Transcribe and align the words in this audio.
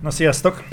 Na 0.00 0.10
sziasztok! 0.10 0.64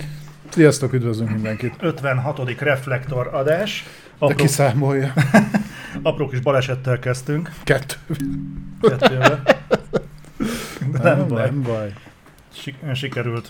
Sziasztok, 0.49 0.93
üdvözlünk 0.93 1.29
mindenkit. 1.29 1.75
56. 1.79 2.59
reflektor 2.59 3.27
adás. 3.27 3.83
De 3.83 4.25
Apró, 4.25 4.35
kiszámolja. 4.35 5.13
apró 6.01 6.27
kis 6.27 6.39
balesettel 6.39 6.99
kezdtünk. 6.99 7.51
Kettő. 7.63 7.95
Kettővel. 8.81 9.43
De 10.91 10.99
nem, 11.03 11.17
nem, 11.17 11.27
baj. 11.27 11.45
nem 11.45 11.61
baj. 11.61 11.93
Sik- 12.53 12.95
sikerült 12.95 13.49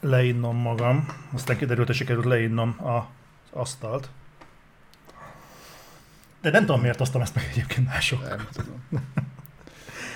leinnom 0.00 0.56
magam. 0.56 1.06
Aztán 1.32 1.56
kiderült, 1.56 1.86
hogy 1.86 1.96
sikerült 1.96 2.24
leinnom 2.24 2.68
a- 2.86 3.08
asztalt. 3.50 4.08
De 6.42 6.50
nem 6.50 6.64
tudom, 6.64 6.80
miért 6.80 7.00
osztam 7.00 7.20
ezt 7.20 7.34
meg 7.34 7.48
egyébként 7.52 7.86
mások. 7.86 8.28
Nem 8.28 8.46
tudom. 8.52 8.82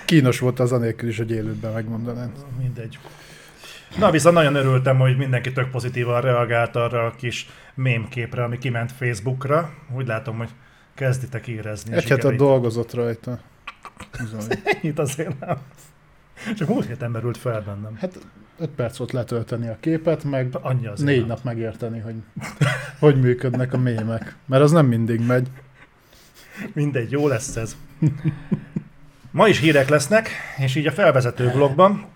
Kínos 0.04 0.38
volt 0.38 0.60
az 0.60 0.72
anélkül 0.72 1.08
is, 1.08 1.16
hogy 1.16 1.30
élőben 1.30 1.72
megmondanád. 1.72 2.30
Mindegy. 2.58 2.98
Na, 3.96 4.10
viszont 4.10 4.34
nagyon 4.34 4.54
örültem, 4.54 4.98
hogy 4.98 5.16
mindenki 5.16 5.52
tök 5.52 5.70
pozitívan 5.70 6.20
reagált 6.20 6.76
arra 6.76 7.06
a 7.06 7.10
kis 7.10 7.48
mémképre, 7.74 8.42
ami 8.44 8.58
kiment 8.58 8.92
Facebookra. 8.92 9.70
Úgy 9.96 10.06
látom, 10.06 10.36
hogy 10.36 10.48
kezditek 10.94 11.46
érezni. 11.46 11.94
Egy 11.94 12.08
hetet 12.08 12.36
dolgozott 12.36 12.94
rajta. 12.94 13.38
Ennyit 14.64 14.98
azért 14.98 15.40
nem. 15.40 15.58
Csak 16.56 16.68
múlt 16.68 16.86
héten 16.86 17.10
merült 17.10 17.36
fel 17.36 17.60
bennem. 17.60 17.96
Hát 18.00 18.18
5 18.58 18.70
perc 18.70 18.96
volt 18.96 19.12
letölteni 19.12 19.68
a 19.68 19.76
képet, 19.80 20.24
meg 20.24 20.48
Annyi 20.60 20.86
az. 20.86 21.00
négy 21.00 21.26
nap 21.26 21.42
megérteni, 21.42 21.98
hogy 21.98 22.14
hogy 23.00 23.20
működnek 23.20 23.72
a 23.72 23.78
mémek. 23.78 24.36
Mert 24.46 24.62
az 24.62 24.70
nem 24.70 24.86
mindig 24.86 25.26
megy. 25.26 25.48
Mindegy, 26.72 27.10
jó 27.10 27.28
lesz 27.28 27.56
ez. 27.56 27.76
Ma 29.30 29.48
is 29.48 29.58
hírek 29.58 29.88
lesznek, 29.88 30.30
és 30.56 30.74
így 30.74 30.86
a 30.86 30.92
felvezető 30.92 31.50
blogban 31.50 32.06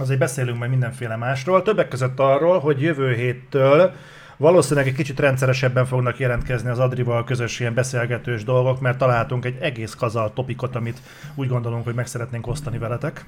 azért 0.00 0.18
beszélünk 0.18 0.58
majd 0.58 0.70
mindenféle 0.70 1.16
másról. 1.16 1.62
Többek 1.62 1.88
között 1.88 2.18
arról, 2.18 2.58
hogy 2.58 2.80
jövő 2.80 3.14
héttől 3.14 3.92
valószínűleg 4.40 4.88
egy 4.88 4.94
kicsit 4.94 5.20
rendszeresebben 5.20 5.86
fognak 5.86 6.18
jelentkezni 6.18 6.70
az 6.70 6.78
Adrival 6.78 7.24
közös 7.24 7.60
ilyen 7.60 7.74
beszélgetős 7.74 8.44
dolgok, 8.44 8.80
mert 8.80 8.98
találtunk 8.98 9.44
egy 9.44 9.56
egész 9.60 9.94
kazal 9.94 10.32
topikot, 10.32 10.76
amit 10.76 11.00
úgy 11.34 11.48
gondolunk, 11.48 11.84
hogy 11.84 11.94
meg 11.94 12.06
szeretnénk 12.06 12.46
osztani 12.46 12.78
veletek. 12.78 13.24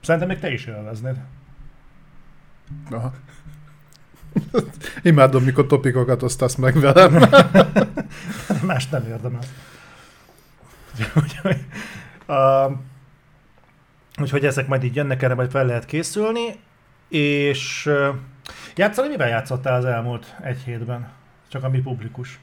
Szerintem 0.00 0.28
még 0.28 0.38
te 0.38 0.52
is 0.52 0.64
élveznéd. 0.64 1.16
Aha. 2.90 3.12
Imádom, 5.02 5.44
mikor 5.44 5.66
topikokat 5.66 6.22
osztasz 6.22 6.54
meg 6.54 6.80
velem. 6.80 7.12
Más 8.66 8.88
nem 8.88 9.06
érdemes. 9.06 9.46
Úgyhogy, 11.22 11.64
uh, 12.26 12.72
úgyhogy 14.20 14.44
ezek 14.44 14.66
majd 14.66 14.84
így 14.84 14.96
jönnek, 14.96 15.22
erre 15.22 15.34
majd 15.34 15.50
fel 15.50 15.66
lehet 15.66 15.84
készülni, 15.84 16.54
és 17.08 17.90
játszani, 18.76 19.08
mivel 19.08 19.28
játszottál 19.28 19.74
az 19.74 19.84
elmúlt 19.84 20.34
egy 20.42 20.58
hétben? 20.64 21.08
Csak 21.48 21.64
ami 21.64 21.80
publikus. 21.80 22.38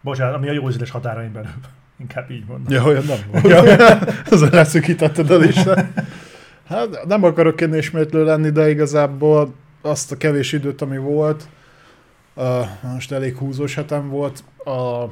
Bocsánat, 0.00 0.34
ami 0.34 0.48
a 0.48 0.52
jó 0.52 0.68
ízlés 0.68 0.90
határain 0.90 1.32
belül. 1.32 1.50
Inkább 2.00 2.30
így 2.30 2.44
mondom. 2.46 2.72
Ja, 2.72 2.84
olyan 2.84 3.04
nem 3.04 3.18
volt. 3.30 3.80
Azon 4.30 4.48
leszűkítetted 4.52 5.30
a 5.30 5.36
listát. 5.36 6.04
Hát 6.68 7.04
nem 7.06 7.24
akarok 7.24 7.60
én 7.60 7.74
ismétlő 7.74 8.24
lenni, 8.24 8.50
de 8.50 8.70
igazából 8.70 9.54
azt 9.82 10.12
a 10.12 10.16
kevés 10.16 10.52
időt, 10.52 10.82
ami 10.82 10.98
volt, 10.98 11.48
uh, 12.34 12.66
most 12.92 13.12
elég 13.12 13.36
húzós 13.36 13.74
hetem 13.74 14.08
volt, 14.08 14.44
a 14.64 15.04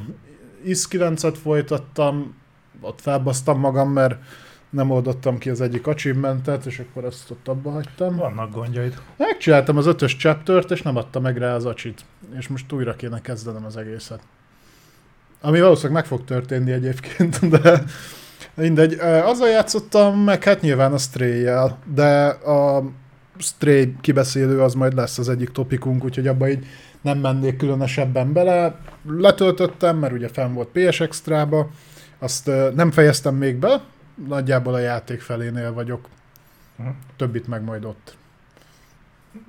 IS 0.65 0.85
9-et 0.91 1.37
folytattam, 1.43 2.35
ott 2.81 3.01
felbasztam 3.01 3.59
magam, 3.59 3.91
mert 3.91 4.15
nem 4.75 4.91
oldottam 4.91 5.39
ki 5.39 5.51
az 5.51 5.61
egyik 5.61 5.87
achievementet, 5.87 6.67
és 6.67 6.79
akkor 6.79 7.05
ezt 7.05 7.31
ott 7.31 7.49
abba 7.49 7.71
hagytam. 7.71 8.17
Vannak 8.17 8.55
gondjaid. 8.55 9.01
Megcsináltam 9.17 9.77
az 9.77 9.87
ötös 9.87 10.17
chaptert, 10.17 10.71
és 10.71 10.83
nem 10.83 10.97
adta 10.97 11.21
meg 11.21 11.37
rá 11.37 11.55
az 11.55 11.65
acsit. 11.65 12.05
És 12.39 12.49
most 12.49 12.73
újra 12.73 12.97
kéne 12.97 13.21
kezdenem 13.21 13.65
az 13.65 13.77
egészet. 13.77 14.21
Ami 15.41 15.61
valószínűleg 15.61 15.97
meg 15.97 16.07
fog 16.07 16.25
történni 16.25 16.73
egyébként, 16.73 17.49
de 17.49 17.85
mindegy. 18.55 18.93
Azzal 19.25 19.49
játszottam, 19.49 20.19
meg 20.19 20.45
hát 20.45 20.61
nyilván 20.61 20.93
a 20.93 20.99
stray 20.99 21.49
de 21.95 22.27
a 22.27 22.85
Stray 23.39 23.95
kibeszélő 24.01 24.61
az 24.61 24.75
majd 24.75 24.95
lesz 24.95 25.19
az 25.19 25.29
egyik 25.29 25.49
topikunk, 25.49 26.05
úgyhogy 26.05 26.27
abba 26.27 26.49
így 26.49 26.67
nem 27.03 27.19
mennék 27.19 27.57
különösebben 27.57 28.33
bele. 28.33 28.79
Letöltöttem, 29.09 29.97
mert 29.97 30.13
ugye 30.13 30.29
fenn 30.29 30.55
volt 30.55 30.69
PS 30.73 31.01
Extra-ba, 31.01 31.69
azt 32.19 32.51
nem 32.75 32.91
fejeztem 32.91 33.35
még 33.35 33.57
be, 33.57 33.81
nagyjából 34.15 34.75
a 34.75 34.79
játék 34.79 35.21
felénél 35.21 35.73
vagyok. 35.73 36.09
Mhm. 36.77 36.89
Többit 37.17 37.47
meg 37.47 37.63
majd 37.63 37.85
ott. 37.85 38.17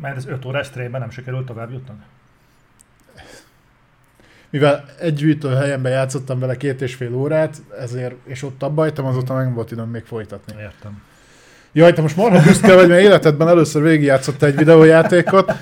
Mert 0.02 0.18
ez 0.18 0.26
5 0.26 0.46
órás 0.46 0.68
streamben 0.68 1.02
nem 1.02 1.10
sikerült 1.10 1.46
tovább 1.46 1.72
jutnod? 1.72 1.96
mivel 4.56 4.86
egy 5.00 5.14
gyűjtő 5.14 5.50
helyenben 5.50 5.92
játszottam 5.92 6.40
vele 6.40 6.58
két 6.58 6.82
és 6.82 6.96
fél 6.96 7.16
órát, 7.16 7.62
ezért, 7.80 8.16
és 8.24 8.44
ott 8.44 8.64
abba 8.64 8.82
hagytam, 8.82 9.06
azóta 9.06 9.34
meg 9.34 9.46
nem 9.46 9.54
volt 9.54 9.72
időm 9.72 9.90
még 9.90 10.04
folytatni. 10.04 10.54
Értem. 10.60 11.02
Jaj, 11.72 11.94
te 11.94 12.02
most 12.02 12.16
marha 12.16 12.42
büszke 12.42 12.76
vagy, 12.76 12.88
mert 12.88 13.02
életedben 13.02 13.48
először 13.48 13.82
végigjátszott 13.82 14.42
egy 14.42 14.56
videójátékot. 14.56 15.54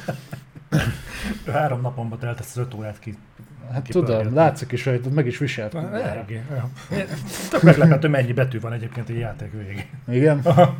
Három 1.51 1.81
napomba 1.81 2.17
telt 2.17 2.39
ezt 2.39 2.57
az 2.57 2.57
5 2.57 2.73
órát 2.73 2.99
ki. 2.99 3.17
Hát 3.71 3.87
tudom, 3.89 4.33
látszik 4.33 4.71
is 4.71 4.85
rajtad, 4.85 5.11
meg 5.13 5.25
is 5.27 5.37
viselt. 5.37 5.75
Eléggé. 5.75 6.41
Tök 7.49 7.61
meglepett, 7.61 8.01
hogy 8.01 8.09
mennyi 8.09 8.33
betű 8.33 8.59
van 8.59 8.73
egyébként 8.73 9.09
egy 9.09 9.17
játék 9.17 9.51
végén. 9.51 9.85
Igen? 10.07 10.39
Aha. 10.43 10.75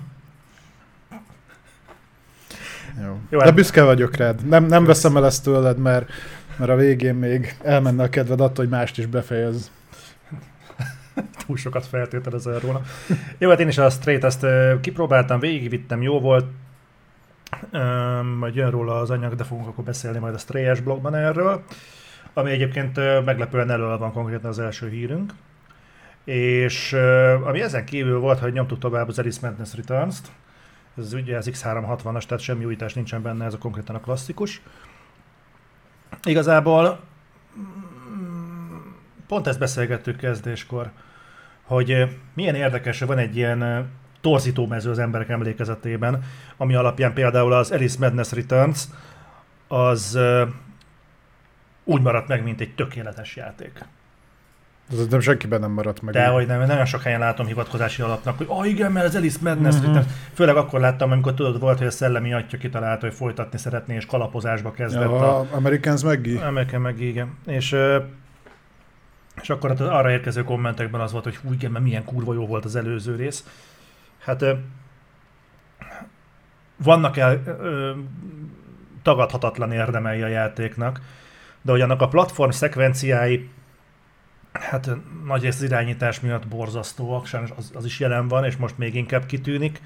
Jó. 3.01 3.17
Jó, 3.29 3.39
De 3.39 3.45
hát- 3.45 3.53
büszke 3.53 3.83
vagyok 3.83 4.15
rád. 4.15 4.47
Nem, 4.47 4.65
nem 4.65 4.85
veszem 4.85 5.17
el 5.17 5.25
ezt 5.25 5.43
tőled, 5.43 5.77
mert, 5.77 6.09
mert 6.57 6.71
a 6.71 6.75
végén 6.75 7.15
még 7.15 7.55
elmenne 7.63 8.03
a 8.03 8.09
kedved 8.09 8.41
attól, 8.41 8.65
hogy 8.65 8.73
mást 8.73 8.97
is 8.97 9.05
befejez. 9.05 9.71
túl 11.45 11.57
sokat 11.57 11.85
feltételezel 11.85 12.59
róla. 12.59 12.81
Jó, 13.37 13.49
hát 13.49 13.59
én 13.59 13.67
is 13.67 13.77
a 13.77 13.89
Straight 13.89 14.23
ezt 14.23 14.45
kipróbáltam, 14.81 15.39
végigvittem, 15.39 16.01
jó 16.01 16.19
volt. 16.19 16.45
Üm, 17.73 18.27
majd 18.27 18.55
jön 18.55 18.71
róla 18.71 18.99
az 18.99 19.09
anyag, 19.09 19.35
de 19.35 19.43
fogunk 19.43 19.67
akkor 19.67 19.83
beszélni 19.83 20.17
majd 20.19 20.33
a 20.33 20.37
Stray-es 20.37 20.79
blogban 20.79 21.15
erről. 21.15 21.63
Ami 22.33 22.51
egyébként 22.51 22.95
meglepően 23.25 23.69
elől 23.69 23.97
van 23.97 24.11
konkrétan 24.11 24.49
az 24.49 24.59
első 24.59 24.89
hírünk. 24.89 25.33
És 26.23 26.93
ami 27.43 27.61
ezen 27.61 27.85
kívül 27.85 28.19
volt, 28.19 28.39
hogy 28.39 28.53
nyomtuk 28.53 28.79
tovább 28.79 29.07
az 29.07 29.19
Alice 29.19 29.47
Madness 29.47 29.75
Returns-t. 29.75 30.31
Ez 30.97 31.13
ugye 31.13 31.37
az 31.37 31.49
X360-as, 31.51 32.23
tehát 32.25 32.43
semmi 32.43 32.65
újítás 32.65 32.93
nincsen 32.93 33.21
benne, 33.21 33.45
ez 33.45 33.53
a 33.53 33.57
konkrétan 33.57 33.95
a 33.95 33.99
klasszikus. 33.99 34.61
Igazából 36.23 36.99
mm, 37.59 38.77
pont 39.27 39.47
ezt 39.47 39.59
beszélgettük 39.59 40.17
kezdéskor, 40.17 40.91
hogy 41.63 42.17
milyen 42.33 42.55
érdekes, 42.55 42.99
hogy 42.99 43.07
van 43.07 43.17
egy 43.17 43.35
ilyen 43.35 43.61
ö, 43.61 43.79
torzító 44.21 44.67
mező 44.67 44.89
az 44.89 44.99
emberek 44.99 45.29
emlékezetében, 45.29 46.23
ami 46.57 46.75
alapján 46.75 47.13
például 47.13 47.53
az 47.53 47.71
Alice 47.71 47.97
Madness 47.99 48.31
Returns 48.31 48.83
az 49.67 50.19
úgy 51.83 52.01
maradt 52.01 52.27
meg, 52.27 52.43
mint 52.43 52.61
egy 52.61 52.75
tökéletes 52.75 53.35
játék. 53.35 53.85
Ez 54.91 55.07
nem 55.07 55.19
senkiben 55.19 55.59
nem 55.59 55.71
maradt 55.71 56.01
meg. 56.01 56.13
De 56.13 56.27
hogy 56.27 56.47
nem, 56.47 56.59
nagyon 56.65 56.85
sok 56.85 57.01
helyen 57.01 57.19
látom 57.19 57.45
hivatkozási 57.45 58.01
alapnak, 58.01 58.37
hogy 58.37 58.45
ah 58.49 58.67
igen, 58.69 58.91
mert 58.91 59.05
az 59.05 59.15
Alice 59.15 59.37
Madness 59.41 59.75
Mhm. 59.75 59.85
Returns. 59.85 60.05
Főleg 60.33 60.55
akkor 60.55 60.79
láttam, 60.79 61.11
amikor 61.11 61.33
tudod, 61.33 61.59
volt, 61.59 61.77
hogy 61.77 61.87
a 61.87 61.91
szellemi 61.91 62.33
atya 62.33 62.57
kitalálta, 62.57 63.05
hogy 63.05 63.15
folytatni 63.15 63.57
szeretné, 63.57 63.95
és 63.95 64.05
kalapozásba 64.05 64.71
kezdett 64.71 65.07
a, 65.07 65.15
Ja, 65.15 65.47
Americans 65.51 66.03
Maggie. 66.03 66.45
American 66.45 66.81
meg 66.81 66.99
igen. 67.01 67.37
És, 67.45 67.75
és 69.41 69.49
akkor 69.49 69.71
az 69.71 69.81
arra 69.81 70.11
érkező 70.11 70.43
kommentekben 70.43 71.01
az 71.01 71.11
volt, 71.11 71.23
hogy 71.23 71.35
hú, 71.35 71.53
igen, 71.53 71.71
mert 71.71 71.83
milyen 71.83 72.03
kurva 72.05 72.33
jó 72.33 72.45
volt 72.47 72.65
az 72.65 72.75
előző 72.75 73.15
rész. 73.15 73.45
Hát 74.19 74.45
vannak 76.77 77.17
el 77.17 77.41
tagadhatatlan 79.01 79.71
érdemei 79.71 80.21
a 80.21 80.27
játéknak, 80.27 81.01
de 81.63 81.71
hogy 81.71 81.81
annak 81.81 82.01
a 82.01 82.07
platform 82.07 82.49
szekvenciái 82.49 83.49
hát 84.53 84.89
nagy 85.25 85.41
rész 85.41 85.55
az 85.55 85.63
irányítás 85.63 86.19
miatt 86.19 86.47
borzasztóak, 86.47 87.25
sajnos 87.25 87.49
az, 87.57 87.71
az 87.73 87.85
is 87.85 87.99
jelen 87.99 88.27
van, 88.27 88.45
és 88.45 88.55
most 88.55 88.77
még 88.77 88.95
inkább 88.95 89.25
kitűnik. 89.25 89.81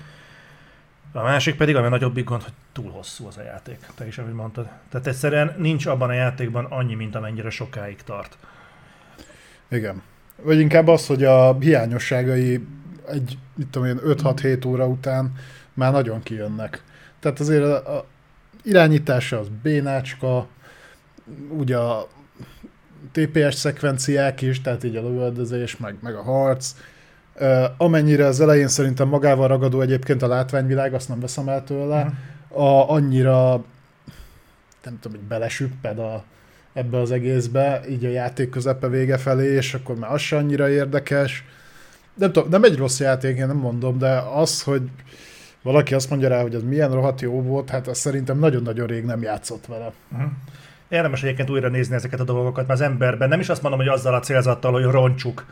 A 1.11 1.21
másik 1.21 1.55
pedig, 1.55 1.75
ami 1.75 1.87
nagyobbik 1.87 2.25
gond, 2.25 2.43
hogy 2.43 2.53
túl 2.71 2.91
hosszú 2.91 3.27
az 3.27 3.37
a 3.37 3.41
játék, 3.41 3.77
te 3.95 4.07
is, 4.07 4.17
ahogy 4.17 4.33
mondtad. 4.33 4.69
Tehát 4.89 5.07
egyszerűen 5.07 5.55
nincs 5.57 5.85
abban 5.85 6.09
a 6.09 6.13
játékban 6.13 6.65
annyi, 6.65 6.93
mint 6.93 7.15
amennyire 7.15 7.49
sokáig 7.49 8.01
tart. 8.03 8.37
Igen. 9.67 10.01
Vagy 10.41 10.59
inkább 10.59 10.87
az, 10.87 11.07
hogy 11.07 11.23
a 11.23 11.57
hiányosságai 11.59 12.67
egy, 13.07 13.37
mit 13.55 13.67
tudom 13.67 13.87
én, 13.87 13.99
5-6-7 14.03 14.67
óra 14.67 14.87
után 14.87 15.33
már 15.73 15.91
nagyon 15.91 16.23
kijönnek. 16.23 16.83
Tehát 17.19 17.39
azért 17.39 17.63
a, 17.63 17.97
a 17.97 18.05
irányítása 18.63 19.39
az 19.39 19.47
bénácska, 19.63 20.47
ugye 21.57 21.77
a 21.77 22.07
TPS 23.11 23.55
szekvenciák 23.55 24.41
is, 24.41 24.61
tehát 24.61 24.83
így 24.83 24.95
a 24.95 25.01
lövöldözés, 25.01 25.77
meg, 25.77 25.95
meg 26.01 26.15
a 26.15 26.21
harc. 26.21 26.73
Uh, 27.39 27.63
amennyire 27.77 28.25
az 28.25 28.39
elején 28.39 28.67
szerintem 28.67 29.07
magával 29.07 29.47
ragadó 29.47 29.81
egyébként 29.81 30.21
a 30.21 30.27
látványvilág, 30.27 30.93
azt 30.93 31.09
nem 31.09 31.19
veszem 31.19 31.47
el 31.49 31.63
tőle. 31.63 32.03
Mhm. 32.03 32.61
a, 32.61 32.89
annyira 32.89 33.63
nem 34.83 34.99
tudom, 34.99 35.17
hogy 35.17 35.27
belesüpped 35.27 35.99
a, 35.99 36.23
ebbe 36.73 36.99
az 36.99 37.11
egészbe, 37.11 37.81
így 37.89 38.05
a 38.05 38.09
játék 38.09 38.49
közepe 38.49 38.87
vége 38.87 39.17
felé, 39.17 39.53
és 39.53 39.73
akkor 39.73 39.95
már 39.95 40.13
az 40.13 40.21
se 40.21 40.37
annyira 40.37 40.69
érdekes. 40.69 41.43
Nem 42.13 42.31
tudom, 42.31 42.49
nem 42.49 42.63
egy 42.63 42.77
rossz 42.77 42.99
játék, 42.99 43.37
én 43.37 43.47
nem 43.47 43.57
mondom, 43.57 43.97
de 43.97 44.17
az, 44.17 44.61
hogy 44.61 44.81
valaki 45.61 45.93
azt 45.93 46.09
mondja 46.09 46.27
rá, 46.27 46.41
hogy 46.41 46.55
ez 46.55 46.63
milyen 46.63 46.91
rohadt 46.91 47.21
jó 47.21 47.41
volt, 47.41 47.69
hát 47.69 47.87
azt 47.87 47.99
szerintem 47.99 48.39
nagyon-nagyon 48.39 48.87
rég 48.87 49.03
nem 49.03 49.21
játszott 49.21 49.65
vele. 49.65 49.91
Uh-huh. 50.11 50.31
Érdemes 50.89 51.23
egyébként 51.23 51.49
újra 51.49 51.67
nézni 51.67 51.95
ezeket 51.95 52.19
a 52.19 52.23
dolgokat, 52.23 52.67
mert 52.67 52.79
az 52.79 52.85
emberben 52.85 53.29
nem 53.29 53.39
is 53.39 53.49
azt 53.49 53.61
mondom, 53.61 53.79
hogy 53.79 53.89
azzal 53.89 54.13
a 54.13 54.19
célzattal, 54.19 54.71
hogy 54.71 54.83
roncsuk 54.83 55.45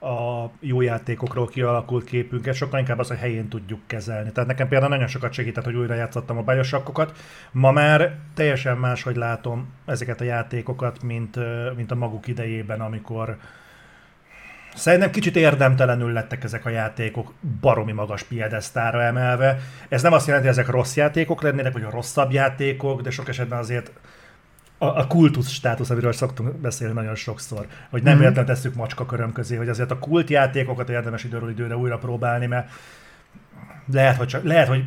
a 0.00 0.50
jó 0.60 0.80
játékokról 0.80 1.48
kialakult 1.48 2.04
képünket, 2.04 2.54
sokkal 2.54 2.78
inkább 2.78 2.98
az, 2.98 3.08
hogy 3.08 3.18
helyén 3.18 3.48
tudjuk 3.48 3.80
kezelni. 3.86 4.32
Tehát 4.32 4.48
nekem 4.48 4.68
például 4.68 4.90
nagyon 4.90 5.06
sokat 5.06 5.32
segített, 5.32 5.64
hogy 5.64 5.74
újra 5.74 5.94
játszottam 5.94 6.38
a 6.38 6.42
bajosakkokat. 6.42 7.16
Ma 7.52 7.72
már 7.72 8.18
teljesen 8.34 8.76
máshogy 8.76 9.16
látom 9.16 9.72
ezeket 9.86 10.20
a 10.20 10.24
játékokat, 10.24 11.02
mint, 11.02 11.38
mint 11.76 11.90
a 11.90 11.94
maguk 11.94 12.26
idejében, 12.26 12.80
amikor 12.80 13.36
Szerintem 14.74 15.10
kicsit 15.10 15.36
érdemtelenül 15.36 16.12
lettek 16.12 16.44
ezek 16.44 16.64
a 16.66 16.68
játékok 16.68 17.32
baromi 17.60 17.92
magas 17.92 18.22
piedesztára 18.22 19.02
emelve. 19.02 19.58
Ez 19.88 20.02
nem 20.02 20.12
azt 20.12 20.26
jelenti, 20.26 20.48
hogy 20.48 20.58
ezek 20.58 20.72
rossz 20.72 20.96
játékok 20.96 21.42
lennének, 21.42 21.72
vagy 21.72 21.82
a 21.82 21.90
rosszabb 21.90 22.32
játékok, 22.32 23.00
de 23.00 23.10
sok 23.10 23.28
esetben 23.28 23.58
azért 23.58 23.90
a, 24.82 24.98
a 24.98 25.06
kultusz 25.06 25.48
státusz, 25.48 25.90
amiről 25.90 26.12
szoktunk 26.12 26.56
beszélni 26.56 26.94
nagyon 26.94 27.14
sokszor, 27.14 27.66
hogy 27.90 28.02
nem 28.02 28.14
mm-hmm. 28.14 28.24
értem 28.24 28.44
tesszük 28.44 28.74
macska 28.74 29.06
köröm 29.06 29.32
közé, 29.32 29.56
hogy 29.56 29.68
azért 29.68 29.90
a 29.90 29.98
kult 29.98 30.30
játékokat 30.30 30.88
érdemes 30.88 31.24
időről 31.24 31.50
időre 31.50 31.76
újra 31.76 31.98
próbálni, 31.98 32.46
mert 32.46 32.70
lehet, 33.92 34.16
hogy, 34.16 34.26
csak, 34.26 34.44
lehet, 34.44 34.68
hogy 34.68 34.84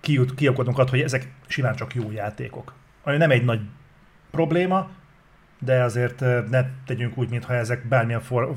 kijut, 0.00 0.34
kiakodunk 0.34 0.78
attól, 0.78 0.90
hogy 0.90 1.00
ezek 1.00 1.32
simán 1.46 1.74
csak 1.74 1.94
jó 1.94 2.10
játékok. 2.10 2.72
Ami 3.02 3.16
nem 3.16 3.30
egy 3.30 3.44
nagy 3.44 3.60
probléma, 4.30 4.90
de 5.58 5.82
azért 5.82 6.20
ne 6.50 6.64
tegyünk 6.86 7.18
úgy, 7.18 7.28
mintha 7.28 7.54
ezek 7.54 7.88
bármilyen 7.88 8.20
for, 8.20 8.52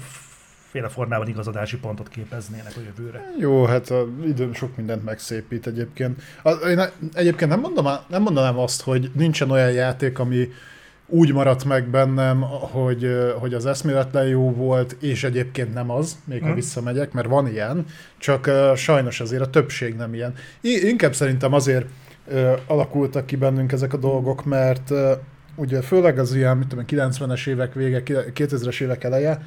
féle 0.69 0.89
formában 0.89 1.27
igazadási 1.27 1.77
pontot 1.77 2.09
képeznének 2.09 2.73
a 2.77 2.79
jövőre. 2.85 3.31
Jó, 3.39 3.65
hát 3.65 3.89
a 3.89 4.07
idő 4.25 4.49
sok 4.53 4.75
mindent 4.75 5.03
megszépít 5.03 5.67
egyébként. 5.67 6.21
Én 6.67 6.81
egyébként 7.13 7.49
nem, 7.49 7.59
mondom, 7.59 7.87
nem 8.07 8.21
mondanám 8.21 8.57
azt, 8.57 8.81
hogy 8.81 9.11
nincsen 9.13 9.51
olyan 9.51 9.71
játék, 9.71 10.19
ami 10.19 10.49
úgy 11.07 11.33
maradt 11.33 11.65
meg 11.65 11.87
bennem, 11.87 12.41
hogy, 12.71 13.07
hogy 13.39 13.53
az 13.53 13.65
eszméletlen 13.65 14.27
jó 14.27 14.51
volt, 14.51 14.97
és 14.99 15.23
egyébként 15.23 15.73
nem 15.73 15.91
az, 15.91 16.17
még 16.23 16.43
ha 16.43 16.53
visszamegyek, 16.53 17.11
mert 17.11 17.27
van 17.27 17.47
ilyen, 17.47 17.85
csak 18.17 18.47
uh, 18.47 18.75
sajnos 18.75 19.19
azért 19.19 19.41
a 19.41 19.49
többség 19.49 19.95
nem 19.95 20.13
ilyen. 20.13 20.33
I- 20.61 20.87
inkább 20.87 21.15
szerintem 21.15 21.53
azért 21.53 21.85
uh, 22.25 22.51
alakultak 22.67 23.25
ki 23.25 23.35
bennünk 23.35 23.71
ezek 23.71 23.93
a 23.93 23.97
dolgok, 23.97 24.45
mert 24.45 24.89
uh, 24.89 25.11
ugye 25.55 25.81
főleg 25.81 26.19
az 26.19 26.35
ilyen, 26.35 26.57
mit 26.57 26.67
tudom, 26.67 26.85
90-es 26.87 27.47
évek 27.47 27.73
vége, 27.73 28.01
2000-es 28.05 28.81
évek 28.81 29.03
eleje, 29.03 29.41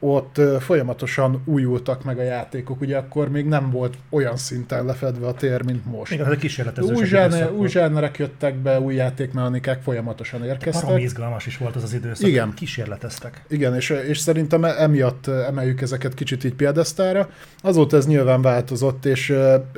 ott 0.00 0.40
folyamatosan 0.60 1.42
újultak 1.44 2.04
meg 2.04 2.18
a 2.18 2.22
játékok, 2.22 2.80
ugye 2.80 2.96
akkor 2.96 3.28
még 3.28 3.46
nem 3.46 3.70
volt 3.70 3.94
olyan 4.10 4.36
szinten 4.36 4.84
lefedve 4.84 5.26
a 5.26 5.34
tér, 5.34 5.64
mint 5.64 5.84
most. 5.84 6.12
Igen, 6.12 6.38
ez 6.76 6.90
új, 6.90 7.04
zsáner, 7.04 7.52
új 7.52 7.68
zsánerek 7.68 8.18
jöttek 8.18 8.54
be, 8.54 8.80
új 8.80 8.94
játékmechanikák 8.94 9.82
folyamatosan 9.82 10.44
érkeztek. 10.44 10.84
Barom 10.84 10.98
izgalmas 10.98 11.46
is 11.46 11.56
volt 11.56 11.76
az 11.76 11.82
az 11.82 11.94
időszak, 11.94 12.28
Igen. 12.28 12.54
kísérleteztek. 12.54 13.42
Igen, 13.48 13.74
és, 13.74 13.90
és 13.90 14.18
szerintem 14.18 14.64
emiatt 14.64 15.26
emeljük 15.26 15.80
ezeket 15.80 16.14
kicsit 16.14 16.44
így 16.44 16.54
példesztára. 16.54 17.28
Azóta 17.62 17.96
ez 17.96 18.06
nyilván 18.06 18.42
változott, 18.42 19.04
és 19.04 19.30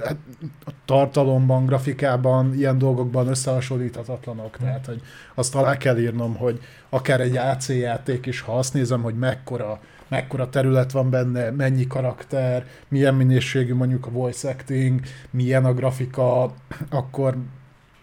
hát, 0.04 0.16
a 0.64 0.70
tartalomban, 0.84 1.66
grafikában, 1.66 2.54
ilyen 2.54 2.78
dolgokban 2.78 3.28
összehasonlíthatatlanok. 3.28 4.56
Hmm. 4.56 4.66
Tehát, 4.66 4.86
hogy 4.86 5.00
azt 5.34 5.54
alá 5.54 5.76
kell 5.76 5.98
írnom, 5.98 6.36
hogy 6.36 6.60
akár 6.88 7.20
egy 7.20 7.36
AC 7.36 7.68
játék 7.68 8.26
is, 8.26 8.40
ha 8.40 8.58
azt 8.58 8.74
nézem, 8.74 9.02
hogy 9.02 9.14
mekkora 9.14 9.80
mekkora 10.12 10.48
terület 10.48 10.92
van 10.92 11.10
benne, 11.10 11.50
mennyi 11.50 11.86
karakter, 11.86 12.66
milyen 12.88 13.14
minőségű 13.14 13.74
mondjuk 13.74 14.06
a 14.06 14.10
voice 14.10 14.48
acting, 14.48 15.00
milyen 15.30 15.64
a 15.64 15.74
grafika, 15.74 16.52
akkor 16.90 17.36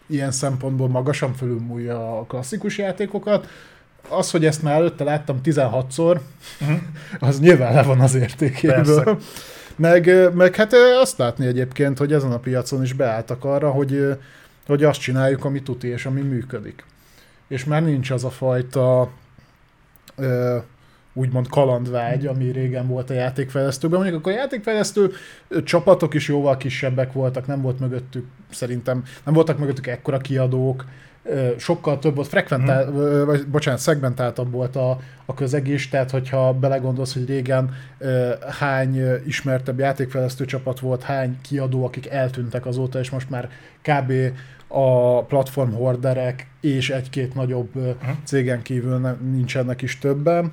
ilyen 0.07 0.31
szempontból 0.31 0.87
magasan 0.87 1.33
fölülmúlja 1.33 2.19
a 2.19 2.23
klasszikus 2.23 2.77
játékokat. 2.77 3.47
Az, 4.09 4.31
hogy 4.31 4.45
ezt 4.45 4.61
már 4.61 4.75
előtte 4.75 5.03
láttam 5.03 5.39
16-szor, 5.43 6.19
uh-huh. 6.61 6.77
az 7.29 7.39
nyilván 7.39 7.73
le 7.73 7.83
van 7.83 7.99
az 7.99 8.15
értékéből. 8.15 9.19
Meg, 9.75 10.33
meg 10.35 10.55
hát 10.55 10.73
azt 11.01 11.17
látni 11.17 11.45
egyébként, 11.45 11.97
hogy 11.97 12.13
ezen 12.13 12.31
a 12.31 12.39
piacon 12.39 12.83
is 12.83 12.93
beálltak 12.93 13.45
arra, 13.45 13.71
hogy, 13.71 14.17
hogy 14.67 14.83
azt 14.83 14.99
csináljuk, 14.99 15.45
ami 15.45 15.61
tuti 15.61 15.87
és 15.87 16.05
ami 16.05 16.21
működik. 16.21 16.85
És 17.47 17.65
már 17.65 17.83
nincs 17.83 18.11
az 18.11 18.23
a 18.23 18.29
fajta 18.29 19.09
úgymond 21.13 21.47
kalandvágy, 21.47 22.25
ami 22.25 22.51
régen 22.51 22.87
volt 22.87 23.09
a 23.09 23.13
játékfejlesztőben. 23.13 23.99
Mondjuk 23.99 24.19
akkor 24.19 24.31
a 24.31 24.35
játékfejlesztő 24.35 25.11
csapatok 25.63 26.13
is 26.13 26.27
jóval 26.27 26.57
kisebbek 26.57 27.13
voltak, 27.13 27.47
nem 27.47 27.61
volt 27.61 27.79
mögöttük, 27.79 28.25
szerintem 28.49 29.03
nem 29.25 29.33
voltak 29.33 29.59
mögöttük 29.59 29.87
ekkora 29.87 30.17
kiadók, 30.17 30.85
sokkal 31.57 31.99
több 31.99 32.15
volt, 32.15 32.27
frekventál, 32.27 32.85
hmm. 32.85 33.25
vagy 33.25 33.47
bocsánat, 33.47 33.79
szegmentáltabb 33.79 34.51
volt 34.51 34.75
a, 34.75 34.99
a 35.25 35.33
közeg 35.33 35.67
is, 35.67 35.89
tehát 35.89 36.11
hogyha 36.11 36.53
belegondolsz, 36.53 37.13
hogy 37.13 37.25
régen 37.25 37.75
hány 38.59 39.03
ismertebb 39.25 39.79
játékfejlesztő 39.79 40.45
csapat 40.45 40.79
volt, 40.79 41.03
hány 41.03 41.37
kiadó, 41.41 41.85
akik 41.85 42.09
eltűntek 42.09 42.65
azóta, 42.65 42.99
és 42.99 43.09
most 43.09 43.29
már 43.29 43.49
kb. 43.81 44.13
a 44.67 45.23
platform 45.23 45.71
horderek 45.71 46.47
és 46.61 46.89
egy-két 46.89 47.33
nagyobb 47.33 47.73
hmm. 47.73 48.21
cégen 48.23 48.61
kívül 48.61 49.17
nincsenek 49.31 49.81
is 49.81 49.99
többen 49.99 50.51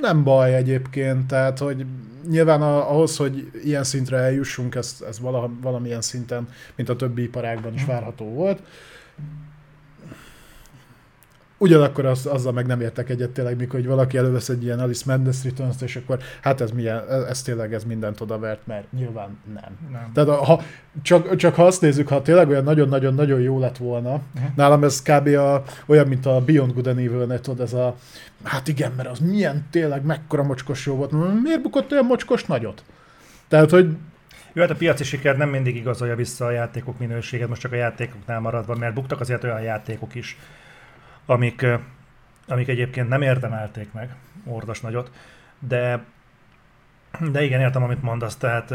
nem 0.00 0.24
baj 0.24 0.54
egyébként, 0.54 1.26
tehát 1.26 1.58
hogy 1.58 1.86
nyilván 2.28 2.62
ahhoz, 2.62 3.16
hogy 3.16 3.50
ilyen 3.64 3.84
szintre 3.84 4.16
eljussunk, 4.16 4.74
ez, 4.74 5.04
ez 5.08 5.20
vala, 5.20 5.50
valamilyen 5.60 6.00
szinten, 6.00 6.48
mint 6.76 6.88
a 6.88 6.96
többi 6.96 7.22
iparágban 7.22 7.74
is 7.74 7.84
várható 7.84 8.24
volt. 8.24 8.62
Ugyanakkor 11.64 12.04
az, 12.04 12.26
azzal 12.26 12.52
meg 12.52 12.66
nem 12.66 12.80
értek 12.80 13.10
egyet 13.10 13.30
tényleg, 13.30 13.56
mikor 13.56 13.80
hogy 13.80 13.88
valaki 13.88 14.16
elővesz 14.16 14.48
egy 14.48 14.64
ilyen 14.64 14.78
Alice 14.80 15.02
Madness 15.06 15.44
returns 15.44 15.82
és 15.82 15.96
akkor 15.96 16.18
hát 16.40 16.60
ez, 16.60 16.70
milyen, 16.70 17.02
ez 17.28 17.42
tényleg 17.42 17.74
ez 17.74 17.84
mindent 17.84 18.20
odavert, 18.20 18.66
mert 18.66 18.92
nyilván 18.92 19.38
nem. 19.54 19.78
nem. 19.92 20.10
Tehát 20.14 20.40
ha, 20.44 20.62
csak, 21.02 21.36
csak 21.36 21.54
ha 21.54 21.66
azt 21.66 21.80
nézzük, 21.80 22.08
ha 22.08 22.22
tényleg 22.22 22.48
olyan 22.48 22.64
nagyon-nagyon-nagyon 22.64 23.40
jó 23.40 23.58
lett 23.58 23.76
volna, 23.76 24.20
uh-huh. 24.34 24.50
nálam 24.56 24.84
ez 24.84 25.02
kb. 25.02 25.26
A, 25.26 25.62
olyan, 25.86 26.06
mint 26.08 26.26
a 26.26 26.40
Beyond 26.40 26.72
Good 26.72 26.86
and 26.86 26.98
Evil, 26.98 27.40
tudod, 27.40 27.60
ez 27.60 27.72
a 27.72 27.94
hát 28.42 28.68
igen, 28.68 28.92
mert 28.96 29.08
az 29.08 29.18
milyen 29.18 29.66
tényleg 29.70 30.04
mekkora 30.04 30.42
mocskos 30.42 30.86
jó 30.86 30.94
volt, 30.94 31.42
miért 31.42 31.62
bukott 31.62 31.92
olyan 31.92 32.04
mocskos 32.04 32.44
nagyot? 32.44 32.84
Tehát, 33.48 33.70
hogy 33.70 33.96
jó, 34.52 34.62
hát 34.62 34.70
a 34.70 34.74
piaci 34.74 35.04
siker 35.04 35.36
nem 35.36 35.48
mindig 35.48 35.76
igazolja 35.76 36.16
vissza 36.16 36.44
a 36.44 36.50
játékok 36.50 36.98
minőséget, 36.98 37.48
most 37.48 37.60
csak 37.60 37.72
a 37.72 37.76
játékoknál 37.76 38.40
maradva, 38.40 38.74
mert 38.74 38.94
buktak 38.94 39.20
azért 39.20 39.44
olyan 39.44 39.62
játékok 39.62 40.14
is, 40.14 40.36
amik, 41.26 41.66
amik 42.48 42.68
egyébként 42.68 43.08
nem 43.08 43.22
érdemelték 43.22 43.92
meg 43.92 44.14
ordas 44.44 44.80
nagyot, 44.80 45.10
de 45.58 46.04
de 47.30 47.42
igen, 47.42 47.60
értem, 47.60 47.82
amit 47.82 48.02
mondasz, 48.02 48.36
tehát 48.36 48.70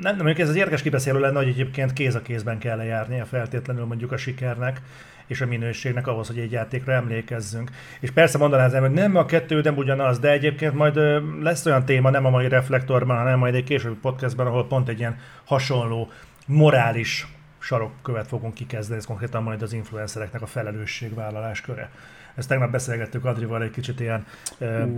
nem, 0.00 0.16
nem 0.16 0.26
ez 0.26 0.48
az 0.48 0.54
érdekes 0.54 0.82
kibeszélő 0.82 1.20
lenne, 1.20 1.36
hogy 1.36 1.48
egyébként 1.48 1.92
kéz 1.92 2.14
a 2.14 2.22
kézben 2.22 2.58
kell 2.58 2.76
lejárnia 2.76 3.24
feltétlenül 3.24 3.84
mondjuk 3.84 4.12
a 4.12 4.16
sikernek 4.16 4.80
és 5.26 5.40
a 5.40 5.46
minőségnek 5.46 6.06
ahhoz, 6.06 6.26
hogy 6.26 6.38
egy 6.38 6.52
játékra 6.52 6.92
emlékezzünk. 6.92 7.70
És 8.00 8.10
persze 8.10 8.38
mondanám, 8.38 8.80
hogy 8.80 8.90
nem 8.90 9.16
a 9.16 9.24
kettő 9.24 9.60
nem 9.60 9.76
ugyanaz, 9.76 10.18
de 10.18 10.30
egyébként 10.30 10.74
majd 10.74 10.98
lesz 11.42 11.66
olyan 11.66 11.84
téma, 11.84 12.10
nem 12.10 12.24
a 12.24 12.30
mai 12.30 12.48
reflektorban, 12.48 13.16
hanem 13.16 13.38
majd 13.38 13.54
egy 13.54 13.64
későbbi 13.64 13.98
podcastban, 14.00 14.46
ahol 14.46 14.66
pont 14.66 14.88
egy 14.88 14.98
ilyen 14.98 15.18
hasonló 15.44 16.10
morális 16.46 17.26
sarokkövet 17.66 18.26
fogunk 18.26 18.54
kikezdeni, 18.54 18.98
ez 18.98 19.06
konkrétan 19.06 19.42
majd 19.42 19.62
az 19.62 19.72
influencereknek 19.72 20.42
a 20.42 20.46
felelősségvállalás 20.46 21.60
köre. 21.60 21.90
Ezt 22.34 22.48
tegnap 22.48 22.70
beszélgettük 22.70 23.24
Adrival 23.24 23.62
egy 23.62 23.70
kicsit 23.70 24.00
ilyen, 24.00 24.26
uh. 24.58 24.96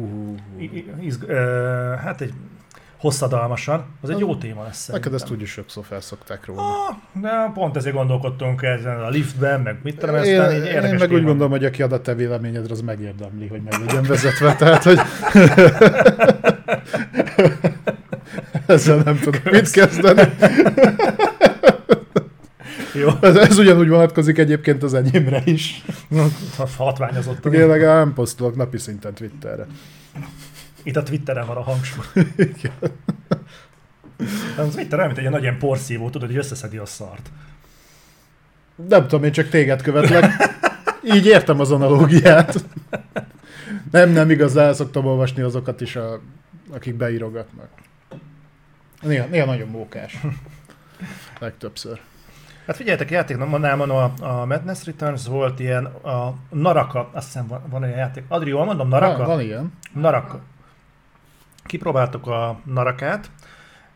izg, 1.01 1.23
uh, 1.23 1.31
hát 1.95 2.21
egy 2.21 2.33
hosszadalmasan, 2.97 3.85
az 4.01 4.11
egy 4.11 4.19
jó 4.19 4.37
téma 4.37 4.63
lesz 4.63 4.77
szerintem. 4.77 5.11
Neked 5.13 5.27
ezt 5.27 5.33
úgyis 5.33 5.51
sokszor 5.51 5.85
felszokták 5.85 6.47
róla. 6.47 6.61
Ah, 6.61 6.97
de 7.23 7.51
pont 7.55 7.77
ezért 7.77 7.95
gondolkodtunk 7.95 8.63
ezen 8.63 9.01
a 9.01 9.09
liftben, 9.09 9.61
meg 9.61 9.79
mit 9.83 9.99
tudom, 9.99 10.15
ezt 10.15 10.27
én, 10.27 10.41
én 10.63 10.81
meg 10.81 10.99
téma. 10.99 11.15
úgy 11.15 11.25
gondolom, 11.25 11.51
hogy 11.51 11.65
aki 11.65 11.83
ad 11.83 11.93
a 11.93 12.01
te 12.01 12.15
véleményedre, 12.15 12.73
az 12.73 12.81
megérdemli, 12.81 13.47
hogy 13.47 13.63
meg 13.63 13.81
legyen 13.87 14.03
vezetve, 14.03 14.55
tehát 14.55 14.83
hogy... 14.85 14.99
Ezzel 18.67 18.97
nem 18.97 19.19
tudom 19.19 19.41
mit 19.45 19.71
kezdeni. 19.71 20.23
Jó. 22.99 23.09
Ez, 23.21 23.37
ez 23.37 23.59
ugyanúgy 23.59 23.89
vonatkozik 23.89 24.39
egyébként 24.39 24.83
az 24.83 24.95
enyémre 24.95 25.43
is. 25.45 25.85
Hatványozott. 26.77 27.47
Én 27.47 27.67
legalább 27.67 28.05
nem 28.05 28.15
posztolok 28.15 28.57
napi 28.57 28.79
szinten 28.79 29.15
Twitterre. 29.15 29.67
Itt 30.83 30.97
a 30.97 31.03
Twitteren 31.03 31.47
van 31.47 31.57
a 31.57 31.63
hangsúly. 31.63 32.05
Az 34.57 34.75
mit 34.75 34.93
olyan, 34.93 35.07
mint 35.07 35.19
egy 35.19 35.31
nagy 35.31 35.43
ilyen 35.43 35.59
porszívó, 35.59 36.11
tudod, 36.11 36.29
hogy 36.29 36.37
összeszedi 36.37 36.77
a 36.77 36.87
szart. 36.87 37.31
Nem 38.89 39.03
tudom, 39.03 39.25
én 39.25 39.33
csak 39.33 39.49
téged 39.49 39.83
követlek. 39.83 40.33
Így 41.15 41.27
értem 41.27 41.61
az 41.61 41.71
analógiát. 41.71 42.65
Nem, 43.91 44.11
nem 44.11 44.31
igaz, 44.31 44.57
el 44.57 44.75
szoktam 44.75 45.07
olvasni 45.07 45.43
azokat 45.43 45.81
is, 45.81 45.97
a, 45.97 46.21
akik 46.71 46.95
beírogatnak. 46.95 47.69
Néha, 49.01 49.27
néha 49.27 49.47
nagyon 49.47 49.69
mókás. 49.69 50.19
Legtöbbször. 51.39 52.01
Hát 52.69 52.77
figyeljetek, 52.77 53.11
játéknál 53.11 53.91
a, 53.91 54.13
a 54.21 54.45
Madness 54.45 54.85
Returns 54.85 55.27
volt 55.27 55.61
ilyen, 55.61 55.85
a 55.85 56.35
Naraka, 56.51 57.11
azt 57.13 57.27
hiszem 57.27 57.47
van, 57.47 57.63
van 57.71 57.83
olyan 57.83 57.97
játék. 57.97 58.25
Adri, 58.29 58.49
jól 58.51 58.65
mondom, 58.65 58.89
Naraka? 58.89 59.17
Van, 59.17 59.27
van 59.27 59.41
ilyen. 59.41 59.73
Naraka. 59.93 60.41
Kipróbáltuk 61.65 62.27
a 62.27 62.61
Narakát, 62.65 63.31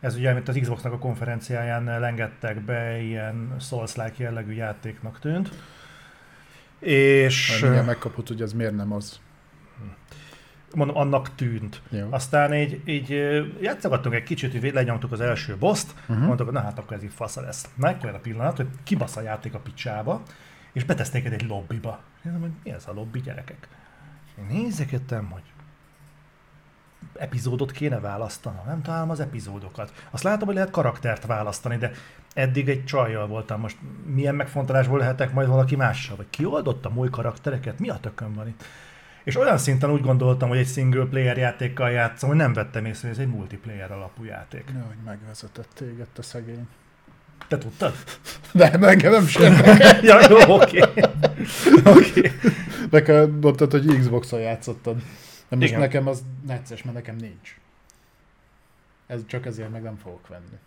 ez 0.00 0.16
ugye, 0.16 0.32
mint 0.32 0.48
az 0.48 0.58
Xbox-nak 0.60 0.92
a 0.92 0.98
konferenciáján 0.98 2.00
lengettek 2.00 2.60
be, 2.60 2.98
ilyen 3.00 3.56
Souls-like 3.60 4.14
jellegű 4.16 4.52
játéknak 4.52 5.18
tűnt. 5.18 5.50
És... 6.78 7.60
Mindjárt 7.60 7.86
megkapott, 7.86 8.28
hogy 8.28 8.42
ez 8.42 8.52
miért 8.52 8.76
nem 8.76 8.92
az. 8.92 9.20
Mondom, 10.74 10.96
annak 10.96 11.34
tűnt. 11.34 11.82
Jó. 11.88 12.06
Aztán 12.10 12.54
így, 12.54 12.82
így 12.84 13.08
játszogattunk 13.60 14.14
egy 14.14 14.22
kicsit, 14.22 14.60
hogy 14.60 14.72
lenyomtuk 14.72 15.12
az 15.12 15.20
első 15.20 15.56
boszt, 15.56 15.94
uh-huh. 16.00 16.26
mondtuk, 16.26 16.46
hogy 16.46 16.54
na 16.54 16.62
hát 16.62 16.78
akkor 16.78 16.96
ez 16.96 17.02
így 17.02 17.12
fasza 17.14 17.40
lesz. 17.40 17.68
Mekkora 17.74 18.14
a 18.14 18.18
pillanat, 18.18 18.56
hogy 18.56 18.68
kibasz 18.82 19.16
a 19.16 19.20
játék 19.20 19.54
a 19.54 19.58
picsába, 19.58 20.22
és 20.72 20.84
beteszték 20.84 21.24
egy 21.24 21.46
lobbiba. 21.48 22.00
Én 22.24 22.32
mondom, 22.32 22.40
hogy 22.40 22.58
mi 22.64 22.70
ez 22.70 22.86
a 22.86 22.92
lobby, 22.92 23.20
gyerekek? 23.20 23.68
Én 24.38 24.44
nézegettem, 24.48 25.30
hogy 25.30 25.42
epizódot 27.14 27.70
kéne 27.70 28.00
választanom, 28.00 28.66
nem 28.66 28.82
találom 28.82 29.10
az 29.10 29.20
epizódokat. 29.20 29.92
Azt 30.10 30.22
látom, 30.22 30.46
hogy 30.46 30.54
lehet 30.54 30.70
karaktert 30.70 31.26
választani, 31.26 31.76
de 31.76 31.90
eddig 32.34 32.68
egy 32.68 32.84
csajjal 32.84 33.26
voltam, 33.26 33.60
most 33.60 33.76
milyen 34.06 34.34
megfontolásból 34.34 34.98
lehetek 34.98 35.32
majd 35.32 35.48
valaki 35.48 35.76
mással, 35.76 36.16
vagy 36.16 36.30
kioldotta 36.30 36.92
új 36.94 37.10
karaktereket, 37.10 37.78
mi 37.78 37.88
a 37.88 37.98
tökön 38.00 38.34
van 38.34 38.48
itt? 38.48 38.64
És 39.24 39.36
olyan 39.36 39.58
szinten 39.58 39.90
úgy 39.90 40.00
gondoltam, 40.00 40.48
hogy 40.48 40.58
egy 40.58 40.68
single 40.68 41.04
player 41.04 41.36
játékkal 41.36 41.90
játszom, 41.90 42.28
hogy 42.28 42.38
nem 42.38 42.52
vettem 42.52 42.84
észre, 42.84 43.08
hogy 43.08 43.16
ez 43.16 43.22
egy 43.22 43.32
multiplayer 43.32 43.92
alapú 43.92 44.24
játék. 44.24 44.64
Ja, 44.74 44.84
hogy 44.86 45.04
megvezetett 45.04 45.68
téged, 45.74 46.06
te 46.12 46.22
szegény. 46.22 46.68
Te 47.48 47.58
tudtad? 47.58 47.92
Nem, 48.52 48.84
engem 48.84 49.12
nem 49.12 49.26
sem. 49.26 49.54
ja, 50.02 50.20
jó, 50.28 50.54
oké. 50.54 50.80
Okay. 50.80 51.04
okay. 51.84 52.30
Nekem 52.90 53.38
mondtad, 53.40 53.70
hogy 53.70 53.98
Xbox-on 53.98 54.40
játszottad. 54.40 54.96
De 55.48 55.56
most 55.56 55.68
Igen. 55.68 55.80
nekem 55.80 56.06
az 56.06 56.22
necces, 56.46 56.82
mert 56.82 56.96
nekem 56.96 57.16
nincs. 57.16 57.56
Ez 59.06 59.20
csak 59.26 59.46
ezért 59.46 59.70
meg 59.70 59.82
nem 59.82 59.96
fogok 59.96 60.28
venni. 60.28 60.58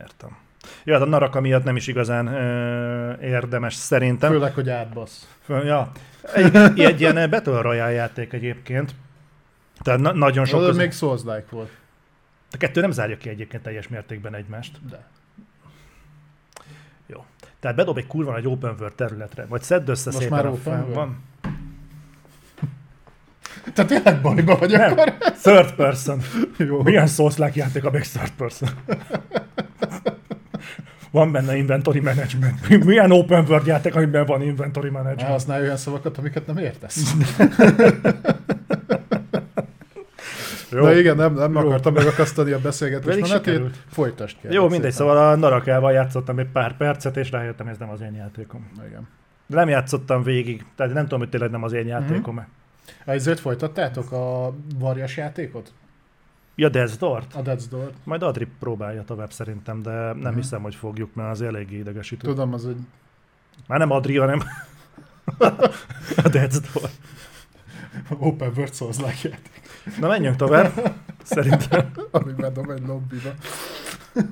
Értem. 0.00 0.36
Ja, 0.84 0.92
hát 0.92 1.02
a 1.02 1.06
Naraka 1.06 1.40
miatt 1.40 1.64
nem 1.64 1.76
is 1.76 1.86
igazán 1.86 2.26
ö, 2.26 3.20
érdemes 3.20 3.74
szerintem. 3.74 4.30
Főleg, 4.30 4.54
hogy 4.54 4.68
átbasz. 4.68 5.28
Fő, 5.44 5.64
ja. 5.64 5.92
Egy, 6.34 6.80
egy 6.80 7.00
ilyen 7.00 7.30
Battle 7.30 7.60
Royale 7.60 7.90
játék 7.90 8.32
egyébként. 8.32 8.94
Tehát 9.82 10.00
na- 10.00 10.12
nagyon 10.12 10.44
sok... 10.44 10.60
Az 10.60 10.76
még 10.76 10.92
Souls-like 10.92 11.46
volt. 11.50 11.70
A 12.50 12.56
kettő 12.56 12.80
nem 12.80 12.90
zárja 12.90 13.16
ki 13.16 13.28
egyébként 13.28 13.62
teljes 13.62 13.88
mértékben 13.88 14.34
egymást. 14.34 14.88
De. 14.88 15.06
Jó. 17.06 17.24
Tehát 17.60 17.76
bedob 17.76 17.98
egy 17.98 18.06
kurva 18.06 18.36
egy 18.36 18.46
open 18.46 18.74
world 18.78 18.94
területre, 18.94 19.46
vagy 19.46 19.62
szedd 19.62 19.88
össze 19.90 20.10
Most 20.10 20.22
szépen 20.22 20.44
már 20.44 20.52
open 20.52 20.80
a 20.80 20.92
van. 20.92 21.24
Tehát 23.74 23.90
tényleg 23.90 24.20
bajba 24.20 24.56
vagy 24.56 24.70
nem. 24.70 24.92
akkor? 24.92 25.14
Third 25.18 25.74
person. 25.74 26.20
Jó. 26.56 26.82
Milyen 26.82 27.06
souls 27.06 27.36
játék 27.52 27.84
a 27.84 27.90
még 27.90 28.02
third 28.02 28.32
person? 28.32 28.68
van 31.10 31.32
benne 31.32 31.56
inventory 31.56 32.00
management. 32.00 32.68
Milyen 32.84 33.10
open 33.10 33.44
world 33.48 33.66
játék, 33.66 33.94
amiben 33.94 34.26
van 34.26 34.42
inventory 34.42 34.90
management? 34.90 35.20
Ne 35.20 35.26
használj 35.26 35.62
olyan 35.62 35.76
szavakat, 35.76 36.18
amiket 36.18 36.46
nem 36.46 36.58
értesz. 36.58 37.02
Jó. 40.70 40.82
Na 40.82 40.92
igen, 40.92 41.16
nem, 41.16 41.34
nem 41.34 41.52
Jó. 41.52 41.60
akartam 41.60 41.92
megakasztani 41.92 42.52
a 42.52 42.58
beszélgetést 42.58 43.20
menetét, 43.20 43.76
folytasd 43.86 44.36
kell. 44.40 44.52
Jó, 44.52 44.68
mindegy, 44.68 44.92
szépen. 44.92 45.06
szóval 45.06 45.30
a 45.30 45.36
Narakával 45.36 45.92
játszottam 45.92 46.38
egy 46.38 46.48
pár 46.52 46.76
percet, 46.76 47.16
és 47.16 47.30
rájöttem, 47.30 47.66
ez 47.66 47.78
nem 47.78 47.90
az 47.90 48.00
én 48.00 48.14
játékom. 48.14 48.70
Igen. 48.88 49.08
De 49.46 49.56
nem 49.56 49.68
játszottam 49.68 50.22
végig, 50.22 50.64
tehát 50.76 50.92
nem 50.92 51.02
tudom, 51.02 51.18
hogy 51.18 51.28
tényleg 51.28 51.50
nem 51.50 51.62
az 51.62 51.72
én 51.72 51.86
játékom. 51.86 52.34
Mm-hmm. 52.34 52.44
Ezért 53.04 53.40
folytattátok 53.40 54.12
a 54.12 54.54
varjas 54.78 55.16
játékot? 55.16 55.72
Ja, 56.58 56.68
Death's 56.72 56.94
Door-t? 56.98 57.34
A 57.34 57.42
Death's 57.42 57.64
Door. 57.70 57.92
Majd 58.04 58.22
Adri 58.22 58.46
próbálja 58.58 59.04
tovább 59.04 59.32
szerintem, 59.32 59.82
de 59.82 59.90
nem 59.90 60.16
uh-huh. 60.16 60.34
hiszem, 60.34 60.62
hogy 60.62 60.74
fogjuk, 60.74 61.14
mert 61.14 61.30
az 61.30 61.42
eléggé 61.42 61.78
idegesítő. 61.78 62.28
Tudom, 62.28 62.52
az 62.52 62.66
egy... 62.66 62.76
Már 63.66 63.78
nem 63.78 63.90
Adri, 63.90 64.16
hanem 64.16 64.42
a 66.16 66.28
Death's 66.28 66.60
Door. 66.72 66.90
Open 68.18 68.52
World 68.56 68.74
souls 68.74 68.96
játék. 68.98 69.60
Na 70.00 70.08
menjünk 70.08 70.36
tovább, 70.36 70.94
szerintem. 71.22 71.90
Amiben 72.10 72.52
dob 72.52 72.70
egy 72.70 72.86
lobbyba. 72.86 73.30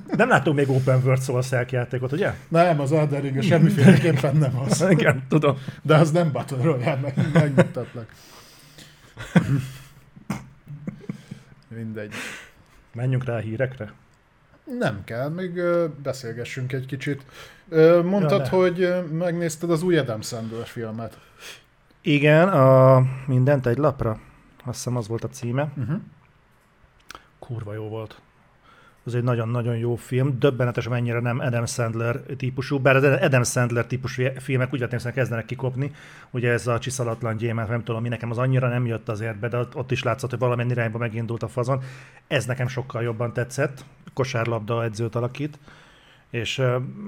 Nem 0.07 0.29
látunk 0.29 0.57
még 0.57 0.69
Open 0.69 1.01
World 1.03 1.21
Souls 1.21 1.51
játékot, 1.69 2.11
ugye? 2.11 2.33
Nem, 2.47 2.79
az 2.79 2.91
Elden 2.91 3.21
Ring 3.21 3.43
semmiféleképpen 3.43 4.35
nem 4.35 4.59
az. 4.59 4.85
Igen, 4.89 5.23
tudom. 5.29 5.57
De 5.81 5.95
az 5.95 6.11
nem 6.11 6.31
Battle 6.31 6.61
Royale, 6.61 6.95
meg, 6.95 7.29
megmutatlak. 7.33 8.11
Mindegy. 11.77 12.13
Menjünk 12.93 13.23
rá 13.23 13.35
a 13.35 13.39
hírekre? 13.39 13.93
Nem 14.79 15.03
kell, 15.03 15.29
még 15.29 15.61
beszélgessünk 16.03 16.73
egy 16.73 16.85
kicsit. 16.85 17.25
mondtad, 18.03 18.39
ja, 18.39 18.49
hogy 18.49 19.05
megnézted 19.11 19.69
az 19.69 19.83
új 19.83 19.97
Adam 19.97 20.21
Sandler 20.21 20.65
filmet. 20.65 21.19
Igen, 22.01 22.49
a 22.49 23.03
Mindent 23.27 23.65
egy 23.65 23.77
lapra. 23.77 24.19
Azt 24.65 24.75
hiszem 24.75 24.95
az 24.95 25.07
volt 25.07 25.23
a 25.23 25.27
címe. 25.27 25.71
Uh-huh. 25.77 26.01
Kurva 27.39 27.73
jó 27.73 27.87
volt 27.87 28.21
az 29.07 29.15
egy 29.15 29.23
nagyon-nagyon 29.23 29.77
jó 29.77 29.95
film, 29.95 30.39
döbbenetes 30.39 30.87
mennyire 30.87 31.19
nem 31.19 31.39
Adam 31.39 31.65
Sandler 31.65 32.19
típusú, 32.37 32.79
bár 32.79 32.95
az 32.95 33.03
Adam 33.03 33.43
Sandler 33.43 33.85
típusú 33.85 34.23
filmek 34.37 34.73
úgy 34.73 34.79
vettem, 34.79 35.11
kezdenek 35.11 35.45
kikopni, 35.45 35.91
ugye 36.31 36.51
ez 36.51 36.67
a 36.67 36.79
csiszalatlan 36.79 37.37
gyémánt, 37.37 37.69
nem 37.69 37.83
tudom, 37.83 38.01
mi 38.01 38.09
nekem 38.09 38.31
az 38.31 38.37
annyira 38.37 38.67
nem 38.67 38.85
jött 38.85 39.09
azért 39.09 39.39
be, 39.39 39.47
de 39.47 39.57
ott 39.73 39.91
is 39.91 40.03
látszott, 40.03 40.29
hogy 40.29 40.39
valamennyi 40.39 40.71
irányba 40.71 40.97
megindult 40.97 41.43
a 41.43 41.47
fazon. 41.47 41.81
Ez 42.27 42.45
nekem 42.45 42.67
sokkal 42.67 43.03
jobban 43.03 43.33
tetszett, 43.33 43.85
kosárlabda 44.13 44.83
edzőt 44.83 45.15
alakít, 45.15 45.59
és 46.29 46.61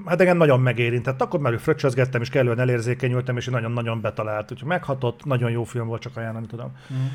hát 0.06 0.20
engem 0.20 0.36
nagyon 0.36 0.60
megérintett. 0.60 1.20
Akkor 1.20 1.40
már 1.40 1.58
fröccsözgettem, 1.58 2.20
és 2.20 2.28
kellően 2.28 2.58
elérzékenyültem, 2.58 3.36
és 3.36 3.46
nagyon-nagyon 3.46 4.00
betalált. 4.00 4.52
Úgyhogy 4.52 4.68
meghatott, 4.68 5.24
nagyon 5.24 5.50
jó 5.50 5.64
film 5.64 5.86
volt, 5.86 6.00
csak 6.00 6.16
ajánlani 6.16 6.46
tudom. 6.46 6.76
Mm 6.92 7.06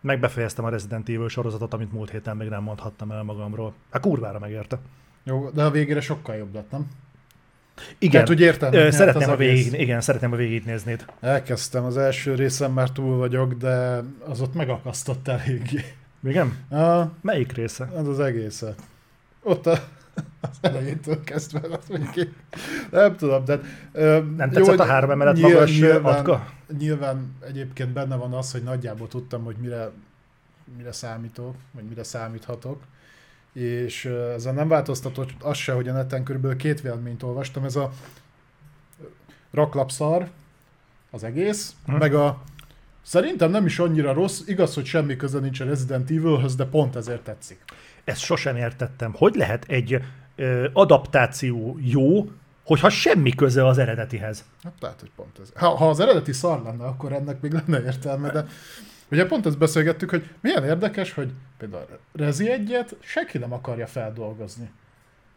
megbefejeztem 0.00 0.64
a 0.64 0.68
Resident 0.68 1.08
Evil 1.08 1.28
sorozatot, 1.28 1.74
amit 1.74 1.92
múlt 1.92 2.10
héten 2.10 2.36
még 2.36 2.48
nem 2.48 2.62
mondhattam 2.62 3.10
el 3.10 3.22
magamról. 3.22 3.74
Hát 3.90 4.02
kurvára 4.02 4.38
megérte. 4.38 4.78
Jó, 5.24 5.50
de 5.50 5.64
a 5.64 5.70
végére 5.70 6.00
sokkal 6.00 6.36
jobb 6.36 6.54
lett, 6.54 6.70
nem? 6.70 6.86
Igen, 7.98 8.12
Tehát, 8.12 8.30
úgy 8.30 8.40
értem, 8.40 8.72
ö, 8.72 8.90
szeretném, 8.90 9.30
a 9.30 9.36
végig, 9.36 9.72
igen, 9.80 10.00
szeretném 10.00 10.32
a 10.32 10.36
végignézni. 10.36 10.96
Elkezdtem, 11.20 11.84
az 11.84 11.96
első 11.96 12.34
részem 12.34 12.72
már 12.72 12.90
túl 12.90 13.16
vagyok, 13.16 13.54
de 13.54 14.02
az 14.28 14.40
ott 14.40 14.54
megakasztott 14.54 15.28
eléggé. 15.28 15.84
Igen? 16.24 16.66
A, 16.70 17.12
Melyik 17.20 17.52
része? 17.52 17.90
Az 17.94 18.08
az 18.08 18.20
egész. 18.20 18.64
Ott 19.42 19.66
a, 19.66 19.78
az 20.40 20.58
elejétől 20.60 21.24
kezdve, 21.24 21.60
mondjuk, 21.88 22.28
nem 22.90 23.16
tudom. 23.16 23.44
Ö, 23.92 24.22
nem 24.36 24.50
tetszett 24.50 24.76
jó, 24.76 24.84
a 24.84 24.86
három 24.86 25.10
emelet 25.10 25.34
nyilván, 25.34 25.52
magas 25.52 25.78
nyilván, 25.78 26.14
atka? 26.14 26.52
Nyilván 26.78 27.36
egyébként 27.46 27.92
benne 27.92 28.16
van 28.16 28.32
az, 28.32 28.52
hogy 28.52 28.62
nagyjából 28.62 29.08
tudtam, 29.08 29.44
hogy 29.44 29.56
mire, 29.56 29.90
mire 30.76 30.92
számítok, 30.92 31.54
vagy 31.70 31.84
mire 31.84 32.02
számíthatok, 32.02 32.82
és 33.52 34.04
ezzel 34.04 34.52
nem 34.52 34.68
változtatott 34.68 35.30
az 35.40 35.56
se, 35.56 35.72
hogy 35.72 35.88
a 35.88 35.92
neten 35.92 36.22
körülbelül 36.22 36.56
két 36.56 36.80
véleményt 36.80 37.22
olvastam, 37.22 37.64
ez 37.64 37.76
a 37.76 37.90
raklapszar, 39.50 40.28
az 41.10 41.24
egész, 41.24 41.74
hm. 41.86 41.94
meg 41.96 42.14
a 42.14 42.42
Szerintem 43.08 43.50
nem 43.50 43.66
is 43.66 43.78
annyira 43.78 44.12
rossz, 44.12 44.40
igaz, 44.46 44.74
hogy 44.74 44.84
semmi 44.84 45.16
köze 45.16 45.38
nincs 45.38 45.60
a 45.60 45.64
Resident 45.64 46.10
Evilhöz, 46.10 46.54
de 46.54 46.64
pont 46.64 46.96
ezért 46.96 47.22
tetszik. 47.22 47.64
Ezt 48.04 48.20
sosem 48.20 48.56
értettem. 48.56 49.12
Hogy 49.16 49.34
lehet 49.34 49.64
egy 49.68 50.00
adaptáció 50.72 51.78
jó, 51.80 52.30
hogyha 52.64 52.88
semmi 52.88 53.34
köze 53.34 53.66
az 53.66 53.78
eredetihez? 53.78 54.44
Hát 54.62 54.72
lehet, 54.80 55.00
hogy 55.00 55.10
pont 55.16 55.38
ez. 55.42 55.52
Ha, 55.54 55.68
ha 55.68 55.88
az 55.88 56.00
eredeti 56.00 56.32
szar 56.32 56.62
lenne, 56.62 56.84
akkor 56.84 57.12
ennek 57.12 57.40
még 57.40 57.52
lenne 57.52 57.82
értelme, 57.82 58.30
de 58.30 58.46
ugye 59.10 59.26
pont 59.26 59.46
ezt 59.46 59.58
beszélgettük, 59.58 60.10
hogy 60.10 60.30
milyen 60.40 60.64
érdekes, 60.64 61.12
hogy 61.12 61.32
például 61.58 61.86
Rezi 62.12 62.50
egyet 62.50 62.96
senki 63.00 63.38
nem 63.38 63.52
akarja 63.52 63.86
feldolgozni. 63.86 64.70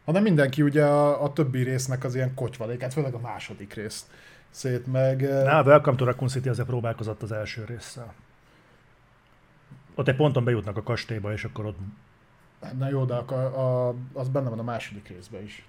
Hanem 0.05 0.24
mindenki 0.24 0.62
ugye 0.62 0.86
a, 0.86 1.24
a 1.24 1.34
többi 1.34 1.63
résznek 1.63 2.03
az 2.03 2.15
ilyen 2.15 2.34
kocsvalékát, 2.34 2.93
főleg 2.93 3.13
a 3.13 3.20
második 3.20 3.74
részt 3.74 4.05
szét 4.50 4.91
meg... 4.91 5.22
Na, 5.22 5.63
Welcome 5.63 5.98
to 5.98 6.05
Raccoon 6.05 6.29
City 6.29 6.50
azért 6.50 6.67
próbálkozott 6.67 7.22
az 7.22 7.31
első 7.31 7.63
résszel. 7.67 8.13
Ott 9.96 10.08
egy 10.08 10.15
ponton 10.15 10.43
bejutnak 10.43 10.77
a 10.77 10.84
kastélyba, 10.84 11.31
és 11.31 11.43
akkor 11.43 11.65
ott 11.65 11.77
Na 12.77 12.89
jó, 12.89 13.06
de 13.06 13.15
a, 13.15 13.88
a, 13.88 13.96
az 14.13 14.30
benne 14.30 14.50
van 14.50 14.60
a 14.60 14.63
második 14.63 15.08
részben 15.08 15.44
is. 15.44 15.65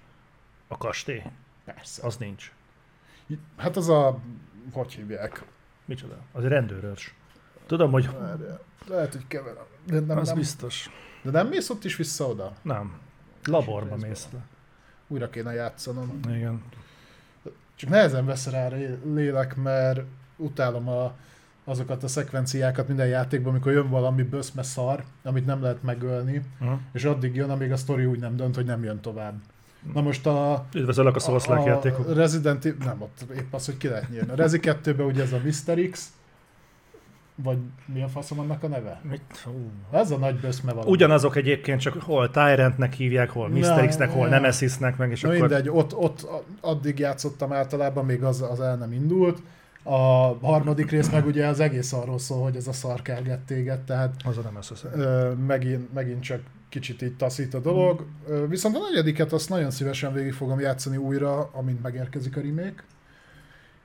A 0.67 0.77
kastély? 0.77 1.23
Persze. 1.65 2.05
Az 2.05 2.17
nincs. 2.17 2.51
Hát 3.57 3.77
az 3.77 3.89
a... 3.89 4.19
Hogy 4.71 4.93
hívják? 4.93 5.43
Micsoda? 5.85 6.17
Az 6.31 6.43
rendőrös. 6.43 7.15
Tudom, 7.65 7.91
hogy. 7.91 8.09
Lehet, 8.87 9.11
hogy 9.11 9.27
keverem. 9.27 9.63
De 9.85 9.99
nem, 9.99 10.17
az 10.17 10.27
nem, 10.27 10.37
biztos. 10.37 10.89
de 11.21 11.31
nem 11.31 11.47
mész 11.47 11.69
ott 11.69 11.83
is 11.83 11.95
vissza 11.95 12.27
oda? 12.27 12.55
Nem. 12.61 12.99
Laborba 13.43 13.95
mész 13.95 14.27
le. 14.31 14.39
Újra 15.07 15.29
kéne 15.29 15.53
játszanom. 15.53 16.19
Igen. 16.27 16.63
Csak 17.75 17.89
nehezen 17.89 18.25
vesz 18.25 18.47
rá 18.47 18.67
lélek, 19.03 19.55
mert 19.55 20.01
utálom 20.35 20.87
a, 20.87 21.15
azokat 21.63 22.03
a 22.03 22.07
szekvenciákat 22.07 22.87
minden 22.87 23.07
játékban, 23.07 23.51
amikor 23.51 23.71
jön 23.71 23.89
valami 23.89 24.23
böszme 24.23 24.63
szar, 24.63 25.03
amit 25.23 25.45
nem 25.45 25.61
lehet 25.61 25.83
megölni, 25.83 26.41
Uh-huh. 26.61 26.79
és 26.93 27.03
addig 27.03 27.35
jön, 27.35 27.49
amíg 27.49 27.71
a 27.71 27.77
sztori 27.77 28.05
úgy 28.05 28.19
nem 28.19 28.35
dönt, 28.35 28.55
hogy 28.55 28.65
nem 28.65 28.83
jön 28.83 28.99
tovább. 28.99 29.33
Na 29.93 30.01
most 30.01 30.25
a, 30.27 30.65
Üdvözöllek 30.73 31.15
a 31.15 31.19
souls 31.19 31.47
a, 31.47 31.65
játékok. 31.65 32.13
Resident 32.13 32.65
Evil, 32.65 32.85
nem 32.85 33.01
ott 33.01 33.25
épp 33.35 33.53
az, 33.53 33.65
hogy 33.65 33.77
ki 33.77 33.87
lehet 33.87 34.09
nyírni. 34.09 34.31
A 34.31 34.35
Rezi 34.35 34.59
2-ben 34.61 35.05
ugye 35.05 35.21
ez 35.21 35.33
a 35.33 35.39
Mr. 35.43 35.89
X, 35.89 36.13
vagy 37.35 37.57
mi 37.85 38.01
a 38.01 38.07
faszom 38.07 38.39
annak 38.39 38.63
a 38.63 38.67
neve? 38.67 39.01
Mit? 39.09 39.21
Ú. 39.45 39.71
Ez 39.91 40.11
a 40.11 40.17
nagy 40.17 40.35
böszme 40.39 40.71
valami. 40.71 40.91
Ugyanazok 40.91 41.35
egyébként, 41.35 41.79
csak 41.79 42.01
hol 42.01 42.29
Tyrantnek 42.31 42.93
hívják, 42.93 43.29
hol 43.29 43.49
Mr. 43.49 43.87
X-nek, 43.87 44.09
hol 44.09 44.23
ja. 44.25 44.29
Nemesisnek, 44.29 44.97
meg 44.97 45.11
és 45.11 45.21
Na 45.21 45.29
akkor... 45.29 45.39
mindegy, 45.39 45.69
ott, 45.69 45.95
ott 45.95 46.27
addig 46.61 46.99
játszottam 46.99 47.53
általában, 47.53 48.05
még 48.05 48.23
az, 48.23 48.41
az 48.41 48.59
el 48.59 48.75
nem 48.75 48.91
indult. 48.91 49.41
A 49.83 50.37
harmadik 50.41 50.89
rész 50.91 51.09
meg 51.09 51.25
ugye 51.25 51.47
az 51.47 51.59
egész 51.59 51.93
arról 51.93 52.19
szól, 52.19 52.43
hogy 52.43 52.55
ez 52.55 52.67
a 52.67 52.73
szar 52.73 53.01
kelget 53.01 53.39
téged, 53.39 53.79
tehát 53.81 54.15
Az 54.25 54.37
a 54.37 54.41
Nemesis. 54.41 54.79
ö, 54.93 55.31
megint, 55.47 55.93
megint 55.93 56.23
csak 56.23 56.41
kicsit 56.69 57.01
így 57.01 57.15
taszít 57.15 57.53
a 57.53 57.59
dolog. 57.59 58.05
Ö, 58.27 58.47
viszont 58.47 58.75
a 58.75 58.79
negyediket 58.79 59.33
azt 59.33 59.49
nagyon 59.49 59.71
szívesen 59.71 60.13
végig 60.13 60.33
fogom 60.33 60.59
játszani 60.59 60.97
újra, 60.97 61.49
amint 61.53 61.81
megérkezik 61.81 62.37
a 62.37 62.41
remake. 62.41 62.83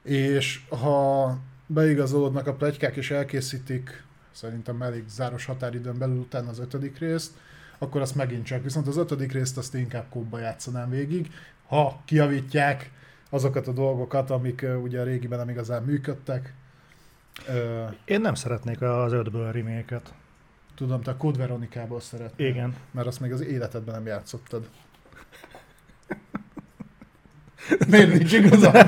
És 0.02 0.60
ha 0.68 1.38
beigazolódnak 1.66 2.46
a 2.46 2.54
plegykák 2.54 2.96
és 2.96 3.10
elkészítik, 3.10 4.02
szerintem 4.32 4.82
elég 4.82 5.04
záros 5.08 5.44
határidőn 5.44 5.98
belül 5.98 6.16
utána 6.18 6.48
az 6.48 6.58
ötödik 6.58 6.98
részt, 6.98 7.32
akkor 7.78 8.00
azt 8.00 8.14
megint 8.14 8.44
csak. 8.44 8.62
Viszont 8.62 8.86
az 8.86 8.96
ötödik 8.96 9.32
részt 9.32 9.58
azt 9.58 9.74
inkább 9.74 10.04
kóba 10.10 10.38
játszanám 10.38 10.90
végig, 10.90 11.30
ha 11.66 12.00
kiavítják 12.04 12.90
azokat 13.30 13.66
a 13.66 13.72
dolgokat, 13.72 14.30
amik 14.30 14.66
ugye 14.82 15.00
a 15.00 15.04
régiben 15.04 15.38
nem 15.38 15.48
igazán 15.48 15.82
működtek. 15.82 16.54
Én 18.04 18.20
nem 18.20 18.34
szeretnék 18.34 18.82
az 18.82 19.12
ötből 19.12 19.52
remake-et. 19.52 20.14
tudom, 20.74 21.00
te 21.00 21.10
a 21.10 21.16
Code 21.16 21.38
Veronikából 21.38 22.00
szeretnél. 22.00 22.46
Igen. 22.46 22.76
Mert 22.90 23.06
azt 23.06 23.20
még 23.20 23.32
az 23.32 23.40
életedben 23.40 23.94
nem 23.94 24.06
játszottad. 24.06 24.68
Miért 27.88 28.12
nincs 28.12 28.32
igazam? 28.32 28.72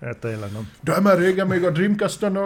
Hát 0.00 0.18
tényleg 0.18 0.52
nem. 0.52 0.70
De 0.80 1.00
mert 1.00 1.18
régen 1.18 1.46
még 1.46 1.64
a 1.64 1.70
Dreamcast-en 1.70 2.36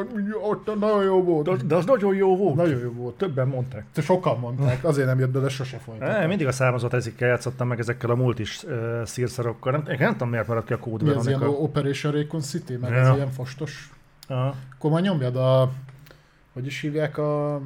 ott 0.43 0.79
nagyon 0.79 1.03
jó 1.05 1.23
volt. 1.23 1.47
De, 1.47 1.65
de 1.67 1.75
az 1.75 1.85
nagyon 1.85 2.15
jó 2.15 2.37
volt. 2.37 2.55
Nagyon 2.55 2.81
jó 2.81 2.93
volt. 2.93 3.15
Többen 3.15 3.49
mondták. 3.49 3.85
Te 3.93 4.03
sokan 4.03 4.39
mondták, 4.39 4.85
azért 4.85 5.07
nem 5.07 5.19
jött 5.19 5.31
be, 5.31 5.39
de 5.41 5.49
sose 5.49 5.79
folytatott. 5.79 6.17
Ne, 6.17 6.27
mindig 6.27 6.47
a 6.47 6.53
számozott 6.53 6.93
ezikkel 6.93 7.29
játszottam 7.29 7.69
meg 7.69 7.79
ezekkel 7.79 8.11
a 8.11 8.15
multis 8.15 8.63
uh, 8.63 9.05
szírszarokkal. 9.05 9.73
Nem, 9.73 9.87
én 9.87 9.97
nem 9.99 10.13
tudom, 10.13 10.29
miért 10.29 10.47
maradt 10.47 10.67
ki 10.67 10.73
a 10.73 10.79
Code 10.79 11.05
Mi 11.05 11.11
az 11.11 11.27
ilyen 11.27 11.39
Veronica. 11.39 11.63
Operation 11.63 12.13
Raccoon 12.13 12.43
City, 12.43 12.77
meg 12.77 12.91
Ja. 12.91 12.97
ez 12.97 13.15
ilyen 13.15 13.31
fostos. 13.31 13.91
Aha. 14.29 14.55
Akkor 14.79 15.01
nyomjad 15.01 15.37
a... 15.37 15.73
Hogy 16.53 16.67
is 16.67 16.81
hívják 16.81 17.19
a... 17.19 17.61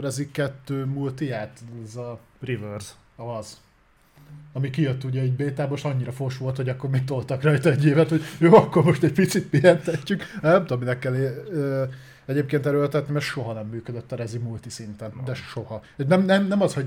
Rezik 0.00 0.30
2 0.30 0.84
multiát? 0.84 1.58
Ez 1.84 1.96
a... 1.96 2.18
Reverse. 2.40 2.92
Az. 3.16 3.60
Ami 4.52 4.70
kijött 4.70 5.04
ugye 5.04 5.20
egy 5.20 5.32
bétából, 5.32 5.78
annyira 5.82 6.12
fos 6.12 6.38
volt, 6.38 6.56
hogy 6.56 6.68
akkor 6.68 6.90
még 6.90 7.04
toltak 7.04 7.42
rajta 7.42 7.70
egy 7.70 7.84
évet, 7.84 8.08
hogy 8.08 8.22
jó, 8.38 8.54
akkor 8.54 8.84
most 8.84 9.02
egy 9.02 9.12
picit 9.12 9.48
pihentetjük. 9.48 10.22
Nem 10.42 10.60
tudom, 10.60 10.78
minek 10.78 10.98
kell 10.98 11.14
egyébként 12.24 12.66
erőltetni, 12.66 13.12
mert 13.12 13.24
soha 13.24 13.52
nem 13.52 13.66
működött 13.66 14.12
a 14.12 14.16
Rezi 14.16 14.38
multi 14.38 14.70
szinten. 14.70 15.12
De 15.24 15.34
soha. 15.34 15.82
Nem, 15.96 16.24
nem, 16.24 16.46
nem 16.46 16.62
az, 16.62 16.74
hogy 16.74 16.86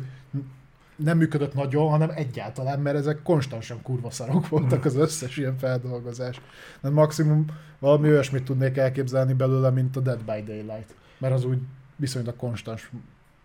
nem 0.95 1.17
működött 1.17 1.53
nagyon, 1.53 1.89
hanem 1.89 2.09
egyáltalán, 2.15 2.79
mert 2.79 2.97
ezek 2.97 3.21
konstansan 3.23 3.81
kurva 3.81 4.11
szarok 4.11 4.47
voltak 4.47 4.85
az 4.85 4.95
összes 4.95 5.37
ilyen 5.37 5.57
feldolgozás. 5.57 6.41
Nem 6.81 6.93
maximum 6.93 7.45
valami 7.79 8.07
olyasmit 8.09 8.43
tudnék 8.43 8.77
elképzelni 8.77 9.33
belőle, 9.33 9.69
mint 9.69 9.95
a 9.95 9.99
Dead 9.99 10.19
by 10.19 10.43
Daylight. 10.45 10.95
Mert 11.17 11.33
az 11.33 11.45
úgy 11.45 11.59
viszonylag 11.95 12.35
konstans 12.35 12.91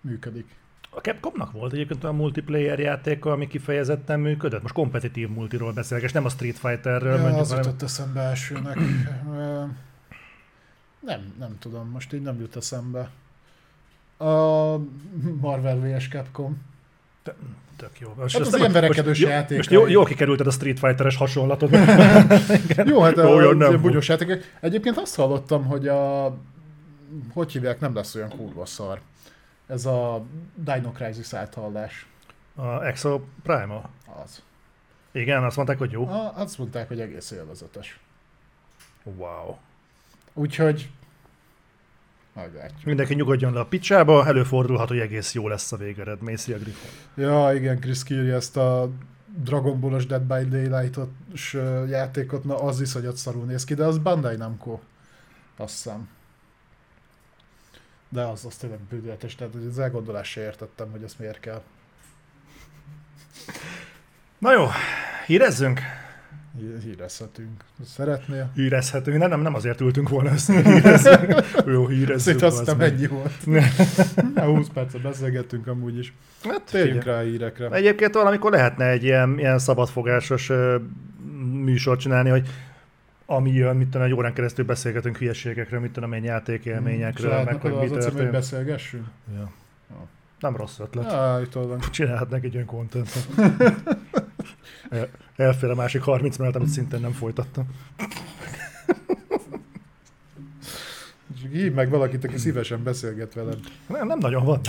működik. 0.00 0.46
A 0.96 1.00
Capcomnak 1.00 1.52
volt 1.52 1.72
egyébként 1.72 2.04
olyan 2.04 2.16
multiplayer 2.16 2.78
játéka, 2.78 3.32
ami 3.32 3.46
kifejezetten 3.46 4.20
működött. 4.20 4.62
Most 4.62 4.74
kompetitív 4.74 5.28
multiról 5.28 5.72
beszélek, 5.72 6.02
és 6.02 6.12
nem 6.12 6.24
a 6.24 6.28
Street 6.28 6.58
Fighterről 6.58 7.14
Ja, 7.14 7.20
mondjuk, 7.20 7.40
az 7.40 7.48
hanem... 7.48 7.64
jutott 7.64 7.82
eszembe 7.82 8.20
elsőnek. 8.20 8.78
Nem, 11.00 11.32
nem 11.38 11.56
tudom, 11.58 11.88
most 11.88 12.12
így 12.12 12.22
nem 12.22 12.40
jut 12.40 12.56
eszembe. 12.56 13.10
A 14.18 14.76
Marvel 15.40 15.76
vs. 15.78 16.08
Capcom. 16.08 16.62
Tök 17.76 18.00
jó. 18.00 18.14
Most 18.16 18.36
Hát 18.38 18.46
az 18.46 18.56
ilyen 18.56 18.72
verekedős 18.72 19.18
jó- 19.18 19.28
játék. 19.28 19.56
Most 19.56 19.70
jó, 19.70 19.86
jól 19.86 20.04
kikerülted 20.04 20.46
a 20.46 20.50
Street 20.50 20.78
Fighter-es 20.78 21.16
hasonlatot. 21.16 21.70
Jó, 22.84 23.00
hát 23.00 23.16
Jó, 23.16 23.22
a, 23.22 23.42
jó, 23.42 23.48
az 23.48 23.56
nem 23.56 23.80
bugyos 23.80 24.08
játékok. 24.08 24.38
Egyébként 24.60 24.96
azt 24.96 25.14
hallottam, 25.14 25.64
hogy 25.64 25.88
a... 25.88 26.26
Hogy 27.32 27.52
hívják, 27.52 27.80
nem 27.80 27.94
lesz 27.94 28.14
olyan 28.14 28.28
kurva 28.28 28.66
szar. 28.66 29.00
Ez 29.66 29.86
a 29.86 30.24
Dino 30.54 30.92
Crisis 30.92 31.32
áthallás. 31.32 32.06
A 32.54 32.84
Exo 32.84 33.20
Prima. 33.42 33.90
Az. 34.24 34.42
Igen, 35.12 35.44
azt 35.44 35.56
mondták, 35.56 35.78
hogy 35.78 35.92
jó. 35.92 36.08
A, 36.08 36.32
azt 36.36 36.58
mondták, 36.58 36.88
hogy 36.88 37.00
egész 37.00 37.30
élvezetes. 37.30 38.00
Wow. 39.02 39.56
Úgyhogy... 40.32 40.90
Majd 42.32 42.54
látjuk. 42.54 42.84
Mindenki 42.84 43.14
nyugodjon 43.14 43.52
le 43.52 43.60
a 43.60 43.66
picsába, 43.66 44.26
előfordulhat, 44.26 44.88
hogy 44.88 44.98
egész 44.98 45.34
jó 45.34 45.48
lesz 45.48 45.72
a 45.72 45.76
végeredmény. 45.76 46.36
Szia, 46.36 46.58
Griffon. 46.58 46.90
Ja, 47.14 47.54
igen, 47.54 47.80
Chris 47.80 48.02
kírja 48.02 48.34
ezt 48.34 48.56
a 48.56 48.90
Dragon 49.26 49.80
Ball-os 49.80 50.06
Dead 50.06 50.22
by 50.22 50.48
Daylight-os 50.48 51.56
játékot, 51.88 52.44
na 52.44 52.62
az 52.62 52.80
iszonyat 52.80 53.16
szarul 53.16 53.44
néz 53.44 53.64
ki, 53.64 53.74
de 53.74 53.84
az 53.84 53.98
Bandai 53.98 54.36
Namco. 54.36 54.78
Azt 55.56 55.72
hiszem. 55.72 56.08
De 58.14 58.22
az, 58.22 58.44
az 58.44 58.56
tényleg 58.56 58.78
bűnöletes, 58.90 59.34
tehát 59.34 59.54
az 59.70 59.78
elgondolás 59.78 60.28
se 60.30 60.40
értettem, 60.40 60.90
hogy 60.90 61.02
ezt 61.02 61.18
miért 61.18 61.40
kell. 61.40 61.62
Na 64.38 64.52
jó, 64.52 64.66
hírezzünk? 65.26 65.80
Hí- 66.58 66.82
Hírezhetünk. 66.82 67.64
Szeretnél? 67.84 68.50
Hírezhetünk. 68.54 69.18
Nem, 69.18 69.28
nem, 69.28 69.40
nem 69.40 69.54
azért 69.54 69.80
ültünk 69.80 70.08
volna 70.08 70.32
össze, 70.32 70.52
hírezzünk. 70.72 71.34
jó, 71.66 71.86
hírezzünk. 71.86 72.38
Szét 72.38 72.48
azt 72.48 72.58
hiszem 72.58 72.80
ennyi 72.80 73.06
volt. 73.06 73.46
Na, 74.34 74.44
20 74.44 74.68
percet 74.68 75.02
beszélgettünk 75.02 75.66
amúgy 75.66 75.98
is. 75.98 76.12
Hát, 76.42 76.62
Térjünk 76.70 77.04
rá 77.04 77.18
a 77.18 77.22
hírekre. 77.22 77.70
Egyébként 77.70 78.14
valamikor 78.14 78.50
lehetne 78.52 78.88
egy 78.88 79.02
ilyen, 79.04 79.38
ilyen 79.38 79.58
szabadfogásos 79.58 80.50
műsort 81.52 82.00
csinálni, 82.00 82.28
hogy 82.30 82.48
ami 83.26 83.50
jön, 83.50 83.76
mit 83.76 83.88
tudom, 83.88 84.06
egy 84.06 84.12
órán 84.12 84.32
keresztül 84.32 84.64
beszélgetünk 84.64 85.16
hülyeségekről, 85.16 85.80
mit 85.80 85.92
tudom 85.92 86.12
én, 86.12 86.24
játékélményekről, 86.24 87.30
meg 87.30 87.38
Sajátnak 87.38 87.62
hogy 87.62 87.70
mi 87.72 87.78
cím, 87.78 87.88
hogy 87.94 87.98
történt. 88.04 88.30
beszélgessünk? 88.30 89.06
Ja. 89.34 89.50
Ja. 89.90 90.06
Nem 90.40 90.56
rossz 90.56 90.78
ötlet. 90.78 91.10
Ja. 91.12 91.40
Csinálhatnak 91.90 92.44
egy 92.44 92.54
olyan 92.54 92.66
kontentet. 92.66 93.28
El- 94.90 95.08
Elfér 95.36 95.70
a 95.70 95.74
másik 95.74 96.02
30 96.02 96.36
mellett, 96.36 96.56
amit 96.56 96.68
szintén 96.68 97.00
nem 97.00 97.12
folytattam. 97.12 97.64
Csak 101.42 101.50
hív 101.52 101.72
meg 101.72 101.90
valakit, 101.90 102.24
aki 102.24 102.36
szívesen 102.36 102.82
beszélget 102.82 103.34
veled. 103.34 103.58
Nem, 103.86 104.06
nem 104.06 104.18
nagyon 104.18 104.44
van. 104.44 104.60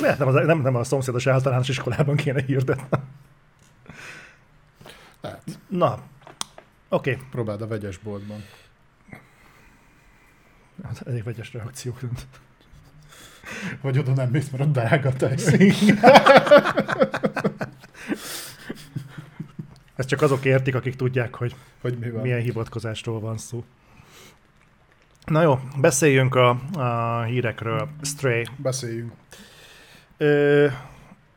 Lehet 0.00 0.18
nem, 0.18 0.28
az, 0.28 0.34
nem, 0.34 0.60
nem 0.60 0.74
a 0.76 0.84
szomszédos 0.84 1.26
általános 1.26 1.68
iskolában 1.68 2.16
kéne 2.16 2.42
hirdetni. 2.42 2.98
Na, 5.70 5.92
oké. 6.88 7.12
Okay. 7.12 7.24
próbáld 7.30 7.62
a 7.62 7.66
vegyesboltban. 7.66 8.44
Hát 10.82 11.02
elég 11.06 11.22
vegyes 11.22 11.52
reakciók. 11.52 12.00
Vagy 13.80 13.98
oda 13.98 14.12
nem 14.12 14.30
mész, 14.30 14.50
mert 14.50 14.62
a 14.62 14.66
drága 14.66 15.12
tesz. 15.12 15.52
Ezt 19.96 20.08
csak 20.08 20.22
azok 20.22 20.44
értik, 20.44 20.74
akik 20.74 20.96
tudják, 20.96 21.34
hogy 21.34 21.56
Hogy 21.80 21.98
mi 21.98 22.10
van. 22.10 22.22
milyen 22.22 22.40
hivatkozásról 22.40 23.20
van 23.20 23.38
szó. 23.38 23.64
Na 25.24 25.42
jó, 25.42 25.58
beszéljünk 25.80 26.34
a, 26.34 26.48
a 26.72 27.22
hírekről. 27.22 27.88
Stray. 28.02 28.44
Beszéljünk. 28.56 29.12
Ö, 30.16 30.66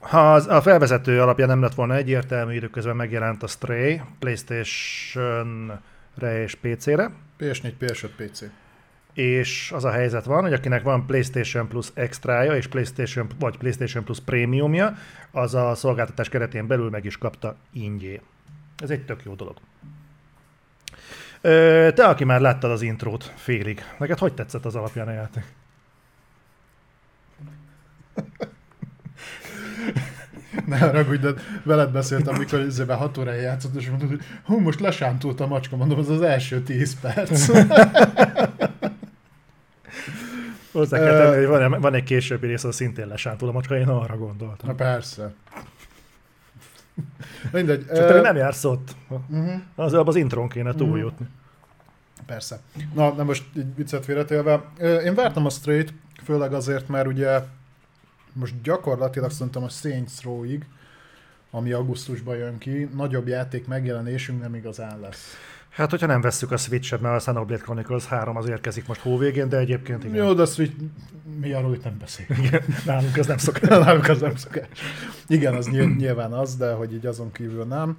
ha 0.03 0.33
az, 0.33 0.47
a 0.47 0.61
felvezető 0.61 1.21
alapján 1.21 1.47
nem 1.47 1.61
lett 1.61 1.75
volna 1.75 1.95
egyértelmű, 1.95 2.53
időközben 2.53 2.95
megjelent 2.95 3.43
a 3.43 3.47
Stray 3.47 4.01
PlayStation-re 4.19 6.41
és 6.41 6.55
PC-re. 6.55 7.11
PS4, 7.39 7.71
PS5, 7.79 8.09
PC. 8.15 8.43
és 9.13 9.71
az 9.75 9.83
a 9.83 9.91
helyzet 9.91 10.25
van, 10.25 10.41
hogy 10.41 10.53
akinek 10.53 10.83
van 10.83 11.05
PlayStation 11.05 11.67
Plus 11.67 11.87
extrája, 11.93 12.55
és 12.55 12.67
PlayStation, 12.67 13.27
vagy 13.39 13.57
PlayStation 13.57 14.03
Plus 14.03 14.19
prémiumja, 14.19 14.93
az 15.31 15.55
a 15.55 15.75
szolgáltatás 15.75 16.29
keretén 16.29 16.67
belül 16.67 16.89
meg 16.89 17.05
is 17.05 17.17
kapta 17.17 17.55
ingyé. 17.71 18.21
Ez 18.77 18.89
egy 18.89 19.05
tök 19.05 19.23
jó 19.23 19.33
dolog. 19.33 19.57
Ö, 21.41 21.89
te, 21.95 22.05
aki 22.05 22.23
már 22.23 22.41
láttad 22.41 22.71
az 22.71 22.81
intrót 22.81 23.33
félig, 23.35 23.83
neked 23.99 24.17
hogy 24.17 24.33
tetszett 24.33 24.65
az 24.65 24.75
alapján 24.75 25.07
a 25.07 25.11
játék? 25.11 25.43
Ne 30.65 30.77
haragudj, 30.77 31.21
de 31.21 31.33
veled 31.63 31.91
beszéltem, 31.91 32.35
amikor 32.35 32.59
izében 32.59 32.97
6 32.97 33.17
órája 33.17 33.41
játszott, 33.41 33.75
és 33.75 33.89
mondod, 33.89 34.09
hogy 34.09 34.21
hú, 34.45 34.59
most 34.59 34.79
lesántult 34.79 35.39
a 35.39 35.47
macska, 35.47 35.75
mondom, 35.75 35.99
az 35.99 36.09
az 36.09 36.21
első 36.21 36.61
10 36.61 36.99
perc. 36.99 37.47
Hozzá 40.71 40.97
kell 40.97 41.17
tenni, 41.17 41.35
hogy 41.35 41.59
van, 41.59 41.81
van 41.81 41.93
egy 41.93 42.03
későbbi 42.03 42.47
rész, 42.47 42.63
az 42.63 42.75
szintén 42.75 43.07
lesántul 43.07 43.49
a 43.49 43.51
macska, 43.51 43.77
én 43.77 43.87
arra 43.87 44.17
gondoltam. 44.17 44.69
Na 44.69 44.75
persze. 44.75 45.33
Mindegy. 47.51 47.85
Csak 47.85 48.07
te 48.07 48.21
nem 48.21 48.35
jársz 48.35 48.63
ott. 48.63 48.95
Uh-huh. 49.07 49.53
Az, 49.75 49.93
az 49.93 50.15
intron 50.15 50.49
kéne 50.49 50.73
túljutni. 50.73 51.27
Persze. 52.25 52.59
Na, 52.93 53.11
de 53.11 53.23
most 53.23 53.43
így 53.57 53.75
viccet 53.75 54.05
félretélve. 54.05 54.63
Én 55.05 55.15
vártam 55.15 55.45
a 55.45 55.49
Straight, 55.49 55.93
főleg 56.23 56.53
azért, 56.53 56.87
mert 56.87 57.07
ugye 57.07 57.39
most 58.33 58.61
gyakorlatilag 58.63 59.31
szerintem 59.31 59.63
a 59.63 59.69
Saints 59.69 60.21
Row-ig, 60.21 60.65
ami 61.51 61.71
augusztusban 61.71 62.35
jön 62.35 62.57
ki, 62.57 62.89
nagyobb 62.95 63.27
játék 63.27 63.67
megjelenésünk 63.67 64.41
nem 64.41 64.55
igazán 64.55 64.99
lesz. 64.99 65.37
Hát, 65.69 65.89
hogyha 65.89 66.07
nem 66.07 66.21
vesszük 66.21 66.51
a 66.51 66.57
Switch-et, 66.57 67.01
mert 67.01 67.15
a 67.15 67.17
Xenoblade 67.17 67.61
Chronicles 67.61 68.05
3 68.05 68.37
az 68.37 68.47
érkezik 68.47 68.87
most 68.87 69.01
hóvégén, 69.01 69.49
de 69.49 69.57
egyébként 69.57 70.03
igen. 70.03 70.15
Jó, 70.15 70.33
de 70.33 70.41
a 70.41 70.45
Switch, 70.45 70.75
mi 71.39 71.51
arról 71.51 71.73
itt 71.73 71.83
nem 71.83 71.97
beszélünk. 71.99 72.45
Igen, 72.45 72.61
nálunk 72.85 73.17
ez 73.17 73.27
nem 73.27 73.37
szokás. 73.37 73.69
nálunk 73.85 74.07
az 74.07 74.21
nem 74.21 74.35
szokás. 74.35 74.67
Igen, 75.27 75.53
az 75.53 75.69
nyilván 75.97 76.33
az, 76.33 76.55
de 76.55 76.73
hogy 76.73 76.93
így 76.93 77.05
azon 77.05 77.31
kívül 77.31 77.65
nem. 77.65 77.97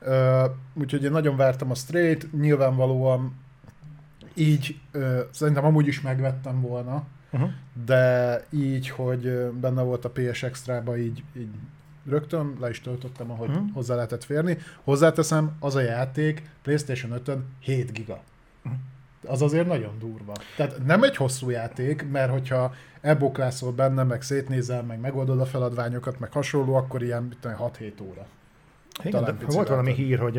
Uh, 0.00 0.44
úgyhogy 0.74 1.04
én 1.04 1.10
nagyon 1.10 1.36
vártam 1.36 1.70
a 1.70 1.74
Straight, 1.74 2.32
nyilvánvalóan 2.32 3.34
így 4.34 4.76
uh, 4.94 5.18
szerintem 5.30 5.64
amúgy 5.64 5.86
is 5.86 6.00
megvettem 6.00 6.60
volna, 6.60 7.04
uh-huh. 7.30 7.50
de 7.86 8.44
így, 8.50 8.88
hogy 8.88 9.50
benne 9.50 9.82
volt 9.82 10.04
a 10.04 10.10
PS 10.10 10.42
Extra-ba, 10.42 10.96
így, 10.96 11.22
így 11.36 11.50
rögtön 12.06 12.56
le 12.60 12.68
is 12.68 12.80
töltöttem, 12.80 13.30
ahogy 13.30 13.48
uh-huh. 13.48 13.72
hozzá 13.72 13.94
lehetett 13.94 14.24
férni. 14.24 14.58
Hozzáteszem, 14.84 15.56
az 15.60 15.74
a 15.74 15.80
játék 15.80 16.50
PlayStation 16.62 17.20
5-ön 17.24 17.44
7 17.60 17.92
giga. 17.92 18.20
Uh-huh. 18.64 18.80
Az 19.26 19.42
azért 19.42 19.66
nagyon 19.66 19.98
durva. 19.98 20.32
Tehát 20.56 20.84
nem 20.84 21.02
egy 21.02 21.16
hosszú 21.16 21.50
játék, 21.50 22.10
mert 22.10 22.30
hogyha 22.30 22.74
elboklászol 23.00 23.72
benne, 23.72 24.02
meg 24.02 24.22
szétnézel, 24.22 24.82
meg 24.82 25.00
megoldod 25.00 25.40
a 25.40 25.46
feladványokat, 25.46 26.18
meg 26.18 26.32
hasonló, 26.32 26.74
akkor 26.74 27.02
ilyen 27.02 27.36
6-7 27.42 27.92
óra. 28.02 28.26
Igen, 29.04 29.24
de 29.24 29.34
volt 29.46 29.68
valami 29.68 29.92
hír, 29.92 30.18
hogy 30.18 30.38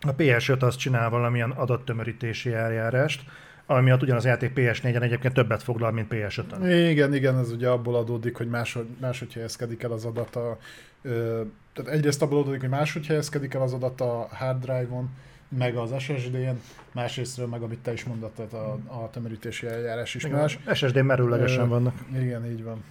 a 0.00 0.14
PS5 0.16 0.62
az 0.62 0.76
csinál 0.76 1.10
valamilyen 1.10 1.50
adattömörítési 1.50 2.52
eljárást, 2.52 3.24
ami 3.66 3.82
miatt 3.82 4.02
ugyanaz 4.02 4.24
a 4.24 4.28
játék 4.28 4.52
PS4-en 4.54 5.02
egyébként 5.02 5.34
többet 5.34 5.62
foglal, 5.62 5.90
mint 5.90 6.06
PS5-en. 6.10 6.86
Igen, 6.90 7.14
igen, 7.14 7.38
ez 7.38 7.50
ugye 7.50 7.68
abból 7.68 7.94
adódik, 7.94 8.36
hogy 8.36 8.48
máshogy, 8.48 8.86
máshogy 9.00 9.32
helyezkedik 9.32 9.82
el 9.82 9.92
az 9.92 10.04
adat 10.04 10.36
a, 10.36 10.58
ö, 11.02 11.40
tehát 11.72 11.92
egyrészt 11.92 12.22
abból 12.22 12.38
adódik, 12.38 12.60
hogy 12.60 12.68
máshogy 12.68 13.06
helyezkedik 13.06 13.54
el 13.54 13.62
az 13.62 13.72
adat 13.72 14.00
a 14.00 14.28
hard 14.30 14.64
drive-on, 14.64 15.10
meg 15.48 15.76
az 15.76 15.90
SSD-n, 15.98 16.60
másrésztről 16.92 17.46
meg, 17.46 17.62
amit 17.62 17.78
te 17.78 17.92
is 17.92 18.04
mondtad, 18.04 18.30
tehát 18.30 18.52
a, 18.52 18.78
a 18.86 19.10
tömörítési 19.10 19.66
eljárás 19.66 20.14
is 20.14 20.24
igen, 20.24 20.38
más. 20.38 20.58
SSD 20.72 21.02
merőlegesen 21.02 21.64
ö, 21.64 21.68
vannak. 21.68 21.94
Igen, 22.18 22.46
így 22.46 22.64
van. 22.64 22.84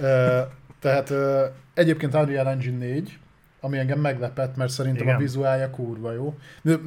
ö, 0.00 0.40
tehát 0.78 1.10
ö, 1.10 1.44
egyébként 1.74 2.14
Unreal 2.14 2.48
Engine 2.48 2.76
4, 2.76 3.18
ami 3.66 3.78
engem 3.78 4.00
meglepett, 4.00 4.56
mert 4.56 4.70
szerintem 4.70 5.02
Igen. 5.02 5.14
a 5.14 5.18
vizuálja 5.18 5.70
kurva 5.70 6.12
jó. 6.12 6.34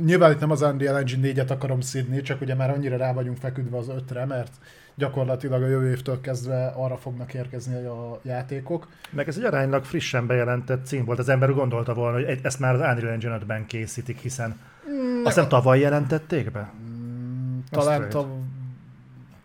Nyilván 0.03 0.31
itt 0.31 0.39
nem 0.39 0.51
az 0.51 0.61
Unreal 0.61 0.97
Engine 0.97 1.31
4-et 1.33 1.49
akarom 1.49 1.81
szidni, 1.81 2.21
csak 2.21 2.41
ugye 2.41 2.55
már 2.55 2.69
annyira 2.69 2.97
rá 2.97 3.13
vagyunk 3.13 3.37
feküdve 3.37 3.77
az 3.77 3.89
ötre, 3.89 4.25
mert 4.25 4.51
gyakorlatilag 4.95 5.63
a 5.63 5.67
jövő 5.67 5.89
évtől 5.89 6.21
kezdve 6.21 6.67
arra 6.67 6.97
fognak 6.97 7.33
érkezni 7.33 7.85
a 7.85 8.19
játékok. 8.23 8.87
Meg 9.09 9.27
ez 9.27 9.37
egy 9.37 9.43
aránylag 9.43 9.83
frissen 9.83 10.27
bejelentett 10.27 10.85
cím 10.85 11.05
volt, 11.05 11.19
az 11.19 11.29
ember 11.29 11.53
gondolta 11.53 11.93
volna, 11.93 12.25
hogy 12.25 12.39
ezt 12.41 12.59
már 12.59 12.73
az 12.73 12.79
Unreal 12.79 13.11
Engine 13.11 13.39
5-ben 13.41 13.65
készítik, 13.65 14.17
hiszen 14.17 14.59
mm, 14.89 15.23
azt 15.23 15.35
hiszem 15.35 15.49
tavaly 15.49 15.79
jelentették 15.79 16.51
be? 16.51 16.71
Mm, 16.81 17.59
talán 17.69 18.09
tav, 18.09 18.27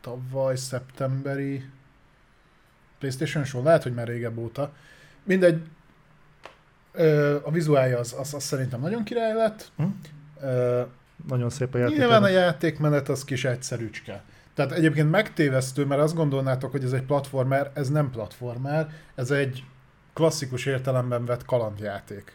tavaly 0.01 0.57
szeptemberi 0.57 1.65
PlayStation 2.99 3.45
Show, 3.45 3.63
lehet, 3.63 3.83
hogy 3.83 3.95
már 3.95 4.07
régebb 4.07 4.39
óta. 4.39 4.73
Mindegy, 5.23 5.63
a 7.43 7.51
vizuálja 7.51 7.99
az, 7.99 8.15
az, 8.19 8.35
az 8.35 8.43
szerintem 8.43 8.81
nagyon 8.81 9.05
király 9.05 9.35
lett. 9.35 9.71
Hm? 9.77 9.85
nagyon 11.29 11.51
szép 11.51 11.75
a 11.75 11.79
játék. 11.79 11.99
Nyilván 11.99 12.23
a 12.23 12.29
játékmenet 12.29 13.09
az 13.09 13.25
kis 13.25 13.45
egyszerűcske. 13.45 14.23
Tehát 14.55 14.73
egyébként 14.73 15.11
megtévesztő, 15.11 15.85
mert 15.85 16.01
azt 16.01 16.15
gondolnátok, 16.15 16.71
hogy 16.71 16.85
ez 16.85 16.93
egy 16.93 17.03
platformer, 17.03 17.71
ez 17.75 17.89
nem 17.89 18.11
platformer, 18.11 18.89
ez 19.15 19.31
egy 19.31 19.65
klasszikus 20.13 20.67
értelemben 20.67 21.25
vett 21.25 21.45
kalandjáték 21.45 22.33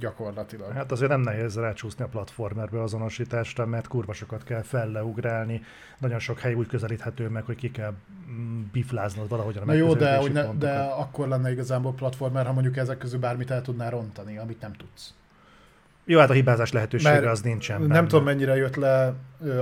gyakorlatilag. 0.00 0.72
Hát 0.72 0.92
azért 0.92 1.10
nem 1.10 1.20
nehéz 1.20 1.56
rácsúszni 1.56 2.04
a 2.04 2.08
platformerbe 2.08 2.82
azonosításra, 2.82 3.66
mert 3.66 3.88
kurva 3.88 4.12
sokat 4.12 4.44
kell 4.44 4.62
felleugrálni, 4.62 5.62
nagyon 5.98 6.18
sok 6.18 6.38
hely 6.38 6.54
úgy 6.54 6.66
közelíthető 6.66 7.28
meg, 7.28 7.44
hogy 7.44 7.56
ki 7.56 7.70
kell 7.70 7.92
mm, 8.30 8.62
bifláznod 8.72 9.28
valahogy 9.28 9.56
a 9.56 9.64
Na 9.64 9.72
jó, 9.72 9.94
de, 9.94 10.16
hogy 10.16 10.32
ne, 10.32 10.52
de 10.52 10.78
akkor 10.78 11.28
lenne 11.28 11.50
igazából 11.50 11.92
platformer, 11.92 12.46
ha 12.46 12.52
mondjuk 12.52 12.76
ezek 12.76 12.98
közül 12.98 13.18
bármit 13.18 13.50
el 13.50 13.62
tudnál 13.62 13.90
rontani, 13.90 14.38
amit 14.38 14.60
nem 14.60 14.72
tudsz. 14.72 15.14
Jó, 16.04 16.18
hát 16.18 16.30
a 16.30 16.32
hibázás 16.32 16.72
lehetősége 16.72 17.12
Mert 17.12 17.26
az 17.26 17.40
nincsen. 17.40 17.80
Nem 17.80 17.88
benne. 17.88 18.06
tudom, 18.06 18.24
mennyire 18.24 18.56
jött 18.56 18.76
le, 18.76 19.14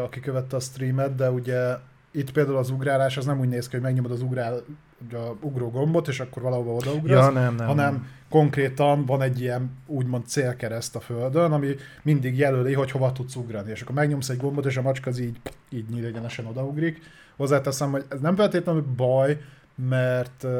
aki 0.02 0.20
követte 0.20 0.56
a 0.56 0.60
streamet, 0.60 1.14
de 1.14 1.30
ugye 1.30 1.76
itt 2.10 2.32
például 2.32 2.56
az 2.56 2.70
ugrálás 2.70 3.16
az 3.16 3.24
nem 3.24 3.40
úgy 3.40 3.48
néz 3.48 3.68
ki, 3.68 3.74
hogy 3.74 3.84
megnyomod 3.84 4.10
az 4.10 4.22
ugrál, 4.22 4.64
a 5.12 5.36
ugró 5.40 5.70
gombot, 5.70 6.08
és 6.08 6.20
akkor 6.20 6.42
valahova 6.42 6.72
odaugrasz, 6.72 7.26
ja, 7.26 7.30
nem, 7.30 7.54
nem, 7.54 7.66
hanem 7.66 7.92
nem. 7.92 8.06
konkrétan 8.28 9.06
van 9.06 9.22
egy 9.22 9.40
ilyen 9.40 9.70
úgymond 9.86 10.26
célkereszt 10.26 10.96
a 10.96 11.00
földön, 11.00 11.52
ami 11.52 11.74
mindig 12.02 12.38
jelöli, 12.38 12.72
hogy 12.72 12.90
hova 12.90 13.12
tudsz 13.12 13.36
ugrani, 13.36 13.70
és 13.70 13.82
akkor 13.82 13.94
megnyomsz 13.94 14.28
egy 14.28 14.36
gombot, 14.38 14.66
és 14.66 14.76
a 14.76 14.82
macska 14.82 15.10
az 15.10 15.18
így, 15.18 15.40
így 15.68 15.88
nyílegyenesen 15.88 16.46
odaugrik. 16.46 17.00
Hozzáteszem, 17.36 17.90
hogy 17.90 18.04
ez 18.08 18.20
nem 18.20 18.36
feltétlenül 18.36 18.84
baj, 18.96 19.40
mert 19.88 20.42
uh, 20.42 20.50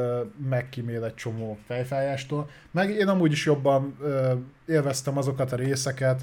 megkímél 0.48 1.05
egy 1.05 1.14
csomó 1.14 1.59
fejfájástól. 1.66 2.48
Meg 2.70 2.90
én 2.90 3.09
amúgy 3.09 3.33
is 3.33 3.46
jobban 3.46 3.96
uh, 4.01 4.33
élveztem 4.66 5.18
azokat 5.18 5.53
a 5.53 5.57
részeket, 5.57 6.22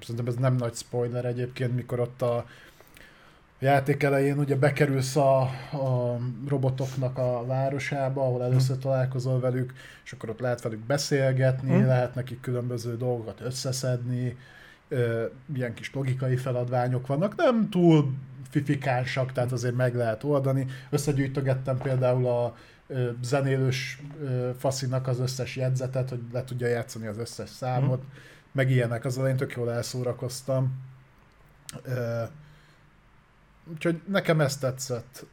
szerintem 0.00 0.26
ez 0.26 0.34
nem 0.34 0.56
nagy 0.56 0.74
spoiler 0.74 1.24
egyébként, 1.24 1.74
mikor 1.74 2.00
ott 2.00 2.22
a 2.22 2.44
játék 3.64 4.02
elején 4.02 4.38
ugye 4.38 4.56
bekerülsz 4.56 5.16
a, 5.16 5.40
a 5.72 6.18
robotoknak 6.48 7.18
a 7.18 7.44
városába, 7.46 8.22
ahol 8.22 8.42
először 8.42 8.78
találkozol 8.78 9.40
velük, 9.40 9.72
és 10.04 10.12
akkor 10.12 10.28
ott 10.28 10.40
lehet 10.40 10.62
velük 10.62 10.78
beszélgetni, 10.78 11.74
hmm. 11.74 11.86
lehet 11.86 12.14
nekik 12.14 12.40
különböző 12.40 12.96
dolgokat 12.96 13.40
összeszedni, 13.40 14.36
ö, 14.88 15.24
ilyen 15.54 15.74
kis 15.74 15.94
logikai 15.94 16.36
feladványok 16.36 17.06
vannak, 17.06 17.36
nem 17.36 17.68
túl 17.70 18.12
fifikánsak, 18.50 19.32
tehát 19.32 19.52
azért 19.52 19.76
meg 19.76 19.94
lehet 19.94 20.24
oldani. 20.24 20.66
Összegyűjtögettem 20.90 21.78
például 21.78 22.26
a 22.26 22.56
ö, 22.86 23.10
zenélős 23.22 24.02
ö, 24.22 24.50
faszinak 24.58 25.06
az 25.06 25.20
összes 25.20 25.56
jegyzetet, 25.56 26.08
hogy 26.08 26.20
le 26.32 26.44
tudja 26.44 26.66
játszani 26.66 27.06
az 27.06 27.18
összes 27.18 27.50
számot, 27.50 28.00
hmm. 28.00 28.12
meg 28.52 28.70
ilyenek, 28.70 29.04
az 29.04 29.18
elején 29.18 29.36
tök 29.36 29.52
jól 29.56 29.72
elszórakoztam. 29.72 30.82
Ö, 31.82 32.22
Úgyhogy 33.72 34.00
nekem 34.06 34.40
ezt 34.40 34.60
tetszett 34.60 35.26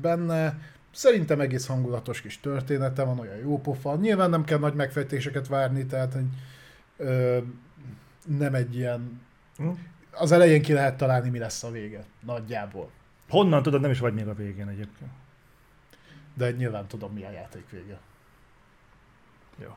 benne. 0.00 0.58
Szerintem 0.92 1.40
egész 1.40 1.66
hangulatos 1.66 2.20
kis 2.20 2.40
története 2.40 3.02
van, 3.02 3.18
olyan 3.18 3.36
jó 3.36 3.60
pofa. 3.60 3.96
Nyilván 3.96 4.30
nem 4.30 4.44
kell 4.44 4.58
nagy 4.58 4.74
megfejtéseket 4.74 5.48
várni, 5.48 5.86
tehát 5.86 6.12
hogy, 6.12 6.26
ö, 6.96 7.38
nem 8.26 8.54
egy 8.54 8.76
ilyen... 8.76 9.20
Hm? 9.56 9.70
Az 10.10 10.32
elején 10.32 10.62
ki 10.62 10.72
lehet 10.72 10.96
találni, 10.96 11.28
mi 11.28 11.38
lesz 11.38 11.62
a 11.62 11.70
vége, 11.70 12.04
nagyjából. 12.20 12.90
Honnan 13.28 13.62
tudod, 13.62 13.80
nem 13.80 13.90
is 13.90 13.98
vagy 13.98 14.14
még 14.14 14.26
a 14.26 14.34
végén 14.34 14.68
egyébként. 14.68 15.10
De 16.34 16.50
nyilván 16.50 16.86
tudom, 16.86 17.12
mi 17.12 17.24
a 17.24 17.30
játék 17.30 17.70
vége. 17.70 17.98
Jó. 19.62 19.76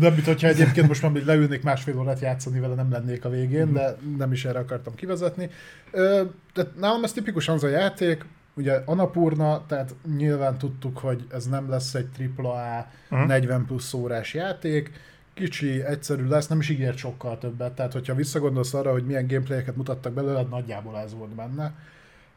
Nem, 0.00 0.12
mint 0.12 0.26
hogyha 0.26 0.48
egyébként 0.48 0.88
most 0.88 1.02
már 1.02 1.12
leülnék 1.24 1.62
másfél 1.62 1.98
órát 1.98 2.20
játszani 2.20 2.60
vele, 2.60 2.74
nem 2.74 2.90
lennék 2.90 3.24
a 3.24 3.28
végén, 3.28 3.72
de 3.72 3.96
nem 4.18 4.32
is 4.32 4.44
erre 4.44 4.58
akartam 4.58 4.94
kivezetni. 4.94 5.50
Ö, 5.90 6.22
tehát 6.52 6.76
nálam 6.76 7.04
ez 7.04 7.12
tipikusan 7.12 7.54
az 7.54 7.64
a 7.64 7.68
játék, 7.68 8.24
ugye 8.54 8.82
Anapurna, 8.84 9.66
tehát 9.66 9.94
nyilván 10.16 10.58
tudtuk, 10.58 10.98
hogy 10.98 11.26
ez 11.30 11.46
nem 11.46 11.70
lesz 11.70 11.94
egy 11.94 12.30
AAA 12.36 12.86
uh-huh. 13.10 13.26
40 13.26 13.66
plusz 13.66 13.92
órás 13.92 14.34
játék, 14.34 14.90
kicsi, 15.34 15.84
egyszerű 15.84 16.26
lesz, 16.26 16.46
nem 16.46 16.60
is 16.60 16.68
ígért 16.68 16.96
sokkal 16.96 17.38
többet. 17.38 17.72
Tehát, 17.72 17.92
hogyha 17.92 18.14
visszagondolsz 18.14 18.74
arra, 18.74 18.92
hogy 18.92 19.06
milyen 19.06 19.26
gameplayeket 19.26 19.76
mutattak 19.76 20.12
belőle, 20.12 20.42
nagyjából 20.42 20.98
ez 20.98 21.14
volt 21.14 21.34
benne. 21.34 21.74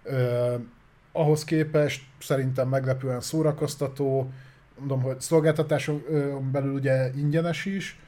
Ö, 0.04 0.56
ahhoz 1.12 1.44
képest 1.44 2.04
szerintem 2.20 2.70
meglepően 2.70 3.22
szórakoztató, 3.22 4.32
mondom, 4.78 5.02
hogy 5.02 5.22
szolgáltatáson 5.22 6.04
belül 6.52 6.74
ugye 6.74 7.12
ingyenes 7.16 7.66
is, 7.66 8.00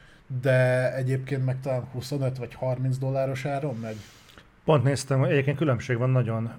de 0.41 0.93
egyébként 0.95 1.45
meg 1.45 1.59
talán 1.61 1.83
25 1.91 2.37
vagy 2.37 2.53
30 2.53 2.97
dolláros 2.97 3.45
áron 3.45 3.75
megy. 3.75 3.97
Pont 4.63 4.83
néztem, 4.83 5.23
egyébként 5.23 5.57
különbség 5.57 5.97
van 5.97 6.09
nagyon 6.09 6.51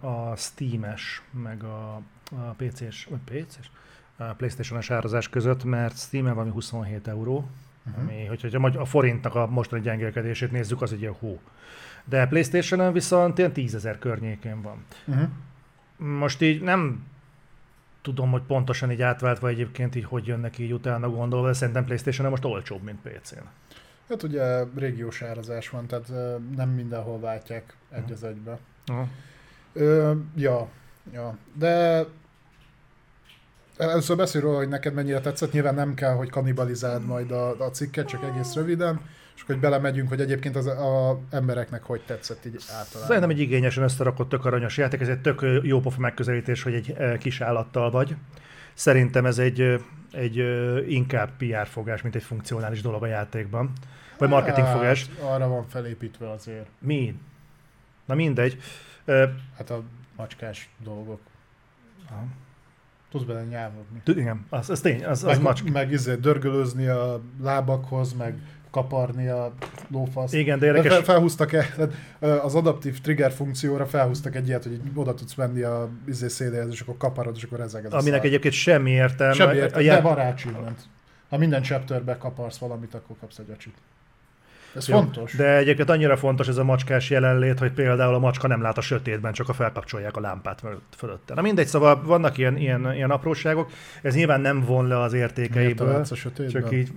a 0.00 0.36
Steam-es, 0.36 1.22
meg 1.30 1.62
a, 1.62 2.00
a 2.30 2.54
PC-s, 2.56 3.04
vagy 3.04 3.18
PC-s? 3.24 3.70
A 4.16 4.24
PlayStation-es 4.24 4.90
árazás 4.90 5.28
között, 5.28 5.64
mert 5.64 5.98
Steam-en 5.98 6.34
valami 6.34 6.52
27 6.52 7.08
euró, 7.08 7.48
uh-huh. 7.86 8.02
ami, 8.02 8.24
hogyha 8.24 8.80
a 8.80 8.84
forintnak 8.84 9.34
a 9.34 9.46
mostani 9.46 9.82
gyengélkedését 9.82 10.50
nézzük, 10.50 10.82
az 10.82 10.92
egy 10.92 11.00
ilyen 11.00 11.16
hó. 11.18 11.40
De 12.04 12.26
PlayStation-en 12.26 12.92
viszont 12.92 13.38
ilyen 13.38 13.52
10 13.52 13.74
ezer 13.74 13.98
környékén 13.98 14.62
van. 14.62 14.84
Uh-huh. 15.06 15.28
Most 16.18 16.42
így 16.42 16.62
nem 16.62 17.06
tudom, 18.02 18.30
hogy 18.30 18.42
pontosan 18.42 18.90
így 18.90 19.02
átváltva 19.02 19.48
egyébként 19.48 19.94
így 19.94 20.04
hogy 20.04 20.26
jönnek 20.26 20.58
így 20.58 20.72
utána 20.72 21.10
gondolva, 21.10 21.46
de 21.46 21.52
szerintem 21.52 21.84
playstation 21.84 22.30
most 22.30 22.44
olcsóbb, 22.44 22.82
mint 22.82 23.00
PC-n. 23.00 23.48
Hát 24.08 24.22
ugye 24.22 24.64
régiós 24.76 25.22
árazás 25.22 25.70
van, 25.70 25.86
tehát 25.86 26.08
nem 26.56 26.68
mindenhol 26.68 27.20
váltják 27.20 27.76
egy 27.90 28.12
az 28.12 28.24
egybe. 28.24 28.58
Uh-huh. 28.88 29.06
Ö, 29.72 30.12
ja, 30.36 30.68
ja, 31.12 31.36
de 31.54 32.04
először 33.76 34.16
beszélj 34.16 34.44
róla, 34.44 34.56
hogy 34.56 34.68
neked 34.68 34.94
mennyire 34.94 35.20
tetszett, 35.20 35.52
nyilván 35.52 35.74
nem 35.74 35.94
kell, 35.94 36.14
hogy 36.14 36.30
kanibalizáld 36.30 37.06
majd 37.06 37.30
a, 37.30 37.64
a 37.64 37.70
cikket, 37.70 38.08
csak 38.08 38.24
egész 38.24 38.54
röviden 38.54 39.00
és 39.38 39.44
hogy 39.46 39.58
belemegyünk, 39.58 40.08
hogy 40.08 40.20
egyébként 40.20 40.56
az 40.56 40.66
a 40.66 41.20
embereknek 41.30 41.82
hogy 41.82 42.00
tetszett 42.00 42.44
így 42.44 42.64
általában. 42.68 43.06
Szerintem 43.06 43.30
egy 43.30 43.40
igényesen 43.40 43.82
összerakott, 43.82 44.28
tök 44.28 44.44
aranyos 44.44 44.76
játék, 44.76 45.00
ez 45.00 45.08
egy 45.08 45.20
tök 45.20 45.46
jó 45.62 45.80
pofa 45.80 46.00
megközelítés, 46.00 46.62
hogy 46.62 46.74
egy 46.74 47.18
kis 47.18 47.40
állattal 47.40 47.90
vagy. 47.90 48.16
Szerintem 48.74 49.26
ez 49.26 49.38
egy, 49.38 49.84
egy 50.12 50.36
inkább 50.88 51.30
PR 51.36 51.66
fogás, 51.66 52.02
mint 52.02 52.14
egy 52.14 52.22
funkcionális 52.22 52.82
dolog 52.82 53.02
a 53.02 53.06
játékban. 53.06 53.72
Vagy 54.18 54.28
marketing 54.28 54.66
hát, 54.66 54.76
fogás. 54.76 55.06
Arra 55.22 55.48
van 55.48 55.68
felépítve 55.68 56.30
azért. 56.30 56.66
Mi? 56.78 57.14
Na 58.04 58.14
mindegy. 58.14 58.60
Hát 59.56 59.70
a 59.70 59.82
macskás 60.16 60.68
dolgok. 60.84 61.20
Aha. 62.10 62.24
Tudsz 63.10 63.24
bele 63.24 63.44
nyelvogni. 63.44 64.02
Igen, 64.04 64.46
az, 64.48 64.70
az 64.70 64.80
tény, 64.80 65.04
az, 65.04 65.24
az 65.24 65.36
meg, 65.36 65.42
macsk. 65.42 65.68
Meg 65.68 65.92
izé, 65.92 66.14
dörgölőzni 66.14 66.86
a 66.86 67.20
lábakhoz, 67.42 68.12
meg 68.12 68.38
kaparni 68.70 69.28
a 69.28 69.52
lófaszt. 69.90 70.34
Igen, 70.34 70.58
de 70.58 70.66
érdekes. 70.66 70.92
Fel, 70.92 71.02
felhúztak 71.02 71.52
-e, 71.52 71.88
az 72.42 72.54
adaptív 72.54 73.00
trigger 73.00 73.32
funkcióra 73.32 73.86
felhúztak 73.86 74.36
egy 74.36 74.48
ilyet, 74.48 74.62
hogy 74.62 74.80
oda 74.94 75.14
tudsz 75.14 75.34
menni 75.34 75.62
a 75.62 75.88
izé 76.06 76.28
széléhez, 76.28 76.68
és 76.70 76.80
akkor 76.80 76.96
kaparod, 76.96 77.36
és 77.36 77.42
akkor 77.42 77.60
ezek 77.60 77.92
Aminek 77.92 78.24
egyébként 78.24 78.54
semmi 78.54 78.90
értelme. 78.90 79.34
Semmi 79.34 79.56
értelme, 79.56 79.84
ját... 79.84 80.02
de 80.02 80.08
van 80.08 80.14
rá 80.14 80.34
Ha 81.28 81.38
minden 81.38 81.62
chapterbe 81.62 82.16
kaparsz 82.16 82.58
valamit, 82.58 82.94
akkor 82.94 83.16
kapsz 83.20 83.38
egy 83.38 83.50
acsit. 83.50 83.74
Ez 84.74 84.88
Jó, 84.88 84.96
fontos. 84.96 85.32
De 85.32 85.56
egyébként 85.56 85.90
annyira 85.90 86.16
fontos 86.16 86.48
ez 86.48 86.56
a 86.56 86.64
macskás 86.64 87.10
jelenlét, 87.10 87.58
hogy 87.58 87.72
például 87.72 88.14
a 88.14 88.18
macska 88.18 88.46
nem 88.46 88.62
lát 88.62 88.78
a 88.78 88.80
sötétben, 88.80 89.32
csak 89.32 89.48
a 89.48 89.52
felkapcsolják 89.52 90.16
a 90.16 90.20
lámpát 90.20 90.62
fölötte. 90.96 91.34
Na 91.34 91.40
mindegy, 91.40 91.66
szóval 91.66 92.02
vannak 92.02 92.38
ilyen, 92.38 92.56
ilyen, 92.56 92.94
ilyen 92.94 93.10
apróságok. 93.10 93.70
Ez 94.02 94.14
nyilván 94.14 94.40
nem 94.40 94.64
von 94.64 94.86
le 94.86 95.00
az 95.00 95.12
értékeiből. 95.12 96.04
a 96.10 96.14
sötétben? 96.14 96.62
Csak 96.62 96.72
így 96.72 96.92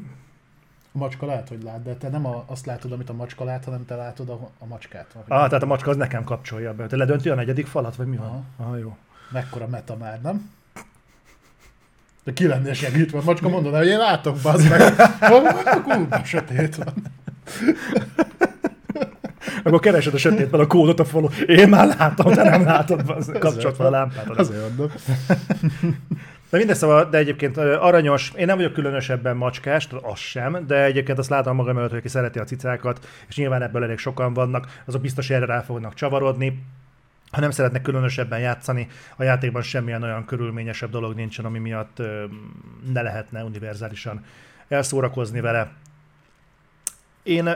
a 0.93 0.97
macska 0.97 1.25
lát, 1.25 1.49
hogy 1.49 1.63
lát, 1.63 1.83
de 1.83 1.93
te 1.93 2.09
nem 2.09 2.25
a, 2.25 2.43
azt 2.47 2.65
látod, 2.65 2.91
amit 2.91 3.09
a 3.09 3.13
macska 3.13 3.43
lát, 3.43 3.65
hanem 3.65 3.85
te 3.85 3.95
látod 3.95 4.29
a, 4.29 4.49
a 4.59 4.65
macskát. 4.65 5.15
Ah, 5.15 5.47
tehát 5.47 5.63
a 5.63 5.65
macska 5.65 5.89
az 5.89 5.97
nekem 5.97 6.23
kapcsolja 6.23 6.73
be. 6.73 6.87
Te 6.87 6.95
ledönti 6.95 7.29
a 7.29 7.35
negyedik 7.35 7.65
falat, 7.65 7.95
vagy 7.95 8.07
mi 8.07 8.15
van? 8.15 8.45
Ah, 8.57 8.79
jó. 8.79 8.97
Mekkora 9.31 9.67
meta 9.67 9.95
már, 9.95 10.21
nem? 10.21 10.49
De 12.23 12.33
ki 12.33 12.47
lennél 12.47 12.73
segítve, 12.73 13.17
a 13.17 13.21
macska 13.23 13.49
mondaná, 13.49 13.77
hogy 13.77 13.87
én 13.87 13.97
látok, 13.97 14.37
bazd 14.43 14.69
meg. 14.69 14.81
Akkor 15.19 16.21
sötét 16.23 16.75
van. 16.75 16.93
Akkor 19.63 19.79
keresed 19.79 20.13
a 20.13 20.17
sötétben 20.17 20.59
a 20.59 20.67
kódot 20.67 20.99
a 20.99 21.05
falon. 21.05 21.31
Én 21.45 21.69
már 21.69 21.95
látom, 21.97 22.33
te 22.33 22.43
nem 22.43 22.63
látod, 22.63 23.03
kapcsolat 23.39 23.75
fel 23.75 23.85
a 23.85 23.89
lámpát. 23.89 24.29
Azért 24.29 24.61
mondom. 24.67 24.91
De 26.51 26.57
minden 26.57 26.75
szóval, 26.75 27.09
de 27.09 27.17
egyébként 27.17 27.57
aranyos, 27.57 28.31
én 28.35 28.45
nem 28.45 28.55
vagyok 28.55 28.73
különösebben 28.73 29.37
macskás, 29.37 29.87
az 30.01 30.19
sem, 30.19 30.63
de 30.67 30.83
egyébként 30.83 31.17
azt 31.17 31.29
látom 31.29 31.55
magam 31.55 31.77
előtt, 31.77 31.89
hogy 31.89 31.99
aki 31.99 32.07
szereti 32.07 32.39
a 32.39 32.43
cicákat, 32.43 33.07
és 33.27 33.35
nyilván 33.35 33.61
ebből 33.61 33.83
elég 33.83 33.97
sokan 33.97 34.33
vannak, 34.33 34.81
azok 34.85 35.01
biztos 35.01 35.29
erre 35.29 35.45
rá 35.45 35.61
fognak 35.61 35.93
csavarodni. 35.93 36.63
Ha 37.31 37.41
nem 37.41 37.51
szeretnek 37.51 37.81
különösebben 37.81 38.39
játszani, 38.39 38.87
a 39.15 39.23
játékban 39.23 39.61
semmilyen 39.61 40.03
olyan 40.03 40.25
körülményesebb 40.25 40.89
dolog 40.89 41.15
nincsen, 41.15 41.45
ami 41.45 41.59
miatt 41.59 42.01
ne 42.93 43.01
lehetne 43.01 43.43
univerzálisan 43.43 44.25
elszórakozni 44.67 45.41
vele. 45.41 45.71
Én, 47.23 47.47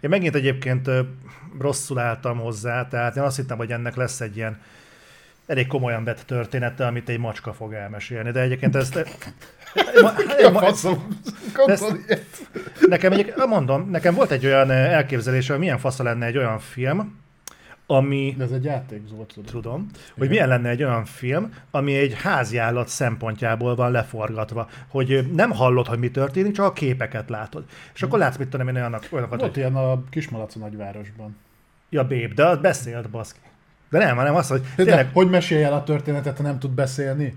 én 0.00 0.10
megint 0.10 0.34
egyébként 0.34 0.90
rosszul 1.58 1.98
álltam 1.98 2.38
hozzá, 2.38 2.88
tehát 2.88 3.16
én 3.16 3.22
azt 3.22 3.36
hittem, 3.36 3.56
hogy 3.56 3.72
ennek 3.72 3.96
lesz 3.96 4.20
egy 4.20 4.36
ilyen 4.36 4.60
elég 5.46 5.66
komolyan 5.66 6.04
vett 6.04 6.22
története, 6.26 6.86
amit 6.86 7.08
egy 7.08 7.18
macska 7.18 7.52
fog 7.52 7.72
elmesélni, 7.72 8.30
de 8.30 8.40
egyébként 8.40 8.76
ezt... 8.76 9.06
nekem 12.80 13.12
egy, 13.12 13.34
mondom, 13.48 13.90
nekem 13.90 14.14
volt 14.14 14.30
egy 14.30 14.46
olyan 14.46 14.70
elképzelés, 14.70 15.48
hogy 15.48 15.58
milyen 15.58 15.78
fasza 15.78 16.02
lenne 16.02 16.26
egy 16.26 16.36
olyan 16.36 16.58
film, 16.58 17.20
ami... 17.86 18.34
De 18.38 18.44
ez 18.44 18.50
egy 18.50 18.64
játék, 18.64 19.06
Zolt, 19.06 19.32
tudom. 19.32 19.50
Tudom, 19.50 19.88
hogy 20.18 20.28
milyen 20.28 20.48
lenne 20.48 20.68
egy 20.68 20.82
olyan 20.82 21.04
film, 21.04 21.54
ami 21.70 21.94
egy 21.94 22.14
háziállat 22.22 22.88
szempontjából 22.88 23.74
van 23.74 23.90
leforgatva, 23.90 24.68
hogy 24.88 25.30
nem 25.32 25.50
hallod, 25.50 25.86
hogy 25.86 25.98
mi 25.98 26.10
történik, 26.10 26.52
csak 26.52 26.64
a 26.64 26.72
képeket 26.72 27.28
látod. 27.28 27.64
És 27.94 28.02
akkor 28.02 28.18
látsz, 28.18 28.36
mit 28.36 28.48
tudom 28.48 28.68
én 28.68 28.76
olyanokat. 28.76 29.08
Volt 29.10 29.40
hogy... 29.40 29.56
ilyen 29.56 29.76
a 29.76 30.02
Kismalac 30.10 30.54
nagyvárosban. 30.54 31.36
Ja, 31.90 32.04
bép, 32.04 32.34
de 32.34 32.46
az 32.46 32.58
beszélt, 32.58 33.10
baszki. 33.10 33.40
De 33.92 33.98
nem, 33.98 34.16
hanem 34.16 34.34
az, 34.34 34.48
hogy 34.48 34.62
tényleg... 34.76 35.04
De 35.04 35.10
hogy 35.12 35.30
mesélj 35.30 35.62
el 35.62 35.72
a 35.72 35.84
történetet, 35.84 36.36
ha 36.36 36.42
nem 36.42 36.58
tud 36.58 36.70
beszélni? 36.70 37.34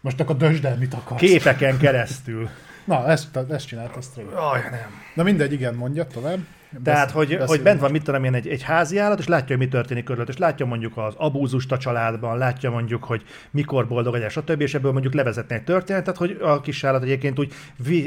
Most 0.00 0.20
akkor 0.20 0.36
dösd 0.36 0.64
el, 0.64 0.76
mit 0.76 0.94
akarsz. 0.94 1.20
Képeken 1.20 1.78
keresztül. 1.78 2.48
Na, 2.84 3.08
ezt, 3.08 3.38
ezt 3.50 3.66
csinált, 3.66 3.96
ezt 3.96 4.18
Aj, 4.34 4.60
nem. 4.70 5.02
Na 5.14 5.22
mindegy, 5.22 5.52
igen, 5.52 5.74
mondja 5.74 6.06
tovább. 6.06 6.38
Tehát, 6.84 7.10
hogy, 7.10 7.38
hogy 7.46 7.62
bent 7.62 7.80
van, 7.80 7.90
mit 7.90 8.02
tudom 8.02 8.24
én, 8.24 8.34
egy, 8.34 8.48
egy 8.48 8.62
házi 8.62 8.98
állat, 8.98 9.18
és 9.18 9.26
látja, 9.26 9.56
hogy 9.56 9.66
mi 9.66 9.68
történik 9.72 10.04
körülött, 10.04 10.28
és 10.28 10.36
látja 10.36 10.66
mondjuk 10.66 10.96
az 10.96 11.14
abúzust 11.16 11.72
a 11.72 11.78
családban, 11.78 12.38
látja 12.38 12.70
mondjuk, 12.70 13.04
hogy 13.04 13.22
mikor 13.50 13.88
boldog 13.88 14.12
legyen, 14.12 14.28
stb. 14.28 14.60
És 14.60 14.74
ebből 14.74 14.92
mondjuk 14.92 15.14
levezetni 15.14 15.54
egy 15.54 15.64
történetet, 15.64 16.16
hogy 16.16 16.38
a 16.42 16.60
kis 16.60 16.84
állat 16.84 17.02
egyébként 17.02 17.38
úgy 17.38 17.52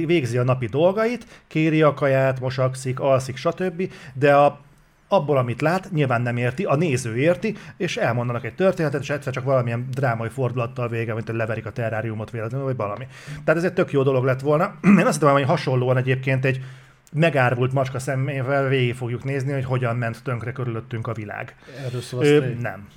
végzi 0.06 0.38
a 0.38 0.44
napi 0.44 0.66
dolgait, 0.66 1.26
kéri 1.48 1.82
a 1.82 1.94
kaját, 1.94 2.40
mosakszik, 2.40 3.00
alszik, 3.00 3.36
stb. 3.36 3.92
De 4.14 4.36
a 4.36 4.60
abból, 5.12 5.38
amit 5.38 5.62
lát, 5.62 5.92
nyilván 5.92 6.22
nem 6.22 6.38
érti, 6.38 6.64
a 6.64 6.76
néző 6.76 7.18
érti, 7.18 7.56
és 7.78 7.98
elmondanak 7.98 8.46
egy 8.46 8.56
történetet, 8.56 9.02
és 9.02 9.10
egyszer 9.10 9.34
csak 9.34 9.44
valamilyen 9.44 9.88
drámai 9.92 10.30
fordulattal 10.30 10.90
vége, 10.90 11.14
mint 11.14 11.28
hogy 11.28 11.36
leverik 11.36 11.66
a 11.66 11.72
terráriumot 11.72 12.32
véletlenül, 12.32 12.66
vagy 12.66 12.76
valami. 12.76 13.08
Tehát 13.44 13.60
ez 13.60 13.64
egy 13.64 13.74
tök 13.74 13.92
jó 13.92 14.04
dolog 14.04 14.24
lett 14.24 14.40
volna. 14.40 14.76
Én 15.00 15.06
azt 15.06 15.20
hiszem, 15.20 15.34
hogy 15.34 15.44
hasonlóan 15.44 15.98
egyébként 15.98 16.46
egy 16.46 16.62
megárvult 17.12 17.74
macska 17.74 18.00
szemével 18.00 18.68
végig 18.68 18.96
fogjuk 18.96 19.24
nézni, 19.24 19.52
hogy 19.52 19.66
hogyan 19.66 19.96
ment 19.96 20.24
tönkre 20.24 20.52
körülöttünk 20.52 21.08
a 21.08 21.14
világ. 21.14 21.56
Erről 21.86 22.02
szól 22.02 22.26
Ö, 22.26 22.48
Nem. 22.60 22.88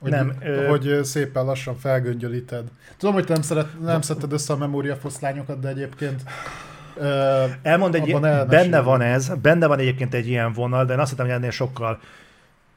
Hogy, 0.00 0.10
nem, 0.10 0.32
ö... 0.42 0.66
hogy 0.66 1.00
szépen 1.02 1.44
lassan 1.44 1.76
felgöngyölíted. 1.76 2.64
Tudom, 2.96 3.14
hogy 3.14 3.24
te 3.24 3.32
nem, 3.32 3.42
szeret, 3.42 3.80
nem 3.80 4.00
szedted 4.00 4.32
össze 4.32 4.52
a 4.52 4.56
memóriafoszlányokat, 4.56 5.60
de 5.60 5.68
egyébként 5.68 6.22
Elmond 7.62 7.94
egy, 7.94 8.06
ilyen, 8.08 8.20
benne 8.48 8.80
van 8.80 9.00
ez, 9.00 9.28
benne 9.42 9.66
van 9.66 9.78
egyébként 9.78 10.14
egy 10.14 10.28
ilyen 10.28 10.52
vonal, 10.52 10.84
de 10.84 10.92
én 10.92 10.98
azt 10.98 11.10
hittem, 11.10 11.26
hogy 11.26 11.34
ennél 11.34 11.50
sokkal 11.50 12.00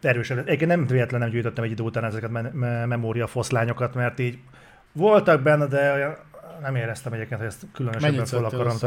erősebb. 0.02 0.38
Egyébként 0.38 0.70
nem 0.70 0.86
véletlen 0.88 1.20
nem 1.20 1.30
gyűjtöttem 1.30 1.64
egy 1.64 1.72
idő 1.72 1.84
után 1.84 2.06
ezeket 2.06 2.30
a 2.30 2.32
me- 2.32 2.54
me- 2.54 2.86
memória 2.86 3.28
foszlányokat, 3.28 3.94
mert 3.94 4.20
így 4.20 4.38
voltak 4.92 5.42
benne, 5.42 5.66
de 5.66 6.18
nem 6.62 6.76
éreztem 6.76 7.14
egyébként, 7.14 7.40
hogy 7.40 7.50
ezt 7.50 7.66
különösebben 7.74 8.12
fel 8.26 8.46
akarom. 8.46 8.78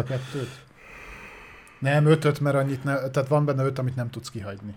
Nem, 1.79 2.07
ötöt, 2.07 2.41
mert 2.41 2.57
annyit 2.57 2.85
ne, 2.85 3.09
tehát 3.11 3.29
van 3.29 3.45
benne 3.45 3.65
öt, 3.65 3.79
amit 3.79 3.97
nem 3.97 4.11
tudsz 4.11 4.31
kihagyni. 4.31 4.75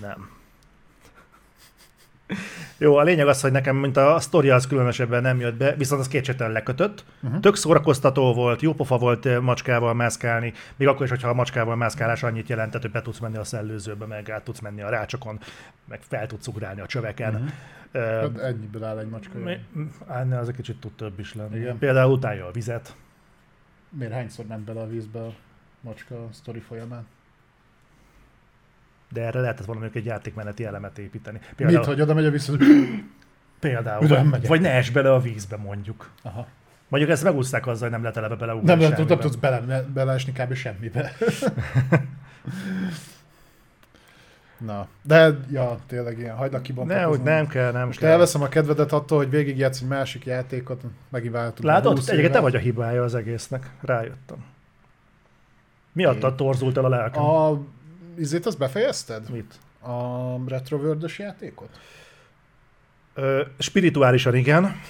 Nem. 0.00 0.30
Jó, 2.78 2.96
a 2.96 3.02
lényeg 3.02 3.26
az, 3.26 3.40
hogy 3.40 3.52
nekem, 3.52 3.76
mint 3.76 3.96
a 3.96 4.20
sztoria 4.20 4.54
az 4.54 4.66
különösebben 4.66 5.22
nem 5.22 5.40
jött 5.40 5.56
be, 5.56 5.74
viszont 5.74 6.00
az 6.00 6.08
kétségtelen 6.08 6.52
lekötött. 6.52 7.04
Uh-huh. 7.22 7.40
Tök 7.40 7.56
szórakoztató 7.56 8.34
volt, 8.34 8.62
jó 8.62 8.74
pofa 8.74 8.98
volt 8.98 9.26
eh, 9.26 9.40
macskával 9.40 9.94
mászkálni, 9.94 10.52
még 10.76 10.88
akkor 10.88 11.04
is, 11.04 11.10
hogyha 11.10 11.28
a 11.28 11.34
macskával 11.34 11.76
mászkálás 11.76 12.22
annyit 12.22 12.48
jelentett, 12.48 12.82
hogy 12.82 12.90
be 12.90 13.02
tudsz 13.02 13.18
menni 13.18 13.36
a 13.36 13.44
szellőzőbe, 13.44 14.06
meg 14.06 14.30
át 14.30 14.42
tudsz 14.42 14.60
menni 14.60 14.82
a 14.82 14.88
rácsokon, 14.88 15.38
meg 15.84 16.00
fel 16.08 16.26
tudsz 16.26 16.46
ugrálni 16.46 16.80
a 16.80 16.86
csöveken. 16.86 17.34
Uh-huh. 17.34 17.48
Uh, 17.94 18.02
hát 18.02 18.38
ennyiből 18.38 18.84
áll 18.84 18.98
egy 18.98 19.08
macska. 19.08 19.38
Mi, 19.38 19.56
az 20.34 20.48
egy 20.48 20.54
kicsit 20.54 20.80
tud 20.80 20.92
több 20.92 21.18
is 21.18 21.34
lenni. 21.34 21.58
Igen. 21.58 21.78
Például 21.78 22.12
utálja 22.12 22.46
a 22.46 22.50
vizet. 22.50 22.96
miért 23.88 24.12
hányszor 24.12 24.46
ment 24.46 24.64
bele 24.64 24.80
a 24.80 24.88
vízbe 24.88 25.18
a 25.18 25.32
macska 25.80 26.14
a 26.14 26.28
sztori 26.32 26.60
folyamán. 26.60 27.06
De 29.12 29.20
erre 29.20 29.40
lehetett 29.40 29.66
mondjuk 29.66 29.94
egy 29.94 30.04
játékmeneti 30.04 30.64
elemet 30.64 30.98
építeni. 30.98 31.40
Mit, 31.56 31.84
hogy 31.84 32.00
oda 32.00 32.14
megy 32.14 32.24
a 32.24 32.30
vissza? 32.30 32.52
Például. 33.60 34.04
Uram, 34.04 34.30
Vagy, 34.30 34.46
vagy 34.46 34.60
ne 34.60 34.70
es 34.70 34.90
bele 34.90 35.12
a 35.12 35.20
vízbe 35.20 35.56
mondjuk. 35.56 36.10
Aha. 36.22 36.46
Mondjuk 36.88 37.12
ezt 37.12 37.24
megúszták 37.24 37.66
azzal, 37.66 37.80
hogy 37.80 37.90
nem 37.90 38.00
lehet 38.00 38.16
eleve 38.16 38.34
beleugrani 38.34 38.80
Nem, 38.80 38.90
nem, 38.90 39.06
nem 39.06 39.18
tudsz 39.18 39.34
bele, 39.34 39.82
beleesni 39.94 40.32
kb. 40.32 40.54
semmibe. 40.54 41.12
Na, 44.58 44.88
de 45.02 45.38
ja, 45.50 45.78
tényleg 45.86 46.18
ilyen, 46.18 46.36
hagyd 46.36 46.54
a 46.54 46.56
Ne, 46.56 46.62
kibontakozni. 46.62 47.08
hogy 47.08 47.22
nem 47.22 47.46
kell, 47.46 47.72
nem 47.72 47.86
Most 47.86 47.98
kell. 47.98 48.10
elveszem 48.10 48.42
a 48.42 48.48
kedvedet 48.48 48.92
attól, 48.92 49.18
hogy 49.18 49.30
végigjátsz 49.30 49.80
egy 49.80 49.88
másik 49.88 50.24
játékot, 50.24 50.82
megint 51.08 51.32
váltunk. 51.32 51.62
Látod? 51.68 51.98
Egyébként 52.06 52.32
te 52.32 52.40
vagy 52.40 52.54
a 52.54 52.58
hibája 52.58 53.02
az 53.02 53.14
egésznek. 53.14 53.70
Rájöttem. 53.80 54.44
Miattad 55.92 56.34
torzult 56.36 56.76
el 56.76 56.84
a 56.84 56.88
lelkem. 56.88 57.22
A... 57.22 57.60
Izét 58.18 58.46
azt 58.46 58.58
befejezted? 58.58 59.30
Mit? 59.30 59.54
A 59.80 60.48
retroworld 60.48 61.12
játékot? 61.16 61.68
Ö, 63.14 63.42
spirituálisan 63.58 64.34
igen. 64.34 64.80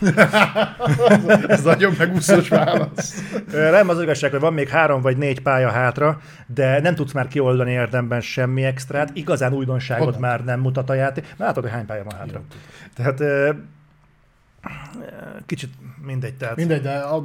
Ez 1.47 1.62
nagyon 1.62 1.95
megúszós 1.99 2.49
válasz. 2.49 3.23
Ö, 3.53 3.71
Nem 3.71 3.88
az 3.88 4.03
igazság, 4.03 4.31
hogy 4.31 4.41
van 4.41 4.53
még 4.53 4.69
három 4.69 5.01
vagy 5.01 5.17
négy 5.17 5.43
pálya 5.43 5.71
hátra, 5.71 6.21
de 6.47 6.81
nem 6.81 6.95
tudsz 6.95 7.12
már 7.12 7.29
kioldani 7.29 7.71
érdemben 7.71 8.21
semmi 8.21 8.64
extrát. 8.64 9.11
Igazán 9.12 9.53
újdonságot 9.53 10.05
Honnan? 10.05 10.21
már 10.21 10.45
nem 10.45 10.61
mutat 10.61 10.91
a 10.91 10.95
játék. 10.95 11.35
Na, 11.37 11.45
Látod, 11.45 11.62
hogy 11.62 11.73
hány 11.73 11.87
pálya 11.87 12.05
van 12.05 12.19
hátra. 12.19 12.43
Tehát 12.95 13.21
ö, 13.21 13.53
kicsit 15.47 15.73
mindegy. 16.03 16.35
Tehát 16.35 16.57
Mindegy, 16.57 16.83
de 16.83 16.99
a... 16.99 17.25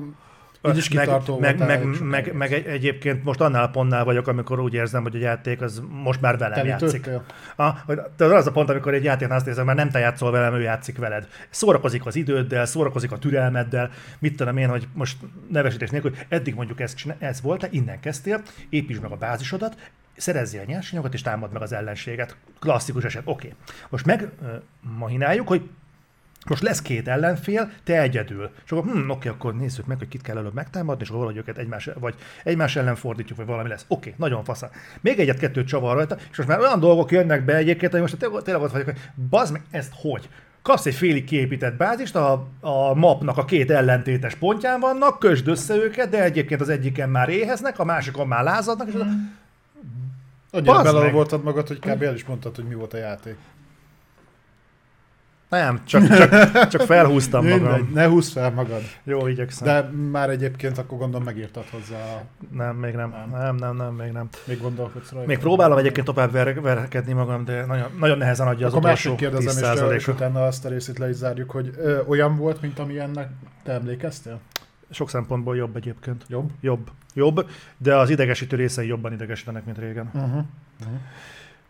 így 0.72 0.78
is 0.78 0.90
meg, 0.90 1.06
kitartó 1.06 1.40
meg, 1.40 1.58
meg, 1.58 2.02
meg, 2.02 2.34
meg, 2.34 2.54
egy, 2.54 2.66
egyébként 2.66 3.24
most 3.24 3.42
annál 3.42 3.64
a 3.64 3.68
pontnál 3.68 4.04
vagyok, 4.04 4.28
amikor 4.28 4.60
úgy 4.60 4.74
érzem, 4.74 5.02
hogy 5.02 5.16
a 5.16 5.20
játék 5.20 5.62
az 5.62 5.84
most 5.90 6.22
már 6.22 6.38
velem 6.38 6.54
Te 6.54 6.66
játszik. 6.66 7.10
hogy- 7.86 8.02
tehát 8.16 8.34
az 8.34 8.48
a 8.48 8.52
pont, 8.52 8.70
amikor 8.70 8.94
egy 8.94 9.04
játéknál 9.04 9.38
azt 9.38 9.48
érzem, 9.48 9.66
már 9.66 9.76
nem 9.76 9.90
te 9.90 10.00
játszol 10.00 10.32
velem, 10.32 10.54
ő 10.54 10.62
játszik 10.62 10.98
veled. 10.98 11.28
Szórakozik 11.50 12.06
az 12.06 12.16
időddel, 12.16 12.66
szórakozik 12.66 13.12
a 13.12 13.18
türelmeddel, 13.18 13.90
mit 14.20 14.36
tudom 14.36 14.58
én, 14.58 14.70
hogy 14.70 14.88
most 14.94 15.18
nevesítés 15.50 15.90
nélkül, 15.90 16.10
hogy 16.10 16.26
eddig 16.30 16.56
mondjuk 16.56 16.80
ez, 16.80 16.96
ez 17.20 17.42
volt, 17.42 17.60
te 17.60 17.68
innen 17.72 18.00
kezdtél, 18.00 18.42
építsd 18.70 19.02
meg 19.02 19.12
a 19.12 19.16
bázisodat, 19.16 19.76
szerezzél 20.16 20.64
nyersanyagot 20.66 21.14
és 21.14 21.22
támad 21.22 21.52
meg 21.52 21.62
az 21.62 21.74
ellenséget. 21.74 22.36
Klasszikus 22.60 23.04
eset, 23.04 23.22
oké. 23.26 23.48
Okay. 23.48 23.60
Most 23.90 24.06
meg 24.06 24.30
uh, 24.42 24.50
mahináljuk, 24.98 25.48
hogy 25.48 25.70
most 26.50 26.62
lesz 26.62 26.82
két 26.82 27.08
ellenfél, 27.08 27.72
te 27.84 28.02
egyedül. 28.02 28.50
És 28.66 28.72
akkor, 28.72 28.92
hm, 28.92 29.10
oké, 29.10 29.30
akkor 29.30 29.56
nézzük 29.56 29.86
meg, 29.86 29.98
hogy 29.98 30.08
kit 30.08 30.22
kell 30.22 30.38
előbb 30.38 30.54
megtámadni, 30.54 31.02
és 31.02 31.08
akkor 31.08 31.20
valahogy 31.20 31.42
őket 31.42 31.58
egymás, 31.58 31.90
vagy 32.00 32.16
egymás 32.44 32.76
ellen 32.76 32.96
fordítjuk, 32.96 33.38
vagy 33.38 33.48
valami 33.48 33.70
lesz. 33.70 33.86
Oké, 33.88 34.14
nagyon 34.18 34.44
fasza. 34.44 34.70
Még 35.02 35.20
egyet-kettőt 35.20 35.68
csavar 35.68 35.96
rajta, 35.96 36.18
és 36.32 36.38
most 36.38 36.50
már 36.50 36.60
olyan 36.60 36.80
dolgok 36.80 37.12
jönnek 37.12 37.46
be 37.46 37.56
egyébként, 37.56 37.92
hogy 37.92 38.02
most 38.02 38.18
tényleg 38.18 38.62
ott 38.62 38.72
vagyok, 38.72 38.88
hogy 38.88 38.98
bazd 39.30 39.52
meg, 39.52 39.62
ezt 39.72 39.94
hogy? 39.96 40.30
Kapsz 40.62 40.86
egy 40.86 40.96
félig 40.96 41.24
kiépített 41.24 41.76
bázist, 41.76 42.16
a, 42.16 42.48
a 42.60 42.94
mapnak 42.94 43.38
a 43.38 43.46
két 43.46 43.72
ellentétes 43.72 44.36
pontján 44.36 44.80
vannak, 44.80 45.20
kösd 45.20 45.48
össze 45.48 45.76
őket, 45.76 46.10
de 46.10 46.24
egyébként 46.24 46.62
az 46.62 46.70
egyiken 46.70 47.10
már 47.10 47.30
éheznek, 47.30 47.80
a 47.80 47.84
másikon 47.84 48.28
már 48.28 48.44
lázadnak, 48.44 48.88
és 48.88 48.94
Annyira 50.54 50.74
Bazd 50.74 50.84
bele 50.84 51.04
meg! 51.04 51.14
voltad 51.14 51.44
magad, 51.44 51.68
hogy 51.68 51.80
kb. 51.80 52.02
el 52.02 52.14
is 52.14 52.26
mondtad, 52.26 52.56
hogy 52.56 52.66
mi 52.66 52.74
volt 52.74 52.94
a 52.94 52.98
játék. 52.98 53.38
Nem, 55.60 55.82
csak, 55.86 56.08
csak, 56.08 56.68
csak 56.68 56.82
felhúztam 56.82 57.48
magam. 57.48 57.72
Mindegy, 57.72 57.94
ne 57.94 58.06
húzz 58.06 58.32
fel 58.32 58.52
magad. 58.52 58.82
Jó, 59.04 59.28
igyekszem. 59.28 59.68
De 59.68 59.90
már 60.12 60.30
egyébként 60.30 60.78
akkor 60.78 60.98
gondolom 60.98 61.24
megírtad 61.26 61.64
hozzá, 61.72 61.98
a- 61.98 62.22
Nem, 62.52 62.76
még 62.76 62.94
nem. 62.96 63.10
Nem. 63.10 63.40
Nem, 63.42 63.56
nem, 63.56 63.76
nem, 63.76 63.94
még 63.94 64.12
nem. 64.12 64.30
még 64.46 64.62
gondolkodsz 64.62 65.12
rajta. 65.12 65.28
Még 65.28 65.38
próbálom 65.40 65.78
egyébként 65.78 66.06
tovább 66.06 66.32
ver, 66.32 66.62
verkedni 66.62 67.14
magam, 67.14 67.46
de 67.46 67.66
nagyon, 67.66 67.88
nagyon 68.00 68.18
nehezen 68.18 68.48
adja 68.48 68.66
az 68.66 68.74
Akkor 68.74 68.86
utolsó 68.86 69.10
másik 69.12 69.28
kérdezem, 69.30 69.64
és, 69.92 69.96
és 69.96 70.04
10%-ot. 70.06 70.16
utána 70.16 70.46
azt 70.46 70.66
a 70.66 70.70
részét 70.70 70.98
le 70.98 71.10
is 71.10 71.16
zárjuk, 71.16 71.52
hogy 71.52 71.74
ö, 71.78 72.00
olyan 72.08 72.36
volt, 72.38 72.62
mint 72.62 72.80
amilyennek 72.80 73.30
te 73.64 73.72
emlékeztél? 73.72 74.40
Sok 74.90 75.10
szempontból 75.10 75.56
jobb 75.56 75.76
egyébként. 75.76 76.26
Jobb? 76.28 76.50
Jobb. 76.62 76.90
Jobb, 77.14 77.50
de 77.78 77.96
az 77.96 78.10
idegesítő 78.10 78.56
részei 78.56 78.88
jobban 78.88 79.14
idegesítenek, 79.14 79.66
mint 79.66 79.78
régen. 79.78 80.10
Uh-huh. 80.14 80.44
Bocsánat, 80.80 81.00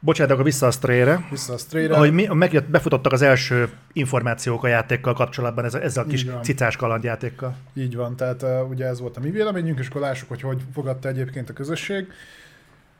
akkor 0.05 0.43
vissza 0.43 0.67
a 0.67 0.71
Stray-re. 0.71 1.27
Vissza 1.29 1.53
a 1.53 1.57
Stray-re. 1.57 1.95
Ahogy 1.95 2.11
mi, 2.11 2.25
megjött, 2.25 2.69
befutottak 2.69 3.11
az 3.11 3.21
első 3.21 3.69
információk 3.93 4.63
a 4.63 4.67
játékkal 4.67 5.13
kapcsolatban, 5.13 5.65
ezzel, 5.65 5.81
ezzel 5.81 6.03
a 6.03 6.07
kis 6.07 6.23
van. 6.23 6.43
cicás 6.43 6.75
kalandjátékkal. 6.75 7.55
Így 7.73 7.95
van, 7.95 8.15
tehát 8.15 8.43
uh, 8.43 8.69
ugye 8.69 8.85
ez 8.85 8.99
volt 8.99 9.17
a 9.17 9.19
mi 9.19 9.29
véleményünk, 9.29 9.79
és 9.79 9.87
akkor 9.87 10.01
lássuk, 10.01 10.29
hogy 10.29 10.41
hogy 10.41 10.61
fogadta 10.73 11.07
egyébként 11.07 11.49
a 11.49 11.53
közösség. 11.53 12.07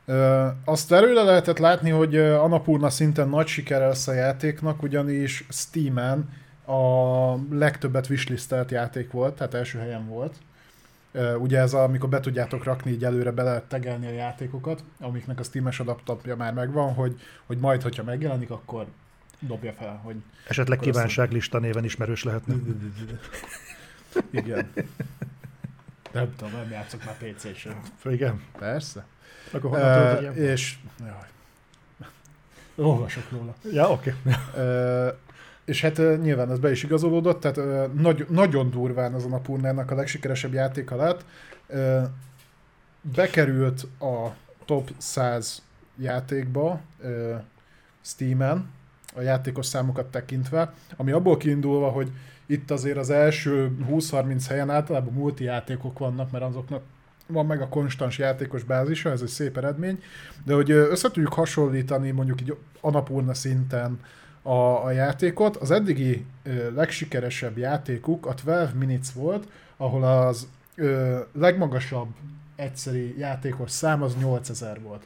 Uh, 0.05 0.45
azt 0.65 0.91
előre 0.91 1.23
lehetett 1.23 1.57
látni, 1.57 1.89
hogy 1.89 2.17
Annapurna 2.17 2.89
szinten 2.89 3.29
nagy 3.29 3.47
sikere 3.47 3.87
lesz 3.87 4.07
a 4.07 4.13
játéknak, 4.13 4.83
ugyanis 4.83 5.45
Steam-en 5.49 6.29
a 6.65 7.55
legtöbbet 7.55 8.09
wishlistelt 8.09 8.71
játék 8.71 9.11
volt, 9.11 9.35
tehát 9.35 9.53
első 9.53 9.79
helyen 9.79 10.07
volt. 10.07 10.33
Ugye 11.37 11.59
ez, 11.59 11.73
a, 11.73 11.83
amikor 11.83 12.09
be 12.09 12.19
tudjátok 12.19 12.63
rakni 12.63 12.91
így 12.91 13.03
előre, 13.03 13.31
be 13.31 13.43
lehet 13.43 13.63
tegelni 13.63 14.07
a 14.07 14.11
játékokat, 14.11 14.83
amiknek 14.99 15.39
a 15.39 15.43
Steam-es 15.43 15.79
adaptapja 15.79 16.35
már 16.35 16.53
megvan, 16.53 16.93
hogy, 16.93 17.19
hogy 17.45 17.57
majd, 17.57 17.81
hogyha 17.81 18.03
megjelenik, 18.03 18.49
akkor 18.49 18.85
dobja 19.39 19.73
fel, 19.73 19.99
hogy 20.03 20.15
Esetleg 20.47 20.79
kívánságlista 20.79 21.59
néven 21.59 21.83
ismerős 21.83 22.23
lehetne. 22.23 22.55
igen. 24.31 24.71
Nem 26.11 26.35
tudom, 26.35 26.53
nem 26.53 26.69
játszok 26.71 27.05
már 27.05 27.17
PC-n 27.17 27.53
sem. 27.53 27.81
Igen. 28.03 28.43
Persze. 28.57 29.05
Akkor 29.51 29.69
honnan 29.69 30.25
Uh, 30.25 30.37
és... 30.37 30.77
Jaj. 30.99 31.27
Olvasok 32.75 33.31
róla. 33.31 33.55
Ja, 33.71 33.91
oké. 33.91 34.13
Uh, 34.25 35.13
és 35.65 35.81
hát 35.81 35.97
nyilván 36.21 36.51
ez 36.51 36.59
be 36.59 36.71
is 36.71 36.83
igazolódott, 36.83 37.39
tehát 37.39 37.93
nagy, 37.93 38.25
nagyon 38.29 38.69
durván 38.69 39.13
az 39.13 39.25
a 39.25 39.27
Napurnának 39.27 39.91
a 39.91 39.95
legsikeresebb 39.95 40.53
játéka 40.53 40.95
lett. 40.95 41.25
Bekerült 43.01 43.87
a 43.99 44.27
top 44.65 44.91
100 44.97 45.61
játékba 45.97 46.81
Steam-en, 48.01 48.69
a 49.15 49.21
játékos 49.21 49.65
számokat 49.65 50.05
tekintve, 50.05 50.73
ami 50.97 51.11
abból 51.11 51.37
kiindulva, 51.37 51.89
hogy 51.89 52.11
itt 52.45 52.71
azért 52.71 52.97
az 52.97 53.09
első 53.09 53.71
20-30 53.89 54.43
helyen 54.47 54.69
általában 54.69 55.13
multi 55.13 55.43
játékok 55.43 55.99
vannak, 55.99 56.31
mert 56.31 56.43
azoknak 56.43 56.81
van 57.27 57.45
meg 57.45 57.61
a 57.61 57.67
konstans 57.67 58.17
játékos 58.17 58.63
bázisa, 58.63 59.11
ez 59.11 59.21
egy 59.21 59.27
szép 59.27 59.57
eredmény, 59.57 60.03
de 60.45 60.53
hogy 60.53 60.71
össze 60.71 61.09
hasonlítani 61.25 62.11
mondjuk 62.11 62.41
így 62.41 62.57
Anapurna 62.81 63.33
szinten 63.33 63.99
a, 64.43 64.85
a 64.85 64.91
játékot, 64.91 65.55
az 65.55 65.71
eddigi 65.71 66.25
ö, 66.43 66.73
legsikeresebb 66.73 67.57
játékuk 67.57 68.25
a 68.25 68.33
12 68.33 68.77
Minutes 68.77 69.13
volt, 69.13 69.47
ahol 69.77 70.03
az 70.03 70.47
ö, 70.75 71.19
legmagasabb 71.33 72.07
egyszeri 72.55 73.17
játékos 73.17 73.71
szám 73.71 74.01
az 74.01 74.15
8000 74.15 74.81
volt. 74.81 75.03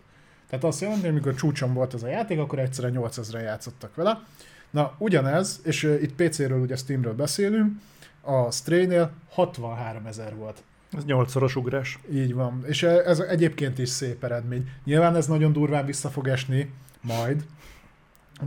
Tehát 0.50 0.66
azt 0.66 0.82
jelenti, 0.82 1.02
hogy 1.02 1.10
amikor 1.10 1.36
csúcson 1.36 1.74
volt 1.74 1.94
ez 1.94 2.04
a 2.04 2.08
játék, 2.08 2.40
akkor 2.40 2.60
egyszerre 2.60 2.92
8000-en 2.94 3.44
játszottak 3.44 3.96
vele. 3.96 4.24
Na, 4.70 4.96
ugyanez, 4.98 5.62
és 5.64 5.84
uh, 5.84 6.02
itt 6.02 6.16
PC-ről, 6.16 6.60
ugye 6.60 6.76
Steamről 6.76 7.14
beszélünk, 7.14 7.82
a 8.22 8.52
Stray-nél 8.52 9.12
63 9.30 10.06
ezer 10.06 10.36
volt. 10.36 10.64
Ez 10.92 11.06
nyolcszoros 11.06 11.56
ugrás. 11.56 12.00
Így 12.14 12.34
van. 12.34 12.64
És 12.66 12.84
ez 12.84 13.20
egyébként 13.20 13.78
is 13.78 13.90
szép 13.90 14.24
eredmény. 14.24 14.70
Nyilván 14.84 15.16
ez 15.16 15.28
nagyon 15.28 15.54
durván 15.54 15.86
vissza 15.86 16.10
fog 16.10 16.28
esni 16.28 16.72
majd, 17.02 17.46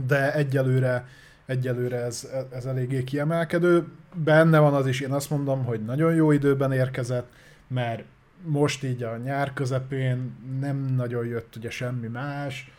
de 0.07 0.33
egyelőre, 0.33 1.07
egyelőre 1.45 1.97
ez, 1.97 2.29
ez 2.53 2.65
eléggé 2.65 3.03
kiemelkedő. 3.03 3.87
Benne 4.15 4.59
van 4.59 4.73
az 4.73 4.87
is, 4.87 4.99
én 4.99 5.11
azt 5.11 5.29
mondom, 5.29 5.65
hogy 5.65 5.85
nagyon 5.85 6.13
jó 6.13 6.31
időben 6.31 6.71
érkezett, 6.71 7.29
mert 7.67 8.03
most 8.45 8.83
így 8.83 9.03
a 9.03 9.17
nyár 9.17 9.53
közepén 9.53 10.35
nem 10.59 10.93
nagyon 10.95 11.25
jött 11.25 11.55
ugye 11.55 11.69
semmi 11.69 12.07
más, 12.07 12.71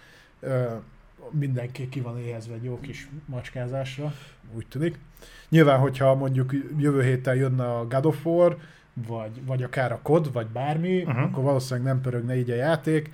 mindenki 1.30 1.88
ki 1.88 2.00
van 2.00 2.18
éhezve 2.18 2.54
egy 2.54 2.64
jó 2.64 2.80
kis 2.80 3.08
macskázásra, 3.26 4.12
úgy 4.54 4.66
tűnik. 4.66 4.98
Nyilván, 5.48 5.78
hogyha 5.78 6.14
mondjuk 6.14 6.52
jövő 6.78 7.02
héten 7.02 7.34
jönne 7.34 7.64
a 7.64 7.86
God 7.86 8.06
of 8.06 8.26
War, 8.26 8.56
vagy, 9.06 9.46
vagy 9.46 9.62
akár 9.62 9.92
a 9.92 10.00
COD, 10.02 10.32
vagy 10.32 10.46
bármi, 10.46 11.02
uh-huh. 11.02 11.22
akkor 11.22 11.44
valószínűleg 11.44 11.92
nem 11.92 12.00
pörögne 12.00 12.36
így 12.36 12.50
a 12.50 12.54
játék. 12.54 13.12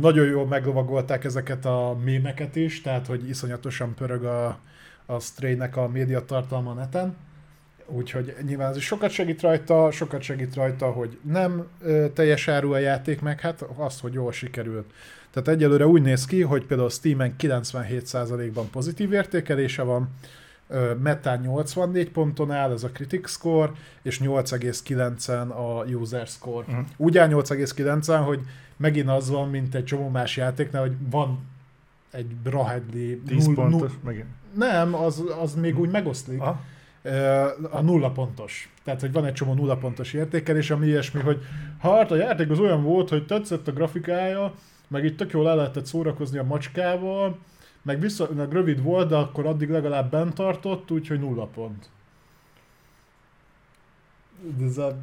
Nagyon 0.00 0.26
jól 0.26 0.46
meglovagolták 0.46 1.24
ezeket 1.24 1.64
a 1.64 1.96
mémeket 2.04 2.56
is, 2.56 2.80
tehát 2.80 3.06
hogy 3.06 3.28
iszonyatosan 3.28 3.94
pörög 3.94 4.24
a, 4.24 4.58
a 5.06 5.20
Stray-nek 5.20 5.76
a 5.76 5.88
médiatartalma 5.88 6.70
a 6.70 6.74
neten. 6.74 7.16
Úgyhogy 7.86 8.34
nyilván 8.46 8.70
ez 8.70 8.78
sokat 8.78 9.10
segít 9.10 9.40
rajta, 9.40 9.90
sokat 9.90 10.22
segít 10.22 10.54
rajta, 10.54 10.90
hogy 10.90 11.18
nem 11.22 11.66
ö, 11.82 12.06
teljes 12.14 12.48
áru 12.48 12.72
a 12.72 12.78
játék, 12.78 13.20
meg 13.20 13.40
hát 13.40 13.64
az, 13.76 14.00
hogy 14.00 14.12
jól 14.12 14.32
sikerült. 14.32 14.92
Tehát 15.30 15.48
egyelőre 15.48 15.86
úgy 15.86 16.02
néz 16.02 16.24
ki, 16.24 16.42
hogy 16.42 16.64
például 16.64 16.90
Steam-en 16.90 17.34
97%-ban 17.38 18.70
pozitív 18.70 19.12
értékelése 19.12 19.82
van, 19.82 20.08
Meta 21.02 21.36
84 21.36 22.10
ponton 22.10 22.50
áll, 22.50 22.70
ez 22.72 22.82
a 22.84 22.88
critic 22.90 23.28
score, 23.30 23.70
és 24.02 24.20
8,9-en 24.24 25.48
a 25.48 25.84
user 25.84 26.26
score. 26.26 26.64
Mhm. 26.68 26.78
Úgy 26.96 27.18
áll 27.18 27.28
8,9-en, 27.28 28.22
hogy 28.24 28.40
megint 28.76 29.08
az 29.08 29.30
van, 29.30 29.48
mint 29.48 29.74
egy 29.74 29.84
csomó 29.84 30.08
más 30.08 30.36
játéknál, 30.36 30.82
hogy 30.82 30.96
van 31.10 31.38
egy 32.10 32.26
Brahedli 32.26 33.20
10 33.26 33.44
null- 33.46 33.54
pontos, 33.56 33.80
null- 33.80 34.02
megint. 34.04 34.26
Nem, 34.54 34.94
az, 34.94 35.24
az 35.42 35.54
még 35.54 35.78
úgy 35.78 35.90
megoszlik. 35.90 36.40
Ah, 36.40 36.56
Ö, 37.02 37.46
A 37.70 37.80
nulla 37.80 38.10
pontos. 38.10 38.72
Tehát, 38.84 39.00
hogy 39.00 39.12
van 39.12 39.24
egy 39.24 39.32
csomó 39.32 39.54
nulla 39.54 39.76
pontos 39.76 40.12
értékelés, 40.12 40.70
ami 40.70 40.86
ilyesmi, 40.86 41.20
hogy 41.20 41.42
hát 41.78 42.10
a 42.10 42.16
játék 42.16 42.50
az 42.50 42.58
olyan 42.58 42.82
volt, 42.82 43.08
hogy 43.08 43.26
tetszett 43.26 43.68
a 43.68 43.72
grafikája, 43.72 44.54
meg 44.88 45.04
itt 45.04 45.16
tök 45.16 45.30
jól 45.32 45.48
el 45.48 45.56
lehetett 45.56 45.86
szórakozni 45.86 46.38
a 46.38 46.42
macskával, 46.44 47.38
meg 47.82 48.00
viszonylag 48.00 48.52
rövid 48.52 48.82
volt, 48.82 49.08
de 49.08 49.16
akkor 49.16 49.46
addig 49.46 49.68
legalább 49.68 50.10
bent 50.10 50.34
tartott, 50.34 50.90
úgyhogy 50.90 51.20
nulla 51.20 51.46
pont. 51.46 51.88
De 54.56 54.64
ez 54.64 54.78
a... 54.78 54.98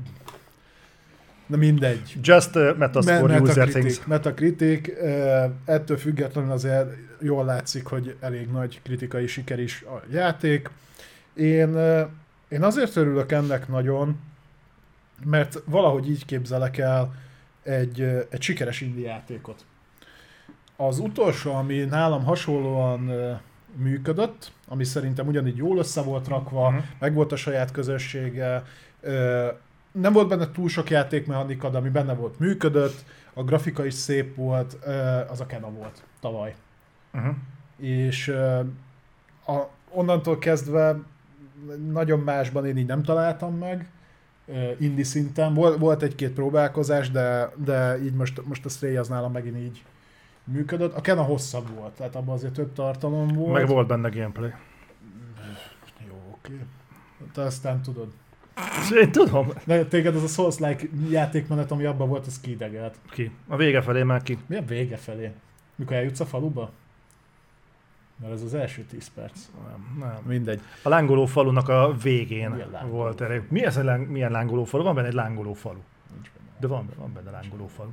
Na 1.45 1.57
mindegy. 1.57 2.17
just 2.21 2.55
uh, 2.55 2.78
Metascore 2.78 3.39
Me- 3.39 3.49
user 3.49 3.67
things. 3.67 4.05
Metacritic, 4.05 4.88
eh, 4.88 5.49
ettől 5.65 5.97
függetlenül 5.97 6.51
azért 6.51 6.89
jól 7.21 7.45
látszik, 7.45 7.86
hogy 7.86 8.15
elég 8.19 8.47
nagy 8.51 8.82
kritikai 8.82 9.28
siker 9.28 9.59
is 9.59 9.82
a 9.82 10.01
játék. 10.11 10.69
Én, 11.34 11.78
eh, 11.78 12.07
én 12.47 12.63
azért 12.63 12.95
örülök 12.95 13.32
ennek 13.32 13.67
nagyon, 13.67 14.19
mert 15.23 15.61
valahogy 15.65 16.09
így 16.09 16.26
képzelek 16.26 16.78
el 16.78 17.13
egy, 17.63 18.01
eh, 18.01 18.21
egy 18.30 18.41
sikeres 18.41 18.82
indie 18.82 19.07
játékot. 19.07 19.65
Az 20.78 20.99
utolsó, 20.99 21.53
ami 21.53 21.78
nálam 21.78 22.23
hasonlóan 22.23 23.11
működött, 23.76 24.51
ami 24.67 24.84
szerintem 24.84 25.28
ugyanígy 25.28 25.57
jól 25.57 25.78
össze 25.78 26.01
volt 26.01 26.28
rakva, 26.28 26.69
Mhm. 26.69 26.80
meg 26.99 27.13
volt 27.13 27.32
a 27.32 27.36
saját 27.36 27.71
közössége, 27.71 28.63
nem 29.91 30.13
volt 30.13 30.28
benne 30.28 30.51
túl 30.51 30.69
sok 30.69 30.89
játékmechanika, 30.89 31.69
de 31.69 31.78
ami 31.78 31.89
benne 31.89 32.13
volt, 32.13 32.39
működött, 32.39 33.03
a 33.34 33.43
grafika 33.43 33.86
is 33.86 33.93
szép 33.93 34.36
volt, 34.36 34.73
az 35.30 35.41
a 35.41 35.45
Kena 35.45 35.69
volt 35.69 36.03
tavaly. 36.19 36.55
Uh-huh. 37.13 37.36
És 37.78 38.28
a, 39.45 39.69
onnantól 39.89 40.38
kezdve 40.38 40.95
nagyon 41.91 42.19
másban 42.19 42.65
én 42.65 42.78
így 42.78 42.86
nem 42.86 43.03
találtam 43.03 43.57
meg, 43.57 43.89
ö, 44.47 44.71
indie 44.80 45.03
szinten. 45.03 45.53
Volt, 45.53 45.78
volt 45.78 46.01
egy-két 46.01 46.32
próbálkozás, 46.32 47.11
de, 47.11 47.51
de 47.55 48.03
így 48.03 48.13
most, 48.13 48.41
most 48.45 48.65
a 48.65 48.69
Stray 48.69 48.95
az 48.95 49.07
nálam 49.07 49.32
megint 49.32 49.57
így 49.57 49.84
működött. 50.45 50.93
A 50.93 51.01
Kena 51.01 51.23
hosszabb 51.23 51.69
volt, 51.69 51.93
tehát 51.93 52.15
abban 52.15 52.33
azért 52.33 52.53
több 52.53 52.73
tartalom 52.73 53.27
volt. 53.27 53.53
Meg 53.53 53.67
volt 53.67 53.87
benne 53.87 54.09
gameplay. 54.09 54.53
Jó, 56.07 56.15
oké. 56.31 56.59
Te 57.33 57.41
aztán 57.41 57.81
tudod. 57.81 58.13
Én 59.01 59.11
tudom. 59.11 59.47
De 59.65 59.85
téged 59.85 60.15
az 60.15 60.23
a 60.23 60.27
Souls-like 60.27 60.87
játékmenet, 61.09 61.71
ami 61.71 61.85
abban 61.85 62.07
volt, 62.07 62.25
az 62.25 62.39
kiidegelt. 62.39 62.95
Ki? 63.09 63.31
A 63.47 63.55
vége 63.55 63.81
felé 63.81 64.03
már 64.03 64.21
ki. 64.23 64.37
Mi 64.45 64.55
a 64.55 64.65
vége 64.65 64.97
felé? 64.97 65.31
Mikor 65.75 65.95
eljutsz 65.95 66.19
a 66.19 66.25
faluba? 66.25 66.71
Mert 68.21 68.33
ez 68.33 68.41
az 68.41 68.53
első 68.53 68.83
10 68.83 69.07
perc. 69.13 69.39
Nem, 69.69 69.97
nem. 69.99 70.21
Mindegy. 70.25 70.61
A 70.83 70.89
lángoló 70.89 71.25
falunak 71.25 71.69
a 71.69 71.95
végén 72.01 72.49
lángoló 72.71 72.95
volt 72.95 73.21
elég. 73.21 73.41
Mi 73.49 73.65
ez 73.65 73.77
a 73.77 73.83
láng, 73.83 74.09
milyen 74.09 74.31
lángoló 74.31 74.63
falu? 74.63 74.83
Van 74.83 74.95
benne 74.95 75.07
egy 75.07 75.13
lángoló 75.13 75.53
falu. 75.53 75.79
Nincs 76.13 76.31
benne. 76.37 76.49
De 76.59 76.67
van, 76.67 76.89
van 76.97 77.13
benne 77.13 77.31
lángoló 77.31 77.67
falu. 77.67 77.89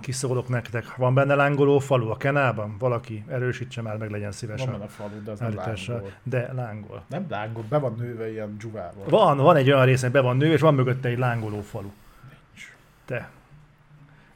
Kiszólok 0.00 0.48
nektek. 0.48 0.96
Van 0.96 1.14
benne 1.14 1.34
lángoló 1.34 1.78
falu 1.78 2.10
a 2.10 2.16
Kenában? 2.16 2.76
Valaki 2.78 3.24
erősítse 3.28 3.82
már, 3.82 3.96
meg 3.96 4.10
legyen 4.10 4.32
szíves 4.32 4.60
Van 4.64 4.70
benne 4.72 4.86
falu, 4.88 5.22
de 5.22 5.30
az 5.30 5.38
nem 5.38 5.48
állítással. 5.48 5.94
lángol. 5.94 6.12
De 6.22 6.52
lángol. 6.52 7.04
Nem 7.08 7.26
lángol, 7.28 7.64
be 7.68 7.78
van 7.78 7.94
nőve 7.98 8.30
ilyen 8.30 8.56
dzsuvával. 8.56 9.04
Van, 9.08 9.36
van 9.36 9.56
egy 9.56 9.70
olyan 9.70 9.84
rész, 9.84 10.00
hogy 10.02 10.10
be 10.10 10.20
van 10.20 10.36
nő, 10.36 10.52
és 10.52 10.60
van 10.60 10.74
mögötte 10.74 11.08
egy 11.08 11.18
lángoló 11.18 11.60
falu. 11.60 11.90
Nincs. 12.30 12.74
Te. 13.04 13.30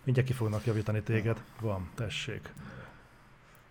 Mindjárt 0.04 0.28
ki 0.28 0.34
fognak 0.34 0.66
javítani 0.66 1.02
téged. 1.02 1.42
Van, 1.60 1.88
tessék. 1.94 2.52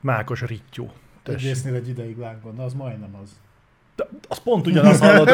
Mákos 0.02 0.42
rittyó. 0.42 0.84
Egy 0.84 1.34
Tessék. 1.36 1.48
résznél 1.48 1.74
egy 1.76 1.88
ideig 1.90 2.18
lángol, 2.18 2.52
de 2.56 2.62
az 2.62 2.74
majdnem 2.74 3.16
az. 3.24 3.40
Az 4.28 4.38
pont 4.40 4.68
ugyanaz 4.68 5.00
hallod, 5.00 5.30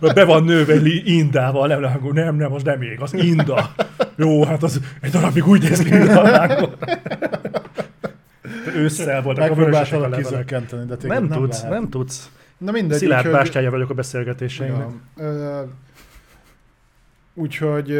hogy 0.00 0.12
be 0.12 0.24
van 0.24 0.44
nőve 0.44 0.74
li- 0.74 1.16
indával, 1.18 1.66
nem 1.66 1.80
lángol, 1.80 2.12
nem, 2.12 2.36
nem, 2.36 2.52
az 2.52 2.62
nem 2.62 2.78
még, 2.78 3.00
az 3.00 3.12
inda. 3.14 3.74
Jó, 4.16 4.44
hát 4.44 4.62
az 4.62 4.80
egy 5.00 5.10
darabig 5.10 5.46
úgy 5.46 5.62
néz 5.62 5.78
ki, 5.82 5.90
mint 5.98 6.08
a 6.10 6.22
Ősszel 8.76 9.22
voltak 9.22 9.50
a 9.50 9.54
levelek. 10.00 10.26
kizökkenteni, 10.28 10.86
de 10.86 10.96
Nem, 11.02 11.24
nem 11.24 11.38
tudsz, 11.38 11.56
lehet. 11.62 11.70
nem 11.78 11.88
tudsz. 11.90 12.30
Na 12.58 12.70
mindegy, 12.70 12.98
Szilárd 12.98 13.30
bástyája 13.30 13.70
vagyok 13.70 13.90
a 13.90 13.94
ö, 15.16 15.60
úgyhogy 17.34 17.90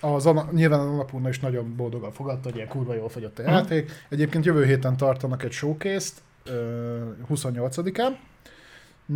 az 0.00 0.26
ana, 0.26 0.48
nyilván 0.52 0.80
a 0.80 0.82
Annapurna 0.82 1.28
is 1.28 1.40
nagyon 1.40 1.76
boldogan 1.76 2.12
fogadta, 2.12 2.42
hogy 2.48 2.56
ilyen 2.56 2.68
kurva 2.68 2.94
jól 2.94 3.08
fogyott 3.08 3.38
a 3.38 3.42
játék. 3.42 3.90
Egyébként 4.08 4.44
jövő 4.44 4.64
héten 4.64 4.96
tartanak 4.96 5.42
egy 5.42 5.52
showcase-t, 5.52 6.12
28-án. 6.44 8.14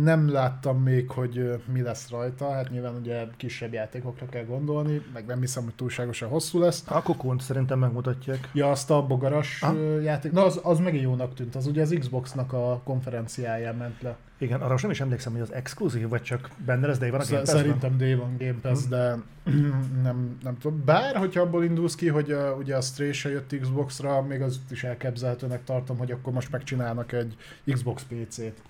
Nem 0.03 0.29
láttam 0.31 0.81
még, 0.81 1.09
hogy 1.09 1.61
mi 1.73 1.81
lesz 1.81 2.09
rajta, 2.09 2.51
hát 2.51 2.69
nyilván 2.69 2.95
ugye 2.95 3.25
kisebb 3.37 3.73
játékokra 3.73 4.25
kell 4.25 4.43
gondolni, 4.43 5.01
meg 5.13 5.25
nem 5.25 5.39
hiszem, 5.39 5.63
hogy 5.63 5.75
túlságosan 5.75 6.29
hosszú 6.29 6.59
lesz. 6.59 6.83
A 6.87 7.01
kokont 7.01 7.41
szerintem 7.41 7.79
megmutatják. 7.79 8.49
Ja, 8.53 8.69
azt 8.71 8.91
a 8.91 9.05
bogaras 9.05 9.61
Ah. 9.61 9.75
ö, 9.75 10.01
játék, 10.01 10.31
na 10.31 10.43
az, 10.43 10.59
az 10.63 10.79
megint 10.79 11.03
jónak 11.03 11.33
tűnt, 11.33 11.55
az 11.55 11.67
ugye 11.67 11.81
az 11.81 11.95
Xbox-nak 11.99 12.53
a 12.53 12.81
konferenciáján 12.83 13.75
ment 13.75 14.01
le. 14.01 14.17
Igen, 14.37 14.59
arra 14.61 14.69
most 14.71 14.83
nem 14.83 14.91
is 14.91 15.01
emlékszem, 15.01 15.31
hogy 15.31 15.41
az 15.41 15.53
exkluzív, 15.53 16.07
vagy 16.09 16.21
csak 16.21 16.49
benne 16.65 16.87
lesz, 16.87 16.97
de 16.97 17.11
van 17.11 17.19
a 17.19 17.23
Game 17.23 17.37
Pass-ben? 17.39 17.61
Szerintem 17.61 17.97
Day 17.97 18.13
One 18.13 18.35
Game 18.37 18.59
Pass, 18.61 18.83
Hm. 18.83 18.89
de 18.89 19.15
nem, 20.03 20.37
nem 20.43 20.57
tudom. 20.57 20.83
Bár, 20.85 21.15
hogyha 21.15 21.41
abból 21.41 21.63
indulsz 21.63 21.95
ki, 21.95 22.07
hogy 22.07 22.31
uh, 22.33 22.57
ugye 22.57 22.75
a 22.75 22.81
Stray 22.81 23.11
se 23.11 23.29
jött 23.29 23.59
Xbox-ra, 23.61 24.21
még 24.21 24.41
az 24.41 24.59
is 24.69 24.83
elképzelhetőnek 24.83 25.63
tartom, 25.63 25.97
hogy 25.97 26.11
akkor 26.11 26.33
most 26.33 26.51
megcsinálnak 26.51 27.11
egy 27.11 27.35
Xbox 27.73 28.03
PC-t. 28.03 28.61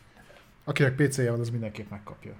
Akinek 0.67 0.95
PC-je 0.95 1.31
van, 1.31 1.39
az 1.39 1.49
mindenképp 1.49 1.89
megkapja. 1.89 2.33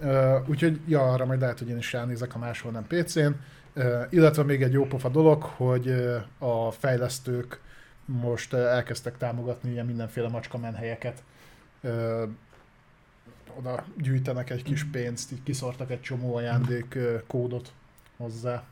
Uh, 0.00 0.48
úgyhogy, 0.48 0.80
ja, 0.86 1.12
arra 1.12 1.24
majd 1.24 1.40
lehet, 1.40 1.58
hogy 1.58 1.68
én 1.68 1.76
is 1.76 1.92
ránézek, 1.92 2.32
ha 2.32 2.38
máshol 2.38 2.72
nem 2.72 2.86
PC-n. 2.86 3.32
Uh, 3.74 4.06
illetve 4.10 4.42
még 4.42 4.62
egy 4.62 4.72
jópofa 4.72 5.08
dolog, 5.08 5.42
hogy 5.42 5.88
uh, 6.38 6.66
a 6.66 6.70
fejlesztők 6.70 7.60
most 8.04 8.52
uh, 8.52 8.60
elkezdtek 8.60 9.16
támogatni 9.16 9.70
ilyen 9.70 9.86
mindenféle 9.86 10.28
macska 10.28 10.58
menhelyeket. 10.58 11.22
Uh, 11.80 12.22
oda 13.58 13.84
gyűjtenek 13.98 14.50
egy 14.50 14.62
kis 14.62 14.84
pénzt, 14.84 15.32
így 15.32 15.42
kiszortak 15.42 15.90
egy 15.90 16.00
csomó 16.00 16.36
ajándék 16.36 16.94
ö, 16.94 17.16
kódot 17.26 17.72
hozzá. 18.16 18.62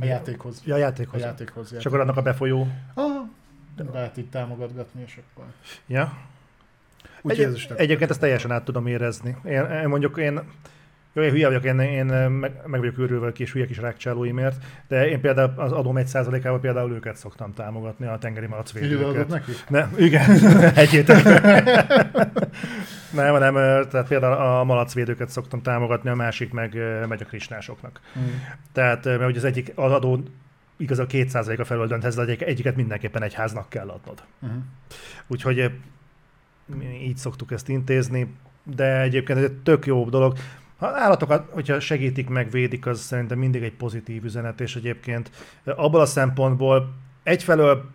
A 0.00 0.04
játékhoz. 0.04 0.62
Ja, 0.64 0.74
a 0.74 0.76
A 0.76 0.80
játékhoz. 0.80 1.20
játékhoz. 1.20 1.72
És 1.72 1.86
akkor 1.86 2.00
annak 2.00 2.16
a 2.16 2.22
befolyó. 2.22 2.66
Ah, 2.94 3.28
lehet 3.92 4.16
így 4.16 4.28
támogatgatni, 4.30 5.02
és 5.02 5.20
akkor... 5.34 5.44
Ja. 5.86 6.18
Úgyhogy 7.22 7.44
ez 7.44 7.50
Egy, 7.50 7.56
is 7.56 7.66
tök- 7.66 7.80
egyébként 7.80 8.10
ezt 8.10 8.20
teljesen 8.20 8.50
át 8.52 8.64
tudom 8.64 8.86
érezni. 8.86 9.36
Én, 9.44 9.64
én 9.82 9.88
mondjuk 9.88 10.16
én, 10.18 10.40
jó, 11.12 11.22
én 11.22 11.30
hülye 11.30 11.46
vagyok, 11.46 11.64
én, 11.64 11.78
én 11.80 12.04
meg, 12.30 12.52
meg 12.66 12.80
vagyok 12.80 12.98
őrülve 12.98 13.26
a 13.26 13.32
kis 13.32 13.52
hülye 13.52 13.66
kis 13.66 13.78
rákcsálóimért, 13.78 14.62
de 14.88 15.08
én 15.08 15.20
például 15.20 15.52
az 15.56 15.72
adóm 15.72 15.96
egy 15.96 16.06
százalékával 16.06 16.60
például 16.60 16.92
őket 16.92 17.16
szoktam 17.16 17.52
támogatni, 17.54 18.06
a 18.06 18.18
tengeri 18.18 18.46
malacvédőket. 18.46 19.28
neki? 19.28 19.52
Nem, 19.68 19.94
igen, 19.98 20.30
egyétek. 20.74 21.22
nem, 23.12 23.38
nem, 23.38 23.54
tehát 23.88 24.06
például 24.08 24.32
a 24.32 24.64
malacvédőket 24.64 25.28
szoktam 25.28 25.62
támogatni, 25.62 26.10
a 26.10 26.14
másik 26.14 26.52
meg 26.52 26.74
megy 27.08 27.22
a 27.22 27.26
krisnásoknak. 27.26 28.00
Hmm. 28.12 28.42
Tehát, 28.72 29.04
mert 29.04 29.22
hogy 29.22 29.36
az 29.36 29.44
egyik 29.44 29.72
az 29.74 29.92
adó 29.92 30.22
igazán 30.76 31.06
2%-a 31.10 31.64
felől 31.64 31.86
dönthetsz, 31.86 32.14
de 32.14 32.22
egyik- 32.22 32.42
egyiket 32.42 32.76
mindenképpen 32.76 33.22
egy 33.22 33.34
háznak 33.34 33.68
kell 33.68 33.88
adnod. 33.88 34.22
Uh-huh. 34.40 34.58
Úgyhogy 35.26 35.70
mi 36.74 36.84
így 37.04 37.16
szoktuk 37.16 37.52
ezt 37.52 37.68
intézni, 37.68 38.34
de 38.76 39.00
egyébként 39.00 39.38
ez 39.38 39.44
egy 39.44 39.56
tök 39.62 39.86
jó 39.86 40.08
dolog. 40.08 40.36
Ha 40.78 40.86
állatokat, 40.86 41.48
hogyha 41.50 41.80
segítik, 41.80 42.28
meg 42.28 42.50
védik, 42.50 42.86
az 42.86 43.00
szerintem 43.00 43.38
mindig 43.38 43.62
egy 43.62 43.72
pozitív 43.72 44.24
üzenet, 44.24 44.60
és 44.60 44.76
egyébként 44.76 45.30
abból 45.64 46.00
a 46.00 46.06
szempontból 46.06 46.94
egyfelől 47.22 47.90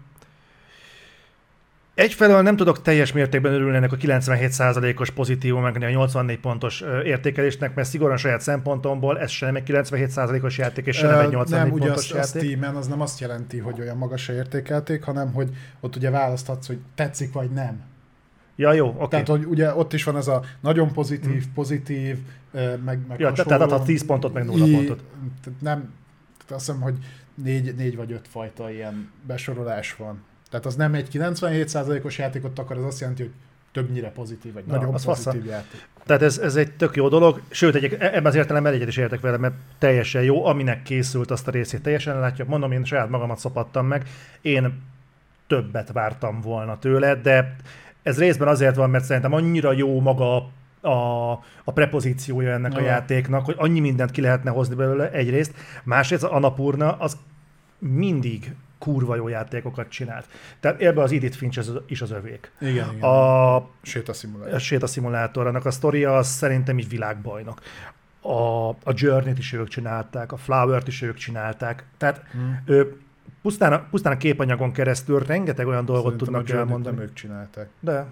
Egyfelől 1.97 2.41
nem 2.41 2.55
tudok 2.55 2.81
teljes 2.81 3.11
mértékben 3.11 3.53
örülni 3.53 3.75
ennek 3.75 3.91
a 3.91 3.95
97%-os 3.95 5.09
pozitívum, 5.09 5.61
meg 5.61 5.83
a 5.83 5.89
84 5.89 6.39
pontos 6.39 6.83
értékelésnek, 7.03 7.75
mert 7.75 7.87
szigorúan 7.87 8.17
saját 8.17 8.41
szempontomból 8.41 9.19
ez 9.19 9.29
sem 9.31 9.55
egy 9.55 9.63
97%-os 9.67 10.57
játék, 10.57 10.85
és 10.85 10.95
sem 10.95 11.09
nem 11.09 11.19
egy 11.19 11.25
Ö, 11.25 11.31
84 11.31 11.63
nem, 11.63 11.73
ugye 11.73 11.85
pontos 11.85 12.11
az, 12.11 12.11
a 12.11 12.17
játék. 12.17 12.41
Steam-en 12.41 12.75
az 12.75 12.87
nem 12.87 13.01
azt 13.01 13.19
jelenti, 13.19 13.57
hogy 13.57 13.79
olyan 13.79 13.97
magasra 13.97 14.33
értékelték, 14.33 15.03
hanem 15.03 15.33
hogy 15.33 15.49
ott 15.79 15.95
ugye 15.95 16.09
választhatsz, 16.09 16.67
hogy 16.67 16.79
tetszik 16.95 17.33
vagy 17.33 17.49
nem. 17.49 17.81
Ja, 18.59 18.73
jó, 18.73 18.87
oké. 18.97 19.07
Tehát, 19.07 19.27
hogy 19.27 19.45
ugye 19.45 19.73
ott 19.75 19.93
is 19.93 20.03
van 20.03 20.17
ez 20.17 20.27
a 20.27 20.43
nagyon 20.59 20.91
pozitív, 20.91 21.45
pozitív, 21.53 22.17
ö, 22.51 22.75
meg, 22.85 22.99
meg 23.07 23.19
Ja, 23.19 23.31
te- 23.31 23.43
tehát 23.43 23.71
adsz 23.71 23.85
10 23.85 24.05
pontot, 24.05 24.33
meg 24.33 24.45
nulla 24.45 24.65
I- 24.65 24.75
pontot. 24.75 25.03
tehát 25.43 25.61
Nem, 25.61 25.93
azt 26.49 26.65
hiszem, 26.65 26.81
hogy 26.81 26.95
négy, 27.43 27.75
négy 27.75 27.95
vagy 27.95 28.11
öt 28.11 28.27
fajta 28.27 28.71
ilyen 28.71 29.09
besorolás 29.27 29.95
van. 29.95 30.23
Tehát 30.49 30.65
az 30.65 30.75
nem 30.75 30.93
egy 30.93 31.07
97%-os 31.13 32.17
játékot 32.17 32.59
akar, 32.59 32.77
az 32.77 32.83
azt 32.83 32.99
jelenti, 32.99 33.21
hogy 33.21 33.31
többnyire 33.71 34.09
pozitív, 34.11 34.53
vagy 34.53 34.63
Na, 34.65 34.75
nagyon 34.75 34.93
az 34.93 35.03
pozitív 35.05 35.23
faszom. 35.41 35.45
játék. 35.49 35.87
Tehát 36.05 36.21
ez, 36.21 36.37
ez 36.37 36.55
egy 36.55 36.71
tök 36.71 36.95
jó 36.95 37.07
dolog, 37.07 37.41
sőt, 37.49 37.75
egy, 37.75 37.93
ebben 37.93 38.25
az 38.25 38.35
értelemben 38.35 38.73
egyet 38.73 38.87
is 38.87 38.97
értek 38.97 39.19
vele, 39.19 39.37
mert 39.37 39.53
teljesen 39.77 40.23
jó, 40.23 40.45
aminek 40.45 40.81
készült 40.83 41.31
azt 41.31 41.47
a 41.47 41.51
részét 41.51 41.81
teljesen 41.81 42.19
látja. 42.19 42.45
Mondom, 42.47 42.71
én 42.71 42.83
saját 42.83 43.09
magamat 43.09 43.39
szopattam 43.39 43.87
meg, 43.87 44.07
én 44.41 44.81
többet 45.47 45.91
vártam 45.91 46.41
volna 46.41 46.79
tőle, 46.79 47.15
de 47.15 47.55
ez 48.07 48.19
részben 48.19 48.47
azért 48.47 48.75
van, 48.75 48.89
mert 48.89 49.03
szerintem 49.03 49.33
annyira 49.33 49.71
jó 49.71 49.99
maga 49.99 50.35
a, 50.81 51.31
a 51.63 51.71
prepozíciója 51.73 52.51
ennek 52.51 52.75
a 52.75 52.79
Ja. 52.79 52.85
játéknak, 52.85 53.45
hogy 53.45 53.55
annyi 53.57 53.79
mindent 53.79 54.11
ki 54.11 54.21
lehetne 54.21 54.51
hozni 54.51 54.75
belőle 54.75 55.11
egyrészt. 55.11 55.53
Másrészt 55.83 56.23
az 56.23 56.29
Annapurna 56.31 56.91
az 56.97 57.17
mindig 57.79 58.55
kurva 58.79 59.15
jó 59.15 59.27
játékokat 59.27 59.89
csinált. 59.89 60.25
Tehát 60.59 60.81
ebbe 60.81 61.01
az 61.01 61.11
Edith 61.11 61.37
Finch 61.37 61.57
az- 61.59 61.81
is 61.87 62.01
az 62.01 62.11
övék. 62.11 62.51
Igen, 62.59 62.89
igen. 62.95 63.01
A... 63.09 63.55
A 63.55 63.69
Sétaszimulátor. 63.81 64.53
a 64.53 64.59
sétaszimulátor, 64.59 65.47
annak 65.47 65.65
a 65.65 65.71
sztoria 65.71 66.17
az 66.17 66.27
szerintem 66.27 66.79
így 66.79 66.89
világbajnok. 66.89 67.61
A, 68.21 68.67
a 68.69 68.91
Journey-t 68.93 69.37
is 69.37 69.53
ők 69.53 69.67
csinálták, 69.67 70.31
a 70.31 70.37
Flower-t 70.37 70.87
is 70.87 71.01
ők 71.01 71.15
csinálták. 71.17 71.85
Tehát 71.97 72.21
Hmm. 72.31 72.61
ő, 72.65 72.97
pusztán, 73.47 73.73
a- 73.73 73.83
pusztán 73.89 74.13
a 74.13 74.17
képanyagon 74.17 74.71
keresztül 74.71 75.19
rengeteg 75.19 75.67
olyan 75.67 75.85
dolgot 75.85 76.03
Szerintem 76.11 76.27
tudnak 76.43 76.55
a 76.55 76.59
elmondani. 76.59 76.95
Nem 76.95 77.05
ők 77.05 77.13
csinálták. 77.13 77.69
De 77.79 78.05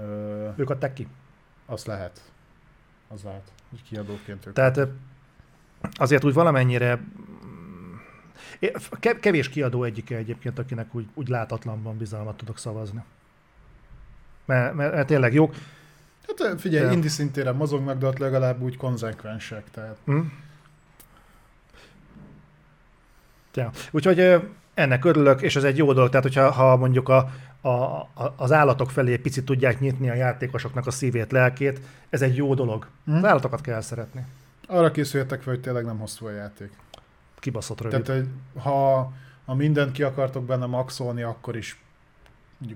Ö, 0.00 0.48
ők 0.56 0.70
adták 0.70 0.92
ki. 0.92 1.06
azt 1.66 1.86
lehet. 1.86 2.22
Az 3.08 3.22
lehet. 3.22 3.52
Így 3.74 3.82
kiadóként 3.82 4.46
ők. 4.46 4.52
Tehát 4.54 4.80
azért 5.92 6.24
úgy 6.24 6.34
valamennyire 6.34 6.94
mm, 6.96 7.94
kevés 9.20 9.48
kiadó 9.48 9.82
egyike 9.84 10.16
egyébként, 10.16 10.58
akinek 10.58 10.94
úgy, 10.94 11.06
úgy 11.14 11.28
látatlanban 11.28 11.96
bizalmat 11.96 12.36
tudok 12.36 12.58
szavazni. 12.58 13.02
Mert, 14.44 14.74
mert, 14.74 14.94
mert 14.94 15.06
tényleg 15.06 15.34
jók. 15.34 15.54
Hát 16.26 16.60
figyelj, 16.60 16.84
Ja. 16.86 16.92
indie 16.92 17.10
szintéren 17.10 17.56
mozognak, 17.56 17.98
de 17.98 18.06
ott 18.06 18.18
legalább 18.18 18.60
úgy 18.60 18.76
konzekvensek. 18.76 19.70
Tehát 19.70 19.96
Hm? 20.04 20.20
Ja. 23.54 23.70
Úgyhogy 23.90 24.40
ennek 24.74 25.04
örülök, 25.04 25.42
és 25.42 25.56
ez 25.56 25.64
egy 25.64 25.76
jó 25.76 25.92
dolog, 25.92 26.08
tehát 26.08 26.24
hogyha 26.24 26.50
ha 26.50 26.76
mondjuk 26.76 27.08
a, 27.08 27.16
a, 27.68 28.08
az 28.36 28.52
állatok 28.52 28.90
felé 28.90 29.16
picit 29.16 29.44
tudják 29.44 29.80
nyitni 29.80 30.10
a 30.10 30.14
játékosoknak 30.14 30.86
a 30.86 30.90
szívét, 30.90 31.32
lelkét, 31.32 31.80
ez 32.10 32.22
egy 32.22 32.36
jó 32.36 32.54
dolog. 32.54 32.86
Hm? 33.04 33.12
Az 33.12 33.24
állatokat 33.24 33.60
kell 33.60 33.80
szeretni. 33.80 34.24
arra 34.66 34.90
készüljetek 34.90 35.42
fel, 35.42 35.52
hogy 35.52 35.62
tényleg 35.62 35.84
nem 35.84 35.98
hosszú 35.98 36.26
a 36.26 36.30
játék. 36.30 36.70
Kibaszott 37.38 37.80
rövid. 37.80 38.02
Tehát, 38.02 38.20
hogy 38.20 38.30
ha, 38.62 39.12
ha 39.44 39.54
mindent 39.54 39.92
ki 39.92 40.02
akartok 40.02 40.44
benne 40.44 40.66
maxolni, 40.66 41.22
akkor 41.22 41.56
is 41.56 41.82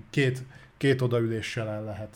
két, 0.09 0.43
két 0.77 1.01
odaüléssel 1.01 1.67
el 1.67 1.83
lehet 1.83 2.15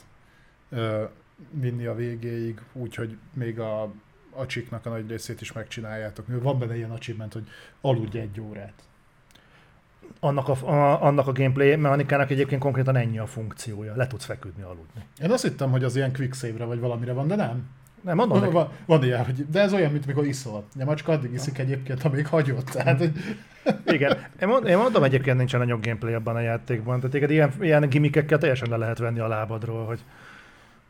ö, 0.70 1.03
vinni 1.51 1.86
a 1.86 1.95
végéig, 1.95 2.62
úgyhogy 2.74 3.18
még 3.34 3.60
a, 3.60 3.91
a 4.40 4.46
csiknak 4.46 4.86
a 4.86 4.90
nagy 4.90 5.10
részét 5.10 5.42
is 5.42 5.52
megcsináljátok. 5.52 6.26
Van 6.28 6.60
benne 6.60 6.76
ilyen 6.76 6.92
achievement, 6.92 7.34
hogy 7.34 7.48
aludj 7.82 8.18
egy 8.18 8.42
órát. 8.42 8.74
Annak 10.20 10.48
a, 10.48 10.68
a, 10.68 11.04
annak 11.04 11.28
a 11.28 11.32
gameplay 11.32 11.76
mechanikának 11.76 12.32
egyébként 12.32 12.62
konkrétan 12.62 12.96
ennyi 12.96 13.20
a 13.20 13.26
funkciója. 13.26 13.96
Le 13.96 14.08
tudsz 14.08 14.26
feküdni, 14.26 14.64
aludni. 14.64 15.06
Én 15.22 15.32
azt 15.32 15.44
hittem, 15.44 15.72
hogy 15.72 15.84
az 15.84 15.96
ilyen 15.96 16.14
quick 16.14 16.34
save-re 16.36 16.66
vagy 16.66 16.80
valamire 16.80 17.14
van, 17.14 17.28
de 17.28 17.36
nem. 17.36 17.70
Nem, 18.02 18.16
mondom 18.16 18.40
Van, 18.40 18.52
van, 18.52 18.70
van 18.86 19.04
ilyen, 19.04 19.26
hogy, 19.26 19.50
de 19.50 19.60
ez 19.60 19.74
olyan, 19.74 19.92
mint 19.92 20.06
mikor 20.06 20.26
iszol. 20.26 20.66
A 20.80 20.84
macska 20.84 21.12
addig 21.12 21.34
iszik 21.34 21.58
egyébként, 21.58 22.04
amíg 22.04 22.28
hagyod. 22.28 22.64
Tehát, 22.64 22.98
hogy 22.98 23.12
Igen. 23.86 24.18
Én, 24.42 24.48
mond, 24.48 24.68
én 24.68 24.78
mondom, 24.78 25.04
egyébként 25.04 25.38
nincsen 25.38 25.60
nagyon 25.60 25.82
gameplay 25.82 26.14
abban 26.14 26.36
a 26.36 26.40
játékban. 26.40 26.96
Tehát 26.96 27.12
téged 27.12 27.32
ilyen, 27.32 27.54
ilyen 27.60 27.90
gimmickekkel 27.90 28.38
teljesen 28.38 28.70
le 28.70 28.78
lehet 28.78 28.98
venni 28.98 29.20
a 29.20 29.28
lábadról, 29.28 29.86
hogy, 29.86 30.00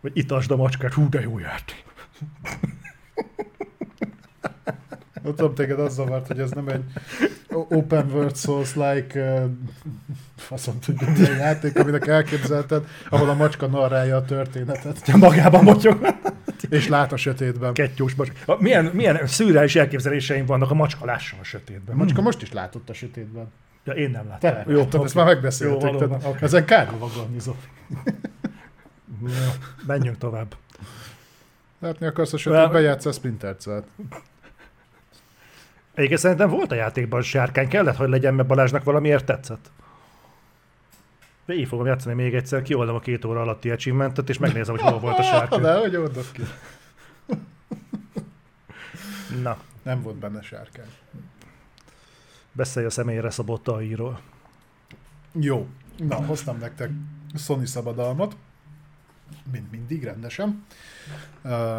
hogy 0.02 0.12
itasd 0.14 0.52
a 0.52 0.56
macskát, 0.56 0.93
hú, 0.93 1.10
de 1.10 1.22
jó 1.22 1.39
játék. 1.39 1.84
Nem 5.30 5.38
tudom, 5.38 5.56
téged 5.56 5.80
az 5.80 5.94
zavart, 5.94 6.28
hogy 6.28 6.40
ez 6.40 6.52
nem 6.52 6.68
egy 6.68 6.84
open 7.50 8.10
world 8.12 8.36
souls 8.38 8.76
like 8.76 9.20
uh, 9.22 9.50
faszom 10.38 10.80
tudja, 10.80 11.08
milyen 11.18 11.38
játék, 11.38 11.80
aminek 11.80 12.08
elképzelted, 12.08 12.84
ahol 13.10 13.30
a 13.30 13.34
macska 13.34 13.68
narrálja 13.68 14.16
a 14.16 14.26
történetet, 14.26 15.08
Ja, 15.08 15.18
magában 15.18 15.64
motyog. 15.64 16.16
és 16.70 16.88
lát 16.88 17.12
a 17.14 17.18
sötétben. 17.18 17.74
Kettyós 17.74 18.16
macska. 18.16 18.58
Milyen, 18.60 18.86
milyen 18.86 19.28
szürreális 19.28 19.76
elképzeléseim 19.76 20.46
vannak 20.46 20.72
a 20.72 20.74
macska 20.74 21.06
lásson 21.06 21.40
a 21.40 21.44
sötétben. 21.44 21.96
A 21.96 21.98
macska 21.98 22.22
most 22.22 22.42
is 22.42 22.52
látott 22.54 22.90
a 22.90 22.94
sötétben. 22.94 23.52
Ja, 23.84 23.94
én 23.94 24.12
nem 24.12 24.24
Te 24.40 24.50
láttam. 24.52 24.64
nem 24.74 24.78
láttad, 24.84 25.04
ezt 25.04 25.16
már 25.16 25.26
megbeszéltük. 25.26 25.92
Jó, 25.92 25.98
tehát 25.98 26.26
oké. 26.26 26.46
Ezen 26.46 26.66
kárba 26.66 26.98
vagonnizok. 26.98 27.58
Jó, 29.22 29.28
menjünk 29.88 30.18
tovább. 30.18 30.56
Látni 31.80 32.06
akarsz 32.06 32.34
a 32.34 32.38
sötétben, 32.38 32.82
játsz 32.82 33.06
a 33.06 33.12
Splinter. 33.12 33.56
Egyébként 35.94 36.20
szerintem 36.20 36.50
volt 36.50 36.72
a 36.72 36.76
játékban 36.76 37.22
sárkány, 37.22 37.68
kellett, 37.68 37.96
hogy 37.96 38.10
legyen, 38.10 38.34
mert 38.34 38.48
Balázsnak 38.48 38.84
valamiért 38.84 39.26
tetszett. 39.26 39.72
Így 41.48 41.68
fogom 41.68 41.86
játszani 41.86 42.16
még 42.16 42.36
egyszer, 42.36 42.62
kioldom 42.62 42.96
a 42.96 43.00
két 43.00 43.26
óra 43.26 43.42
alatti 43.42 43.70
achievementet, 43.70 44.30
és 44.30 44.38
megnézem, 44.38 44.78
hogy 44.78 44.90
hol 44.90 45.00
volt 45.00 45.18
a 45.18 45.24
sárkány. 45.32 45.62
De 45.62 45.80
hogy 45.80 45.96
oldod 45.96 46.32
ki? 46.32 46.42
Na, 49.44 49.58
Nem 49.84 50.02
volt 50.02 50.16
benne 50.16 50.42
sárkány. 50.42 50.90
beszélj 52.52 52.86
a 52.86 52.90
személyre 52.90 53.30
szabott 53.30 53.68
AI-ról. 53.68 54.20
Jó. 55.32 55.68
Na, 55.98 56.16
hoztam 56.16 56.58
nektek 56.58 56.90
Sony 57.36 57.66
szabadalmat. 57.66 58.36
Mint 59.52 59.72
mindig, 59.72 60.04
rendesen. 60.04 60.66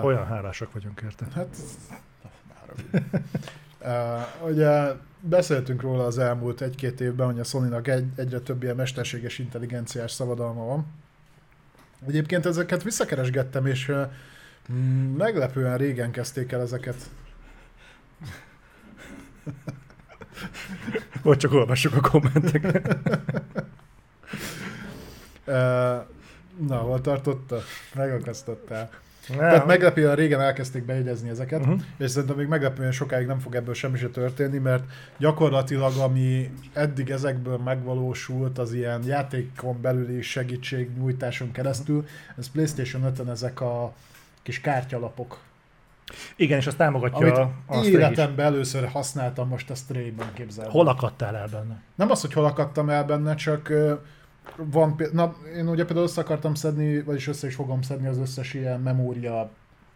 Olyan 0.02 0.26
hálásak 0.26 0.72
vagyunk 0.72 1.00
érte. 1.04 1.26
Hát, 1.34 1.56
már 2.48 3.02
uh, 3.80 4.50
Ugye 4.50 4.92
beszéltünk 5.20 5.82
róla 5.82 6.04
az 6.04 6.18
elmúlt 6.18 6.60
egy-két 6.60 7.00
évben, 7.00 7.26
hogy 7.26 7.40
a 7.40 7.44
Sony-nak 7.44 7.88
egy, 7.88 8.06
egyre 8.16 8.38
több 8.38 8.62
ilyen 8.62 8.76
mesterséges 8.76 9.38
intelligenciás 9.38 10.12
szabadalma 10.12 10.64
van. 10.64 10.86
Egyébként 12.06 12.46
ezeket 12.46 12.82
visszakeresgettem, 12.82 13.66
és 13.66 13.88
uh, 13.88 14.10
meglepően 15.16 15.76
régen 15.76 16.10
kezdték 16.10 16.52
el 16.52 16.60
ezeket. 16.60 17.10
Vagy 21.22 21.36
csak 21.36 21.52
olvassuk 21.52 21.96
a 21.96 22.00
kommenteket. 22.00 22.96
Uh, 25.46 25.54
na, 26.68 26.76
hol 26.76 27.00
tartotta? 27.00 27.60
Megakasztottál. 27.94 28.90
Tehát 29.36 29.58
Nem, 29.58 29.66
meglepően 29.66 30.14
régen 30.14 30.40
elkezdték 30.40 30.84
bejegyezni 30.84 31.28
ezeket, 31.28 31.60
uh-huh. 31.60 31.80
és 31.98 32.10
szerintem 32.10 32.36
még 32.36 32.46
meglepően 32.46 32.92
sokáig 32.92 33.26
nem 33.26 33.38
fog 33.38 33.54
ebből 33.54 33.74
semmi 33.74 33.98
se 33.98 34.08
történni, 34.08 34.58
mert 34.58 34.84
gyakorlatilag 35.18 35.96
ami 35.96 36.50
eddig 36.72 37.10
ezekből 37.10 37.56
megvalósult, 37.56 38.58
az 38.58 38.72
ilyen 38.72 39.04
játékon 39.06 39.80
belüli 39.80 40.22
segítségnyújtáson 40.22 41.52
keresztül, 41.52 42.06
ez 42.38 42.50
PlayStation 42.50 43.04
5 43.04 43.28
ezek 43.28 43.60
a 43.60 43.92
kis 44.42 44.60
kártyalapok, 44.60 45.38
Igen, 46.36 46.58
és 46.58 46.66
azt 46.66 46.76
támogatja 46.76 47.16
amit 47.16 47.36
a, 47.36 47.50
a 47.66 47.74
Stray 47.74 47.88
is. 47.88 47.94
életemben 47.94 48.46
először 48.46 48.88
használtam 48.88 49.48
most 49.48 49.70
a 49.70 49.74
Stray-ben 49.74 50.32
képzelni. 50.34 50.70
Hol 50.70 50.88
akadtál 50.88 51.36
el 51.36 51.48
benne? 51.48 51.82
Nem 51.94 52.10
az, 52.10 52.20
hogy 52.20 52.32
hol 52.32 52.44
akadtam 52.44 52.90
el 52.90 53.04
benne, 53.04 53.34
csak 53.34 53.72
van, 54.56 55.02
na, 55.12 55.36
én 55.56 55.68
ugye 55.68 55.84
például 55.84 56.06
össze 56.06 56.20
akartam 56.20 56.54
szedni, 56.54 57.02
vagyis 57.02 57.26
össze 57.26 57.46
is 57.46 57.54
fogom 57.54 57.82
szedni 57.82 58.06
az 58.06 58.18
összes 58.18 58.54
ilyen 58.54 58.80
memória 58.80 59.50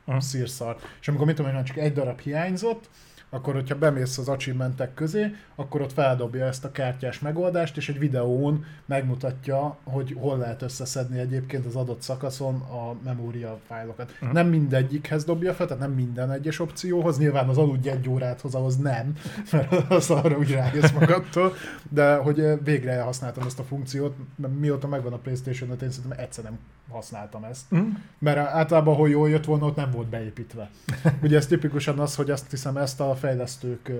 Aha. 0.04 0.20
szírszar. 0.20 0.76
És 1.00 1.08
amikor 1.08 1.26
mit 1.26 1.36
tudom 1.36 1.54
én, 1.54 1.64
csak 1.64 1.76
egy 1.76 1.92
darab 1.92 2.20
hiányzott, 2.20 2.88
akkor 3.34 3.54
hogyha 3.54 3.78
bemész 3.78 4.18
az 4.18 4.28
achievementek 4.28 4.94
közé, 4.94 5.34
akkor 5.54 5.80
ott 5.80 5.92
feldobja 5.92 6.46
ezt 6.46 6.64
a 6.64 6.70
kártyás 6.70 7.18
megoldást, 7.18 7.76
és 7.76 7.88
egy 7.88 7.98
videón 7.98 8.64
megmutatja, 8.86 9.76
hogy 9.84 10.16
hol 10.18 10.38
lehet 10.38 10.62
összeszedni 10.62 11.18
egyébként 11.18 11.66
az 11.66 11.74
adott 11.74 12.02
szakaszon 12.02 12.54
a 12.54 12.94
memória 13.04 13.58
fájlokat. 13.66 14.12
Mhm. 14.20 14.32
Nem 14.32 14.48
mindegyikhez 14.48 15.24
dobja 15.24 15.54
fel, 15.54 15.66
tehát 15.66 15.82
nem 15.82 15.92
minden 15.92 16.30
egyes 16.30 16.60
opcióhoz, 16.60 17.18
nyilván 17.18 17.48
az 17.48 17.58
aludj 17.58 17.88
egy 17.88 18.08
órát 18.08 18.40
hoz, 18.40 18.54
ahhoz 18.54 18.76
nem, 18.76 19.12
mert 19.52 19.90
az 19.90 20.10
arra 20.10 20.38
úgy 20.38 20.50
rájössz 20.50 20.92
magadtól, 20.92 21.54
de 21.90 22.14
hogy 22.14 22.64
végre 22.64 23.00
használtam 23.00 23.46
ezt 23.46 23.58
a 23.58 23.64
funkciót, 23.64 24.16
mert 24.36 24.58
mióta 24.58 24.86
megvan 24.86 25.12
a 25.12 25.18
Playstation 25.18 25.70
5, 25.70 25.82
én 25.82 25.90
szerintem 25.90 26.18
egyszer 26.18 26.44
nem 26.44 26.58
használtam 26.90 27.44
ezt. 27.44 27.74
Mm. 27.74 27.88
Mert 28.18 28.36
általában, 28.36 28.94
hogy 28.94 29.10
jól 29.10 29.30
jött 29.30 29.44
volna, 29.44 29.66
ott 29.66 29.76
nem 29.76 29.90
volt 29.90 30.08
beépítve. 30.08 30.70
Ugye 31.22 31.36
ez 31.36 31.46
tipikusan 31.46 31.98
az, 31.98 32.14
hogy 32.14 32.30
azt 32.30 32.50
hiszem 32.50 32.76
ezt 32.76 33.00
a 33.00 33.14
fejlesztők 33.24 33.90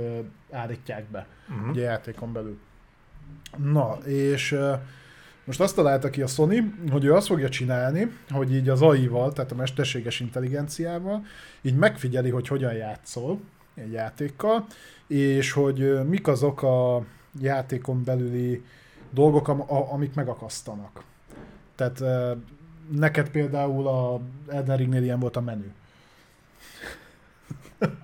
állítják 0.50 1.04
be, 1.04 1.26
Mm. 1.52 1.68
ugye 1.70 1.82
játékon 1.82 2.32
belül. 2.32 2.58
Na, 3.56 3.98
és 4.04 4.58
most 5.44 5.60
azt 5.60 5.74
találta 5.74 6.10
ki 6.10 6.22
a 6.22 6.26
Sony, 6.26 6.74
hogy 6.90 7.04
ő 7.04 7.14
azt 7.14 7.26
fogja 7.26 7.48
csinálni, 7.48 8.10
hogy 8.30 8.54
így 8.54 8.68
az 8.68 8.82
AI-val, 8.82 9.32
tehát 9.32 9.52
a 9.52 9.54
mesterséges 9.54 10.20
intelligenciával, 10.20 11.24
így 11.62 11.76
megfigyeli, 11.76 12.30
hogy 12.30 12.48
hogyan 12.48 12.72
játszol 12.72 13.40
egy 13.74 13.92
játékkal, 13.92 14.66
és 15.06 15.52
hogy 15.52 16.06
mik 16.08 16.26
azok 16.28 16.62
a 16.62 17.04
játékon 17.40 18.04
belüli 18.04 18.64
dolgok, 19.10 19.48
amik 19.68 20.14
megakasztanak. 20.14 21.02
Tehát 21.74 22.02
neked 22.90 23.30
például 23.30 23.86
a 23.86 24.20
Elden 24.48 24.76
Ringnél 24.76 25.02
ilyen 25.02 25.20
volt 25.20 25.36
a 25.36 25.40
menü. 25.40 25.72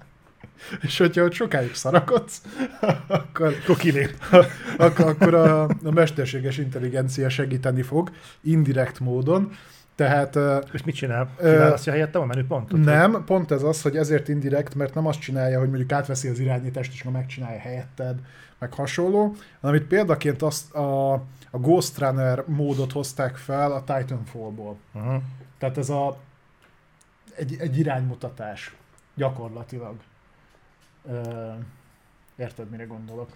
És 0.80 0.98
hogyha 0.98 1.24
ott 1.24 1.32
sokáig 1.32 1.74
szarakodsz, 1.74 2.42
akkor, 3.06 3.56
Akkor 3.62 3.76
kilép. 3.76 4.16
akkor, 4.76 5.06
akkor 5.06 5.34
a, 5.34 5.62
a 5.62 5.90
mesterséges 5.90 6.58
intelligencia 6.58 7.28
segíteni 7.28 7.82
fog, 7.82 8.10
indirekt 8.40 9.00
módon. 9.00 9.52
Tehát 9.94 10.38
És 10.72 10.84
mit 10.84 10.94
csinál? 10.94 11.30
Ö, 11.36 11.50
Kiválasztja 11.50 11.92
helyettem 11.92 12.22
a 12.22 12.26
menüpontot? 12.26 12.84
nem, 12.84 13.22
pont 13.24 13.50
ez 13.50 13.62
az, 13.62 13.82
hogy 13.82 13.96
ezért 13.96 14.28
indirekt, 14.28 14.74
mert 14.74 14.94
nem 14.94 15.06
azt 15.06 15.20
csinálja, 15.20 15.58
hogy 15.58 15.68
mondjuk 15.68 15.92
átveszi 15.92 16.28
az 16.28 16.38
irányítást, 16.38 16.92
és 16.92 17.00
akkor 17.00 17.12
megcsinálja 17.12 17.58
helyetted, 17.58 18.16
meg 18.58 18.72
hasonló, 18.74 19.34
hanem 19.60 19.76
itt 19.76 19.86
példaként 19.86 20.42
azt 20.42 20.74
a, 20.74 21.12
a 21.50 21.58
Ghost 21.58 21.98
Runner 21.98 22.44
módot 22.46 22.92
hozták 22.92 23.36
fel 23.36 23.72
a 23.72 23.84
Titanfall-ból. 23.84 24.76
Uh-huh. 24.92 25.22
Tehát 25.58 25.78
ez 25.78 25.88
a, 25.88 26.18
egy, 27.36 27.56
egy 27.58 27.78
iránymutatás 27.78 28.74
gyakorlatilag. 29.14 29.94
Ö, 31.08 31.50
érted, 32.36 32.70
mire 32.70 32.84
gondolok? 32.84 33.28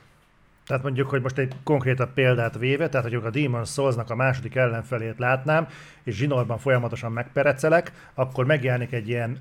Tehát 0.66 0.82
mondjuk, 0.82 1.08
hogy 1.08 1.22
most 1.22 1.38
egy 1.38 1.54
konkrétabb 1.64 2.12
példát 2.12 2.58
véve, 2.58 2.88
tehát 2.88 3.10
hogy 3.10 3.24
a 3.24 3.30
Demon 3.30 3.64
souls 3.64 3.96
a 4.06 4.14
második 4.14 4.54
ellenfelét 4.54 5.18
látnám, 5.18 5.66
és 6.02 6.14
zsinórban 6.16 6.58
folyamatosan 6.58 7.12
megperecelek, 7.12 7.92
akkor 8.14 8.44
megjelenik 8.44 8.92
egy 8.92 9.08
ilyen 9.08 9.38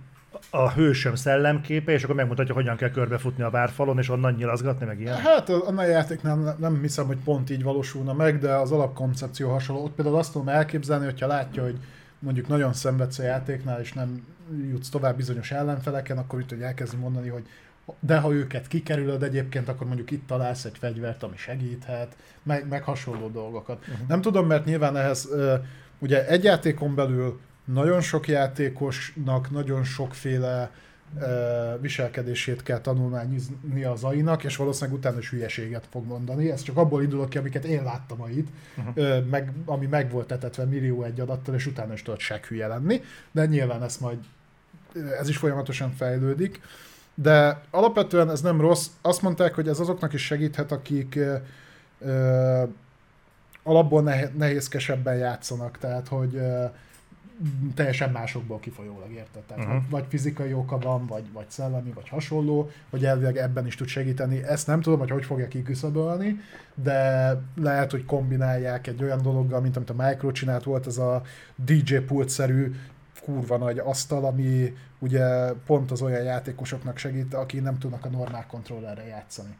a 0.50 0.72
hősöm 0.72 1.16
szellemképe, 1.16 1.92
és 1.92 2.04
akkor 2.04 2.16
megmutatja, 2.16 2.54
hogyan 2.54 2.76
kell 2.76 2.90
körbefutni 2.90 3.44
a 3.44 3.50
várfalon, 3.50 3.98
és 3.98 4.10
onnan 4.10 4.34
nyilazgatni, 4.34 4.86
meg 4.86 5.00
ilyen. 5.00 5.18
Hát 5.18 5.50
a 5.50 5.78
a 5.78 5.84
játéknál 5.84 6.36
nem, 6.36 6.56
nem 6.60 6.82
hiszem, 6.82 7.06
hogy 7.06 7.18
pont 7.24 7.50
így 7.50 7.64
valósulna 7.64 8.14
meg, 8.14 8.40
de 8.40 8.54
az 8.54 8.72
alapkoncepció 8.72 9.50
hasonló. 9.50 9.84
Ott 9.84 9.94
például 9.96 10.18
azt 10.18 10.32
tudom 10.32 10.48
elképzelni, 10.48 11.06
hogyha 11.06 11.28
látja, 11.28 11.64
hogy 11.64 11.78
mondjuk 12.20 12.48
nagyon 12.48 12.74
szenvedsz 12.74 13.20
a 13.20 13.24
játéknál, 13.24 13.80
és 13.80 13.94
nem 13.94 14.26
jutsz 14.70 14.90
tovább 14.90 15.16
bizonyos 15.16 15.52
ellenfeleken, 15.52 16.18
akkor 16.18 16.40
itt, 16.40 16.50
hogy 16.50 16.62
elkezdi 16.62 16.98
mondani, 16.98 17.28
hogy 17.28 17.44
de 18.00 18.18
ha 18.18 18.32
őket 18.32 18.68
kikerülöd 18.68 19.24
egyébként, 19.24 19.68
akkor 19.68 19.88
mondjuk 19.88 20.12
itt 20.12 20.28
találsz 20.28 20.66
egy 20.66 20.78
fegyvert, 20.78 21.24
ami 21.24 21.38
segíthet, 21.38 22.16
meg, 22.44 22.68
meg 22.68 22.84
hasonló 22.84 23.30
dolgokat. 23.30 23.80
Uh-huh. 23.88 24.08
Nem 24.08 24.22
tudom, 24.22 24.48
mert 24.48 24.66
nyilván 24.66 24.98
ehhez 24.98 25.30
ugye 26.00 26.28
egy 26.28 26.44
játékon 26.44 26.96
belül 26.96 27.40
nagyon 27.66 28.02
sok 28.02 28.28
játékosnak 28.28 29.52
nagyon 29.52 29.84
sokféle 29.84 30.72
viselkedését 31.82 32.64
kell 32.64 32.80
tanulmányozni 32.80 33.84
az 33.84 34.04
AI-nak, 34.04 34.44
és 34.44 34.56
valószínűleg 34.56 35.00
utána 35.00 35.18
is 35.18 35.30
hülyeséget 35.30 35.88
fog 35.92 36.06
mondani. 36.06 36.52
Ez 36.52 36.62
csak 36.62 36.78
abból 36.78 37.04
indulok 37.04 37.30
ki, 37.30 37.38
amiket 37.38 37.66
én 37.66 37.84
láttam 37.84 38.22
AI-t, 38.22 38.48
uh-huh. 38.78 39.26
meg, 39.30 39.52
ami 39.66 39.86
meg 39.86 40.12
volt 40.12 40.32
etetve 40.32 40.66
millió 40.66 41.04
egy 41.04 41.20
adattal, 41.20 41.56
és 41.56 41.66
utána 41.66 41.94
is 41.94 42.02
tudott 42.02 42.20
seg 42.20 42.46
hülye 42.46 42.68
lenni, 42.68 43.02
de 43.32 43.46
nyilván 43.46 43.84
ez 43.84 43.98
majd 43.98 44.18
ez 45.20 45.30
is 45.30 45.38
folyamatosan 45.38 45.92
fejlődik. 45.92 46.62
De 47.16 47.61
alapvetően 47.72 48.30
ez 48.30 48.41
nem 48.41 48.61
rossz. 48.61 48.88
Azt 49.01 49.22
mondták, 49.22 49.53
hogy 49.53 49.68
ez 49.68 49.80
azoknak 49.80 50.14
is 50.14 50.26
segíthet, 50.26 50.72
akik 50.72 51.16
ö, 51.16 51.36
ö, 51.99 52.64
alapból 53.64 54.01
neh- 54.01 54.36
nehézkesebben 54.36 55.16
játszanak, 55.16 55.78
tehát 55.78 56.07
hogy 56.07 56.36
ö, 56.36 56.66
teljesen 57.76 58.11
másokból 58.11 58.59
kifolyólag 58.59 59.11
érted. 59.11 59.41
Tehát 59.41 59.66
uh-huh. 59.66 59.84
vagy 59.89 60.05
fizikai 60.09 60.53
oka 60.53 60.78
van, 60.78 61.05
vagy, 61.05 61.32
vagy 61.32 61.49
szellemi, 61.49 61.91
vagy 61.91 62.09
hasonló, 62.09 62.70
hogy 62.89 63.05
elvileg 63.05 63.38
ebben 63.38 63.66
is 63.66 63.76
tud 63.76 63.88
segíteni. 63.88 64.43
Ezt 64.43 64.68
nem 64.68 64.82
tudom, 64.82 64.99
hogy 64.99 65.09
hogy 65.09 65.26
fogja 65.26 65.47
kiküszöbölni, 65.47 66.39
de 66.76 67.32
lehet, 67.55 67.91
hogy 67.91 68.05
kombinálják 68.05 68.88
egy 68.88 69.03
olyan 69.03 69.22
dologgal, 69.22 69.61
mint 69.61 69.76
amit 69.76 69.89
a 69.89 70.07
Micro 70.07 70.32
csinált, 70.32 70.64
volt 70.64 70.88
ez 70.88 70.97
a 70.97 71.22
DJ 71.55 71.95
pult-szerű 71.95 72.76
kurva 73.24 73.58
nagy 73.58 73.78
asztal, 73.80 74.26
ami 74.26 74.74
ugye 75.00 75.52
pont 75.66 75.92
az 75.92 76.02
olyan 76.02 76.24
játékosoknak 76.24 76.98
segít, 76.98 77.34
aki 77.34 77.60
nem 77.60 77.78
tudnak 77.78 78.06
a 78.06 78.10
normál 78.10 78.46
kontrollerre 78.48 79.06
játszani. 79.06 79.58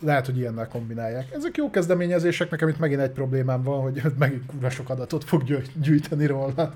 Lehet, 0.00 0.26
hogy 0.26 0.36
ilyennel 0.36 0.68
kombinálják. 0.68 1.32
Ezek 1.32 1.56
jó 1.56 1.70
kezdeményezések, 1.70 2.50
nekem 2.50 2.68
itt 2.68 2.78
megint 2.78 3.00
egy 3.00 3.10
problémám 3.10 3.62
van, 3.62 3.80
hogy 3.80 4.02
megint 4.18 4.46
kurva 4.46 4.70
sok 4.70 4.90
adatot 4.90 5.24
fog 5.24 5.44
gyű- 5.44 5.80
gyűjteni 5.80 6.26
róla. 6.26 6.74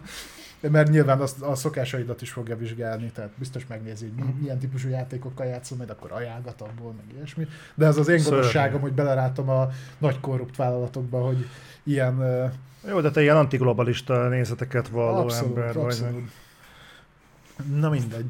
Mert 0.60 0.90
nyilván 0.90 1.20
azt, 1.20 1.42
a 1.42 1.54
szokásaidat 1.54 2.22
is 2.22 2.30
fogja 2.30 2.56
vizsgálni, 2.56 3.10
tehát 3.14 3.30
biztos 3.36 3.66
megnézi, 3.66 4.04
hogy 4.04 4.24
mi- 4.24 4.34
milyen 4.40 4.58
típusú 4.58 4.88
játékokkal 4.88 5.46
játszom, 5.46 5.78
majd 5.78 5.90
akkor 5.90 6.12
ajánlgat 6.12 6.60
abból, 6.60 6.92
meg 6.92 7.16
ilyesmi. 7.16 7.46
De 7.74 7.86
ez 7.86 7.96
az 7.96 8.08
én 8.08 8.22
gonoszságom, 8.22 8.80
hogy 8.80 8.92
belerátom 8.92 9.48
a 9.48 9.68
nagy 9.98 10.20
korrupt 10.20 10.56
vállalatokba, 10.56 11.24
hogy 11.26 11.46
ilyen 11.82 12.22
Jó, 12.88 13.00
de 13.00 13.10
te 13.10 13.22
ilyen 13.22 13.36
antiglobalista 13.36 14.28
nézeteket 14.28 14.88
valló 14.88 15.18
Abszolút, 15.18 15.56
ember 15.56 15.74
vagy. 15.74 15.84
abszolút. 15.84 16.30
Na 17.74 17.88
mindegy. 17.90 18.26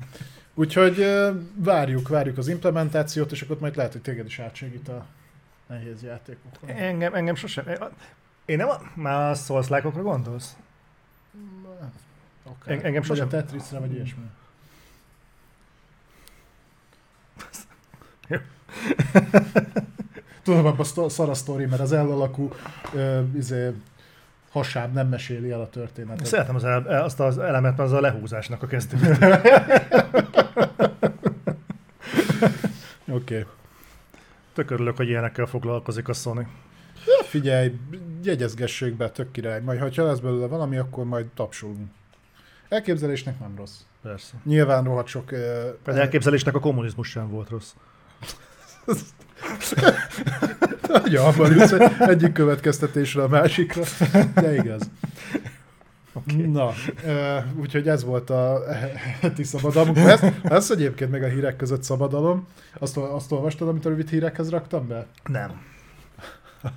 Úgyhogy 0.54 1.06
várjuk, 1.54 2.08
várjuk 2.08 2.38
az 2.38 2.48
implementációt, 2.48 3.32
és 3.32 3.42
akkor 3.42 3.58
majd 3.60 3.76
lehet, 3.76 3.92
hogy 3.92 4.02
téged 4.02 4.26
is 4.26 4.38
átsegít 4.38 4.88
a 4.88 5.06
nehéz 5.66 6.02
játékokon. 6.02 6.68
Engem, 6.68 7.14
engem 7.14 7.34
sosem... 7.34 7.64
Én 8.44 8.56
nem 8.56 8.68
a... 8.68 8.80
Már 8.94 9.36
like 9.68 9.88
gondolsz? 9.88 10.56
Okay. 12.48 12.74
En- 12.76 12.84
engem 12.84 12.92
vagy 12.92 13.04
sosem- 13.04 13.26
a 13.26 13.30
Tetrisre, 13.30 13.78
vagy 13.78 13.92
ilyesmi. 13.92 14.22
Tudom, 20.42 20.66
abban 20.66 21.08
szar 21.08 21.28
a 21.28 21.34
sztori, 21.34 21.66
mert 21.66 21.80
az 21.80 21.92
elalakú 21.92 22.52
ö, 22.94 23.22
izé, 23.36 23.72
hasáb 24.50 24.92
nem 24.92 25.08
meséli 25.08 25.50
el 25.50 25.60
a 25.60 25.68
történetet. 25.68 26.26
Szeretem 26.26 26.54
az 26.54 26.64
el, 26.64 27.02
azt 27.02 27.20
az 27.20 27.38
elemet, 27.38 27.76
mert 27.76 27.90
az 27.90 27.92
a 27.92 28.00
lehúzásnak 28.00 28.62
a 28.62 28.66
kezdő. 28.66 28.96
Oké. 33.08 33.40
Okay. 33.40 33.46
Tök 34.52 34.70
örülök, 34.70 34.96
hogy 34.96 35.08
ilyenekkel 35.08 35.46
foglalkozik 35.46 36.08
a 36.08 36.12
Sony. 36.12 36.46
Figyelj, 37.22 37.78
jegyezgessék 38.22 38.96
be, 38.96 39.10
tök 39.10 39.30
király. 39.30 39.60
Majd, 39.60 39.94
ha 39.94 40.04
lesz 40.04 40.18
belőle 40.18 40.46
valami, 40.46 40.76
akkor 40.76 41.04
majd 41.04 41.26
tapsolunk. 41.26 41.90
Elképzelésnek 42.68 43.40
nem 43.40 43.54
rossz. 43.56 43.76
Persze. 44.02 44.32
Nyilván 44.44 44.84
rohadt 44.84 45.06
sok... 45.08 45.32
Uh, 45.32 45.38
Az 45.84 45.96
elképzelésnek 45.96 46.54
a 46.54 46.60
kommunizmus 46.60 47.08
sem 47.08 47.28
volt 47.30 47.48
rossz. 47.48 47.72
Ja, 51.04 51.24
abban 51.26 51.52
jutsz 51.52 51.72
egy- 51.72 51.92
egyik 51.98 52.32
következtetésre 52.32 53.22
a 53.22 53.28
másikra, 53.28 53.82
de 54.34 54.54
igaz. 54.54 54.90
Okay. 56.12 56.46
Na, 56.46 56.66
uh, 57.04 57.60
úgyhogy 57.60 57.88
ez 57.88 58.04
volt 58.04 58.30
a 58.30 58.62
heti 59.20 59.44
szabadalmunk. 59.44 59.96
Ez, 59.96 60.20
ez 60.42 60.70
egyébként 60.70 61.10
meg 61.10 61.22
a 61.22 61.26
hírek 61.26 61.56
között 61.56 61.82
szabadalom. 61.82 62.46
Azt, 62.78 62.96
azt 62.96 63.32
olvastad, 63.32 63.68
amit 63.68 63.84
a 63.84 63.88
rövid 63.88 64.08
hírekhez 64.08 64.50
raktam 64.50 64.86
be? 64.88 65.06
Nem. 65.24 65.62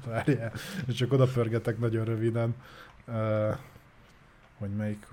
Várjál, 0.05 0.51
csak 0.97 1.13
oda 1.13 1.25
pörgetek 1.25 1.79
nagyon 1.79 2.05
röviden. 2.05 2.55
Uh, 3.07 3.15
hogy 4.59 4.69
melyik, 4.69 5.05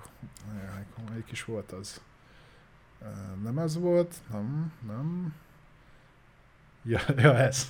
melyik, 0.55 1.09
melyik 1.11 1.31
is 1.31 1.45
volt 1.45 1.73
az? 1.73 2.01
Nem 3.43 3.59
ez 3.59 3.79
volt, 3.79 4.15
nem, 4.33 4.73
nem. 4.87 5.35
Ja, 6.83 7.01
ja 7.23 7.37
ez. 7.37 7.67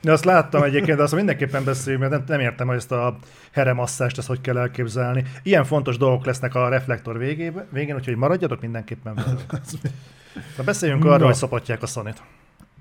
De 0.00 0.12
azt 0.12 0.24
láttam 0.24 0.62
egyébként, 0.62 0.96
de 0.96 1.02
azt 1.02 1.14
mindenképpen 1.14 1.64
beszéljünk, 1.64 2.08
mert 2.08 2.14
nem, 2.14 2.24
nem 2.26 2.46
értem, 2.46 2.66
hogy 2.66 2.76
ezt 2.76 2.92
a 2.92 3.18
heremasszást, 3.52 4.18
ezt 4.18 4.26
hogy 4.26 4.40
kell 4.40 4.58
elképzelni. 4.58 5.24
Ilyen 5.42 5.64
fontos 5.64 5.96
dolgok 5.96 6.24
lesznek 6.24 6.54
a 6.54 6.68
reflektor 6.68 7.18
végébe, 7.18 7.66
végén, 7.70 7.94
úgyhogy 7.94 8.16
maradjatok 8.16 8.60
mindenképpen 8.60 9.14
velünk. 9.14 9.44
Na 10.56 10.64
beszéljünk 10.64 11.04
arról, 11.04 11.26
hogy 11.26 11.34
szopatják 11.34 11.82
a 11.82 11.86
sony 11.86 12.14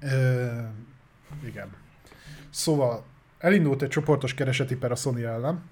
Ö, 0.02 0.46
igen. 1.46 1.68
Szóval 2.50 3.04
elindult 3.38 3.82
egy 3.82 3.90
csoportos 3.90 4.34
kereseti 4.34 4.76
per 4.76 4.92
a 4.92 4.96
Sony 4.96 5.22
ellen, 5.22 5.64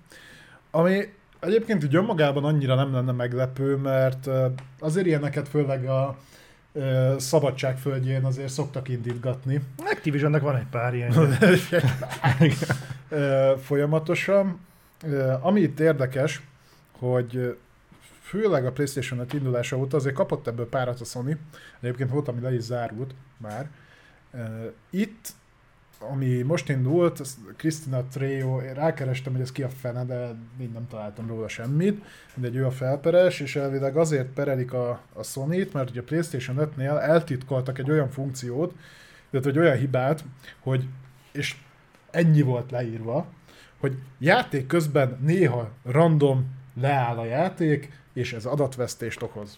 ami 0.72 1.14
egyébként 1.46 1.84
úgy 1.84 1.96
önmagában 1.96 2.44
annyira 2.44 2.76
nem 2.76 2.94
lenne 2.94 3.12
meglepő, 3.12 3.76
mert 3.76 4.30
azért 4.80 5.06
ilyeneket 5.06 5.48
főleg 5.48 5.86
a 5.86 6.18
szabadság 7.18 7.78
földjén 7.78 8.24
azért 8.24 8.50
szoktak 8.50 8.90
indítgatni 8.90 9.62
Activisionnek 9.78 10.42
van 10.42 10.56
egy 10.56 10.68
pár 10.72 10.94
ilyen. 10.94 11.12
Folyamatosan. 13.68 14.60
Ami 15.42 15.62
itt 15.62 15.80
érdekes, 15.80 16.42
hogy 16.92 17.58
főleg 18.22 18.66
a 18.66 18.72
PlayStation 18.72 19.20
5 19.20 19.34
indulása 19.34 19.78
óta 19.78 19.98
azért 19.98 20.16
kapott 20.16 20.48
ebből 20.48 20.70
párat 20.70 21.02
a 21.02 21.04
Sony. 21.04 21.38
Egyébként 21.80 22.10
volt, 22.10 22.28
ami 22.28 22.42
le 22.42 22.54
is 22.54 22.62
zárult 22.62 23.14
már. 23.38 23.70
Itt, 24.90 25.30
ami 26.00 26.42
most 26.42 26.70
indult, 26.70 27.20
ez 27.20 27.38
Christina 27.58 28.04
Trejo, 28.04 28.62
én 28.62 28.74
rákerestem, 28.74 29.34
hogy 29.34 29.42
ez 29.42 29.52
ki 29.52 29.64
a 29.64 29.70
fene, 29.70 30.06
de 30.06 30.36
még 30.58 30.72
nem 30.72 30.88
találtam 30.88 31.28
róla 31.28 31.48
semmit. 31.48 32.04
Mindegy, 32.34 32.56
ő 32.56 32.66
a 32.66 32.72
felperes, 32.72 33.40
és 33.40 33.56
elvileg 33.56 33.98
azért 33.98 34.28
perelik 34.28 34.74
a, 34.74 35.02
a 35.14 35.24
Sony-t, 35.24 35.74
mert 35.74 35.90
ugye 35.90 36.00
a 36.00 36.04
PlayStation 36.04 36.58
5-nél 36.60 37.02
eltitkoltak 37.02 37.80
egy 37.80 37.92
olyan 37.92 38.10
funkciót, 38.10 38.74
illetve 39.30 39.50
egy 39.50 39.58
olyan 39.58 39.78
hibát, 39.78 40.24
hogy 40.60 40.88
és 41.32 41.56
ennyi 42.12 42.42
volt 42.42 42.72
leírva, 42.72 43.26
hogy 43.78 43.98
játék 44.18 44.68
közben 44.68 45.18
néha 45.22 45.70
random 45.84 46.46
leáll 46.82 47.18
a 47.18 47.26
játék, 47.26 47.92
és 48.14 48.34
ez 48.34 48.46
adatvesztést 48.46 49.22
okoz. 49.22 49.58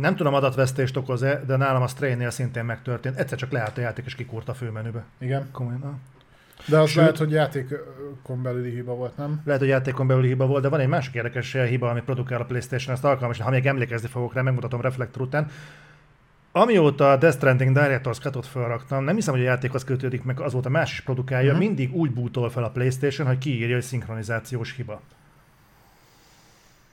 Nem 0.00 0.16
tudom 0.16 0.34
adatvesztést 0.34 0.96
okoz-e, 0.96 1.42
de 1.46 1.56
nálam 1.56 1.82
a 1.82 1.86
Stray-nél 1.86 2.30
szintén 2.30 2.64
megtörtént. 2.64 3.16
Egyszer 3.18 3.38
csak 3.38 3.50
leállt 3.50 3.78
a 3.78 3.80
játék 3.80 4.04
és 4.04 4.14
kikúrt 4.14 4.48
a 4.48 4.54
főmenübe. 4.54 5.04
Igen. 5.18 5.48
Komolyan. 5.52 6.00
De 6.66 6.78
az 6.78 6.88
Sőt- 6.88 6.96
lehet, 7.00 7.16
hogy 7.16 7.30
játékon 7.30 8.42
belüli 8.42 8.70
hiba 8.70 8.94
volt, 8.94 9.16
nem? 9.16 9.40
Lehet, 9.44 9.60
hogy 9.60 9.70
játékon 9.70 10.06
belül 10.06 10.22
hiba 10.22 10.46
volt, 10.46 10.62
de 10.62 10.68
van 10.68 10.80
egy 10.80 10.88
másik 10.88 11.14
érdekes 11.14 11.52
hiba, 11.52 11.90
amit 11.90 12.04
produkál 12.04 12.40
a 12.40 12.44
PlayStation, 12.44 12.94
ezt 12.94 13.04
alkalmas, 13.04 13.40
ha 13.40 13.50
még 13.50 13.66
emlékezni 13.66 14.08
fogok 14.08 14.34
rá, 14.34 14.42
megmutatom 14.42 14.80
Reflector 14.80 15.22
után. 15.22 15.50
Amióta 16.52 17.10
a 17.10 17.16
Death 17.16 17.36
Stranding 17.36 17.76
Director's 17.78 18.20
Cut-ot 18.20 18.46
felraktam, 18.46 19.04
nem 19.04 19.14
hiszem, 19.14 19.34
hogy 19.34 19.42
a 19.42 19.46
játékhoz 19.46 19.84
kötődik 19.84 20.24
meg, 20.24 20.40
azóta 20.40 20.68
más 20.68 20.92
is 20.92 21.00
produkálja, 21.00 21.50
Mhm. 21.50 21.60
mindig 21.60 21.94
úgy 21.94 22.10
bútol 22.10 22.50
fel 22.50 22.64
a 22.64 22.70
PlayStation, 22.70 23.26
hogy 23.26 23.38
kiírja, 23.38 23.74
hogy 23.74 23.84
szinkronizációs 23.84 24.72
hiba. 24.76 25.00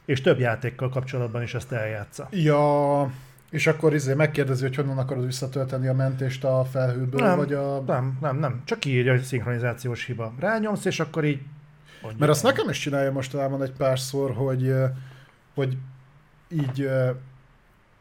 És 0.06 0.22
több 0.22 0.40
játékkal 0.40 0.90
kapcsolatban 0.90 1.42
is 1.42 1.54
ezt 1.54 1.72
eljátsza. 1.72 2.28
Ja, 2.32 3.12
és 3.50 3.68
akkor 3.68 3.94
izé 3.94 4.14
megkérdezi, 4.14 4.64
hogy 4.64 4.76
honnan 4.76 4.98
akarod 4.98 5.26
visszatölteni 5.26 5.88
a 5.88 5.94
mentést 5.94 6.44
a 6.44 6.66
felhőből, 6.72 7.22
Nem, 7.22 7.38
vagy 7.38 7.54
a... 7.54 7.82
Nem, 7.82 8.18
nem, 8.22 8.38
nem. 8.38 8.62
Csak 8.66 8.80
kiírja, 8.80 9.12
hogy 9.12 9.22
szinkronizációs 9.22 10.06
hiba. 10.06 10.34
Rányomsz, 10.40 10.86
és 10.86 11.00
akkor 11.00 11.24
így... 11.24 11.42
mondja. 12.02 12.20
Mert 12.20 12.32
azt 12.32 12.44
nekem 12.44 12.70
is 12.70 12.80
csinálja 12.80 13.12
mostanában 13.12 13.64
egy 13.64 13.72
párszor, 13.72 14.34
hogy, 14.34 14.74
hogy 15.54 15.78
így, 16.50 16.90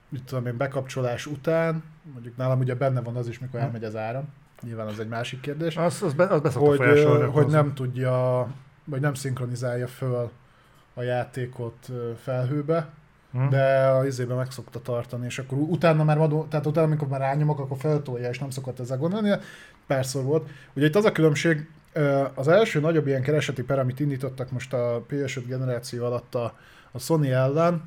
mit 0.08 0.22
tudom 0.24 0.46
én, 0.46 0.56
bekapcsolás 0.56 1.26
után, 1.26 1.82
mondjuk 2.12 2.36
nálam 2.36 2.58
ugye 2.58 2.74
benne 2.74 3.00
van 3.00 3.16
az 3.16 3.28
is, 3.28 3.38
mikor 3.38 3.60
Hm. 3.60 3.66
elmegy 3.66 3.84
az 3.84 3.96
áram, 3.96 4.28
nyilván 4.62 4.86
az 4.86 5.00
egy 5.00 5.08
másik 5.08 5.40
kérdés, 5.40 5.76
Az, 5.76 6.02
az, 6.02 6.12
be, 6.12 6.24
az 6.24 6.54
hogy, 6.54 7.04
hogy 7.32 7.46
nem 7.46 7.74
tudja, 7.74 8.48
vagy 8.84 9.00
nem 9.00 9.14
szinkronizálja 9.14 9.86
föl 9.86 10.30
a 10.94 11.02
játékot 11.02 11.88
felhőbe, 12.22 12.88
Hm? 13.32 13.48
de 13.48 13.86
a 13.86 14.06
izébe 14.06 14.34
meg 14.34 14.50
szokta 14.50 14.82
tartani, 14.82 15.24
és 15.24 15.38
akkor 15.38 15.58
utána 15.58 16.04
már, 16.04 16.18
vadó, 16.18 16.46
tehát 16.50 16.66
utána, 16.66 16.86
amikor 16.86 17.08
már 17.08 17.20
rányomok, 17.20 17.58
akkor 17.58 17.76
feltolja, 17.78 18.28
és 18.28 18.38
nem 18.38 18.50
szokott 18.50 18.80
ezzel 18.80 18.98
gondolni, 18.98 19.30
párszor 19.86 20.22
volt. 20.24 20.48
Ugye 20.72 20.86
itt 20.86 20.94
az 20.96 21.04
a 21.04 21.12
különbség, 21.12 21.68
az 22.34 22.48
első 22.48 22.80
nagyobb 22.80 23.06
ilyen 23.06 23.22
kereseti 23.22 23.62
per, 23.62 23.78
amit 23.78 24.00
indítottak 24.00 24.50
most 24.50 24.72
a 24.72 25.04
PS5 25.10 25.42
generáció 25.46 26.04
alatt 26.04 26.34
a, 26.34 26.58
a 26.90 26.98
Sony 26.98 27.26
ellen, 27.26 27.82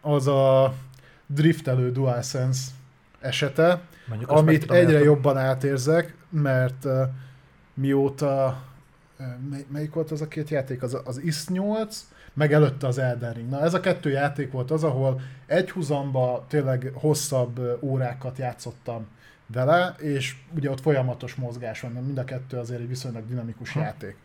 az 0.00 0.26
a 0.26 0.74
driftelő 1.26 1.92
DualSense 1.92 2.70
esete, 3.20 3.80
Mondjuk 4.08 4.30
amit 4.30 4.62
egyre 4.62 4.78
érteni. 4.78 5.04
jobban 5.04 5.36
átérzek, 5.36 6.14
mert 6.28 6.84
uh, 6.84 7.02
mióta, 7.74 8.62
uh, 9.18 9.26
mely, 9.50 9.64
melyik 9.72 9.92
volt 9.94 10.10
az 10.10 10.20
a 10.20 10.28
két 10.28 10.48
játék? 10.48 10.82
Az, 10.82 10.98
az 11.04 11.18
IS 11.18 11.48
8, 11.48 12.06
meg 12.36 12.52
előtte 12.52 12.86
az 12.86 12.98
Elden 12.98 13.32
Ring. 13.32 13.48
Na 13.48 13.60
ez 13.60 13.74
a 13.74 13.80
kettő 13.80 14.10
játék 14.10 14.52
volt 14.52 14.70
az, 14.70 14.84
ahol 14.84 15.20
egy 15.46 15.70
húzamba 15.70 16.44
tényleg 16.48 16.90
hosszabb 16.94 17.78
órákat 17.80 18.38
játszottam 18.38 19.06
vele, 19.46 19.94
és 19.98 20.36
ugye 20.56 20.70
ott 20.70 20.80
folyamatos 20.80 21.34
mozgás 21.34 21.80
van, 21.80 21.92
mert 21.92 22.04
mind 22.06 22.18
a 22.18 22.24
kettő 22.24 22.56
azért 22.56 22.80
egy 22.80 22.88
viszonylag 22.88 23.26
dinamikus 23.28 23.72
Ha. 23.72 23.80
játék. 23.80 24.16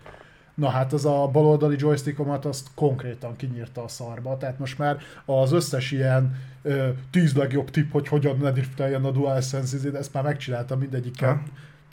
Na 0.56 0.70
hát 0.70 0.94
az 0.94 1.06
a 1.06 1.28
baloldali 1.32 1.76
joystickomat 1.80 2.46
azt 2.46 2.68
konkrétan 2.76 3.36
kinyírta 3.36 3.84
a 3.84 3.88
szarba, 3.88 4.38
tehát 4.38 4.60
most 4.60 4.78
már 4.78 4.98
az 5.26 5.52
összes 5.52 5.92
ilyen 5.92 6.36
ö, 6.62 6.90
tíz 7.12 7.36
legjobb 7.36 7.70
tipp, 7.70 7.92
hogy 7.92 8.08
hogyan 8.08 8.38
ne 8.38 8.52
drifteljen 8.52 9.06
a 9.06 9.12
DualSense, 9.12 9.98
ezt 9.98 10.14
már 10.14 10.24
megcsináltam 10.24 10.80
mindegyikkel 10.80 11.44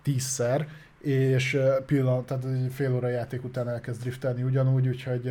tízszer, 0.03 0.69
és 1.11 1.59
pillanat, 1.87 2.27
tehát 2.27 2.45
egy 2.45 2.73
fél 2.73 2.95
óra 2.95 3.09
játék 3.09 3.45
után 3.45 3.69
elkezd 3.69 4.01
driftelni 4.01 4.43
ugyanúgy, 4.43 4.89
úgyhogy 4.89 5.23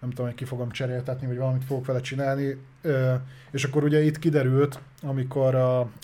nem 0.00 0.10
tudom, 0.10 0.26
hogy 0.26 0.34
ki 0.34 0.44
fogom 0.44 0.70
cseréltetni, 0.70 1.26
vagy 1.26 1.36
valamit 1.36 1.64
fogok 1.64 1.86
vele 1.86 2.00
csinálni. 2.00 2.56
És 3.50 3.64
akkor 3.64 3.84
ugye 3.84 4.02
itt 4.02 4.18
kiderült, 4.18 4.80
amikor 5.02 5.54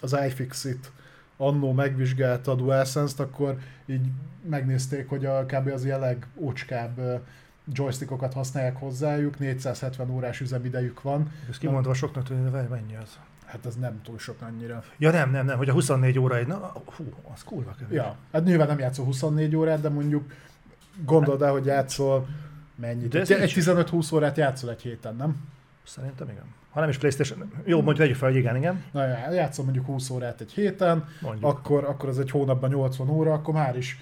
az 0.01 0.17
iFixit 0.27 0.91
annó 1.37 1.73
megvizsgálta 1.73 2.51
a 2.51 2.55
DualSense-t, 2.55 3.21
akkor 3.21 3.59
így 3.87 4.07
megnézték, 4.49 5.09
hogy 5.09 5.25
a 5.25 5.45
kb. 5.47 5.67
az 5.67 5.85
ilyen 5.85 6.01
legócskább 6.01 7.23
joystickokat 7.73 8.33
használják 8.33 8.77
hozzájuk, 8.77 9.39
470 9.39 10.11
órás 10.11 10.41
üzemidejük 10.41 11.03
van, 11.03 11.33
Ez 11.51 11.59
kimondva 11.59 11.95
soknak 11.95 12.25
tűnik, 12.25 12.53
de 12.53 12.67
mennyi 12.71 12.97
az? 13.03 13.19
Hát 13.53 13.67
ez 13.67 13.75
nem 13.77 14.01
túl 14.03 14.19
sok 14.19 14.37
annyira. 14.41 14.83
Ja 14.99 15.11
nem, 15.11 15.31
nem, 15.31 15.47
nem, 15.47 15.57
hogy 15.57 15.69
a 15.69 15.73
24 15.73 16.19
óra 16.19 16.37
egy, 16.37 16.47
na, 16.47 16.73
hú, 16.97 17.05
az 17.35 17.45
kurva 17.45 17.75
kevés. 17.79 17.97
Ja, 17.97 18.17
hát 18.33 18.45
nyilván 18.45 18.67
nem 18.67 18.79
játszol 18.79 19.05
24 19.05 19.57
órát, 19.57 19.81
de 19.81 19.89
mondjuk 19.89 20.33
gondold 21.05 21.43
el, 21.43 21.51
hogy 21.53 21.65
játszol 21.67 22.27
mennyit. 22.75 23.09
De 23.09 23.21
Egy, 23.21 23.29
nincs. 23.29 23.57
egy 23.57 23.65
15-20 23.65 24.15
órát 24.15 24.37
játszol 24.37 24.71
egy 24.71 24.83
héten, 24.83 25.17
nem? 25.17 25.49
Szerintem 25.85 26.29
igen. 26.29 26.45
Ha 26.71 26.81
nem 26.81 26.89
is 26.89 26.99
Playstation, 26.99 27.53
jó, 27.65 27.77
mondjuk 27.77 27.99
vegyük 27.99 28.17
fel, 28.17 28.29
hogy 28.29 28.39
igen, 28.39 28.57
igen. 28.57 28.85
Na 28.93 29.07
já- 29.07 29.35
játszol 29.35 29.65
mondjuk 29.65 29.87
20 29.87 30.11
órát 30.11 30.41
egy 30.41 30.53
héten, 30.53 31.09
Mondjuk. 31.21 31.45
akkor, 31.51 31.85
akkor 31.85 32.09
az 32.09 32.19
egy 32.19 32.31
hónapban 32.31 32.71
80 32.71 33.09
óra, 33.09 33.33
akkor 33.33 33.55
már 33.55 33.77
is 33.77 33.99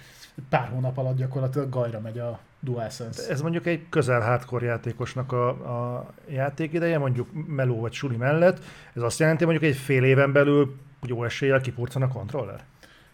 pár 0.48 0.68
hónap 0.68 0.96
alatt 0.98 1.16
gyakorlatilag 1.16 1.68
gajra 1.68 2.00
megy 2.00 2.18
a 2.18 2.38
DualSense. 2.60 3.28
Ez 3.28 3.40
mondjuk 3.40 3.66
egy 3.66 3.88
közel 3.88 4.20
hardcore 4.20 4.66
játékosnak 4.66 5.32
a, 5.32 5.48
a 5.48 6.06
játékideje, 6.28 6.98
mondjuk 6.98 7.28
meló 7.46 7.80
vagy 7.80 7.92
suli 7.92 8.16
mellett. 8.16 8.58
Ez 8.94 9.02
azt 9.02 9.18
jelenti, 9.18 9.44
hogy 9.44 9.52
mondjuk 9.52 9.72
egy 9.74 9.80
fél 9.80 10.04
éven 10.04 10.32
belül 10.32 10.76
jó 11.02 11.24
eséllyel 11.24 11.60
kipurcan 11.60 12.02
a 12.02 12.08
kontroller. 12.08 12.64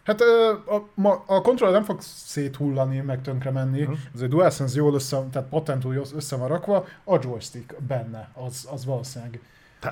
Hát 0.03 0.21
a, 0.67 0.87
ma, 0.93 1.23
a 1.25 1.41
kontroller 1.41 1.75
nem 1.75 1.83
fog 1.83 2.01
széthullani, 2.01 2.99
meg 2.99 3.21
tönkre 3.21 3.51
menni. 3.51 3.81
Mhm. 3.81 3.91
Ez 4.15 4.21
egy 4.21 4.29
DualSense 4.29 4.77
jól 4.77 4.93
össze, 4.93 5.23
tehát 5.31 5.49
patentul 5.49 6.05
össze 6.15 6.35
van 6.35 6.47
rakva, 6.47 6.85
a 7.03 7.19
joystick 7.21 7.81
benne, 7.87 8.29
az, 8.33 8.67
az 8.71 8.85
valószínűleg. 8.85 9.41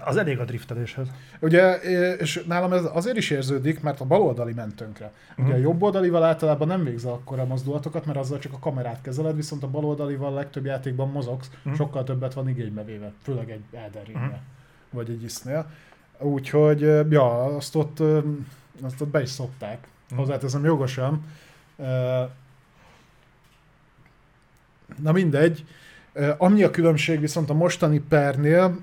Az 0.06 0.18
elég 0.18 0.40
a 0.40 0.46
drifteléshez. 0.46 1.08
Ugye, 1.40 1.76
és 2.18 2.44
nálam 2.48 2.74
ez 2.74 2.84
azért 2.94 3.18
is 3.18 3.30
érződik, 3.30 3.82
mert 3.82 4.00
a 4.02 4.06
baloldali 4.06 4.54
ment 4.54 4.76
tönkre. 4.76 5.12
Ugye 5.38 5.52
a 5.54 5.56
Mhm. 5.56 5.62
jobb 5.62 5.82
oldalival 5.82 6.24
általában 6.24 6.68
nem 6.68 6.84
végzel 6.84 7.12
akkor 7.12 7.40
a 7.40 7.46
mozdulatokat, 7.46 8.06
mert 8.06 8.18
azzal 8.18 8.40
csak 8.40 8.54
a 8.54 8.60
kamerát 8.60 9.02
kezeled, 9.02 9.36
viszont 9.36 9.64
a 9.64 9.68
baloldalival 9.68 10.34
legtöbb 10.34 10.66
játékban 10.66 11.10
mozogsz, 11.12 11.50
Mhm. 11.64 11.76
sokkal 11.76 12.04
többet 12.04 12.34
van 12.34 12.50
igénybe 12.50 12.84
véve, 12.84 13.12
főleg 13.24 13.50
egy 13.52 13.64
Elden 13.72 14.04
Ringnél, 14.04 14.26
Mhm. 14.28 14.36
vagy 14.90 15.10
egy 15.10 15.24
isznél. 15.24 15.70
Úgyhogy, 16.20 16.80
ja, 17.10 17.44
azt 17.56 17.76
ott, 17.76 18.00
azt 18.84 19.02
ott 19.02 19.08
be 19.10 19.22
is 19.22 19.30
szokták. 19.30 19.88
Mhm. 20.10 20.20
Hozzáteszem 20.20 20.64
jogosan. 20.64 21.26
Na 25.02 25.12
mindegy. 25.12 25.66
Ami 26.38 26.63
a 26.63 26.70
különbség 26.70 27.20
viszont 27.20 27.49
a 27.49 27.53
mostani 27.53 27.99
pernél, 27.99 28.78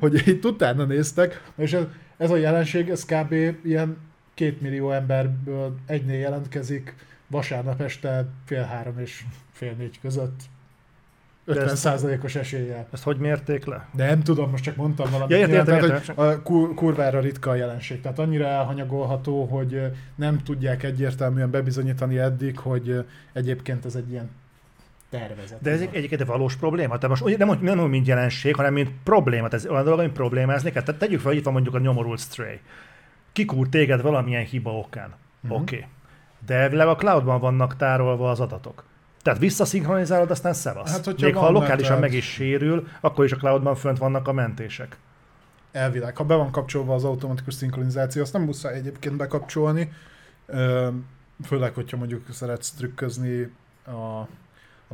hogy 0.00 0.28
itt 0.28 0.44
utána 0.44 0.84
néztek, 0.84 1.42
és 1.56 1.72
ez, 1.72 1.82
ez 2.16 2.30
a 2.30 2.36
jelenség, 2.36 2.88
ez 2.88 3.04
kb. 3.04 3.32
ilyen 3.64 3.96
két 4.34 4.60
millió 4.60 4.90
emberből 4.90 5.74
egynél 5.86 6.18
jelentkezik 6.18 6.94
vasárnap 7.26 7.80
este 7.80 8.26
fél 8.44 8.62
három 8.62 8.98
és 8.98 9.24
fél 9.52 9.72
négy 9.78 10.00
között. 10.00 10.40
De 11.44 11.52
50 11.52 11.68
ezt- 11.68 11.76
százalékos 11.76 12.34
eséllyel. 12.34 12.86
Ezt 12.92 13.02
hogy 13.02 13.16
mérték 13.16 13.64
le? 13.64 13.88
De 13.94 14.06
nem 14.06 14.22
tudom, 14.22 14.50
most 14.50 14.64
csak 14.64 14.76
mondtam 14.76 15.10
valamit. 15.10 15.30
Ja, 15.30 15.36
értem, 15.38 15.54
Nyilván, 15.54 15.74
értem, 15.74 15.88
tehát, 15.88 16.08
értem. 16.08 16.24
hogy 16.24 16.34
a 16.34 16.42
kur- 16.42 16.74
kurvára 16.74 17.20
ritka 17.20 17.50
a 17.50 17.54
jelenség. 17.54 18.00
Tehát 18.00 18.18
annyira 18.18 18.46
elhanyagolható, 18.46 19.44
hogy 19.44 19.80
nem 20.14 20.38
tudják 20.42 20.82
egyértelműen 20.82 21.50
bebizonyítani 21.50 22.18
eddig, 22.18 22.58
hogy 22.58 23.04
egyébként 23.32 23.84
ez 23.84 23.94
egy 23.94 24.10
ilyen 24.10 24.30
tervezet. 25.18 25.62
De 25.62 25.70
ez 25.70 25.80
egy, 25.80 25.88
egyébként 25.92 26.20
egy 26.20 26.26
valós 26.26 26.56
probléma. 26.56 26.98
Tehát 26.98 27.20
most 27.20 27.38
nem, 27.38 27.58
nem 27.60 27.80
úgy, 27.80 27.88
mint 27.88 28.06
jelenség, 28.06 28.54
hanem 28.54 28.72
mint 28.72 28.90
probléma. 29.04 29.48
Tehát 29.48 29.64
ez 29.64 29.70
olyan 29.70 29.84
dolog, 29.84 29.98
amit 29.98 30.12
problémázni 30.12 30.70
kell. 30.70 30.82
Tehát 30.82 31.00
tegyük 31.00 31.20
fel, 31.20 31.28
hogy 31.28 31.38
itt 31.38 31.44
van 31.44 31.52
mondjuk 31.52 31.74
a 31.74 31.78
nyomorult 31.78 32.20
Stray. 32.20 32.60
Kikúr 33.32 33.68
téged 33.68 34.02
valamilyen 34.02 34.44
hiba 34.44 34.78
okán. 34.78 35.14
Mhm. 35.40 35.52
Oké. 35.52 35.76
Okay. 35.76 35.88
De 36.46 36.54
elvileg 36.54 36.86
a 36.86 36.96
cloudban 36.96 37.40
vannak 37.40 37.76
tárolva 37.76 38.30
az 38.30 38.40
adatok. 38.40 38.84
Tehát 39.22 39.38
visszaszinkronizálod, 39.40 40.30
aztán 40.30 40.52
szevasz. 40.52 40.92
Hát, 40.92 41.04
hogyha 41.04 41.26
Még 41.26 41.36
ha 41.36 41.50
lokálisan 41.50 41.90
mented. 41.92 42.10
meg 42.10 42.12
is 42.12 42.24
sérül, 42.24 42.88
akkor 43.00 43.24
is 43.24 43.32
a 43.32 43.36
cloudban 43.36 43.74
fönt 43.74 43.98
vannak 43.98 44.28
a 44.28 44.32
mentések. 44.32 44.96
Elvileg. 45.72 46.16
Ha 46.16 46.24
be 46.24 46.34
van 46.34 46.50
kapcsolva 46.50 46.94
az 46.94 47.04
automatikus 47.04 47.54
szinkronizáció, 47.54 48.22
azt 48.22 48.32
nem 48.32 48.42
muszáj 48.42 48.74
egyébként 48.74 49.16
bekapcsolni. 49.16 49.92
Főleg, 51.44 51.74
hogyha 51.74 51.96
mondjuk 51.96 52.26
szeretsz 52.30 52.70
trükközni 52.70 53.52
a, 53.86 54.28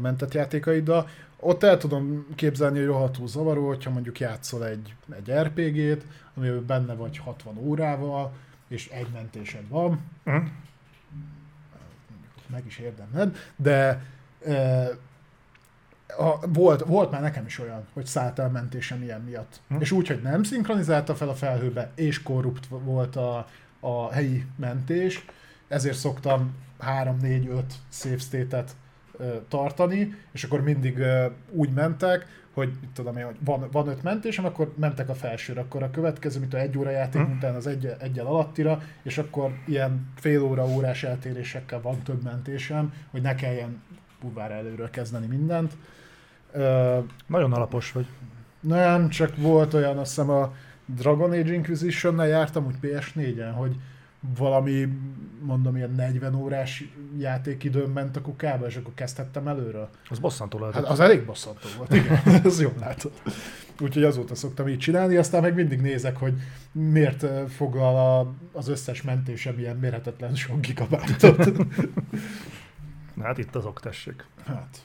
a 0.01 0.03
mentett 0.03 0.35
játékaiddal. 0.35 1.09
Ott 1.37 1.63
el 1.63 1.77
tudom 1.77 2.27
képzelni, 2.35 2.79
hogy 2.79 2.87
rohadtul 2.87 3.29
zavaró, 3.29 3.67
hogyha 3.67 3.91
mondjuk 3.91 4.21
játszol 4.21 4.67
egy, 4.67 4.95
egy 5.17 5.33
RPG-t, 5.33 6.05
amiben 6.35 6.67
benne 6.67 6.95
vagy 6.95 7.19
60 7.19 7.59
órával, 7.59 8.33
és 8.69 8.89
egy 8.89 9.09
mentésed 9.13 9.69
van, 9.69 10.01
Hm? 10.25 10.37
meg 12.47 12.67
is 12.67 12.79
érdemled, 12.79 13.37
de 13.57 14.03
e, 14.45 14.89
a, 16.19 16.47
volt, 16.47 16.81
volt 16.81 17.11
már 17.11 17.21
nekem 17.21 17.47
is 17.47 17.59
olyan, 17.59 17.87
hogy 17.93 18.07
szállt 18.07 18.39
el 18.39 18.49
mentésem 18.49 19.03
ilyen 19.03 19.21
miatt. 19.21 19.61
Hm. 19.69 19.81
És 19.81 19.91
úgy, 19.91 20.07
hogy 20.07 20.23
nem 20.23 20.43
szinkronizálta 20.43 21.15
fel 21.15 21.29
a 21.29 21.35
felhőbe, 21.35 21.91
és 21.95 22.23
korrupt 22.23 22.67
volt 22.67 23.17
a, 23.17 23.47
a 23.81 24.13
helyi 24.13 24.47
mentés, 24.57 25.25
ezért 25.69 25.97
szoktam 25.97 26.55
3-4-5 26.81 27.63
save 27.89 28.19
state-et 28.19 28.77
tartani, 29.49 30.15
és 30.33 30.45
akkor 30.45 30.63
mindig 30.63 31.03
úgy 31.51 31.73
mentek, 31.73 32.27
hogy 32.55 32.73
mit 32.81 32.91
tudom 32.91 33.17
én, 33.17 33.25
hogy 33.25 33.37
van, 33.45 33.69
van 33.73 33.89
öt 33.89 34.03
mentésem, 34.03 34.45
akkor 34.45 34.73
mentek 34.77 35.09
a 35.09 35.15
felsőre, 35.15 35.61
akkor 35.61 35.83
a 35.83 35.91
következő, 35.91 36.41
mint 36.41 36.55
a 36.55 36.59
egy 36.59 36.79
óra 36.79 36.91
játék 36.91 37.23
hmm. 37.23 37.37
után 37.37 37.55
az 37.55 37.67
egy, 37.67 37.95
egyel 38.01 38.27
alattira, 38.27 38.83
és 39.03 39.19
akkor 39.19 39.51
ilyen 39.67 40.13
fél 40.17 40.43
óra, 40.43 40.67
órás 40.67 41.05
eltérésekkel 41.05 41.81
van 41.81 42.03
több 42.03 42.23
mentésem, 42.23 42.93
hogy 43.11 43.23
ne 43.23 43.35
kelljen 43.35 43.83
kurvára 44.21 44.55
előről 44.55 44.91
kezdeni 44.91 45.27
mindent. 45.27 45.73
Nagyon 47.27 47.53
alapos 47.53 47.93
vagy. 47.93 48.07
Nem, 48.61 49.09
csak 49.09 49.37
volt 49.37 49.75
olyan, 49.75 49.99
azt 49.99 50.15
hiszem 50.15 50.31
a 50.31 50.55
Dragon 50.87 51.31
Age 51.31 51.53
Inquisition-nel 51.53 52.27
jártam 52.27 52.67
úgy 52.67 52.77
PS4-en, 52.83 53.53
hogy 53.55 53.77
valami, 54.21 54.89
mondom, 55.43 55.77
ilyen 55.77 55.91
40 55.91 56.35
órás 56.35 56.85
játékidőm 57.19 57.93
ment 57.93 58.17
a 58.17 58.21
kukába, 58.21 58.67
és 58.67 58.77
akkor 58.77 58.95
kezdhettem 58.95 59.49
előről. 59.49 59.89
Az 60.09 60.19
bosszantó 60.19 60.59
lehet. 60.59 60.75
Hát 60.75 60.85
az 60.85 61.01
elég 61.01 61.25
bosszantó 61.25 61.69
volt, 61.77 61.95
igen, 61.95 62.21
ez 62.45 62.61
jól 62.61 62.75
látod. 62.81 63.13
Úgyhogy 63.81 64.05
azóta 64.05 64.35
szoktam 64.35 64.69
így 64.69 64.79
csinálni, 64.79 65.17
aztán 65.17 65.43
meg 65.43 65.55
mindig 65.55 65.81
nézek, 65.81 66.17
hogy 66.17 66.35
miért 66.73 67.51
foglal 67.51 67.97
a, 67.97 68.35
az 68.59 68.69
összes 68.69 69.03
mentésem 69.03 69.59
ilyen 69.59 69.77
mérhetetlen 69.77 70.35
sok 70.35 70.61
gigabájtot. 70.61 71.51
hát 73.23 73.39
itt 73.39 73.57
azok, 73.57 73.81
tessék. 73.81 74.27
Hát. 74.47 74.85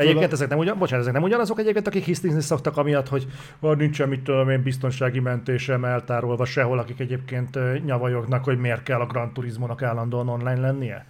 Egyébként 0.00 0.32
ezek 0.32 0.48
nem, 0.48 0.58
ugyan, 0.58 0.78
bocsánat, 0.78 1.02
ezek 1.02 1.14
nem 1.14 1.22
ugyanazok 1.22 1.58
egyébként, 1.58 1.86
akik 1.86 2.04
hisztizni 2.04 2.40
szoktak 2.40 2.76
amiatt, 2.76 3.08
hogy 3.08 3.26
van 3.58 3.76
nincsen 3.76 4.08
mit 4.08 4.22
tudom 4.22 4.50
én 4.50 4.62
biztonsági 4.62 5.20
mentésem 5.20 5.84
eltárolva 5.84 6.44
sehol, 6.44 6.78
akik 6.78 7.00
egyébként 7.00 7.58
nyavajognak, 7.84 8.44
hogy 8.44 8.58
miért 8.58 8.82
kell 8.82 9.00
a 9.00 9.06
Gran 9.06 9.32
Turismo-nak 9.32 9.82
állandóan 9.82 10.28
online 10.28 10.60
lennie? 10.60 11.06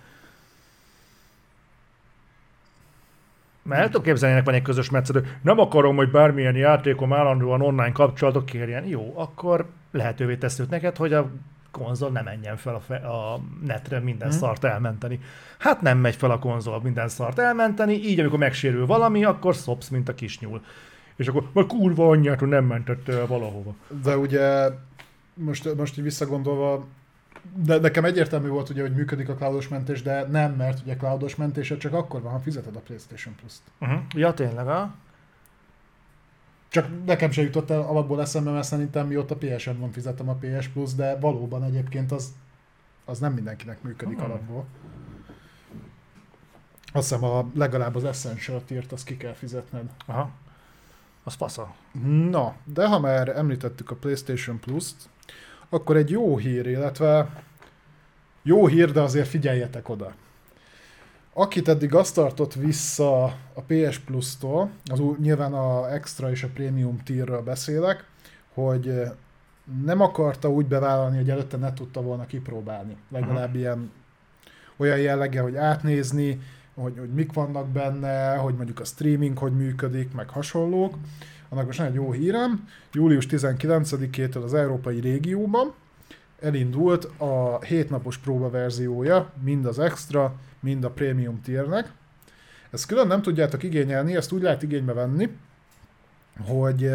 Mert 3.62 3.80
el 3.80 3.86
tudom 3.86 4.02
képzelni, 4.02 4.42
van 4.44 4.54
egy 4.54 4.62
közös 4.62 4.90
metszedő. 4.90 5.36
Nem 5.42 5.58
akarom, 5.58 5.96
hogy 5.96 6.10
bármilyen 6.10 6.56
játékom 6.56 7.12
állandóan 7.12 7.60
online 7.60 7.92
kapcsolatok 7.92 8.46
kérjen. 8.46 8.84
Jó, 8.84 9.12
akkor 9.16 9.66
lehetővé 9.90 10.36
teszünk 10.36 10.70
neked, 10.70 10.96
hogy 10.96 11.12
a 11.12 11.30
konzol 11.70 12.10
ne 12.10 12.22
menjen 12.22 12.56
fel 12.56 12.74
a, 12.74 12.80
fe- 12.80 13.04
a 13.04 13.40
netre 13.66 13.98
minden 13.98 14.28
hmm. 14.28 14.38
szart 14.38 14.64
elmenteni. 14.64 15.20
Hát 15.58 15.80
nem 15.80 15.98
megy 15.98 16.16
fel 16.16 16.30
a 16.30 16.38
konzol 16.38 16.80
minden 16.82 17.08
szart 17.08 17.38
elmenteni, 17.38 17.92
így 17.92 18.20
amikor 18.20 18.38
megsérül 18.38 18.86
valami, 18.86 19.24
akkor 19.24 19.56
szopsz, 19.56 19.88
mint 19.88 20.08
a 20.08 20.14
kisnyúl. 20.14 20.62
És 21.16 21.28
akkor, 21.28 21.48
majd 21.52 21.66
kurva 21.66 22.08
anyját, 22.08 22.38
hogy 22.38 22.48
nem 22.48 22.64
mentette 22.64 23.12
el 23.12 23.26
valahova. 23.26 23.74
De 24.02 24.16
ugye 24.16 24.68
most, 25.34 25.74
most 25.76 25.98
így 25.98 26.04
visszagondolva, 26.04 26.86
de 27.54 27.78
nekem 27.78 28.04
egyértelmű 28.04 28.48
volt 28.48 28.68
ugye, 28.68 28.82
hogy 28.82 28.94
működik 28.94 29.28
a 29.28 29.34
cloudos 29.34 29.68
mentés, 29.68 30.02
de 30.02 30.26
nem, 30.26 30.52
mert 30.52 30.80
ugye 30.82 30.96
cloudos 30.96 31.36
mentése 31.36 31.76
csak 31.76 31.92
akkor 31.92 32.22
van, 32.22 32.32
ha 32.32 32.38
fizeted 32.38 32.76
a 32.76 32.80
PlayStation 32.80 33.34
Plus-t. 33.34 33.62
Uh-huh. 33.80 33.98
Ja, 34.14 34.34
tényleg, 34.34 34.66
ha? 34.66 34.94
Csak 36.70 37.04
nekem 37.04 37.30
se 37.30 37.42
jutott 37.42 37.70
el 37.70 37.80
alapból 37.80 38.20
eszembe, 38.20 38.50
mert 38.50 38.66
szerintem 38.66 39.06
mióta 39.06 39.36
PSN 39.36 39.78
van 39.78 39.92
fizetem 39.92 40.28
a 40.28 40.38
PS 40.40 40.68
Plus, 40.68 40.94
de 40.94 41.18
valóban 41.18 41.64
egyébként 41.64 42.12
az, 42.12 42.34
az 43.04 43.18
nem 43.18 43.32
mindenkinek 43.32 43.82
működik 43.82 44.18
hmm. 44.18 44.30
alapból. 44.30 44.66
Azt 46.92 47.08
hiszem 47.08 47.24
a, 47.24 47.46
legalább 47.54 47.94
az 47.94 48.04
Essential 48.04 48.64
tiert 48.64 48.92
azt 48.92 49.04
ki 49.04 49.16
kell 49.16 49.32
fizetned. 49.32 49.90
Aha. 50.06 50.30
Az 51.24 51.34
fasza. 51.34 51.74
Na, 52.30 52.54
de 52.64 52.86
ha 52.86 52.98
már 52.98 53.28
említettük 53.28 53.90
a 53.90 53.94
PlayStation 53.94 54.60
Plus-t, 54.60 55.08
akkor 55.68 55.96
egy 55.96 56.10
jó 56.10 56.36
hír, 56.36 56.66
illetve 56.66 57.42
jó 58.42 58.66
hír, 58.66 58.92
de 58.92 59.00
azért 59.00 59.28
figyeljetek 59.28 59.88
oda 59.88 60.14
akit 61.32 61.68
eddig 61.68 61.94
azt 61.94 62.14
tartott 62.14 62.54
vissza 62.54 63.24
a 63.54 63.62
PS 63.66 63.98
Plus-tól, 63.98 64.70
az 64.84 65.00
nyilván 65.18 65.52
a 65.52 65.92
extra 65.92 66.30
és 66.30 66.42
a 66.42 66.48
premium 66.54 66.98
tierről 67.04 67.42
beszélek, 67.42 68.04
hogy 68.54 68.88
eh, 68.88 69.10
nem 69.84 70.00
akarta 70.00 70.50
úgy 70.50 70.66
bevállalni, 70.66 71.16
hogy 71.16 71.30
előtte 71.30 71.56
ne 71.56 71.72
tudta 71.72 72.02
volna 72.02 72.26
kipróbálni. 72.26 72.96
Legalább 73.10 73.46
uh-huh. 73.46 73.60
ilyen 73.60 73.90
olyan 74.76 74.98
jellege, 74.98 75.40
hogy 75.40 75.56
átnézni, 75.56 76.40
hogy, 76.74 76.98
hogy 76.98 77.12
mik 77.12 77.32
vannak 77.32 77.68
benne, 77.68 78.36
hogy 78.36 78.54
mondjuk 78.54 78.80
a 78.80 78.84
streaming 78.84 79.38
hogy 79.38 79.56
működik, 79.56 80.14
meg 80.14 80.28
hasonlók. 80.28 80.94
Annak 81.48 81.66
most 81.66 81.80
egy 81.80 81.94
jó 81.94 82.12
hírem, 82.12 82.68
július 82.92 83.26
19-től 83.30 84.42
az 84.42 84.54
európai 84.54 85.00
régióban 85.00 85.72
elindult 86.40 87.04
a 87.04 87.60
hétnapos 87.64 88.18
próbaverziója, 88.18 89.32
mind 89.42 89.66
az 89.66 89.78
extra, 89.78 90.34
mind 90.60 90.84
a 90.84 90.90
Premium 90.90 91.40
tiernek. 91.42 91.92
Ezt 92.70 92.86
külön 92.86 93.06
nem 93.06 93.22
tudjátok 93.22 93.62
igényelni, 93.62 94.16
ezt 94.16 94.32
úgy 94.32 94.42
lehet 94.42 94.62
igénybe 94.62 94.92
venni, 94.92 95.28
hogy, 96.46 96.90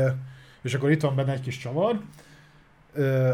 és 0.62 0.74
akkor 0.74 0.92
itt 0.92 1.02
van 1.02 1.16
benne 1.16 1.32
egy 1.32 1.42
kis 1.42 1.58
csavar, 1.58 2.02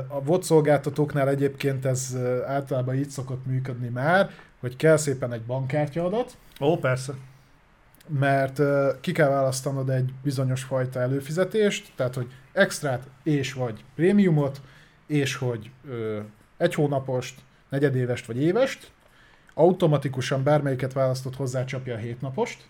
a 0.08 0.24
VOD 0.24 0.44
szolgáltatóknál 0.44 1.30
egyébként 1.30 1.86
ez 1.86 2.18
általában 2.46 2.96
így 2.96 3.10
szokott 3.10 3.46
működni 3.46 3.88
már, 3.88 4.30
hogy 4.60 4.76
kell 4.76 4.98
szépen 4.98 5.34
egy 5.34 5.42
bankkártya 5.42 6.06
adat. 6.06 6.38
Ó, 6.60 6.78
persze. 6.78 7.14
Mert 8.08 8.62
ki 9.02 9.12
kell 9.12 9.30
választanod 9.30 9.90
egy 9.90 10.14
bizonyos 10.24 10.64
fajta 10.64 11.00
előfizetést, 11.00 11.92
tehát 11.96 12.16
hogy 12.16 12.28
extrát 12.52 13.08
és 13.24 13.54
vagy 13.54 13.84
prémiumot, 13.96 14.62
és 15.08 15.36
hogy 15.36 15.72
egy 16.58 16.74
hónapost, 16.74 17.42
negyedévest 17.70 18.26
vagy 18.26 18.42
évest, 18.42 18.92
automatikusan 19.54 20.44
bármelyiket 20.44 20.94
választott 20.94 21.36
hozzácsapja 21.36 21.94
a 21.94 21.98
hétnapost, 21.98 22.68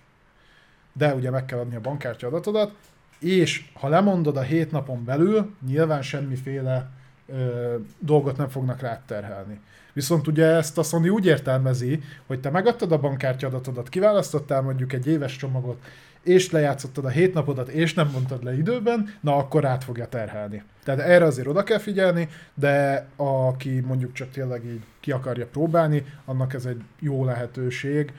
de 0.93 1.13
ugye 1.13 1.29
meg 1.29 1.45
kell 1.45 1.59
adni 1.59 1.75
a 1.75 1.82
bankkártya 1.82 2.27
adatodat, 2.27 2.73
és 3.19 3.69
ha 3.73 3.88
lemondod 3.88 4.38
a 4.38 4.41
hét 4.41 4.71
napon 4.71 5.05
belül, 5.05 5.55
nyilván 5.67 6.01
semmiféle 6.01 6.89
ö, 7.27 7.75
dolgot 7.99 8.38
nem 8.38 8.49
fognak 8.49 8.79
rád 8.79 8.99
terhelni. 9.05 9.59
Viszont 9.93 10.27
ugye 10.27 10.45
ezt 10.45 10.77
a 10.77 10.84
Sony 10.84 11.09
úgy 11.09 11.25
értelmezi, 11.25 11.99
hogy 12.27 12.39
te 12.39 12.49
megadtad 12.49 12.91
a 12.91 12.99
bankkártya 12.99 13.47
adatodat, 13.47 13.89
kiválasztottál 13.89 14.61
mondjuk 14.61 14.93
egy 14.93 15.07
éves 15.07 15.36
csomagot, 15.36 15.82
és 16.24 16.51
lejátszottad 16.51 17.05
a 17.05 17.09
hét 17.09 17.34
napodat, 17.34 17.67
és 17.67 17.93
nem 17.93 18.09
mondtad 18.13 18.43
le 18.43 18.57
időben, 18.57 19.13
na 19.22 19.36
akkor 19.36 19.65
át 19.65 19.84
fogja 19.84 20.07
terhelni. 20.07 20.63
Tehát 20.84 20.99
erre 20.99 21.26
azért 21.26 21.47
oda 21.47 21.63
kell 21.63 21.78
figyelni, 21.78 22.30
de 22.53 23.07
aki 23.15 23.80
mondjuk 23.80 24.13
csak 24.13 24.30
tényleg 24.30 24.65
így 24.65 24.82
ki 24.99 25.11
akarja 25.11 25.47
próbálni, 25.47 26.05
annak 26.26 26.53
ez 26.53 26.65
egy 26.65 26.82
jó 26.99 27.26
lehetőség. 27.26 28.13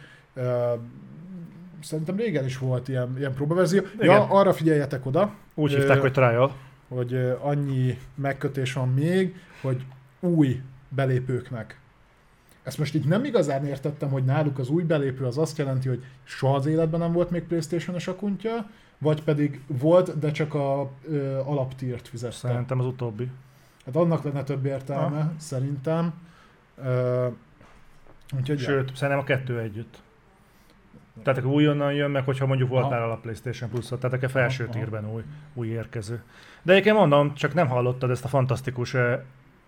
Szerintem 1.83 2.17
régen 2.17 2.45
is 2.45 2.59
volt 2.59 2.89
ilyen, 2.89 3.15
ilyen 3.19 3.35
próbaverzió. 3.35 3.83
Igen. 3.95 4.07
Ja, 4.07 4.27
arra 4.29 4.53
figyeljetek 4.53 5.07
oda. 5.07 5.35
Úgy 5.55 5.75
hívták, 5.75 6.01
hogy 6.01 6.13
trial. 6.13 6.57
Hogy 6.89 7.37
annyi 7.41 7.99
megkötés 8.15 8.73
van 8.73 8.89
még, 8.89 9.35
hogy 9.61 9.85
új 10.21 10.61
belépőknek 10.89 11.81
ezt 12.63 12.79
most 12.79 12.95
így 12.95 13.05
nem 13.05 13.25
igazán 13.25 13.67
értettem, 13.67 14.11
hogy 14.11 14.25
náluk 14.25 14.59
az 14.59 14.69
új 14.69 14.83
belépő 14.83 15.25
az 15.25 15.39
azt 15.39 15.59
jelenti, 15.59 15.89
hogy 15.89 16.05
soha 16.25 16.55
az 16.55 16.67
életben 16.67 17.01
nem 17.01 17.13
volt 17.13 17.31
még 17.31 17.43
Playstation-es 17.43 18.09
akuntja, 18.09 18.71
vagy 18.99 19.23
pedig 19.23 19.61
volt, 19.67 20.19
de 20.19 20.31
csak 20.31 20.55
a 20.55 20.91
ö, 21.09 21.39
alaptírt 21.39 22.09
fizette. 22.09 22.37
Szerintem 22.37 22.79
az 22.79 22.87
utóbbi. 22.87 23.31
Hát 23.85 23.97
annak 23.97 24.23
lenne 24.23 24.43
több 24.43 24.65
értelme, 24.65 25.21
ha. 25.21 25.33
szerintem. 25.37 26.15
Ö, 26.85 27.27
úgyhogy 28.39 28.59
Sőt, 28.59 28.89
ja. 28.89 28.97
szerintem 28.97 29.19
a 29.19 29.25
kettő 29.25 29.59
együtt. 29.59 30.03
Tehát 31.23 31.39
akkor 31.39 31.53
újonnan 31.53 31.93
jön 31.93 32.11
meg, 32.11 32.25
hogyha 32.25 32.47
mondjuk 32.47 32.69
volt 32.69 32.91
már 32.91 33.03
a 33.03 33.17
PlayStation 33.17 33.71
plus 33.71 33.89
tehát 33.89 34.23
a 34.23 34.29
felső 34.29 34.69
tírben 34.69 35.13
új, 35.13 35.23
új 35.55 35.69
érkező. 35.69 36.23
De 36.63 36.73
egyébként 36.73 36.97
mondom, 36.97 37.35
csak 37.35 37.55
nem 37.55 37.69
hallottad 37.69 38.11
ezt 38.11 38.25
a 38.25 38.29
fantasztikus 38.29 38.97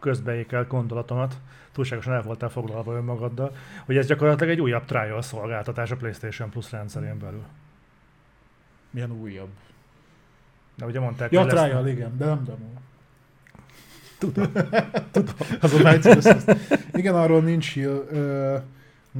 közbeékelt 0.04 0.68
gondolatomat, 0.68 1.36
túlságosan 1.72 2.12
el 2.12 2.22
voltál 2.22 2.48
foglalva 2.48 2.94
önmagaddal, 2.94 3.56
hogy 3.84 3.96
ez 3.96 4.06
gyakorlatilag 4.06 4.52
egy 4.52 4.60
újabb 4.60 4.84
trial 4.84 5.22
szolgáltatás 5.22 5.90
a 5.90 5.96
PlayStation 5.96 6.50
Plus 6.50 6.70
rendszerén 6.70 7.18
belül. 7.18 7.44
Milyen 8.90 9.10
újabb? 9.10 9.48
De 10.74 10.86
ugye 10.86 11.00
mondták, 11.00 11.32
ja, 11.32 11.40
hogy 11.40 11.48
trial, 11.48 11.82
lesz... 11.82 11.92
igen, 11.92 12.16
de 12.16 12.24
nem 12.24 12.44
demo. 12.44 12.66
Tudom. 14.18 14.52
Tudom. 15.12 15.34
Azon 15.60 16.00
Igen, 16.92 17.14
arról 17.14 17.42
nincs 17.42 17.72
hír. 17.72 18.02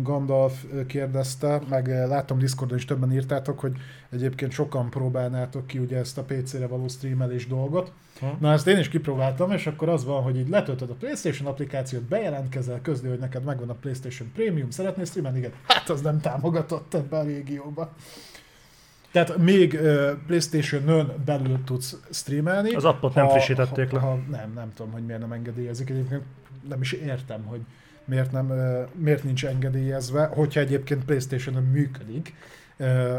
Gandalf 0.03 0.65
kérdezte, 0.87 1.61
meg 1.69 1.89
látom 1.89 2.39
Discordon 2.39 2.77
is 2.77 2.85
többen 2.85 3.13
írtátok, 3.13 3.61
hogy 3.61 3.73
egyébként 4.11 4.53
sokan 4.53 4.91
próbálnátok 4.91 5.67
ki 5.67 5.79
ugye 5.79 5.97
ezt 5.97 6.19
a 6.19 6.23
PC-re 6.23 6.67
való 6.67 6.89
streamelés 6.89 7.47
dolgot. 7.47 7.93
Ha. 8.21 8.37
Na 8.41 8.53
ezt 8.53 8.67
én 8.67 8.79
is 8.79 8.89
kipróbáltam, 8.89 9.51
és 9.51 9.67
akkor 9.67 9.89
az 9.89 10.05
van, 10.05 10.23
hogy 10.23 10.37
így 10.39 10.49
letöltöd 10.49 10.91
a 10.91 10.95
PlayStation 10.95 11.49
applikációt, 11.49 12.03
bejelentkezel, 12.03 12.81
közli, 12.83 13.09
hogy 13.09 13.19
neked 13.19 13.45
megvan 13.45 13.69
a 13.71 13.75
PlayStation 13.75 14.31
Premium, 14.35 14.71
szeretnél 14.71 15.05
streamelni? 15.05 15.39
Igen. 15.39 15.53
Hát 15.67 15.89
az 15.91 16.01
nem 16.01 16.21
támogatott 16.21 16.95
ebbe 16.95 17.19
a 17.19 17.23
régióba. 17.23 17.93
Tehát 19.13 19.37
még 19.37 19.73
uh, 19.73 20.11
PlayStation-ön 20.27 21.13
belül 21.25 21.65
tudsz 21.65 21.97
streamelni. 22.11 22.75
Az 22.75 22.85
appot 22.85 23.15
nem 23.15 23.29
frissítették 23.29 23.91
ha, 23.91 23.97
le. 23.97 24.03
Ha, 24.03 24.19
nem, 24.31 24.53
nem 24.55 24.73
tudom, 24.75 24.93
hogy 24.93 25.05
miért 25.05 25.21
nem 25.21 25.33
engedélyezik. 25.33 25.91
Egyébként 25.91 26.23
nem 26.69 26.81
is 26.81 26.93
értem, 26.93 27.45
hogy 27.45 27.61
miért, 28.05 28.33
nem, 28.33 28.47
miért 28.95 29.25
nincs 29.25 29.45
engedélyezve, 29.45 30.27
hogyha 30.27 30.61
egyébként 30.61 31.05
Playstation-on 31.05 31.63
működik. 31.63 32.35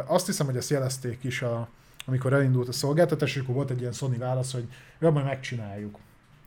Azt 0.05 0.25
hiszem, 0.25 0.45
hogy 0.45 0.57
ezt 0.57 0.69
jelezték 0.69 1.23
is, 1.23 1.41
a, 1.41 1.69
amikor 2.05 2.33
elindult 2.33 2.67
a 2.67 2.71
szolgáltatás, 2.71 3.35
és 3.35 3.41
akkor 3.41 3.55
volt 3.55 3.69
egy 3.69 3.79
ilyen 3.79 3.91
Sony 3.91 4.17
válasz, 4.17 4.51
hogy 4.51 4.67
ja, 4.99 5.11
majd 5.11 5.25
megcsináljuk. 5.25 5.97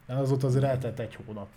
De 0.06 0.14
azóta 0.14 0.46
azért 0.46 0.64
eltelt 0.64 0.98
egy 0.98 1.18
hónap. 1.26 1.48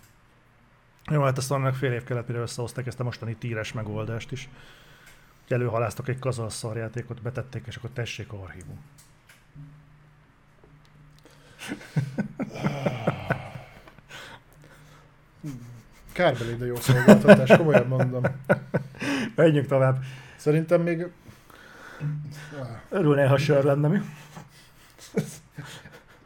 Jó, 1.10 1.22
hát 1.22 1.38
azt 1.38 1.50
annak 1.50 1.74
fél 1.74 1.92
év 1.92 2.04
kellett, 2.04 2.26
mire 2.26 2.40
összehozták 2.40 2.86
ezt 2.86 3.00
a 3.00 3.04
mostani 3.04 3.34
tíres 3.34 3.72
megoldást 3.72 4.32
is. 4.32 4.48
Előhaláztak 5.48 6.08
egy 6.08 6.18
kazal 6.18 6.50
szarjátékot, 6.50 7.22
betették, 7.22 7.64
és 7.66 7.76
akkor 7.76 7.90
tessék 7.90 8.32
archívum. 8.32 8.78
Kárbeli, 16.12 16.54
de 16.54 16.66
jó 16.66 16.76
szolgáltatás, 16.76 17.56
komolyan 17.56 17.86
mondom. 17.86 18.22
Menjünk 19.36 19.66
tovább. 19.66 20.02
Szerintem 20.36 20.82
még... 20.82 21.06
Örülnél, 22.88 23.26
ha 23.26 23.38
sör 23.38 23.64
lenne, 23.64 23.88
mi? 23.88 24.00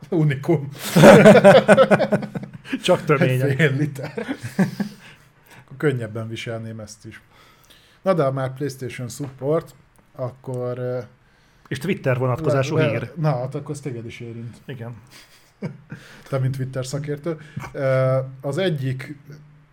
Unikum. 0.09 0.68
Csak 2.82 3.05
töményen. 3.05 3.57
Fél 3.57 3.72
liter. 3.76 4.12
Akkor 5.64 5.76
könnyebben 5.76 6.28
viselném 6.28 6.80
ezt 6.80 7.05
is. 7.05 7.20
Na 8.03 8.14
de 8.14 8.22
ha 8.22 8.32
már 8.32 8.53
PlayStation 8.55 9.09
support, 9.09 9.74
akkor... 10.14 11.05
És 11.68 11.78
Twitter 11.78 12.18
vonatkozású 12.18 12.76
le- 12.76 12.84
le- 12.84 12.91
hír. 12.91 13.12
Na, 13.16 13.28
hát 13.37 13.55
akkor 13.55 13.70
az 13.70 13.80
téged 13.80 14.07
is 14.07 14.20
érint. 14.20 14.57
Igen. 14.66 14.95
Te, 16.28 16.39
mint 16.39 16.57
Twitter 16.57 16.87
szakértő. 16.87 17.37
Az 18.41 18.59
egyik 18.59 19.16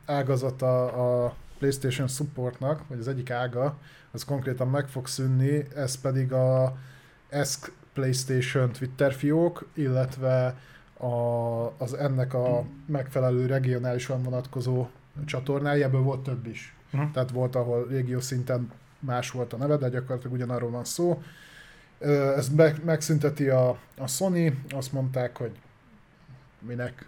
ágazata 0.05 0.85
a 1.25 1.35
PlayStation 1.57 2.07
supportnak, 2.07 2.87
vagy 2.87 2.99
az 2.99 3.07
egyik 3.07 3.29
ága, 3.29 3.77
az 4.11 4.25
konkrétan 4.25 4.67
meg 4.69 4.87
fog 4.87 5.07
szűnni, 5.07 5.65
ez 5.75 6.01
pedig 6.01 6.33
a 6.33 6.77
ESC 7.29 7.71
PlayStation 7.93 8.71
Twitter 8.71 9.13
fiók, 9.13 9.67
illetve 9.73 10.57
a, 10.97 11.07
az 11.77 11.93
ennek 11.93 12.33
a 12.33 12.65
megfelelő 12.85 13.45
regionálisan 13.45 14.23
vonatkozó 14.23 14.87
csatornája, 15.25 15.85
ebből 15.85 16.01
volt 16.01 16.23
több 16.23 16.47
is. 16.47 16.75
Uh-huh. 16.93 17.11
Tehát 17.11 17.31
volt, 17.31 17.55
ahol 17.55 17.87
régió 17.87 18.19
szinten 18.19 18.71
más 18.99 19.31
volt 19.31 19.53
a 19.53 19.57
neve, 19.57 19.77
de 19.77 19.89
gyakorlatilag 19.89 20.33
ugyanarról 20.33 20.69
van 20.69 20.85
szó. 20.85 21.21
Ez 22.35 22.49
meg, 22.49 22.83
megszünteti 22.83 23.49
a, 23.49 23.69
a 23.97 24.07
Sony, 24.07 24.63
azt 24.69 24.91
mondták, 24.91 25.37
hogy 25.37 25.51
minek 26.59 27.05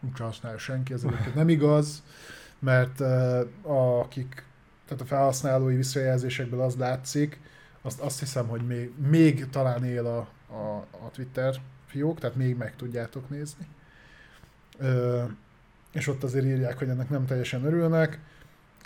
nincs 0.00 0.18
használja 0.18 0.58
senki, 0.58 0.92
ez 0.92 1.04
nem 1.34 1.48
igaz, 1.48 2.02
mert 2.58 3.00
a, 3.00 4.00
akik, 4.00 4.44
tehát 4.86 5.02
a 5.02 5.06
felhasználói 5.06 5.76
visszajelzésekből 5.76 6.60
az 6.60 6.76
látszik, 6.76 7.40
azt, 7.82 8.00
azt 8.00 8.18
hiszem, 8.18 8.46
hogy 8.48 8.66
még, 8.66 8.92
még 9.08 9.48
talán 9.48 9.84
él 9.84 10.06
a, 10.06 10.18
a, 10.54 10.86
a 10.90 11.10
Twitter 11.12 11.54
fiók, 11.86 12.18
tehát 12.18 12.36
még 12.36 12.56
meg 12.56 12.76
tudjátok 12.76 13.30
nézni. 13.30 13.66
Ö, 14.78 15.24
és 15.92 16.06
ott 16.06 16.22
azért 16.22 16.44
írják, 16.44 16.78
hogy 16.78 16.88
ennek 16.88 17.08
nem 17.08 17.26
teljesen 17.26 17.64
örülnek. 17.64 18.18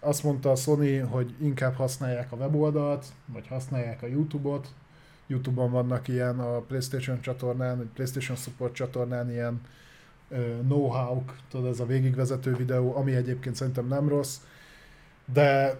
Azt 0.01 0.23
mondta 0.23 0.51
a 0.51 0.55
Sony, 0.57 1.03
hogy 1.03 1.35
inkább 1.41 1.75
használják 1.75 2.33
a 2.33 2.37
weboldalt, 2.37 3.07
vagy 3.27 3.47
használják 3.47 4.03
a 4.03 4.07
YouTube-ot. 4.07 4.69
YouTube-on 5.27 5.71
vannak 5.71 6.09
ilyen 6.09 6.41
a 6.41 6.59
PlayStation 6.59 7.21
csatornán, 7.21 7.77
vagy 7.77 7.87
PlayStation 7.87 8.37
Support 8.37 8.75
csatornán 8.75 9.31
ilyen 9.31 9.61
know-how 10.63 11.23
tudod, 11.51 11.71
ez 11.71 11.81
a 11.81 11.87
végigvezető 11.87 12.55
videó, 12.55 12.97
ami 12.97 13.15
egyébként 13.15 13.55
szerintem 13.55 13.87
nem 13.87 14.09
rossz, 14.09 14.37
de 15.33 15.79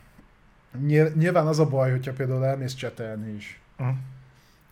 nyil- 0.86 1.14
nyilván 1.14 1.46
az 1.46 1.58
a 1.58 1.66
baj, 1.66 1.90
hogyha 1.90 2.12
például 2.12 2.44
elmész 2.44 2.74
csetelni 2.74 3.34
is. 3.34 3.60
Uh-huh. 3.78 3.96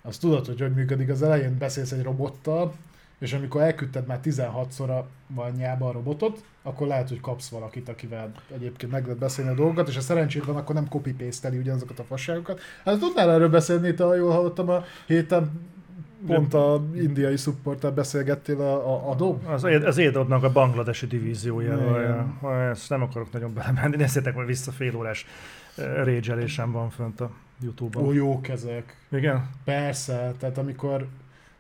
Azt 0.03 0.21
tudod, 0.21 0.47
hogy 0.47 0.61
hogy 0.61 0.75
működik. 0.75 1.09
Az 1.09 1.23
elején 1.23 1.59
beszélsz 1.59 1.93
egy 1.93 2.03
robottal, 2.03 2.75
és 3.19 3.33
amikor 3.33 3.61
elküldted 3.61 4.07
már 4.07 4.21
16-szor 4.25 4.89
a 4.99 5.07
anyjába 5.35 5.89
a 5.89 5.93
robotot, 5.93 6.45
akkor 6.63 6.87
lehet, 6.87 7.09
hogy 7.09 7.21
kapsz 7.21 7.49
valakit, 7.49 7.89
akivel 7.89 8.33
egyébként 8.55 8.93
meg 8.93 9.03
lehet 9.03 9.19
beszélni 9.19 9.51
a 9.51 9.55
dolgokat, 9.55 9.89
és 9.89 9.95
ha 9.95 10.01
szerencséd 10.01 10.47
van, 10.47 10.57
akkor 10.57 10.75
nem 10.75 10.89
copy 10.89 11.13
paste 11.13 11.49
ugyanazokat 11.49 11.99
a 11.99 12.05
fasságokat. 12.05 12.61
Hát 12.85 12.99
tudnál 12.99 13.31
erről 13.31 13.49
beszélni, 13.49 13.95
te, 13.95 14.05
ha 14.05 14.15
jól 14.15 14.33
hallottam 14.33 14.69
a 14.69 14.85
héten, 15.07 15.61
pont 16.27 16.55
a 16.55 16.85
indiai 16.95 17.37
supporttal 17.37 17.91
beszélgettél 17.91 18.61
a, 18.61 18.75
a 18.75 19.11
Adobe? 19.11 19.53
Az, 19.53 19.65
az 19.65 19.99
Adobe-nak 19.99 20.43
a 20.43 20.53
bangladesi 20.53 21.07
divíziójáról. 21.07 22.01
Igen. 22.01 22.39
ja. 22.43 22.69
Ezt 22.71 22.91
nem 22.91 23.03
akarok 23.03 23.33
nagyon 23.33 23.55
belemenni. 23.55 23.97
Nézzétek 23.97 24.35
majd 24.35 24.47
vissza, 24.47 24.73
fél 24.73 24.97
órás 24.97 25.27
rage 25.77 26.65
van 26.67 26.91
fönt 26.91 27.21
a 27.21 27.31
Youtube-on. 27.61 28.07
Ó, 28.07 28.13
jók 28.13 28.49
ezek. 28.49 28.97
Igen? 29.11 29.51
Persze, 29.65 30.35
tehát 30.39 30.59
amikor 30.59 31.07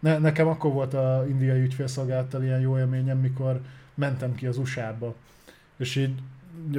ne, 0.00 0.18
nekem 0.18 0.48
akkor 0.48 0.72
volt 0.72 0.94
a 0.94 1.24
indiai 1.28 1.60
ügyfélszolgálattal 1.60 2.42
ilyen 2.42 2.60
jó 2.60 2.78
élményem, 2.78 3.18
mikor 3.18 3.60
mentem 3.94 4.34
ki 4.34 4.46
az 4.46 4.58
USA-ba. 4.58 5.14
És 5.76 5.96
így 5.96 6.14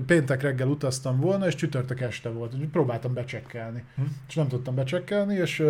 péntek 0.05 0.41
reggel 0.41 0.67
utaztam 0.67 1.19
volna, 1.19 1.47
és 1.47 1.55
csütörtök 1.55 2.01
este 2.01 2.30
volt, 2.30 2.53
úgyhogy 2.53 2.69
próbáltam 2.69 3.13
becsekkelni. 3.13 3.84
Hm. 3.95 4.01
És 4.28 4.36
nem 4.36 4.47
tudtam 4.47 4.75
becsekkelni, 4.75 5.36
és 5.36 5.63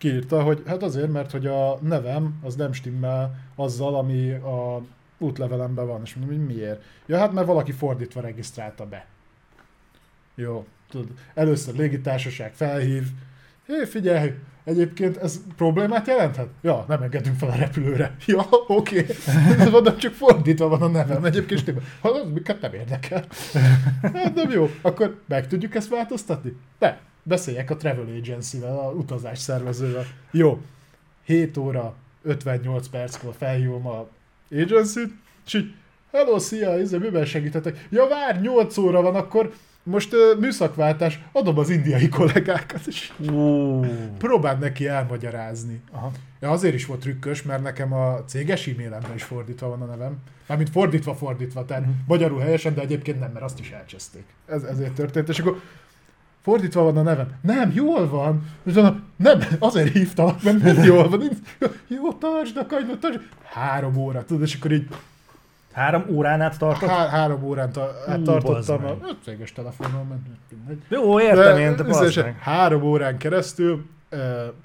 kiírta, 0.00 0.42
hogy 0.42 0.62
hát 0.66 0.82
azért, 0.82 1.12
mert 1.12 1.30
hogy 1.30 1.46
a 1.46 1.78
nevem 1.82 2.38
az 2.42 2.54
nem 2.54 2.72
stimmel 2.72 3.34
azzal, 3.54 3.94
ami 3.94 4.30
a 4.30 4.82
útlevelemben 5.18 5.86
van. 5.86 6.00
És 6.04 6.14
mondom, 6.14 6.36
hogy 6.36 6.46
miért? 6.46 6.82
Ja, 7.06 7.18
hát 7.18 7.32
mert 7.32 7.46
valaki 7.46 7.72
fordítva 7.72 8.20
regisztrálta 8.20 8.86
be. 8.86 9.06
Jó, 10.34 10.66
tudod, 10.90 11.08
először 11.34 11.74
légitársaság 11.74 12.52
felhív, 12.52 13.06
hé, 13.66 13.84
figyelj, 13.84 14.32
egyébként 14.64 15.16
ez 15.16 15.40
problémát 15.56 16.06
jelenthet? 16.06 16.48
Ja, 16.62 16.84
nem 16.88 17.02
engedünk 17.02 17.38
fel 17.38 17.48
a 17.48 17.54
repülőre. 17.54 18.16
Ja, 18.26 18.46
oké. 18.66 19.06
Okay. 19.50 19.70
Mondom, 19.70 19.96
csak 19.96 20.12
fordítva 20.12 20.68
van 20.68 20.82
a 20.82 20.88
nevem. 20.88 21.24
Egyébként 21.24 21.60
stimmel. 21.60 21.82
Ha 22.00 22.08
az 22.08 22.32
miket 22.32 22.60
nem 22.60 22.74
érdekel. 22.74 23.24
Hát 24.02 24.34
nem 24.34 24.50
jó. 24.50 24.70
Akkor 24.82 25.20
meg 25.28 25.46
tudjuk 25.46 25.74
ezt 25.74 25.88
változtatni? 25.88 26.56
De, 26.78 27.00
beszéljek 27.22 27.70
a 27.70 27.76
travel 27.76 28.06
agency-vel, 28.20 28.78
a 28.78 28.90
utazás 28.92 29.38
szervezővel. 29.38 30.06
Jó. 30.30 30.60
7 31.24 31.56
óra 31.56 31.94
58 32.22 32.88
perckor 32.88 33.34
felhívom 33.38 33.86
a 33.86 34.06
agency-t, 34.50 35.10
és 35.46 35.54
így, 35.54 35.74
hello, 36.12 36.38
szia, 36.38 36.78
izé, 36.78 36.96
miben 36.96 37.24
segíthetek? 37.24 37.86
Ja, 37.90 38.08
vár, 38.08 38.40
8 38.40 38.76
óra 38.76 39.02
van, 39.02 39.14
akkor 39.14 39.52
most 39.82 40.12
uh, 40.14 40.40
műszakváltás, 40.40 41.20
adom 41.32 41.58
az 41.58 41.70
indiai 41.70 42.08
kollégákat, 42.08 42.86
és 42.86 43.12
Uh. 43.30 43.86
próbáld 44.18 44.58
neki 44.58 44.86
elmagyarázni. 44.86 45.80
Aha. 45.92 46.10
Ja, 46.40 46.50
azért 46.50 46.74
is 46.74 46.86
volt 46.86 47.00
trükkös, 47.00 47.42
mert 47.42 47.62
nekem 47.62 47.92
a 47.92 48.24
céges 48.24 48.66
e-mailemben 48.66 49.14
is 49.14 49.22
fordítva 49.22 49.68
van 49.68 49.82
a 49.82 49.84
nevem. 49.84 50.16
Mármint 50.46 50.70
fordítva, 50.70 51.14
fordítva, 51.14 51.64
tehát 51.64 51.82
Mhm. 51.82 51.92
magyarul 52.06 52.40
helyesen, 52.40 52.74
de 52.74 52.80
egyébként 52.80 53.20
nem, 53.20 53.30
mert 53.32 53.44
azt 53.44 53.60
is 53.60 53.70
elcseszték. 53.70 54.24
Ez, 54.46 54.62
ezért 54.62 54.92
történt, 54.92 55.28
és 55.28 55.38
akkor 55.38 55.60
fordítva 56.42 56.82
van 56.82 56.96
a 56.96 57.02
nevem. 57.02 57.32
Nem, 57.42 57.72
jól 57.74 58.08
van. 58.08 58.44
És 58.64 58.72
mondom, 58.74 59.02
nem, 59.16 59.40
azért 59.58 59.92
hívtalak, 59.92 60.42
mert 60.42 60.62
nem 60.62 60.82
jól 60.82 61.08
van. 61.08 61.22
Jó, 61.88 62.12
tartsd 62.12 62.56
a 62.56 62.66
kanyvat, 62.66 62.98
tartsd. 63.00 63.20
Három 63.42 63.96
óra, 63.96 64.24
tudod, 64.24 64.42
és 64.42 64.54
akkor 64.54 64.72
így 64.72 64.88
Három 65.80 66.04
órán 66.08 66.40
át 66.40 66.58
tartott? 66.58 66.88
há- 66.88 67.08
három 67.08 67.42
órán 67.42 67.72
ta- 67.72 67.92
Hú, 68.06 68.22
tartottam 68.22 68.84
a 68.84 68.96
öt 69.08 69.16
céges 69.24 69.52
telefonon, 69.52 70.06
mert 70.06 70.20
mindegy. 70.50 70.82
Jó, 70.88 71.20
értem 71.20 71.58
én, 71.58 71.76
de 71.76 71.82
összesen 71.84 72.02
bazd 72.02 72.16
meg. 72.24 72.38
három 72.38 72.82
órán 72.82 73.18
keresztül 73.18 73.86
e, 74.10 74.16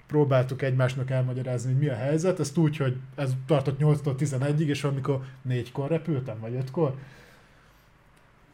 próbáltuk 0.08 0.62
egymásnak 0.62 1.10
elmagyarázni, 1.10 1.72
hogy 1.72 1.82
mi 1.82 1.88
a 1.88 1.96
helyzet. 1.96 2.40
Ezt 2.40 2.58
úgy, 2.58 2.78
hogy 2.78 2.96
ez 3.16 3.32
tartott 3.48 3.80
8-tól 3.80 4.16
11-ig, 4.20 4.68
és 4.68 4.84
amikor 4.84 5.20
4-kor 5.50 5.90
repültem, 5.90 6.40
vagy 6.40 6.58
5-kor. 6.70 6.94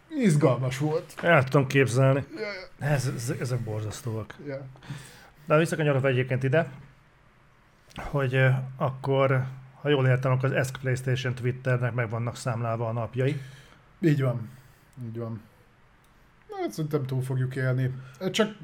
Izgalmas 0.09 0.77
volt. 0.77 1.13
El 1.21 1.43
tudom 1.43 1.67
képzelni. 1.67 2.23
Ja, 2.79 2.87
Ez, 2.87 3.11
ez, 3.15 3.33
ezek 3.39 3.59
borzasztóak. 3.59 4.35
ja. 4.47 4.61
De 5.45 5.57
visszakanyarodva 5.57 6.07
egyébként 6.07 6.43
ide, 6.43 6.69
hogy 7.95 8.39
akkor, 8.77 9.43
ha 9.81 9.89
jól 9.89 10.07
értem, 10.07 10.31
akkor 10.31 10.45
az 10.45 10.55
ESC 10.55 10.77
PlayStation 10.79 11.33
Twitternek 11.33 11.93
meg 11.93 12.09
vannak 12.09 12.35
számlálva 12.35 12.87
a 12.87 12.91
napjai. 12.91 13.41
Így 13.99 14.21
van. 14.21 14.49
Így 15.05 15.17
van. 15.17 15.41
Na, 16.49 16.55
hát 16.61 16.71
szerintem 16.71 17.05
túl 17.05 17.21
fogjuk 17.21 17.55
élni. 17.55 17.93
Csak 18.31 18.57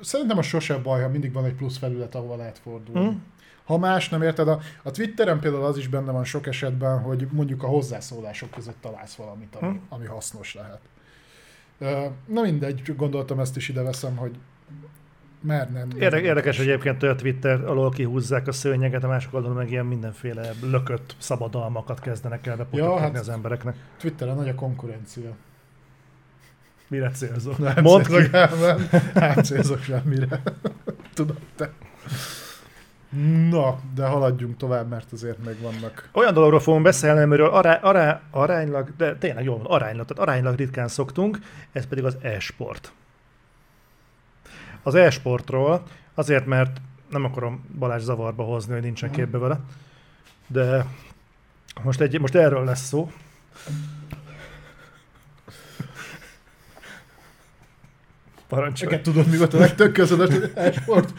szerintem 0.00 0.38
a 0.38 0.42
sose 0.42 0.78
baj, 0.78 1.02
ha 1.02 1.08
mindig 1.08 1.32
van 1.32 1.44
egy 1.44 1.54
plusz 1.54 1.78
felület, 1.78 2.14
ahova 2.14 2.36
lehet 2.36 2.58
fordulni. 2.58 3.08
Hm? 3.08 3.16
Ha 3.64 3.78
más 3.78 4.08
nem 4.08 4.22
érted, 4.22 4.48
a, 4.48 4.60
a 4.82 4.90
Twitteren 4.90 5.40
például 5.40 5.64
az 5.64 5.78
is 5.78 5.88
benne 5.88 6.10
van 6.10 6.24
sok 6.24 6.46
esetben, 6.46 7.00
hogy 7.00 7.28
mondjuk 7.30 7.62
a 7.62 7.66
hozzászólások 7.66 8.50
között 8.50 8.80
találsz 8.80 9.14
valamit, 9.14 9.54
ami, 9.54 9.72
Hm. 9.72 9.78
ami 9.88 10.06
hasznos 10.06 10.54
lehet. 10.54 10.80
Na 12.26 12.42
mindegy, 12.42 12.96
gondoltam 12.96 13.40
ezt 13.40 13.56
is 13.56 13.68
ide 13.68 13.82
veszem, 13.82 14.16
hogy 14.16 14.38
mert 15.42 15.72
nem. 15.72 15.88
Érde, 15.98 16.20
érdekes, 16.20 16.56
hogy 16.56 16.68
egyébként 16.68 17.02
a 17.02 17.14
Twitter 17.14 17.64
alól 17.64 17.90
kihúzzák 17.90 18.46
a 18.46 18.52
szőnyeget, 18.52 19.04
a 19.04 19.08
másik 19.08 19.34
oldalon 19.34 19.56
meg 19.56 19.70
ilyen 19.70 19.86
mindenféle 19.86 20.50
lökött 20.62 21.14
szabadalmakat 21.18 22.00
kezdenek 22.00 22.46
el 22.46 22.66
Ja, 22.72 22.98
hát- 22.98 23.18
az 23.18 23.28
embereknek. 23.28 23.74
Twitteren 23.98 24.36
nagy 24.36 24.48
a 24.48 24.54
konkurencia. 24.54 25.30
Mire 26.88 27.10
célzok? 27.10 27.58
Nem 27.58 27.82
Mondd 27.82 28.04
ki. 28.04 28.28
nem, 28.32 28.48
nem, 28.60 28.88
nem 29.14 29.42
célzok 29.42 29.82
semmire. 29.82 30.42
Tudod 31.14 31.38
te. 31.56 31.70
Na, 33.50 33.78
de 33.94 34.06
haladjunk 34.06 34.56
tovább, 34.56 34.88
mert 34.88 35.12
azért 35.12 35.44
még 35.44 35.60
vannak. 35.60 36.08
Olyan 36.12 36.34
dologról 36.34 36.60
fogunk 36.60 36.82
beszélni, 36.84 37.20
amiről 37.20 37.48
ará, 37.48 37.74
ará, 37.82 38.20
aránylag, 38.30 38.96
de 38.96 39.16
tényleg 39.16 39.44
jól 39.44 39.56
van, 39.56 39.66
aránylag, 39.66 40.06
tehát 40.06 40.22
aránylag 40.28 40.56
ritkán 40.58 40.88
szoktunk, 40.88 41.38
ez 41.72 41.86
pedig 41.86 42.04
az 42.04 42.16
e-sport. 42.22 42.92
Az 44.82 44.94
e-sportról 44.94 45.82
azért, 46.14 46.46
mert 46.46 46.80
nem 47.10 47.24
akarom 47.24 47.64
Balázs 47.78 48.02
zavarba 48.02 48.42
hozni, 48.42 48.72
hogy 48.72 48.82
nincsen 48.82 49.10
képbe 49.10 49.38
vele, 49.38 49.60
de 50.46 50.86
most, 51.82 52.00
egy, 52.00 52.20
most 52.20 52.34
erről 52.34 52.64
lesz 52.64 52.86
szó. 52.86 53.10
Parancsolj. 58.48 59.00
Tudod, 59.00 59.26
mi 59.26 59.36
volt 59.36 59.54
a 59.54 59.58
legtök 59.58 59.92
közönes 59.92 60.34
e-sport? 60.54 61.12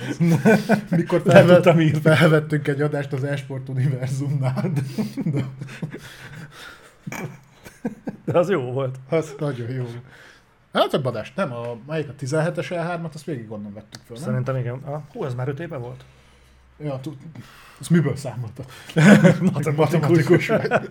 Mikor 0.89 1.21
felvett, 1.25 2.01
felvettünk 2.01 2.67
egy 2.67 2.81
adást 2.81 3.13
az 3.13 3.23
e-sport 3.23 3.69
univerzumnál. 3.69 4.71
De, 4.73 4.81
de, 5.31 5.45
De 8.25 8.37
az 8.37 8.49
jó 8.49 8.61
volt. 8.61 8.95
az 9.09 9.35
nagyon 9.39 9.69
jó. 9.69 9.85
Hát 10.73 10.89
több 10.89 11.05
adást, 11.05 11.35
nem? 11.35 11.53
A, 11.53 11.77
melyik 11.87 12.09
a 12.09 12.13
17-es 12.19 12.65
E3-at, 12.69 13.13
azt 13.13 13.23
végig 13.23 13.51
onnan 13.51 13.73
vettük 13.73 14.01
föl, 14.05 14.17
nem? 14.17 14.25
Szerintem 14.25 14.55
igen. 14.55 14.81
Ah, 14.85 15.01
hú, 15.13 15.23
ez 15.23 15.33
már 15.33 15.47
öt 15.47 15.59
éve 15.59 15.77
volt? 15.77 16.03
Ja, 16.77 16.99
tud, 17.01 17.17
azt 17.79 17.89
miből 17.89 18.15
számolta? 18.15 18.63
Matematikus. 19.75 20.47
Vagy. 20.47 20.89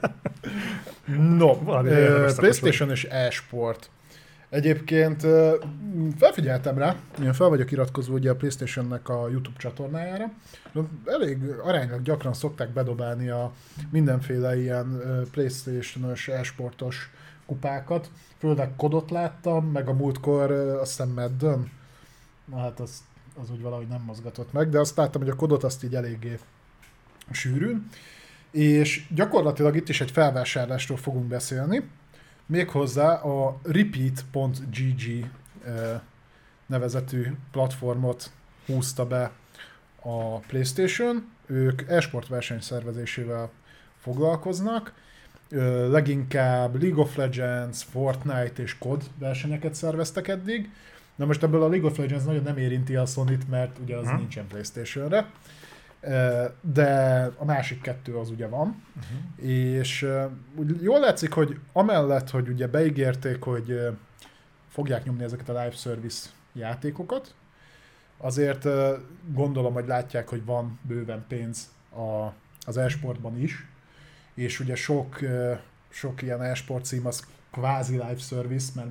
No, 1.16 1.58
ö, 1.84 2.30
Playstation 2.36 2.90
és 2.90 3.04
e-sport. 3.04 3.90
Egyébként 4.48 5.26
felfigyeltem 6.18 6.78
rá, 6.78 6.96
én 7.22 7.32
fel 7.32 7.48
vagyok 7.48 7.70
iratkozva 7.70 8.14
ugye 8.14 8.30
a 8.30 8.34
Playstation-nek 8.34 9.08
a 9.08 9.28
YouTube 9.28 9.58
csatornájára. 9.58 10.30
Elég 11.04 11.38
aránylag 11.62 12.02
gyakran 12.02 12.34
szokták 12.34 12.68
bedobálni 12.68 13.28
a 13.28 13.52
mindenféle 13.90 14.60
ilyen 14.60 15.02
Playstation-os 15.30 16.28
e-sportos 16.28 17.10
kupákat. 17.50 18.10
Főleg 18.38 18.76
kodot 18.76 19.10
láttam, 19.10 19.66
meg 19.66 19.88
a 19.88 19.92
múltkor 19.92 20.50
azt 20.50 20.90
hiszem 20.90 21.12
Madden. 21.12 21.70
Na 22.44 22.58
hát 22.58 22.80
az, 22.80 23.02
az 23.42 23.50
úgy 23.50 23.62
valahogy 23.62 23.86
nem 23.88 24.02
mozgatott 24.02 24.52
meg, 24.52 24.68
de 24.68 24.78
azt 24.78 24.96
láttam, 24.96 25.20
hogy 25.20 25.30
a 25.30 25.34
kodot 25.34 25.64
azt 25.64 25.84
így 25.84 25.94
eléggé 25.94 26.38
sűrűn. 27.30 27.88
És 28.50 29.06
gyakorlatilag 29.14 29.76
itt 29.76 29.88
is 29.88 30.00
egy 30.00 30.10
felvásárlásról 30.10 30.98
fogunk 30.98 31.24
beszélni, 31.24 31.88
méghozzá 32.46 33.14
a 33.14 33.58
repeat.gg 33.62 35.26
nevezetű 36.66 37.26
platformot 37.50 38.30
húzta 38.66 39.06
be 39.06 39.30
a 40.02 40.38
PlayStation. 40.38 41.32
Ők 41.46 41.82
e-sport 41.88 42.28
versenyszervezésével 42.28 43.50
foglalkoznak. 43.98 44.92
Leginkább 45.90 46.82
League 46.82 47.02
of 47.02 47.16
Legends, 47.16 47.82
Fortnite 47.82 48.62
és 48.62 48.78
COD 48.78 49.02
versenyeket 49.18 49.74
szerveztek 49.74 50.28
eddig. 50.28 50.70
Na 51.16 51.26
most 51.26 51.42
ebből 51.42 51.62
a 51.62 51.68
League 51.68 51.90
of 51.90 51.98
Legends 51.98 52.24
nagyon 52.24 52.42
nem 52.42 52.56
érinti 52.56 52.96
a 52.96 53.06
Sony-t, 53.06 53.48
mert 53.48 53.78
ugye 53.78 53.96
az 53.96 54.08
Hm. 54.08 54.16
nincsen 54.16 54.46
PlayStation-re. 54.46 55.30
De 56.60 56.90
a 57.38 57.44
másik 57.44 57.80
kettő 57.80 58.16
az 58.16 58.30
ugye 58.30 58.46
van. 58.46 58.82
Uh-huh. 58.96 59.50
És 59.50 60.06
úgy 60.54 60.82
jól 60.82 61.00
látszik, 61.00 61.32
hogy 61.32 61.58
amellett, 61.72 62.30
hogy 62.30 62.48
ugye 62.48 62.66
beígérték, 62.66 63.42
hogy 63.42 63.80
fogják 64.68 65.04
nyomni 65.04 65.22
ezeket 65.22 65.48
a 65.48 65.52
live 65.52 65.76
service 65.76 66.28
játékokat, 66.52 67.34
azért 68.18 68.66
gondolom, 69.32 69.72
hogy 69.72 69.86
látják, 69.86 70.28
hogy 70.28 70.44
van 70.44 70.78
bőven 70.82 71.24
pénz 71.28 71.68
a, 71.96 72.32
az 72.66 72.76
e-sportban 72.76 73.40
is, 73.40 73.66
és 74.40 74.60
ugye 74.60 74.74
sok, 74.74 75.18
sok 75.88 76.22
ilyen 76.22 76.42
e-sport 76.42 76.84
cím 76.84 77.06
az 77.06 77.26
kvázi 77.50 77.92
live 77.92 78.18
service, 78.18 78.72
mert 78.74 78.88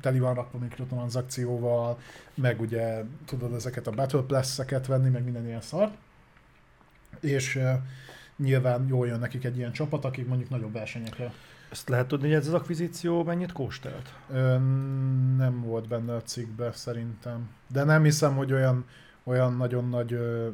teli 0.00 0.18
van 0.18 0.34
rakva 0.34 0.58
mikrotranszakcióval, 0.58 1.98
meg 2.34 2.60
ugye 2.60 3.02
tudod 3.24 3.54
ezeket 3.54 3.86
a 3.86 3.90
Battle 3.90 4.22
Pass-eket 4.22 4.86
venni, 4.86 5.08
meg 5.08 5.24
minden 5.24 5.46
ilyen 5.46 5.60
szart. 5.60 5.94
És 7.20 7.56
uh, 7.56 7.72
nyilván 8.36 8.86
jól 8.88 9.06
jön 9.06 9.18
nekik 9.18 9.44
egy 9.44 9.56
ilyen 9.56 9.72
csapat, 9.72 10.04
akik 10.04 10.26
mondjuk 10.26 10.50
nagyobb 10.50 10.72
versenyekre. 10.72 11.32
Ezt 11.70 11.88
lehet 11.88 12.08
tudni, 12.08 12.26
hogy 12.26 12.36
ez 12.36 12.46
az 12.46 12.54
akvizíció 12.54 13.24
mennyit 13.24 13.52
kóstelt? 13.52 14.14
Ö, 14.30 14.58
nem 15.36 15.62
volt 15.62 15.88
benne 15.88 16.14
a 16.14 16.22
cikkbe 16.22 16.72
szerintem. 16.72 17.50
De 17.68 17.84
nem 17.84 18.02
hiszem, 18.02 18.36
hogy 18.36 18.52
olyan, 18.52 18.86
olyan 19.24 19.56
nagyon 19.56 19.88
nagy, 19.88 20.12
ö, 20.12 20.48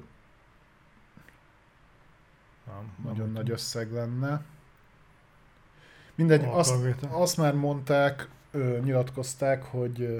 Nem, 2.68 3.12
nagyon 3.12 3.32
nagy 3.32 3.50
összeg 3.50 3.92
lenne. 3.92 4.44
Mindegy, 6.14 6.44
azt, 6.44 6.70
Alkalvétel. 6.70 7.10
azt 7.12 7.36
már 7.36 7.54
mondták, 7.54 8.28
ö, 8.50 8.78
nyilatkozták, 8.84 9.62
hogy 9.62 10.00
ö, 10.00 10.18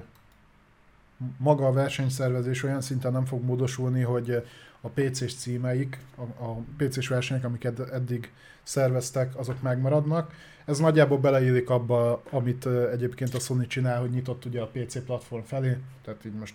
maga 1.37 1.67
a 1.67 1.73
versenyszervezés 1.73 2.63
olyan 2.63 2.81
szinten 2.81 3.13
nem 3.13 3.25
fog 3.25 3.45
módosulni, 3.45 4.03
hogy 4.03 4.43
a 4.81 4.89
PC-s 4.89 5.35
címeik, 5.35 5.99
a, 6.17 6.45
a 6.45 6.61
PC-s 6.77 7.09
versenyek, 7.09 7.45
amiket 7.45 7.81
eddig 7.81 8.33
szerveztek, 8.63 9.39
azok 9.39 9.63
megmaradnak. 9.63 10.33
Ez 10.65 10.79
nagyjából 10.79 11.19
beleillik 11.19 11.71
abba, 11.71 12.23
amit 12.31 12.67
egyébként 12.67 13.35
a 13.35 13.39
Sony 13.39 13.67
csinál, 13.67 14.01
hogy 14.01 14.11
nyitott 14.11 14.45
ugye 14.45 14.61
a 14.61 14.71
PC 14.73 15.05
platform 15.05 15.43
felé, 15.43 15.77
tehát 16.05 16.25
így 16.25 16.35
most 16.35 16.55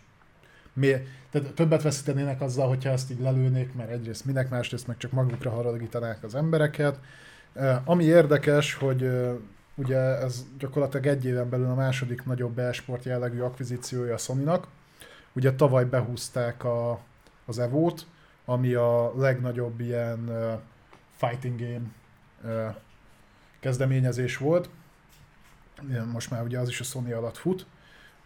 mi, 0.74 0.92
tehát 1.32 1.54
többet 1.54 1.82
veszítenének 1.82 2.42
azzal, 2.42 2.68
hogyha 2.68 2.90
ezt 2.90 3.12
így 3.12 3.20
lelőnék, 3.20 3.74
mert 3.74 3.92
egyrészt 3.92 4.26
minek, 4.26 4.50
másrészt 4.50 4.88
meg 4.88 4.98
csak 4.98 5.12
magukra 5.12 5.50
haragítanák 5.50 6.24
az 6.24 6.36
embereket. 6.36 7.00
Ami 7.86 8.04
érdekes, 8.04 8.74
hogy 8.74 9.12
ugye 9.76 9.98
ez 10.00 10.46
gyakorlatilag 10.58 11.06
egy 11.06 11.26
éven 11.26 11.50
belül 11.50 11.70
a 11.70 11.76
második 11.76 12.26
nagyobb 12.26 12.60
e-sport 12.60 13.04
jellegű 13.04 13.40
akvizíciója 13.40 14.14
a 14.14 14.18
Sony-nak. 14.18 14.68
Ugye 15.34 15.54
tavaly 15.54 15.86
behúzták 15.86 16.64
a, 16.64 17.00
az 17.46 17.60
Evo-t, 17.60 18.06
ami 18.46 18.74
a 18.74 19.14
legnagyobb 19.18 19.80
ilyen 19.80 20.32
fighting 21.16 21.60
game 21.60 21.92
kezdeményezés 23.60 24.38
volt. 24.38 24.70
Most 26.12 26.30
már 26.30 26.44
ugye 26.44 26.60
az 26.60 26.70
is 26.70 26.80
a 26.80 26.84
Sony 26.84 27.14
alatt 27.14 27.38
fut. 27.38 27.66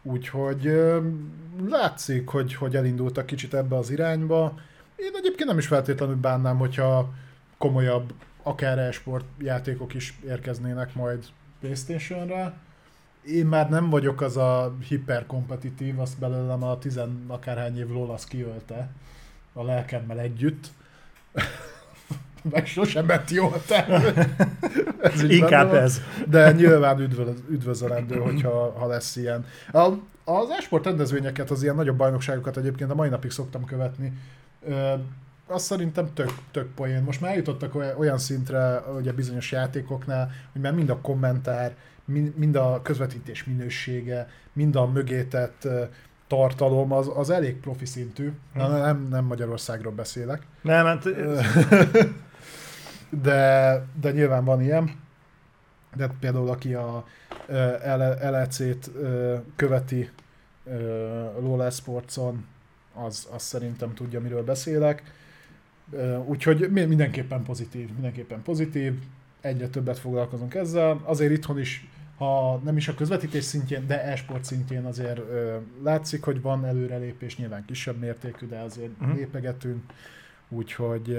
Úgyhogy 0.09 0.71
látszik, 1.69 2.27
hogy, 2.27 2.53
hogy 2.53 2.75
elindultak 2.75 3.25
kicsit 3.25 3.53
ebbe 3.53 3.75
az 3.75 3.89
irányba. 3.89 4.59
Én 4.95 5.11
egyébként 5.13 5.49
nem 5.49 5.57
is 5.57 5.67
feltétlenül 5.67 6.15
bánnám, 6.15 6.57
hogyha 6.57 7.13
komolyabb, 7.57 8.13
akár 8.43 8.77
e-sport 8.77 9.25
játékok 9.39 9.93
is 9.93 10.19
érkeznének 10.25 10.95
majd 10.95 11.25
Playstation-re. 11.59 12.57
Én 13.25 13.45
már 13.45 13.69
nem 13.69 13.89
vagyok 13.89 14.21
az 14.21 14.37
a 14.37 14.75
hiperkompetitív, 14.87 15.99
azt 15.99 16.19
belőlem 16.19 16.63
a 16.63 16.77
tizen 16.77 17.23
akárhány 17.27 17.77
év 17.77 17.89
LOL 17.89 18.11
az 18.11 18.25
kiölte 18.25 18.89
a 19.53 19.63
lelkemmel 19.63 20.19
együtt. 20.19 20.67
Meg 22.51 22.65
sosem 22.65 23.05
ment 23.05 23.31
jól 23.31 23.61
te. 23.67 23.85
Ez 25.01 25.23
Inkább 25.23 25.69
van. 25.69 25.77
ez. 25.79 26.01
De 26.27 26.51
nyilván 26.51 26.99
üdvöz, 26.99 27.27
üdvözölendő, 27.49 28.15
hogyha 28.15 28.73
ha 28.79 28.87
lesz 28.87 29.15
ilyen. 29.15 29.45
A, 29.71 29.79
az 30.23 30.49
e-sport 30.57 30.85
rendezvényeket, 30.85 31.49
az 31.51 31.63
ilyen 31.63 31.75
nagyobb 31.75 31.97
bajnokságokat 31.97 32.57
egyébként 32.57 32.91
a 32.91 32.95
mai 32.95 33.09
napig 33.09 33.31
szoktam 33.31 33.65
követni. 33.65 34.13
Ö, 34.67 34.93
azt 35.47 35.65
szerintem 35.65 36.13
tök, 36.13 36.31
tök 36.51 36.67
poén. 36.75 37.03
Most 37.03 37.21
már 37.21 37.31
eljutottak 37.31 37.75
olyan- 37.97 38.17
szintre 38.17 38.83
ugye 38.99 39.11
bizonyos 39.13 39.51
játékoknál, 39.51 40.31
hogy 40.51 40.61
már 40.61 40.73
mind 40.73 40.89
a 40.89 40.97
kommentár, 41.01 41.75
mind, 42.35 42.55
a 42.55 42.79
közvetítés 42.83 43.43
minősége, 43.43 44.29
mind 44.53 44.75
a 44.75 44.85
mögétett 44.87 45.67
tartalom 46.27 46.91
az, 46.91 47.09
az 47.15 47.29
elég 47.29 47.55
profi 47.59 47.85
szintű. 47.85 48.31
Na, 48.53 48.67
nem, 48.67 49.07
nem 49.09 49.25
Magyarországról 49.25 49.91
beszélek. 49.93 50.41
Nem, 50.61 50.85
hát 50.85 51.03
de, 53.09 53.81
de 54.01 54.11
nyilván 54.11 54.43
van 54.45 54.61
ilyen. 54.61 54.91
De 55.95 56.09
például 56.19 56.49
aki 56.49 56.73
a 56.73 57.05
LEC-t 58.21 58.91
ö, 58.95 59.35
követi 59.55 60.09
ö, 60.63 61.23
LoL 61.39 61.69
Sportson, 61.69 62.45
az, 62.93 63.27
az 63.33 63.43
szerintem 63.43 63.93
tudja, 63.93 64.21
miről 64.21 64.43
beszélek. 64.43 65.03
Úgyhogy 66.25 66.71
mi- 66.71 66.85
mindenképpen 66.85 67.43
pozitív, 67.43 67.89
mindenképpen 67.93 68.41
pozitív. 68.41 68.93
Egyre 69.41 69.67
többet 69.67 69.99
foglalkozunk 69.99 70.53
ezzel. 70.55 71.01
Azért 71.03 71.31
itthon 71.31 71.59
is, 71.59 71.87
ha 72.17 72.57
nem 72.63 72.77
is 72.77 72.87
a 72.87 72.93
közvetítés 72.93 73.43
szintjén, 73.43 73.87
de 73.87 74.03
e-sport 74.03 74.43
szintjén 74.43 74.85
azért 74.85 75.21
látszik, 75.83 76.23
hogy 76.23 76.41
van 76.41 76.65
előrelépés, 76.65 77.37
nyilván 77.37 77.65
kisebb 77.65 77.97
mértékű, 77.99 78.47
de 78.47 78.59
azért 78.59 78.99
Mhm. 78.99 79.11
lépegetünk. 79.15 79.83
Úgyhogy 80.49 81.17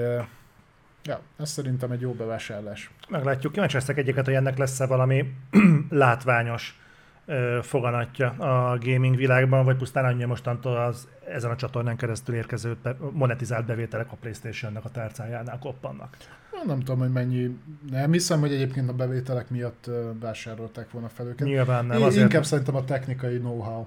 Ja, 1.03 1.19
ez 1.37 1.49
szerintem 1.49 1.91
egy 1.91 2.01
jó 2.01 2.13
bevásárlás. 2.13 2.91
meglátjuk. 3.09 3.53
Kíváncsi 3.53 3.75
leszek 3.75 3.97
egyiket, 3.97 4.25
hogy 4.25 4.33
ennek 4.33 4.57
lesz-e 4.57 4.85
valami 4.85 5.33
látványos 5.89 6.79
ö, 7.25 7.59
foganatja 7.61 8.29
a 8.29 8.77
gaming 8.77 9.15
világban, 9.15 9.65
vagy 9.65 9.77
pusztán 9.77 10.05
annyi 10.05 10.25
mostantól 10.25 10.77
az 10.77 11.07
ezen 11.27 11.51
a 11.51 11.55
csatornán 11.55 11.97
keresztül 11.97 12.35
érkező 12.35 12.77
monetizált 13.11 13.65
bevételek 13.65 14.11
a 14.11 14.15
Playstation-nek 14.19 14.85
a 14.85 14.89
tárcájánál 14.89 15.59
koppannak. 15.59 16.17
Nem 16.65 16.79
tudom, 16.79 16.99
hogy 16.99 17.11
mennyi... 17.11 17.59
Nem 17.89 18.11
hiszem, 18.11 18.39
hogy 18.39 18.53
egyébként 18.53 18.89
a 18.89 18.93
bevételek 18.93 19.49
miatt 19.49 19.89
vásárolták 20.19 20.91
volna 20.91 21.09
fel 21.09 21.25
őket. 21.25 21.47
Nyilván 21.47 21.85
nem, 21.85 22.01
azért 22.01 22.23
Inkább 22.23 22.45
szerintem 22.45 22.75
a 22.75 22.85
technikai 22.85 23.37
know-how. 23.37 23.85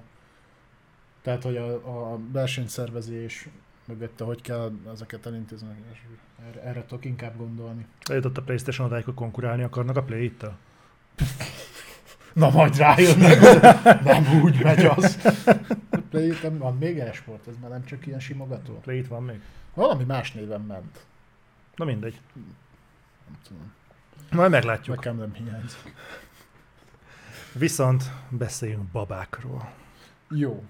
Tehát, 1.21 1.43
hogy 1.43 1.57
a, 1.57 1.73
a 2.13 2.19
versenyszervezés 2.31 3.47
mögötte, 3.85 4.23
hogy 4.23 4.41
kell 4.41 4.71
ezeket 4.93 5.25
elintézni. 5.25 5.67
Erre, 6.47 6.61
erre 6.61 6.85
tudok 6.85 7.05
inkább 7.05 7.37
gondolni. 7.37 7.85
eljutott 8.09 8.37
a 8.37 8.41
Playstation 8.41 8.87
odáig, 8.87 9.05
hogy 9.05 9.13
konkurálni 9.13 9.63
akarnak 9.63 9.97
a 9.97 10.03
Play-től. 10.03 10.53
Na 12.33 12.49
majd 12.49 12.77
rájönnek, 12.77 13.39
nem 14.03 14.41
úgy 14.43 14.63
megy 14.63 14.85
az. 14.85 15.17
Play 16.09 16.33
nem 16.43 16.57
van 16.57 16.77
még 16.77 16.99
e-sport, 16.99 17.47
ez 17.47 17.53
már 17.61 17.69
nem 17.69 17.85
csak 17.85 18.05
ilyen 18.07 18.19
simogató. 18.19 18.79
Play-t 18.79 19.07
van 19.07 19.23
még? 19.23 19.41
Valami 19.73 20.03
más 20.03 20.31
néven 20.31 20.61
ment. 20.61 21.05
Na 21.75 21.85
mindegy. 21.85 22.21
Nem 23.25 23.37
tudom. 23.47 23.71
Majd 24.31 24.51
meglátjuk. 24.51 24.95
Nekem 24.95 25.17
nem 25.17 25.33
hiányzik. 25.33 25.93
Viszont 27.53 28.03
beszéljünk 28.29 28.83
babákról. 28.83 29.71
Jó. 30.29 30.63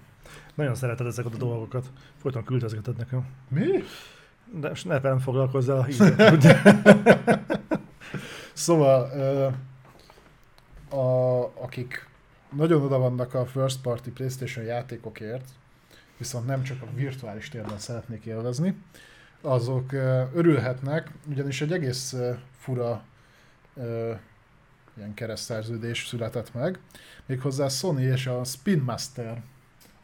Nagyon 0.54 0.74
szereted 0.74 1.06
ezeket 1.06 1.34
a 1.34 1.36
dolgokat. 1.36 1.86
Folyton 2.16 2.44
küldözgeted 2.44 2.96
nekem. 2.96 3.26
Mi? 3.48 3.66
De 4.60 4.68
most 4.68 4.84
ne 4.84 5.00
velem 5.00 5.18
foglalkozzál 5.18 5.78
a 5.78 5.84
hírrel. 5.84 6.38
Szóval, 8.52 9.10
a, 10.90 11.44
akik 11.62 12.08
nagyon 12.56 12.82
oda 12.82 12.98
vannak 12.98 13.34
a 13.34 13.46
first 13.46 13.80
party 13.80 14.08
PlayStation 14.08 14.64
játékokért, 14.64 15.48
viszont 16.18 16.46
nem 16.46 16.62
csak 16.62 16.82
a 16.82 16.86
virtuális 16.94 17.48
térben 17.48 17.78
szeretnék 17.78 18.24
élvezni, 18.24 18.76
azok 19.40 19.92
örülhetnek, 20.34 21.10
ugyanis 21.28 21.60
egy 21.60 21.72
egész 21.72 22.16
fura 22.58 23.04
ilyen 24.96 25.14
keresztszerződés 25.14 26.06
született 26.06 26.54
meg, 26.54 26.78
méghozzá 27.26 27.68
Sony 27.68 27.98
és 27.98 28.26
a 28.26 28.44
Spin 28.44 28.82
Master, 28.82 29.42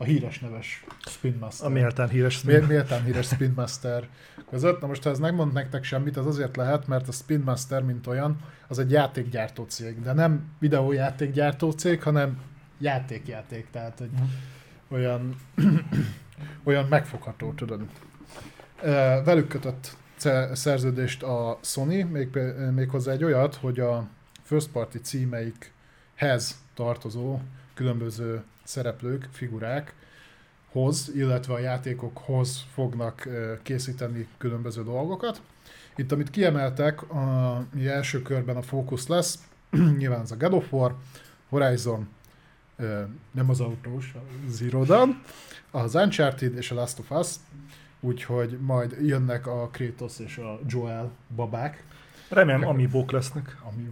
a 0.01 0.05
híres 0.05 0.39
neves 0.39 0.85
Spin 1.06 1.36
Master. 1.40 1.66
A 1.66 1.70
méltán 1.70 2.09
híres 2.09 2.43
Miért 2.43 2.68
méltán 2.68 3.05
híres 3.05 3.27
Spin 3.27 3.52
Master 3.56 4.09
között. 4.51 4.81
Na 4.81 4.86
most, 4.86 5.02
ha 5.02 5.10
ez 5.10 5.18
megmond 5.18 5.52
nektek 5.52 5.85
semmit, 5.85 6.16
az 6.16 6.27
azért 6.27 6.56
lehet, 6.56 6.86
mert 6.86 7.09
a 7.09 7.12
Spin 7.12 7.40
Master, 7.40 7.82
mint 7.82 8.06
olyan, 8.06 8.36
az 8.68 8.78
egy 8.78 8.90
játékgyártó 8.90 9.64
cég, 9.64 10.02
de 10.02 10.12
nem 10.12 10.52
videójátékgyártó 10.59 11.70
cég, 11.70 12.02
hanem 12.02 12.40
játékjáték, 12.78 13.66
tehát 13.70 13.98
hogy 13.98 14.10
olyan, 14.89 15.36
olyan 16.64 16.86
megfogható, 16.89 17.52
tudod. 17.52 17.81
Velük 19.24 19.48
kötött 19.48 19.97
szerződést 20.52 21.22
a 21.22 21.59
Sony, 21.62 22.06
még, 22.06 22.39
méghozzá 22.74 23.12
egy 23.12 23.24
olyat, 23.24 23.55
hogy 23.55 23.81
a 23.81 24.09
first 24.43 24.68
party 24.68 24.97
címeikhez 24.97 26.62
tartozó 26.74 27.40
különböző 27.74 28.43
szereplők, 28.70 29.28
figurák, 29.32 29.94
hoz, 30.72 31.12
illetve 31.14 31.55
a 31.55 31.59
játékokhoz 31.59 32.64
fognak 32.72 33.28
készíteni 33.62 34.28
különböző 34.38 34.82
dolgokat. 34.84 35.42
Itt, 35.97 36.12
amit 36.12 36.30
kiemeltek, 36.30 37.10
a, 37.10 37.56
ami 37.56 37.86
első 37.86 38.22
körben 38.22 38.56
a 38.56 38.62
fókusz 38.62 39.06
lesz, 39.06 39.38
nyilván 39.98 40.20
az 40.20 40.32
a 40.32 40.36
God 40.36 40.52
of 40.52 40.72
War, 40.72 40.94
Horizon, 41.48 42.09
nem 43.30 43.51
az 43.51 43.60
autós, 43.60 44.14
a 44.14 44.51
Zero 44.51 44.84
Dawn, 44.84 45.22
az 45.70 45.94
Uncharted 45.94 46.56
és 46.56 46.70
a 46.70 46.74
Last 46.74 46.98
of 46.98 47.10
Us, 47.10 47.34
úgyhogy 48.01 48.59
majd 48.60 48.97
jönnek 49.02 49.47
a 49.47 49.68
Kratos 49.68 50.18
és 50.18 50.36
a 50.36 50.60
Joel 50.66 51.10
babák, 51.36 51.84
Remélem 52.28 52.66
amibók 52.66 53.10
lesznek. 53.10 53.56
ami... 53.62 53.90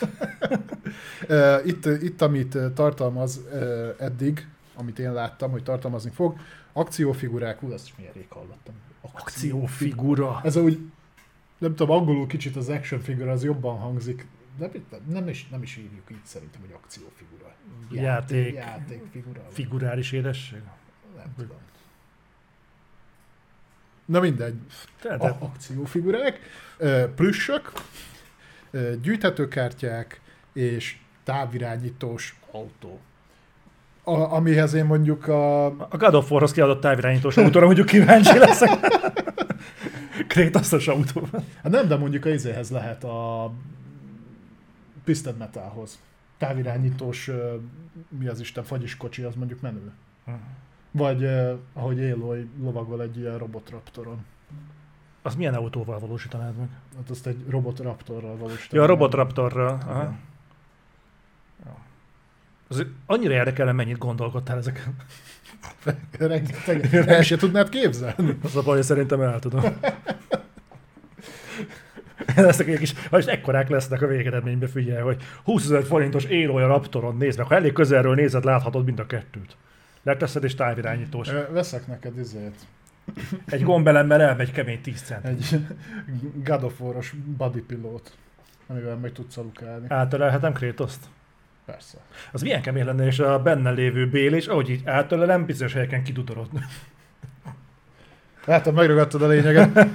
Itt, 1.64 1.86
itt, 1.86 2.22
amit 2.22 2.58
tartalmaz 2.74 3.40
eddig, 3.98 4.46
amit 4.74 4.98
én 4.98 5.12
láttam, 5.12 5.50
hogy 5.50 5.62
tartalmazni 5.62 6.10
fog, 6.10 6.36
akciófigurák, 6.72 7.58
hú, 7.58 7.72
ezt 7.72 7.86
is 7.86 7.94
milyen 7.96 8.12
rég 8.12 8.26
hallottam. 8.28 8.74
Akciófigura. 9.00 10.40
Ez 10.44 10.56
úgy, 10.56 10.78
nem 11.58 11.74
tudom, 11.74 11.96
angolul 11.96 12.26
kicsit 12.26 12.56
az 12.56 12.68
action 12.68 13.00
figura 13.00 13.32
az 13.32 13.44
jobban 13.44 13.78
hangzik, 13.78 14.26
de 14.58 14.70
nem 15.08 15.28
is, 15.28 15.48
nem 15.48 15.62
is 15.62 15.74
hívjuk 15.74 16.10
így 16.10 16.24
szerintem, 16.24 16.60
hogy 16.60 16.72
akciófigura. 16.82 17.54
Játék. 17.90 18.54
Játékfigura. 18.54 19.40
Figurális 19.50 20.12
édesség. 20.12 20.62
nem 21.16 21.34
tudom. 21.36 21.56
Na 24.04 24.20
mindegy. 24.20 24.54
A, 25.02 25.26
akciófigurák, 25.26 26.38
plüssök, 27.14 27.72
gyűjthetőkártyák 29.02 30.20
és 30.52 30.96
távirányítós 31.24 32.38
autó. 32.50 33.00
A, 34.02 34.12
amihez 34.12 34.74
én 34.74 34.84
mondjuk 34.84 35.28
a... 35.28 35.66
a 35.66 35.96
God 35.96 36.14
of 36.14 36.30
War-hoz 36.30 36.52
kiadott 36.52 36.80
távirányítós 36.80 37.36
autóra 37.36 37.66
mondjuk 37.66 37.86
kíváncsi 37.86 38.38
leszek. 38.38 38.78
Krétasztos 40.28 40.88
autó. 40.88 41.28
Hát 41.32 41.72
nem, 41.72 41.88
de 41.88 41.96
mondjuk 41.96 42.24
a 42.24 42.28
izéhez 42.28 42.70
lehet 42.70 43.04
a 43.04 43.52
Pisted 45.04 45.36
Metalhoz. 45.36 45.98
Távirányítós, 46.38 47.30
mi 48.18 48.26
az 48.26 48.40
Isten, 48.40 48.64
fagyiskocsi, 48.64 49.22
az 49.22 49.34
mondjuk 49.34 49.60
menő. 49.60 49.92
Vagy 50.90 51.28
ahogy 51.72 52.10
Aloy 52.10 52.48
lovagol 52.62 53.02
egy 53.02 53.18
ilyen 53.18 53.38
robotraptoron. 53.38 54.24
Az 55.22 55.34
milyen 55.34 55.54
autóval 55.54 55.98
valósítanád 55.98 56.56
meg? 56.56 56.68
Hát 56.96 57.10
azt 57.10 57.26
egy 57.26 57.44
robotraptorral 57.48 58.36
valósítaná. 58.36 58.82
Ja, 58.82 58.82
a 58.82 58.86
Robotraptorral. 58.86 59.78
Aha. 59.86 60.00
Igen. 60.00 60.18
Az 62.68 62.86
annyira 63.06 63.32
érdekel, 63.32 63.72
mennyit 63.72 63.98
gondolkodtál 63.98 64.58
ezeken. 64.58 64.96
Rengeteg. 66.18 66.94
El 66.94 67.22
se 67.22 67.36
tudnád 67.36 67.68
képzelni. 67.68 68.38
Az 68.42 68.56
a 68.56 68.62
baj, 68.62 68.74
hogy 68.74 68.84
szerintem 68.84 69.20
el 69.20 69.38
tudom. 69.38 69.62
lesznek 72.36 72.68
egy 72.68 72.78
kis, 72.78 72.94
és 73.10 73.24
ekkorák 73.24 73.68
lesznek 73.68 74.02
a 74.02 74.06
végeredményben, 74.06 74.68
figyelj, 74.68 75.02
hogy 75.02 75.22
20 75.44 75.64
ezer 75.64 75.84
forintos 75.84 76.24
élója 76.24 76.66
Raptoron 76.66 77.16
nézd 77.16 77.38
meg, 77.38 77.46
ha 77.46 77.54
elég 77.54 77.72
közelről 77.72 78.14
nézed, 78.14 78.44
láthatod 78.44 78.84
mind 78.84 78.98
a 78.98 79.06
kettőt. 79.06 79.56
Leteszed 80.02 80.44
és 80.44 80.54
távirányítós. 80.54 81.28
Ö, 81.28 81.52
Veszek 81.52 81.86
neked 81.86 82.18
izét. 82.18 82.56
Egy 83.46 83.62
gombelemmel 83.62 84.20
elmegy 84.20 84.52
kemény 84.52 84.80
10 84.80 85.02
cent. 85.02 85.24
Egy 85.24 85.60
God 86.44 86.62
of 86.62 86.80
War-os 86.80 87.14
body 87.36 87.60
pilót, 87.60 88.16
amivel 88.66 88.96
meg 88.96 89.12
tudsz 89.12 89.36
alukálni. 89.36 89.86
Átölelhetem 89.88 90.52
Krétoszt? 90.52 91.06
Persze. 91.64 91.98
Az 92.32 92.42
milyen 92.42 92.62
kemény 92.62 92.84
lenne, 92.84 93.06
és 93.06 93.18
a 93.18 93.42
benne 93.42 93.70
lévő 93.70 94.08
bél, 94.08 94.34
és 94.34 94.46
ahogy 94.46 94.70
így 94.70 94.82
átölelem, 94.84 95.46
bizonyos 95.46 95.72
helyeken 95.72 96.02
kidudorodna. 96.02 96.60
Látom, 98.44 98.74
megragadtad 98.74 99.22
a 99.22 99.26
lényeget. 99.26 99.86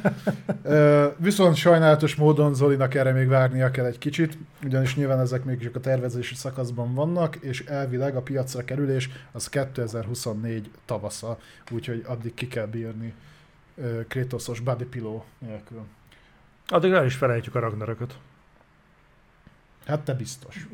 Viszont 1.18 1.56
sajnálatos 1.56 2.16
módon 2.16 2.54
Zolinak 2.54 2.94
erre 2.94 3.12
még 3.12 3.28
várnia 3.28 3.72
kell 3.72 3.86
egy 3.86 3.98
kicsit, 3.98 4.38
ugyanis 4.64 4.96
nyilván 4.96 5.20
ezek 5.20 5.44
még 5.44 5.60
csak 5.60 5.76
a 5.76 5.80
tervezési 5.80 6.36
szakaszban 6.36 6.94
vannak, 6.94 7.36
és 7.36 7.64
elvileg 7.66 8.16
a 8.16 8.22
piacra 8.22 8.64
kerülés 8.64 9.10
az 9.32 9.50
2024 9.50 10.70
tavasza, 10.86 11.38
úgyhogy 11.72 12.04
addig 12.08 12.34
ki 12.34 12.48
kell 12.48 12.66
bírni 12.66 13.14
ö, 13.76 14.02
Kratosos 14.08 14.60
body 14.60 14.86
pillow 14.86 15.22
nélkül. 15.40 15.82
Addig 16.68 16.92
el 16.92 17.06
is 17.06 17.16
felejtjük 17.16 17.56
a 17.56 17.60
Ragnarököt. 17.60 18.18
Hát 19.86 20.00
te 20.00 20.14
biztos. 20.14 20.68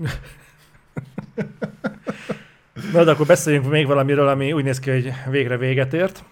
Na, 2.93 3.03
de 3.03 3.11
akkor 3.11 3.25
beszéljünk 3.25 3.69
még 3.69 3.87
valamiről, 3.87 4.27
ami 4.27 4.53
úgy 4.53 4.63
néz 4.63 4.79
ki, 4.79 4.91
hogy 4.91 5.13
végre 5.29 5.57
véget 5.57 5.93
ért. 5.93 6.23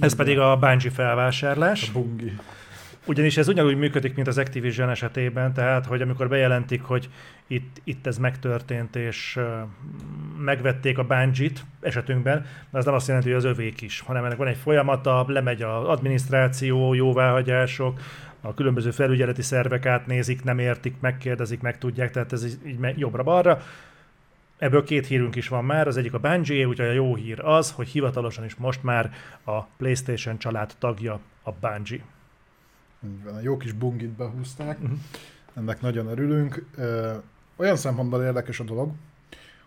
Ez 0.00 0.14
pedig 0.14 0.38
a 0.38 0.56
Bungie 0.56 0.90
felvásárlás. 0.90 1.88
A 1.88 1.92
bungi. 1.92 2.32
Ugyanis 3.06 3.36
ez 3.36 3.48
ugyanúgy 3.48 3.76
működik, 3.76 4.14
mint 4.14 4.28
az 4.28 4.38
Activision 4.38 4.90
esetében, 4.90 5.52
tehát, 5.52 5.86
hogy 5.86 6.02
amikor 6.02 6.28
bejelentik, 6.28 6.82
hogy 6.82 7.08
itt, 7.46 7.80
itt 7.84 8.06
ez 8.06 8.18
megtörtént, 8.18 8.96
és 8.96 9.36
uh, 9.36 9.44
megvették 10.44 10.98
a 10.98 11.04
Bungie-t 11.04 11.64
esetünkben, 11.80 12.46
de 12.70 12.78
az 12.78 12.84
nem 12.84 12.94
azt 12.94 13.06
jelenti, 13.06 13.28
hogy 13.28 13.38
az 13.38 13.44
övék 13.44 13.80
is, 13.80 14.00
hanem 14.00 14.24
ennek 14.24 14.36
van 14.36 14.46
egy 14.46 14.56
folyamata, 14.56 15.24
lemegy 15.28 15.62
az 15.62 15.86
adminisztráció, 15.86 16.94
jóváhagyások, 16.94 18.00
a 18.40 18.54
különböző 18.54 18.90
felügyeleti 18.90 19.42
szervek 19.42 19.86
átnézik, 19.86 20.44
nem 20.44 20.58
értik, 20.58 20.94
megkérdezik, 21.00 21.60
megtudják, 21.60 22.10
tehát 22.10 22.32
ez 22.32 22.44
így- 22.44 22.98
jobbra-balra. 22.98 23.62
Ebből 24.60 24.84
két 24.84 25.06
hírünk 25.06 25.36
is 25.36 25.48
van 25.48 25.64
már, 25.64 25.86
az 25.86 25.96
egyik 25.96 26.14
a 26.14 26.18
Bungie, 26.18 26.66
úgyhogy 26.66 26.86
a 26.86 26.92
jó 26.92 27.14
hír 27.14 27.40
az, 27.40 27.72
hogy 27.72 27.88
hivatalosan 27.88 28.44
is 28.44 28.54
most 28.54 28.82
már 28.82 29.12
a 29.44 29.62
PlayStation 29.62 30.38
család 30.38 30.74
tagja 30.78 31.20
a 31.42 31.52
Bungie. 31.52 32.04
Van, 33.24 33.34
a 33.34 33.40
jó 33.40 33.56
kis 33.56 33.72
bungit 33.72 34.10
behúzták. 34.10 34.78
Mhm. 34.78 34.92
Ennek 35.54 35.80
nagyon 35.80 36.06
örülünk. 36.06 36.64
Olyan 37.56 37.76
szempontból 37.76 38.22
érdekes 38.22 38.60
a 38.60 38.64
dolog, 38.64 38.92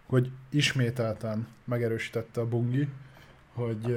hogy 0.06 0.32
ismételten 0.50 1.48
megerősítette 1.64 2.42
a 2.42 2.48
Bungi, 2.48 2.88
hogy 3.54 3.96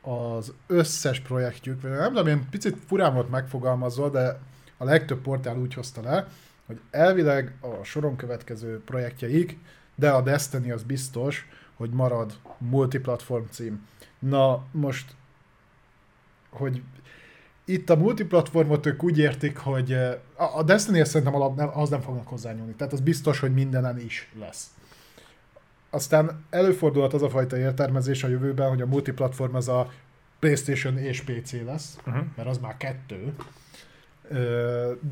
az 0.00 0.52
összes 0.66 1.20
projektjük, 1.20 1.82
nem 1.82 2.08
tudom, 2.08 2.26
én 2.26 2.48
picit 2.50 2.76
furán 2.86 3.14
volt 3.14 3.30
megfogalmazva, 3.30 4.10
de 4.10 4.38
a 4.76 4.84
legtöbb 4.84 5.20
portál 5.20 5.56
úgy 5.56 5.74
hozta 5.74 6.02
le, 6.02 6.28
hogy 6.66 6.80
elvileg 6.90 7.54
a 7.60 7.84
soron 7.84 8.16
következő 8.16 8.80
projektjeik, 8.84 9.58
de 9.98 10.10
a 10.10 10.20
Destiny 10.20 10.72
az 10.72 10.82
biztos, 10.82 11.46
hogy 11.76 11.90
marad 11.90 12.32
multiplatform 12.58 13.44
cím. 13.50 13.86
Na, 14.18 14.64
most, 14.70 15.14
hogy 16.50 16.82
itt 17.64 17.90
a 17.90 17.96
multiplatformot 17.96 18.86
ők 18.86 19.02
úgy 19.02 19.18
értik, 19.18 19.56
hogy 19.58 19.92
eh, 19.92 20.14
a 20.36 20.58
a 20.58 20.62
destiny 20.62 21.04
szerintem 21.04 21.34
alap, 21.34 21.56
nem, 21.56 21.70
az 21.78 21.88
nem 21.88 22.00
fognak 22.00 22.28
hozzányúlni. 22.28 22.72
Tehát 22.72 22.92
az 22.92 23.00
biztos, 23.00 23.38
hogy 23.38 23.54
mindenen 23.54 24.00
is 24.00 24.28
lesz. 24.38 24.70
Aztán 25.90 26.44
előfordulhat 26.50 27.14
az 27.14 27.22
a 27.22 27.30
fajta 27.30 27.58
értelmezés 27.58 28.24
a 28.24 28.28
jövőben, 28.28 28.68
hogy 28.68 28.80
a 28.82 28.86
multiplatform 28.86 29.54
az 29.54 29.68
a 29.68 29.92
PlayStation 30.38 30.98
és 30.98 31.22
PC 31.22 31.52
lesz, 31.52 31.98
Uh-huh. 32.06 32.24
mert 32.36 32.48
az 32.48 32.58
már 32.58 32.76
kettő. 32.76 33.34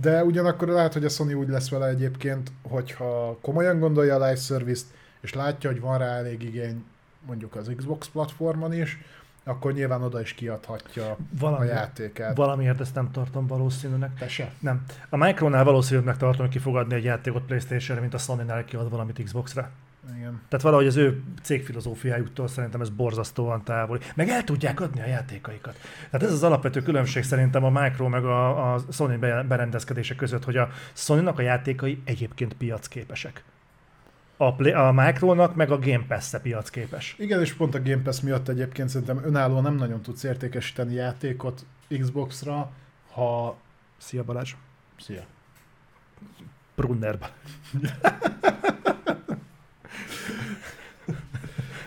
De 0.00 0.24
ugyanakkor 0.24 0.68
lehet, 0.68 0.92
hogy 0.92 1.04
a 1.04 1.08
Sony 1.08 1.34
úgy 1.34 1.48
lesz 1.48 1.68
vele 1.68 1.86
egyébként, 1.86 2.52
hogyha 2.62 3.38
komolyan 3.40 3.78
gondolja 3.78 4.14
a 4.14 4.18
live 4.18 4.36
service-t, 4.36 4.86
és 5.20 5.34
látja, 5.34 5.70
hogy 5.70 5.80
van 5.80 5.98
rá 5.98 6.06
elég 6.06 6.42
igény 6.42 6.84
mondjuk 7.26 7.56
az 7.56 7.70
Xbox 7.76 8.08
platformon 8.08 8.72
is, 8.72 8.98
akkor 9.44 9.72
nyilván 9.72 10.02
oda 10.02 10.20
is 10.20 10.32
kiadhatja 10.34 11.10
a 11.10 11.16
Valami, 11.38 11.66
játékát. 11.66 12.36
valamiért 12.36 12.80
ezt 12.80 12.94
nem 12.94 13.10
tartom 13.10 13.46
valószínűnek. 13.46 14.18
Te 14.18 14.28
se? 14.28 14.52
Nem. 14.60 14.84
A 15.08 15.16
Micronál 15.16 15.64
valószínűnek 15.64 16.16
tartom, 16.16 16.40
hogy 16.40 16.54
ki 16.54 16.58
fog 16.58 16.76
adni 16.76 16.94
egy 16.94 17.04
játékot 17.04 17.42
Playstation-re, 17.42 18.00
mint 18.00 18.14
a 18.14 18.18
Sony-nál 18.18 18.64
kiad 18.64 18.90
valamit 18.90 19.22
Xbox-ra. 19.22 19.70
Igen. 20.14 20.40
Tehát 20.48 20.64
valahogy 20.64 20.86
az 20.86 20.96
ő 20.96 21.22
cégfilozófiájuktól 21.42 22.48
szerintem 22.48 22.80
ez 22.80 22.88
borzasztóan 22.88 23.64
távoli. 23.64 24.00
Meg 24.14 24.28
el 24.28 24.44
tudják 24.44 24.80
adni 24.80 25.00
a 25.00 25.06
játékaikat. 25.06 25.78
Tehát 26.10 26.26
ez 26.26 26.32
az 26.32 26.42
alapvető 26.42 26.82
különbség 26.82 27.22
szerintem 27.22 27.64
a 27.64 27.80
Micro 27.80 28.08
meg 28.08 28.24
a, 28.24 28.72
a 28.72 28.78
Sony 28.90 29.18
be- 29.18 29.42
berendezkedése 29.42 30.14
között, 30.14 30.44
hogy 30.44 30.56
a 30.56 30.68
Sony-nak 30.92 31.38
a 31.38 31.42
játékai 31.42 32.02
egyébként 32.04 32.54
piacképesek. 32.54 33.44
A, 34.36 34.54
play, 34.54 34.72
a 34.72 34.92
Micronak 34.92 35.54
meg 35.54 35.70
a 35.70 35.78
Game 35.78 36.04
Pass-e 36.08 36.40
piacképes. 36.40 37.14
Igen, 37.18 37.40
és 37.40 37.52
pont 37.52 37.74
a 37.74 37.82
Game 37.82 38.02
Pass 38.02 38.20
miatt 38.20 38.48
egyébként 38.48 38.88
szerintem 38.88 39.20
önállóan 39.24 39.62
nem 39.62 39.74
nagyon 39.74 40.02
tudsz 40.02 40.22
értékesíteni 40.22 40.94
játékot 40.94 41.66
Xbox-ra, 42.00 42.70
ha... 43.12 43.56
Szia 43.96 44.24
Balázs! 44.24 44.54
Szia. 44.98 45.22
Brunnerba. 46.74 47.28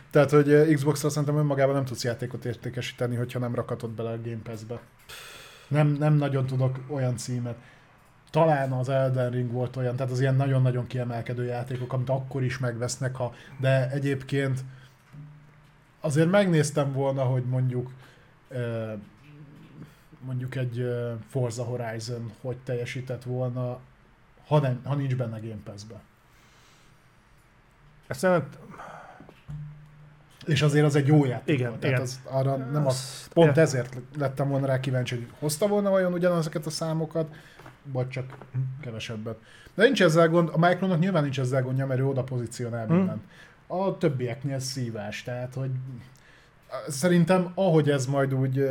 Tehát, 0.09 0.29
hogy 0.29 0.51
eh, 0.51 0.73
Xbox-ra 0.73 1.09
szerintem 1.09 1.37
önmagában 1.37 1.73
nem 1.75 1.85
tudsz 1.85 2.03
játékot 2.03 2.45
értékesíteni, 2.45 3.15
hogyha 3.15 3.39
nem 3.39 3.55
rakatod 3.55 3.89
bele 3.89 4.09
a 4.09 4.21
Game 4.21 4.41
Pass-be. 4.43 4.79
Nem, 5.67 5.87
nem 5.87 6.13
nagyon 6.13 6.45
tudok 6.45 6.79
olyan 6.87 7.17
címet. 7.17 7.55
Talán 8.31 8.71
az 8.71 8.89
Elden 8.89 9.29
Ring 9.31 9.51
volt 9.51 9.75
olyan, 9.75 9.95
tehát 9.95 10.11
az 10.11 10.19
ilyen 10.19 10.35
nagyon-nagyon 10.35 10.87
kiemelkedő 10.87 11.43
játékok, 11.43 11.93
amit 11.93 12.09
akkor 12.09 12.43
is 12.43 12.57
megvesznek, 12.57 13.15
ha, 13.15 13.33
de 13.59 13.89
egyébként 13.89 14.59
azért 15.99 16.29
megnéztem 16.29 16.91
volna, 16.91 17.23
hogy 17.23 17.43
mondjuk 17.43 17.91
eh, 18.47 18.93
mondjuk 20.19 20.55
egy 20.55 20.79
eh, 20.79 21.13
Forza 21.29 21.63
Horizon 21.63 22.31
hogy 22.41 22.57
teljesített 22.57 23.23
volna, 23.23 23.79
ha, 24.47 24.59
nem, 24.59 24.81
ha 24.83 24.95
nincs 24.95 25.15
benne 25.15 25.39
Game 25.39 25.61
Pass-be. 25.63 26.01
Ezt 28.07 28.21
nem, 28.21 28.49
És 30.49 30.61
azért 30.61 30.85
az 30.85 30.95
egy 30.95 31.07
jó 31.07 31.25
játék 31.25 31.55
Igen, 31.57 31.69
volt. 31.69 31.81
Tehát 31.81 31.95
igen. 31.97 32.07
az, 32.07 32.19
arra 32.23 32.55
nem 32.55 32.85
az, 32.87 32.93
Azt- 32.93 33.33
pont 33.33 33.55
ja. 33.55 33.61
ezért 33.61 33.97
lettem 34.17 34.49
volna 34.49 34.65
rá 34.65 34.79
kíváncsi, 34.79 35.15
hogy 35.15 35.27
hozta 35.39 35.67
volna 35.67 35.89
vajon 35.89 36.13
ugyanezeket 36.13 36.65
a 36.65 36.69
számokat, 36.69 37.27
vagy 37.83 38.09
csak 38.09 38.37
kevesebbet. 38.81 39.37
De 39.75 39.83
nincs 39.83 40.01
ezzel 40.03 40.29
gond, 40.29 40.49
a 40.53 40.57
Micronak 40.67 40.99
nyilván 40.99 41.23
nincs 41.23 41.39
ezzel 41.39 41.61
gondja, 41.61 41.85
mert 41.85 41.99
ő 41.99 42.05
oda 42.05 42.23
pozícionál 42.23 42.85
Hmm. 42.85 42.95
mindent. 42.97 43.21
A 43.67 43.97
többieknél 43.97 44.59
szívás, 44.59 45.23
tehát 45.23 45.53
hogy 45.53 45.69
szerintem 46.87 47.51
ahogy 47.55 47.89
ez 47.89 48.05
majd 48.05 48.33
úgy 48.33 48.69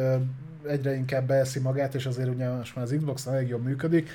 egyre 0.66 0.94
inkább 0.94 1.26
beeszi 1.26 1.60
magát, 1.60 1.94
és 1.94 2.06
azért 2.06 2.28
ugye 2.28 2.50
most 2.50 2.74
már 2.76 2.84
az 2.84 2.94
Xbox 2.96 3.26
elég 3.26 3.48
jól 3.48 3.60
működik, 3.60 4.10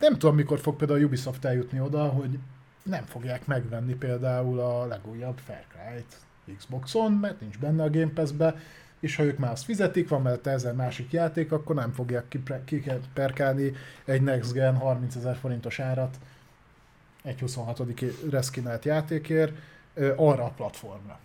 nem 0.00 0.12
tudom, 0.12 0.34
mikor 0.34 0.58
fog 0.58 0.76
például 0.76 1.00
a 1.00 1.04
Ubisoft 1.04 1.44
eljutni 1.44 1.80
oda, 1.80 2.04
hogy 2.04 2.38
nem 2.82 3.04
fogják 3.04 3.46
megvenni 3.46 3.94
például 3.94 4.60
a 4.60 4.86
legújabb 4.86 5.38
Far 5.46 5.64
Cry-t 5.72 6.16
Xboxon, 6.56 7.12
mert 7.12 7.40
nincs 7.40 7.58
benne 7.58 7.82
a 7.82 7.90
Game 7.90 8.12
Pass-be, 8.14 8.56
és 9.00 9.16
ha 9.16 9.22
ők 9.22 9.38
már 9.38 9.52
azt 9.52 9.64
fizetik, 9.64 10.08
van 10.08 10.22
mellette 10.22 10.50
ezer 10.50 10.74
másik 10.74 11.12
játék, 11.12 11.52
akkor 11.52 11.74
nem 11.74 11.92
fogják 11.92 12.24
kiperkálni 12.64 13.72
egy 14.04 14.22
Next 14.22 14.52
Gen 14.52 14.76
30 14.76 15.14
ezer 15.14 15.36
forintos 15.36 15.78
árat 15.78 16.16
egy 17.22 17.40
26. 17.40 17.82
reszkinált 18.30 18.84
játékért 18.84 19.52
arra 20.16 20.44
a 20.44 20.52
platformra. 20.56 21.18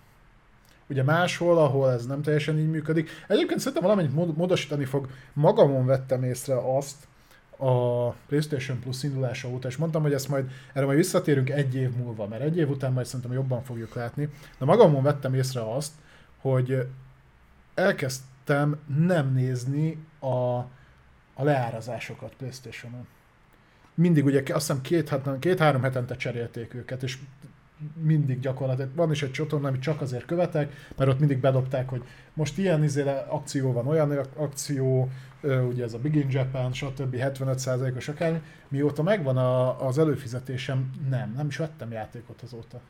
Ugye 0.88 1.04
máshol, 1.04 1.58
ahol 1.58 1.92
ez 1.92 2.06
nem 2.06 2.22
teljesen 2.22 2.60
így 2.60 2.70
működik. 2.70 3.10
Egyébként 3.28 3.60
szerintem 3.60 3.84
valamennyit 3.84 4.14
mód- 4.14 4.38
módosítani 4.38 4.86
fog. 4.86 5.08
Magamon 5.34 5.86
vettem 5.86 6.24
észre 6.24 6.76
azt, 6.78 7.08
a 7.64 8.16
PlayStation 8.28 8.80
Plus 8.80 9.04
indulása 9.04 9.48
óta, 9.50 9.68
és 9.68 9.78
mondtam, 9.78 10.02
hogy 10.02 10.14
ezt 10.14 10.30
majd, 10.30 10.52
erre 10.74 10.86
majd 10.86 10.98
visszatérünk 10.98 11.50
egy 11.50 11.76
év 11.76 11.96
múlva, 11.96 12.28
mert 12.28 12.42
egy 12.42 12.58
év 12.58 12.70
után 12.70 12.94
majd 12.94 13.06
szerintem 13.06 13.34
jobban 13.34 13.64
fogjuk 13.64 13.94
látni. 13.94 14.30
De 14.58 14.66
magamon 14.66 15.04
vettem 15.04 15.34
észre 15.34 15.74
azt, 15.74 15.92
hogy 16.38 16.88
elkezdtem 17.74 18.80
nem 18.98 19.34
nézni 19.34 20.06
a, 20.20 20.58
a 21.34 21.44
leárazásokat 21.44 22.34
PlayStation-on. 22.38 23.08
Mindig 23.94 24.26
ugye 24.26 24.40
azt 24.40 24.68
hiszem 24.68 24.82
két, 24.82 25.10
heten, 25.10 25.40
két-három 25.40 25.82
hetente 25.82 26.16
cserélték 26.16 26.74
őket, 26.74 27.04
és 27.04 27.18
mindig 28.02 28.40
gyakorlatilag 28.40 28.96
van 28.96 29.12
is 29.12 29.24
egy 29.24 29.32
csatorna, 29.32 29.68
amit 29.68 29.82
csak 29.82 30.02
azért 30.02 30.26
követek, 30.26 30.74
mert 30.98 31.10
ott 31.10 31.20
mindig 31.20 31.40
bedobták, 31.40 31.90
hogy 31.90 32.04
most 32.34 32.58
ilyen 32.58 32.84
izére 32.84 33.18
akció 33.20 33.72
van, 33.72 33.88
olyan 33.88 34.28
akció, 34.36 35.10
ugye 35.42 35.84
ez 35.84 35.94
a 35.94 36.00
Big 36.00 36.16
in 36.16 36.30
Japan, 36.30 36.74
stb. 36.74 37.16
75%-os 37.20 38.08
akármi. 38.08 38.42
Mióta 38.68 39.04
megvan 39.04 39.38
a, 39.38 39.86
az 39.88 39.98
előfizetésem, 39.98 40.90
nem, 41.10 41.34
nem 41.36 41.48
is 41.48 41.58
vettem 41.58 41.92
játékot 41.92 42.42
azóta. 42.42 42.82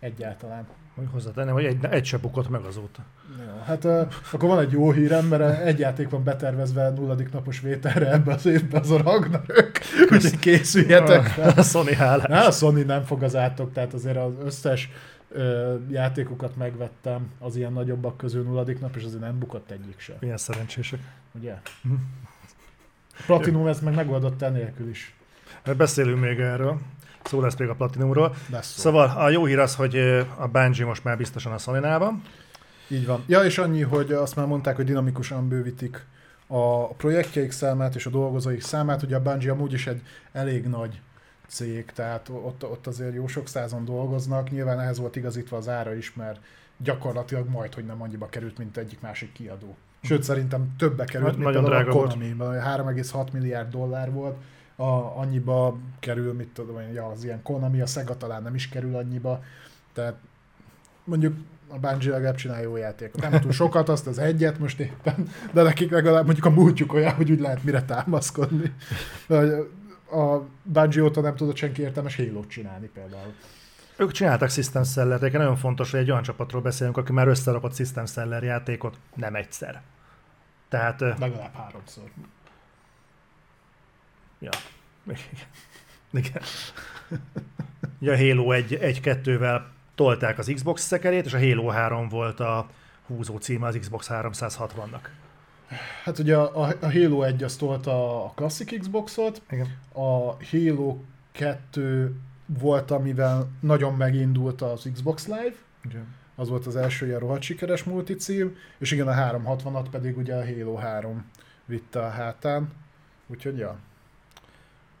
Egyáltalán. 0.00 0.66
Hogy 0.94 1.06
hozzátennem, 1.12 1.54
hogy 1.54 1.64
egy, 1.64 1.84
egy 1.84 2.04
se 2.04 2.18
bukott 2.18 2.48
meg 2.48 2.60
azóta. 2.60 3.02
Jó, 3.38 3.62
hát 3.64 3.84
uh, 3.84 4.08
akkor 4.32 4.48
van 4.48 4.58
egy 4.58 4.72
jó 4.72 4.92
hírem, 4.92 5.26
mert 5.26 5.60
egy 5.60 5.78
játék 5.78 6.08
van 6.08 6.24
betervezve 6.24 6.90
nulladik 6.90 7.32
napos 7.32 7.60
vételre 7.60 8.12
ebbe 8.12 8.32
az 8.32 8.46
évbe, 8.46 8.78
az 8.78 8.90
a 8.90 9.02
Ragnarök, 9.02 9.78
úgyhogy 10.10 10.38
készüljetek 10.38 11.26
fel. 11.26 11.52
A 11.56 11.62
Sony 11.62 11.94
hálás. 11.94 12.26
Na, 12.28 12.46
a 12.46 12.50
Sony 12.50 12.86
nem 12.86 13.02
fog 13.02 13.22
az 13.22 13.36
átok, 13.36 13.72
tehát 13.72 13.94
azért 13.94 14.16
az 14.16 14.32
összes 14.44 14.90
ö, 15.30 15.74
játékokat 15.90 16.56
megvettem 16.56 17.30
az 17.38 17.56
ilyen 17.56 17.72
nagyobbak 17.72 18.16
közül 18.16 18.42
nulladik 18.42 18.80
nap, 18.80 18.96
és 18.96 19.04
azért 19.04 19.20
nem 19.20 19.38
bukott 19.38 19.70
egyik 19.70 19.98
sem, 20.00 20.16
Milyen 20.20 20.36
szerencsések. 20.36 21.00
ugye? 21.32 21.52
A 23.18 23.22
Platinum 23.26 23.66
ezt 23.66 23.82
meg 23.82 23.94
megoldott 23.94 24.42
enélkül 24.42 24.88
is. 24.88 25.14
Beszélünk 25.76 26.20
még 26.20 26.38
erről. 26.40 26.78
Szó 27.28 27.40
lesz 27.40 27.56
még 27.56 27.68
a 27.68 27.74
Platinumról. 27.74 28.34
Lesz 28.50 28.72
szó. 28.72 28.80
Szóval 28.80 29.12
a 29.16 29.30
jó 29.30 29.44
hír 29.44 29.58
az, 29.58 29.74
hogy 29.74 29.96
a 30.38 30.46
Bungie 30.52 30.84
most 30.84 31.04
már 31.04 31.16
biztosan 31.16 31.52
a 31.52 31.98
van. 31.98 32.22
Így 32.88 33.06
van. 33.06 33.24
Ja, 33.26 33.44
és 33.44 33.58
annyi, 33.58 33.82
hogy 33.82 34.12
azt 34.12 34.36
már 34.36 34.46
mondták, 34.46 34.76
hogy 34.76 34.84
dinamikusan 34.84 35.48
bővítik 35.48 36.06
a 36.46 36.86
projektjeik 36.86 37.50
számát 37.50 37.94
és 37.94 38.06
a 38.06 38.10
dolgozóik 38.10 38.62
számát. 38.62 39.02
Ugye 39.02 39.16
a 39.16 39.22
Bungie 39.22 39.50
amúgy 39.50 39.72
is 39.72 39.86
egy 39.86 40.02
elég 40.32 40.66
nagy 40.66 41.00
cég, 41.48 41.84
tehát 41.84 42.28
ott, 42.28 42.64
ott 42.64 42.86
azért 42.86 43.14
jó 43.14 43.26
sok 43.26 43.48
százan 43.48 43.84
dolgoznak. 43.84 44.50
Nyilván 44.50 44.80
ehhez 44.80 44.98
volt 44.98 45.16
igazítva 45.16 45.56
az 45.56 45.68
ára 45.68 45.94
is, 45.94 46.14
mert 46.14 46.40
gyakorlatilag 46.76 47.48
majd, 47.48 47.74
hogy 47.74 47.84
nem 47.84 48.02
annyiba 48.02 48.28
került, 48.28 48.58
mint 48.58 48.76
egyik 48.76 49.00
másik 49.00 49.32
kiadó. 49.32 49.76
Sőt, 50.02 50.22
szerintem 50.22 50.74
többe 50.78 51.04
került, 51.04 51.32
mint 51.32 51.44
Nagyon 51.44 51.64
a 51.64 51.68
drága 51.68 51.92
volt. 51.92 52.12
Konami, 52.12 52.34
3,6 52.38 53.32
milliárd 53.32 53.70
dollár 53.70 54.12
volt, 54.12 54.36
a, 54.80 55.18
annyiba 55.18 55.78
kerül, 56.00 56.32
mit 56.32 56.48
tudom 56.48 56.80
én, 56.80 57.00
az 57.00 57.24
ilyen 57.24 57.42
Konami, 57.42 57.80
a 57.80 57.86
Sega 57.86 58.16
talán 58.16 58.42
nem 58.42 58.54
is 58.54 58.68
kerül 58.68 58.96
annyiba, 58.96 59.42
tehát 59.92 60.16
mondjuk 61.04 61.36
a 61.68 61.78
Bungie 61.78 62.10
legalább 62.10 62.34
csinál 62.34 62.62
jó 62.62 62.76
játékot. 62.76 63.20
Nem 63.30 63.40
túl 63.40 63.52
sokat, 63.52 63.88
azt 63.88 64.06
az 64.06 64.18
egyet 64.18 64.58
most 64.58 64.80
éppen, 64.80 65.28
de 65.52 65.62
nekik 65.62 65.90
legalább 65.90 66.24
mondjuk 66.24 66.46
a 66.46 66.50
múltjuk 66.50 66.92
olyan, 66.92 67.14
hogy 67.14 67.30
úgy 67.30 67.40
lehet 67.40 67.64
mire 67.64 67.82
támaszkodni. 67.82 68.74
A 70.10 70.38
Bungie 70.62 71.02
óta 71.02 71.20
nem 71.20 71.36
tudott 71.36 71.56
senki 71.56 71.82
értelmes 71.82 72.16
halo 72.16 72.46
csinálni 72.46 72.86
például. 72.86 73.32
Ők 73.96 74.12
csináltak 74.12 74.50
System 74.50 74.84
Seller, 74.84 75.18
de 75.18 75.38
nagyon 75.38 75.56
fontos, 75.56 75.90
hogy 75.90 76.00
egy 76.00 76.10
olyan 76.10 76.22
csapatról 76.22 76.62
beszélünk, 76.62 76.96
aki 76.96 77.12
már 77.12 77.28
összerakott 77.28 77.74
System 77.74 78.06
Seller 78.06 78.42
játékot, 78.42 78.98
nem 79.14 79.34
egyszer. 79.34 79.82
Tehát, 80.68 81.00
Legalább 81.00 81.54
háromszor. 81.54 82.04
Ja. 84.38 84.50
Igen. 86.10 86.42
Ugye 88.00 88.12
a 88.12 88.16
Halo 88.16 88.52
1, 88.52 88.78
1-2-vel 88.80 89.62
tolták 89.94 90.38
az 90.38 90.50
Xbox 90.54 90.82
szekerét, 90.82 91.24
és 91.24 91.32
a 91.32 91.38
Halo 91.38 91.68
3 91.68 92.08
volt 92.08 92.40
a 92.40 92.68
húzó 93.06 93.36
címe 93.36 93.66
az 93.66 93.76
Xbox 93.80 94.06
360-nak. 94.10 95.00
Hát 96.04 96.18
ugye 96.18 96.36
a, 96.36 96.74
a 96.80 96.92
Halo 96.92 97.22
1 97.22 97.42
azt 97.42 97.58
tolta 97.58 98.24
a 98.24 98.32
Classic 98.34 98.78
Xboxot, 98.78 99.42
Igen. 99.50 99.66
a 99.92 100.36
Halo 100.50 100.98
2 101.32 102.14
volt, 102.46 102.90
amivel 102.90 103.48
nagyon 103.60 103.94
megindult 103.94 104.62
az 104.62 104.88
Xbox 104.92 105.26
Live, 105.26 105.54
Igen. 105.84 106.14
az 106.34 106.48
volt 106.48 106.66
az 106.66 106.76
első 106.76 107.06
ilyen 107.06 107.18
rohadt 107.18 107.42
sikeres 107.42 107.84
multicím, 107.84 108.56
és 108.78 108.90
igen, 108.90 109.08
a 109.08 109.12
360-at 109.12 109.86
pedig 109.90 110.16
ugye 110.16 110.34
a 110.34 110.44
Halo 110.44 110.74
3 110.74 111.30
vitte 111.64 112.00
a 112.00 112.08
hátán, 112.08 112.68
úgyhogy 113.26 113.58
ja. 113.58 113.78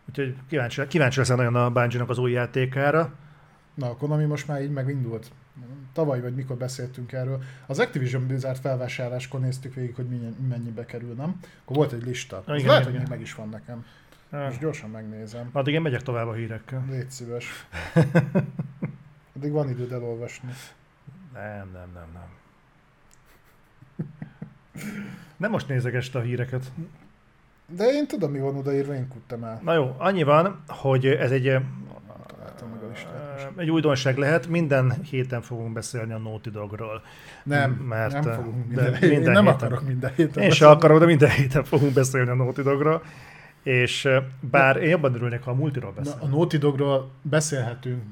Úgyhogy 0.08 0.36
kíváncsi, 0.48 0.86
kíváncsi 0.86 1.18
leszel 1.18 1.36
nagyon 1.36 1.54
a 1.54 1.70
bungie 1.70 2.04
az 2.06 2.18
új 2.18 2.32
játékára. 2.32 3.12
Na, 3.74 3.90
a 3.90 3.96
Konami 3.96 4.24
most 4.24 4.48
már 4.48 4.62
így 4.62 4.70
megindult. 4.70 5.30
Tavaly 5.92 6.20
vagy 6.20 6.34
mikor 6.34 6.56
beszéltünk 6.56 7.12
erről. 7.12 7.42
Az 7.66 7.78
Activision 7.78 8.26
Blizzard 8.26 8.58
felvásárláskor 8.58 9.40
néztük 9.40 9.74
végig, 9.74 9.94
hogy 9.94 10.06
mennyibe 10.48 10.84
kerül, 10.84 11.14
nem? 11.14 11.40
Akkor 11.62 11.76
volt 11.76 11.92
egy 11.92 12.04
lista. 12.04 12.42
Ah, 12.46 12.58
igen, 12.58 12.68
lehet, 12.68 12.82
igen. 12.82 12.92
hogy 12.92 13.00
még 13.00 13.08
meg 13.08 13.20
is 13.20 13.34
van 13.34 13.48
nekem. 13.48 13.84
Most 14.30 14.60
gyorsan 14.60 14.90
megnézem. 14.90 15.48
Addig 15.52 15.74
én 15.74 15.80
megyek 15.80 16.02
tovább 16.02 16.26
a 16.26 16.32
hírekkel. 16.32 16.84
Légy 16.90 17.10
szíves. 17.10 17.66
Addig 19.36 19.52
van 19.52 19.68
időd 19.68 19.92
elolvasni. 19.92 20.48
Nem, 21.32 21.70
nem, 21.72 21.90
nem, 21.94 22.08
nem. 22.12 22.36
Nem 25.36 25.50
most 25.50 25.68
nézegeste 25.68 26.18
a 26.18 26.22
híreket. 26.22 26.72
De 27.76 27.84
én 27.84 28.06
tudom, 28.06 28.30
mi 28.30 28.38
van 28.38 28.56
odaírva, 28.56 28.94
én 28.94 29.08
kuttam 29.08 29.44
el. 29.44 29.60
Na 29.64 29.74
jó, 29.74 29.94
annyi 29.98 30.22
van, 30.22 30.62
hogy 30.66 31.06
ez 31.06 31.30
egy, 31.30 31.48
eh, 31.48 31.62
most. 32.88 33.48
egy 33.56 33.70
újdonság 33.70 34.16
lehet. 34.16 34.46
Minden 34.46 34.92
héten 35.10 35.42
fogunk 35.42 35.72
beszélni 35.72 36.12
a 36.12 36.18
Naughty 36.18 36.48
Dogról. 36.50 37.02
Nem, 37.44 37.70
mert, 37.70 38.12
nem 38.12 38.28
eh, 38.28 38.34
fogunk 38.36 38.72
de 38.74 38.82
minden, 38.82 38.92
minden 39.00 39.10
én 39.10 39.20
nem 39.20 39.44
héten. 39.44 39.46
akarok 39.46 39.86
minden 39.86 40.12
héten. 40.14 40.42
Én 40.42 40.50
se 40.50 40.54
beszélni. 40.54 40.74
akarok, 40.74 40.98
de 40.98 41.06
minden 41.06 41.30
héten 41.30 41.64
fogunk 41.64 41.92
beszélni 41.92 42.30
a 42.30 42.34
Naughty 42.34 42.60
Dogról. 42.60 43.02
És 43.62 44.04
eh, 44.04 44.22
bár 44.40 44.76
én 44.76 44.88
jobban 44.88 45.14
örülnék, 45.14 45.42
ha 45.42 45.50
a 45.50 45.54
multiról 45.54 45.92
Na, 45.94 46.00
a 46.00 46.02
beszélünk. 46.04 46.30
Naughty 46.30 46.56
Dogról 46.56 47.10
beszélhetünk 47.22 48.02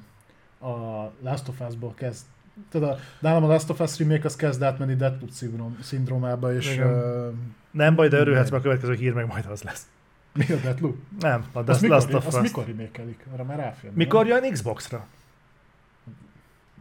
a 0.61 0.75
Last 1.23 1.49
of 1.49 1.61
Us-ból 1.69 1.95
kezd. 1.95 2.25
A, 2.73 2.79
nálam 3.19 3.45
a 3.45 3.47
Last 3.47 3.71
of 3.71 3.81
Us 3.81 3.99
remake 3.99 4.25
az 4.25 4.37
kezd 4.37 4.63
átmenni 4.63 4.97
szindróm, 5.31 5.79
szindrómába, 5.83 6.55
és 6.55 6.73
Igen. 6.73 6.89
uh, 6.95 7.35
Nem 7.71 7.95
baj, 7.95 8.09
de 8.09 8.19
örülhetsz, 8.19 8.51
mert 8.51 8.63
a 8.65 8.67
következő 8.69 8.95
hír 8.95 9.13
meg 9.13 9.27
majd 9.27 9.47
az 9.51 9.63
lesz. 9.63 9.87
mi 10.33 10.45
a 10.53 10.57
Deadloop? 10.57 10.97
Nem, 11.21 11.45
a 11.53 11.59
Azt 11.59 11.69
Last, 11.69 11.81
mikor, 11.81 11.97
Last 11.97 12.15
of 12.15 12.27
azt 12.27 12.37
Us. 12.37 12.43
mikor 12.43 12.65
remékelik? 12.67 13.27
Arra 13.33 13.45
már 13.45 13.59
ráfér. 13.59 13.91
Mikor 13.95 14.27
jön 14.27 14.53
Xbox-ra? 14.53 15.07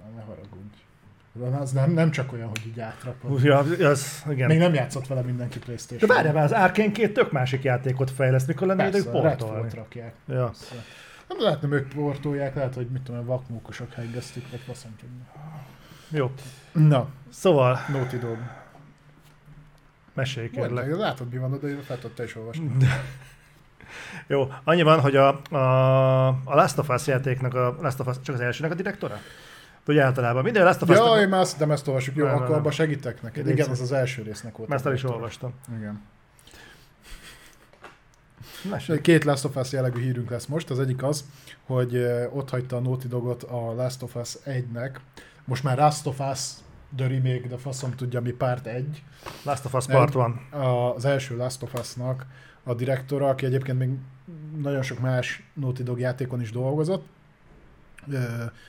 Nem, 0.04 0.14
ne 0.16 0.22
haragudj. 0.22 0.76
De 1.34 1.46
Az 1.46 1.72
nem, 1.72 1.92
nem 1.92 2.12
csak 2.12 2.34
olyan, 2.34 2.48
hogy 2.48 2.62
így 2.68 2.80
átrapod. 2.80 3.44
Ja, 3.44 3.58
az, 3.90 4.24
igen. 4.30 4.48
Még 4.48 4.58
nem 4.58 4.74
játszott 4.74 5.08
vele 5.08 5.22
mindenki 5.22 5.60
De 5.60 5.66
Playstation. 5.66 6.10
várjál 6.10 6.34
már, 6.34 6.44
az 6.44 6.52
Arkane 6.52 6.92
két 6.92 7.14
tök 7.14 7.32
másik 7.32 7.64
játékot 7.64 8.12
fejleszt, 8.12 8.48
mikor 8.48 8.68
lenne 8.68 8.84
Persze, 8.84 9.00
idők 9.00 9.12
portolni? 9.12 9.70
rakják. 9.76 10.14
Ja. 10.28 10.46
Persze. 10.46 10.76
Nem 11.28 11.40
lehet, 11.40 11.62
nem 11.62 11.72
ők 11.72 11.88
portolják, 11.94 12.56
lehet, 12.56 12.76
hogy 12.76 12.88
mit 12.88 13.02
tudom, 13.02 13.26
vakmókosok 13.26 13.94
hegesztik, 13.94 14.50
vagy 14.52 14.60
faszom 14.60 14.96
tudni. 15.00 15.26
Jó. 16.10 16.32
Na, 16.72 17.08
Szóval, 17.30 17.80
Naughty 17.92 18.18
Dog. 18.18 18.38
mesélj 20.14 20.50
kérlek. 20.50 20.86
meg, 20.88 20.98
látod, 20.98 21.30
mi 21.30 21.38
van 21.38 21.54
oda, 21.54 21.68
én 21.68 21.82
fel 21.82 21.98
te 22.16 22.24
is 22.24 22.36
olvasni. 22.36 22.72
Jó, 24.28 24.52
annyi 24.64 24.82
van, 24.82 25.00
hogy 25.00 25.16
a, 25.16 25.42
a, 25.50 26.28
a 26.28 26.56
Last 26.56 26.78
of 26.78 26.90
Us 26.90 27.08
játéknak, 27.08 27.54
a 27.54 27.78
Last 27.82 28.00
of 28.00 28.08
Us 28.08 28.16
csak 28.22 28.36
az 28.36 28.42
elsőnek 28.42 28.72
a 28.72 28.76
direktora? 28.76 29.18
Vagy 29.86 29.98
általában 29.98 30.44
minden 30.44 30.64
Last 30.64 30.82
of 30.82 30.90
us 30.90 30.98
Ja, 30.98 31.22
én 31.22 31.28
már 31.30 31.40
azt 31.40 31.52
hittem, 31.52 31.72
ezt 31.72 31.88
olvasjuk. 31.88 32.16
Jó, 32.16 32.26
Nem, 32.26 32.36
akkor 32.36 32.56
abban 32.56 32.72
segítek 32.72 33.22
neked. 33.22 33.48
Igen, 33.48 33.70
az 33.70 33.82
az 33.82 33.92
első 33.92 34.22
résznek 34.22 34.58
volt. 34.58 34.70
Mert 34.70 34.80
ezt 34.82 34.90
el 34.90 34.96
is 34.96 35.04
olvastam. 35.04 35.54
Igen. 35.78 36.02
Mesélj. 38.70 39.02
Két 39.02 39.24
Last 39.24 39.46
of 39.46 39.56
Us 39.56 39.72
jellegű 39.72 40.02
hírünk 40.02 40.30
lesz 40.30 40.46
most. 40.46 40.70
Az 40.70 40.80
egyik 40.80 41.04
az, 41.04 41.26
hogy 41.66 41.98
ott 42.34 42.50
hagyta 42.50 42.76
a 42.76 42.80
Naughty 42.80 43.08
Dogot 43.08 43.44
a 43.44 43.74
Last 43.74 44.02
of 44.02 44.16
Us 44.16 44.38
1-nek. 44.46 44.96
Most 45.46 45.64
már 45.64 45.78
Last 45.78 46.08
of 46.08 46.20
Us 46.20 46.40
The 46.96 47.08
Remake, 47.08 47.48
de 47.48 47.58
faszom 47.58 47.96
tudja 47.96 48.22
mi 48.22 48.32
párt 48.32 48.68
1. 48.68 49.04
Last 49.44 49.66
of 49.66 49.74
Us. 49.74 49.86
Part 49.86 50.16
1. 50.16 50.22
Az 50.96 51.06
első 51.06 51.36
Last 51.38 51.64
of 51.64 51.74
Us-nak 51.74 52.26
a 52.64 52.74
direktora, 52.74 53.30
aki 53.30 53.46
egyébként 53.46 53.78
még 53.78 53.90
nagyon 54.62 54.82
sok 54.82 55.00
más 55.00 55.44
Naughty 55.54 55.84
Dog 55.84 56.00
játékon 56.00 56.42
is 56.42 56.52
dolgozott, 56.52 57.08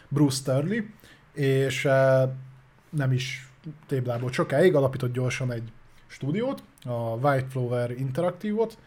Bruce 0.08 0.36
Sterling, 0.36 0.86
és 1.32 1.88
nem 2.90 3.12
is 3.12 3.50
téblából 3.86 4.32
sokáig 4.32 4.74
alapított 4.74 5.12
gyorsan 5.12 5.52
egy 5.52 5.72
stúdiót, 6.06 6.62
a 6.84 6.92
White 6.92 7.46
Flower 7.48 7.90
Interactive-ot, 7.90 8.78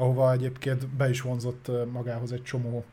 ahova 0.00 0.32
egyébként 0.32 0.86
be 0.86 1.08
is 1.08 1.20
vonzott 1.20 1.70
magához 1.92 2.32
egy 2.32 2.42
csomó 2.42 2.84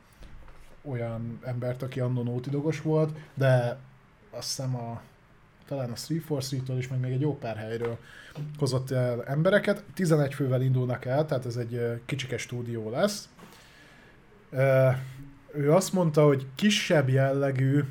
olyan 0.81 1.39
embert, 1.43 1.81
aki 1.81 1.99
annó 1.99 2.23
Naughty 2.23 2.49
Dogos 2.49 2.81
volt, 2.81 3.17
de 3.33 3.77
azt 4.29 4.47
hiszem 4.47 4.75
a 4.75 5.01
talán 5.67 5.89
a 5.89 5.95
343-től 5.95 6.75
is, 6.77 6.87
meg 6.87 6.99
még 6.99 7.11
egy 7.11 7.21
jó 7.21 7.37
pár 7.37 7.57
helyről 7.57 7.97
hozott 8.57 8.91
el 8.91 9.23
embereket. 9.25 9.83
11 9.93 10.33
fővel 10.33 10.61
indulnak 10.61 11.05
el, 11.05 11.25
tehát 11.25 11.45
ez 11.45 11.55
egy 11.55 12.01
kicsike 12.05 12.37
stúdió 12.37 12.89
lesz. 12.89 13.29
Ő 15.53 15.71
azt 15.73 15.93
mondta, 15.93 16.25
hogy 16.25 16.45
kisebb 16.55 17.09
jellegű, 17.09 17.83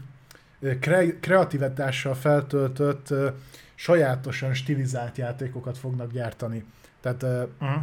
kre- 0.81 1.21
kreativitással 1.21 2.15
feltöltött, 2.15 3.15
sajátosan 3.75 4.55
stilizált 4.55 5.17
játékokat 5.17 5.79
fognak 5.79 6.13
gyártani. 6.13 6.65
Tehát 7.01 7.23
Uh-huh. 7.23 7.83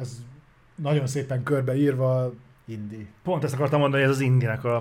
Ez 0.00 0.22
nagyon 0.74 1.06
szépen 1.06 1.42
körbeírva 1.42 2.32
indie. 2.64 3.06
Pont 3.22 3.44
ezt 3.44 3.54
akartam 3.54 3.80
mondani, 3.80 4.02
ez 4.02 4.10
az 4.10 4.20
indinek 4.20 4.64
a, 4.64 4.76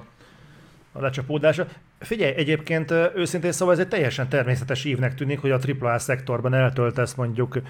a 0.91 1.01
lecsapódása. 1.01 1.67
Figyelj, 1.99 2.33
egyébként 2.35 2.91
őszintén 3.15 3.51
szóval 3.51 3.73
ez 3.73 3.79
egy 3.79 3.87
teljesen 3.87 4.29
természetes 4.29 4.85
ívnek 4.85 5.15
tűnik, 5.15 5.39
hogy 5.39 5.51
a 5.51 5.59
AAA 5.79 5.99
szektorban 5.99 6.53
eltöltesz 6.53 7.13
mondjuk 7.13 7.61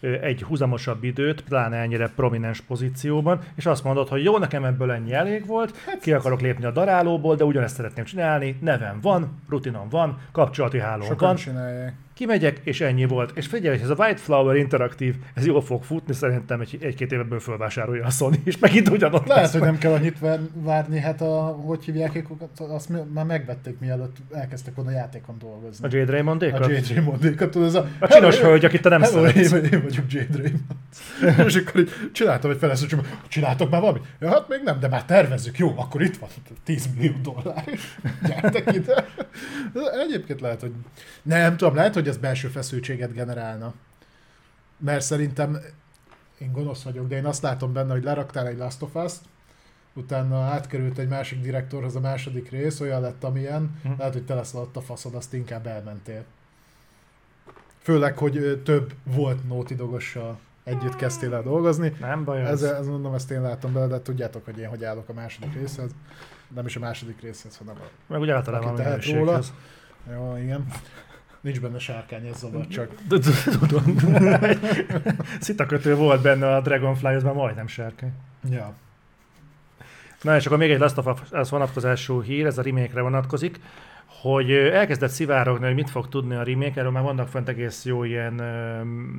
egy 0.00 0.42
húzamosabb 0.42 1.04
időt, 1.04 1.40
pláne 1.40 1.76
ennyire 1.76 2.10
prominens 2.16 2.60
pozícióban, 2.60 3.40
és 3.54 3.66
azt 3.66 3.84
mondod, 3.84 4.08
hogy 4.08 4.24
jó, 4.24 4.38
nekem 4.38 4.64
ebből 4.64 4.90
ennyi 4.90 5.12
elég 5.12 5.46
volt, 5.46 5.76
ki 6.00 6.12
akarok 6.12 6.40
lépni 6.40 6.64
a 6.64 6.70
darálóból, 6.70 7.36
de 7.36 7.44
ugyanezt 7.44 7.74
szeretném 7.74 8.04
csinálni, 8.04 8.58
nevem 8.60 8.98
van, 9.00 9.42
rutinom 9.48 9.88
van, 9.88 10.18
kapcsolati 10.32 10.78
hálóm 10.78 11.06
Sokan 11.06 11.28
van, 11.28 11.36
csinálják. 11.36 11.94
Kimegyek, 12.14 12.60
és 12.64 12.80
ennyi 12.80 13.04
volt. 13.04 13.32
És 13.34 13.46
figyelj, 13.46 13.76
hogy 13.76 13.84
ez 13.90 13.98
a 13.98 14.02
White 14.02 14.20
Flower 14.20 14.56
interaktív, 14.56 15.14
ez 15.34 15.46
jól 15.46 15.62
fog 15.62 15.82
futni, 15.82 16.14
szerintem 16.14 16.60
egy, 16.60 16.78
egy-két 16.80 17.12
éveből 17.12 17.40
fölvásárolja 17.40 18.04
a 18.04 18.10
Sony, 18.10 18.40
és 18.44 18.58
megint 18.58 18.88
ugyanott 18.88 19.26
Lehet, 19.26 19.42
lesz 19.42 19.52
hogy 19.52 19.62
nem 19.62 19.78
kell 19.78 19.92
annyit 19.92 20.18
vár- 20.18 20.40
várni, 20.54 20.98
hát 20.98 21.20
a, 21.20 21.42
hogy 21.42 21.84
hívják 21.84 22.22
azt 22.56 22.88
már 23.12 23.24
megvették, 23.24 23.78
mielőtt 23.78 24.16
elkezdtek 24.32 24.74
volna 24.74 24.90
a 24.90 24.94
játékon 24.94 25.38
dolgozni. 25.38 25.86
A 25.86 25.96
Jade 25.96 26.12
Raymondékat? 26.12 26.66
A 26.66 26.70
J.J. 26.70 26.98
Mondékat, 27.00 27.50
tudod, 27.50 27.68
ez 27.68 27.74
a... 27.74 27.88
A 27.98 28.08
csinos 28.08 28.38
hölgy, 28.38 28.64
akit 28.64 28.82
te 28.82 28.88
nem 28.88 29.02
Hello, 29.02 29.26
szeretsz. 29.26 29.52
én, 29.52 29.64
én 29.64 29.82
vagyok 29.82 30.04
Jade 30.08 30.36
Raymond. 30.36 31.46
és 31.48 31.56
akkor 31.56 31.80
így 31.80 31.90
csináltam 32.12 32.50
egy 32.50 32.58
feleszülcsöm, 32.58 33.00
csináltok 33.28 33.70
már 33.70 33.80
valami? 33.80 34.00
Ja, 34.20 34.28
hát 34.28 34.48
még 34.48 34.60
nem, 34.64 34.80
de 34.80 34.88
már 34.88 35.04
tervezzük. 35.04 35.58
Jó, 35.58 35.74
akkor 35.76 36.02
itt 36.02 36.16
van 36.16 36.28
10 36.64 36.88
millió 36.96 37.12
dollár. 37.22 37.64
Gyertek 38.26 38.74
ide. 38.74 39.06
Egyébként 40.08 40.40
lehet, 40.40 40.60
hogy... 40.60 40.72
Nem 41.22 41.56
tudom, 41.56 41.74
lehet, 41.74 41.94
hogy 41.94 42.03
ez 42.08 42.16
belső 42.16 42.48
feszültséget 42.48 43.12
generálna. 43.12 43.74
Mert 44.78 45.00
szerintem 45.04 45.58
én 46.38 46.52
gonosz 46.52 46.82
vagyok, 46.82 47.08
de 47.08 47.16
én 47.16 47.24
azt 47.26 47.42
látom 47.42 47.72
benne, 47.72 47.92
hogy 47.92 48.02
leraktál 48.02 48.46
egy 48.46 48.58
Last 48.58 48.82
of 48.82 48.94
Us-t, 48.94 49.20
utána 49.94 50.40
átkerült 50.40 50.98
egy 50.98 51.08
másik 51.08 51.40
direktorhoz 51.40 51.96
a 51.96 52.00
második 52.00 52.50
rész, 52.50 52.80
olyan 52.80 53.00
lett, 53.00 53.24
amilyen, 53.24 53.78
Hm. 53.82 53.90
lehet, 53.98 54.12
hogy 54.12 54.24
te 54.24 54.34
leszel 54.34 54.60
ott 54.60 54.76
a 54.76 54.80
faszod, 54.80 55.14
azt 55.14 55.32
inkább 55.34 55.66
elmentél. 55.66 56.24
Főleg, 57.78 58.18
hogy 58.18 58.60
több 58.64 58.92
volt 59.04 59.48
Naughty 59.48 59.74
Dogossal 59.74 60.38
együtt 60.64 60.96
kezdtél 60.96 61.34
el 61.34 61.42
dolgozni. 61.42 61.96
Nem 62.00 62.24
baj, 62.24 62.44
Ez, 62.44 62.62
ez. 62.62 62.86
mondom, 62.86 63.14
ezt 63.14 63.30
én 63.30 63.42
látom 63.42 63.72
bele, 63.72 63.86
de 63.86 64.00
tudjátok, 64.02 64.44
hogy 64.44 64.58
én 64.58 64.68
hogy 64.68 64.84
állok 64.84 65.08
a 65.08 65.12
második 65.12 65.54
részhez. 65.54 65.90
Nem 66.54 66.66
is 66.66 66.76
a 66.76 66.80
második 66.80 67.20
részhez, 67.20 67.56
hanem 67.56 67.74
a... 67.80 67.84
Meg 68.06 68.20
úgy 68.20 68.30
általában 68.30 68.68
a 68.68 68.82
minőséghez. 68.82 69.52
Jó, 70.12 70.36
igen. 70.36 70.66
Nincs 71.44 71.60
benne 71.60 71.78
sárkány, 71.78 72.26
ez 72.26 72.38
zavar 72.38 72.68
csak. 72.68 72.88
Tudom. 73.08 73.96
Szitakötő 75.40 75.94
volt 75.94 76.22
benne 76.22 76.54
a 76.54 76.60
Dragonfly, 76.60 77.06
ez 77.06 77.22
már 77.22 77.34
majdnem 77.34 77.66
sárkány. 77.66 78.12
Ja. 78.50 78.72
Na 80.22 80.36
és 80.36 80.46
akkor 80.46 80.58
még 80.58 80.70
egy 80.70 80.78
Last 80.78 80.98
of 80.98 81.22
Us 81.32 81.50
vonatkozású 81.50 82.22
hír, 82.22 82.46
ez 82.46 82.58
a 82.58 82.62
remake-re 82.62 83.00
vonatkozik, 83.00 83.60
hogy 84.06 84.52
elkezdett 84.52 85.10
szivárogni, 85.10 85.66
hogy 85.66 85.74
mit 85.74 85.90
fog 85.90 86.08
tudni 86.08 86.34
a 86.34 86.42
remake, 86.42 86.80
erről 86.80 86.90
már 86.90 87.02
vannak 87.02 87.28
fent 87.28 87.48
egész 87.48 87.84
jó 87.84 88.04
ilyen 88.04 88.36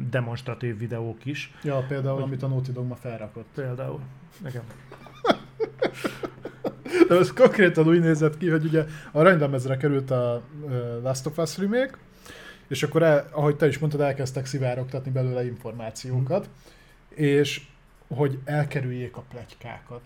demonstratív 0.10 0.78
videók 0.78 1.26
is. 1.26 1.54
Ja, 1.64 1.86
például, 1.88 2.22
amit 2.22 2.44
a 2.44 2.48
Naughty 2.48 2.72
Dog 2.72 2.88
ma 2.88 2.96
felrakott. 2.96 3.48
Például. 3.56 4.00
Igen. 4.48 4.64
De 7.08 7.16
ez 7.16 7.34
konkrétan 7.34 7.88
úgy 7.88 8.00
nézett 8.00 8.38
ki, 8.38 8.50
hogy 8.50 8.66
ugye 8.66 8.80
a 9.12 9.20
aranylemezre 9.20 9.78
került 9.78 10.12
a 10.12 10.42
Last 11.04 11.26
of 11.26 11.38
Us 11.38 11.58
remake, 11.58 11.98
és 12.68 12.84
akkor, 12.84 13.04
el, 13.04 13.28
ahogy 13.32 13.56
te 13.56 13.68
is 13.68 13.78
mondtad, 13.78 14.02
elkezdtek 14.02 14.46
szivárogtatni 14.46 15.12
belőle 15.12 15.46
információkat, 15.46 16.50
és 17.10 17.68
hogy 18.08 18.40
elkerüljék 18.46 19.18
a 19.18 19.24
plegykákat. 19.30 20.02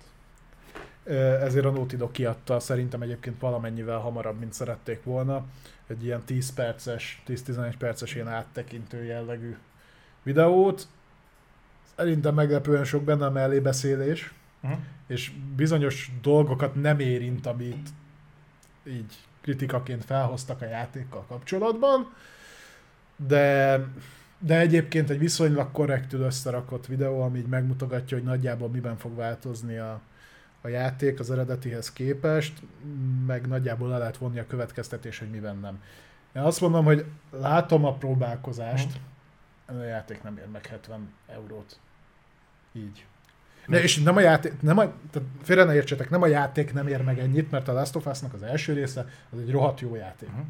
Ezért 1.42 1.66
a 1.66 1.70
Naughty 1.70 1.96
Dog 1.96 2.12
kiadta 2.12 2.60
szerintem 2.60 3.02
egyébként 3.02 3.40
valamennyivel 3.40 3.98
hamarabb, 3.98 4.40
mint 4.40 4.54
szerették 4.54 5.04
volna. 5.04 5.46
Egy 5.88 6.04
ilyen 6.04 6.22
10 6.26 6.54
perces, 6.54 7.24
10-11 7.28 7.74
perces 7.78 8.16
ilyen 8.16 8.28
áttekintő 8.28 9.04
jellegű 9.04 9.56
videót. 10.24 10.88
Szerintem 11.96 12.34
meglepően 12.34 12.84
sok 12.84 13.04
benne 13.04 13.26
a 13.26 13.32
mellébeszélés, 13.32 14.34
uh-huh. 14.62 14.80
és 15.08 15.32
bizonyos 15.56 16.12
dolgokat 16.22 16.76
nem 16.76 17.00
érint, 17.00 17.46
amit 17.46 17.90
így 18.88 19.16
kritikaként 19.42 20.06
felhoztak 20.06 20.62
a 20.62 20.66
játékkal 20.66 21.26
kapcsolatban, 21.28 22.14
de, 23.28 23.80
de 24.40 24.60
egyébként 24.60 25.10
egy 25.10 25.20
viszonylag 25.20 25.72
korrektül 25.72 26.22
összerakott 26.22 26.86
videó, 26.86 27.22
ami 27.22 27.38
így 27.38 27.48
megmutogatja, 27.48 28.18
hogy 28.18 28.26
nagyjából 28.26 28.70
miben 28.70 28.98
fog 28.98 29.16
változni 29.16 29.78
a, 29.78 30.02
a 30.62 30.68
játék 30.68 31.20
az 31.20 31.32
eredetihez 31.32 31.94
képest, 31.94 32.62
meg 33.26 33.48
nagyjából 33.48 33.90
le 33.90 33.98
lehet 33.98 34.18
vonni 34.18 34.40
a 34.40 34.48
következtetés, 34.48 35.20
hogy 35.20 35.30
miben 35.30 35.58
nem. 35.58 35.82
Én 36.36 36.42
azt 36.42 36.62
mondom, 36.62 36.86
hogy 36.86 37.06
látom 37.32 37.86
a 37.86 37.94
próbálkozást, 37.94 39.00
a 39.66 39.74
játék 39.74 40.24
nem 40.24 40.38
ér 40.38 40.48
meg 40.52 40.66
70 40.66 41.14
eurót. 41.28 41.80
Így. 42.74 43.06
De 43.68 43.82
és 43.82 44.02
nem 44.02 44.16
a 44.16 44.20
játék, 44.20 44.62
nem 44.62 44.78
a, 44.78 44.94
tehát 45.12 45.30
félre 45.42 45.64
ne 45.64 45.74
értsetek, 45.74 46.10
nem 46.10 46.22
a 46.22 46.28
játék 46.28 46.74
nem 46.74 46.88
ér 46.88 47.02
meg 47.02 47.20
ennyit, 47.20 47.52
mert 47.52 47.68
a 47.68 47.74
Last 47.74 47.96
of 47.96 48.06
Us-nak 48.06 48.34
az 48.34 48.44
első 48.44 48.74
része 48.74 49.06
az 49.30 49.40
egy 49.40 49.52
rohadt 49.52 49.80
jó 49.80 49.96
játék. 49.96 50.30
Uh-huh. 50.30 50.46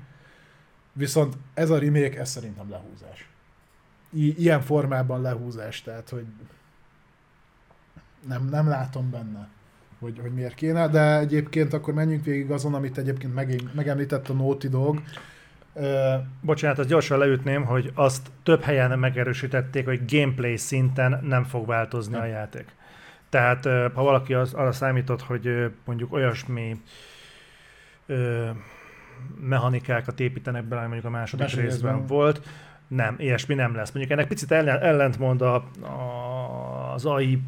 Viszont 1.00 1.38
ez 1.54 1.70
a 1.70 1.80
remake, 1.80 2.20
ez 2.20 2.30
szerintem 2.30 2.70
lehúzás. 2.70 3.30
I- 4.14 4.36
ilyen 4.38 4.62
formában 4.62 5.22
lehúzás, 5.22 5.82
tehát 5.82 6.10
hogy 6.10 6.26
nem, 8.28 8.48
nem 8.50 8.68
látom 8.68 9.10
benne, 9.10 9.48
hogy, 10.00 10.20
hogy 10.22 10.34
miért 10.34 10.54
kéne, 10.54 10.88
de 10.88 11.18
egyébként 11.18 11.74
akkor 11.74 11.94
menjünk 11.94 12.24
végig 12.24 12.52
azon, 12.52 12.74
amit 12.74 12.98
egyébként 12.98 13.34
meg, 13.34 13.62
megemlített 13.74 14.30
a 14.30 14.34
Naughty 14.34 14.68
Dog. 14.68 15.02
Bocsánat, 16.42 16.80
azt 16.80 16.90
gyorsan 16.90 17.18
leütném, 17.18 17.66
hogy 17.66 17.92
azt 17.96 18.32
több 18.44 18.62
helyen 18.62 19.00
megerősítették, 19.00 19.86
hogy 19.86 20.02
gameplay 20.08 20.58
szinten 20.58 21.20
nem 21.24 21.44
fog 21.44 21.68
változni 21.68 22.14
nem. 22.14 22.22
a 22.22 22.26
játék. 22.26 22.76
Tehát 23.30 23.64
ha 23.94 24.04
valaki 24.04 24.34
az, 24.34 24.54
arra 24.54 24.72
számított, 24.72 25.22
hogy 25.22 25.72
mondjuk 25.86 26.14
olyasmi 26.14 26.82
ö, 28.06 28.50
mechanikákat 29.40 30.20
építenek 30.20 30.64
bele, 30.64 30.82
mondjuk 30.82 31.06
a 31.06 31.10
második 31.10 31.46
Más 31.46 31.56
részben 31.56 31.94
részben 31.94 32.06
volt, 32.08 32.42
nem, 32.88 33.16
ilyesmi 33.18 33.56
nem 33.56 33.76
lesz. 33.76 33.92
Mondjuk 33.92 34.18
ennek 34.18 34.28
picit 34.28 34.52
ellen, 34.52 34.80
ellentmond 34.82 35.42
a, 35.42 35.56
a, 35.82 36.94
az 36.94 37.06
AI 37.06 37.42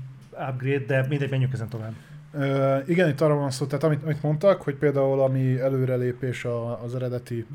upgrade, 0.50 0.86
de 0.86 1.06
mindegy, 1.08 1.30
menjünk 1.30 1.54
ezen 1.54 1.70
tovább. 1.70 1.94
Ö, 2.34 2.78
igen, 2.86 3.10
itt 3.10 3.22
arra 3.22 3.36
van 3.36 3.52
szó, 3.52 3.66
tehát 3.66 3.84
amit, 3.84 4.04
amit 4.04 4.22
mondtak, 4.22 4.62
hogy 4.62 4.76
például 4.76 5.22
ami 5.22 5.60
előrelépés 5.60 6.46
a, 6.46 6.84
az 6.84 6.96
eredeti 6.96 7.46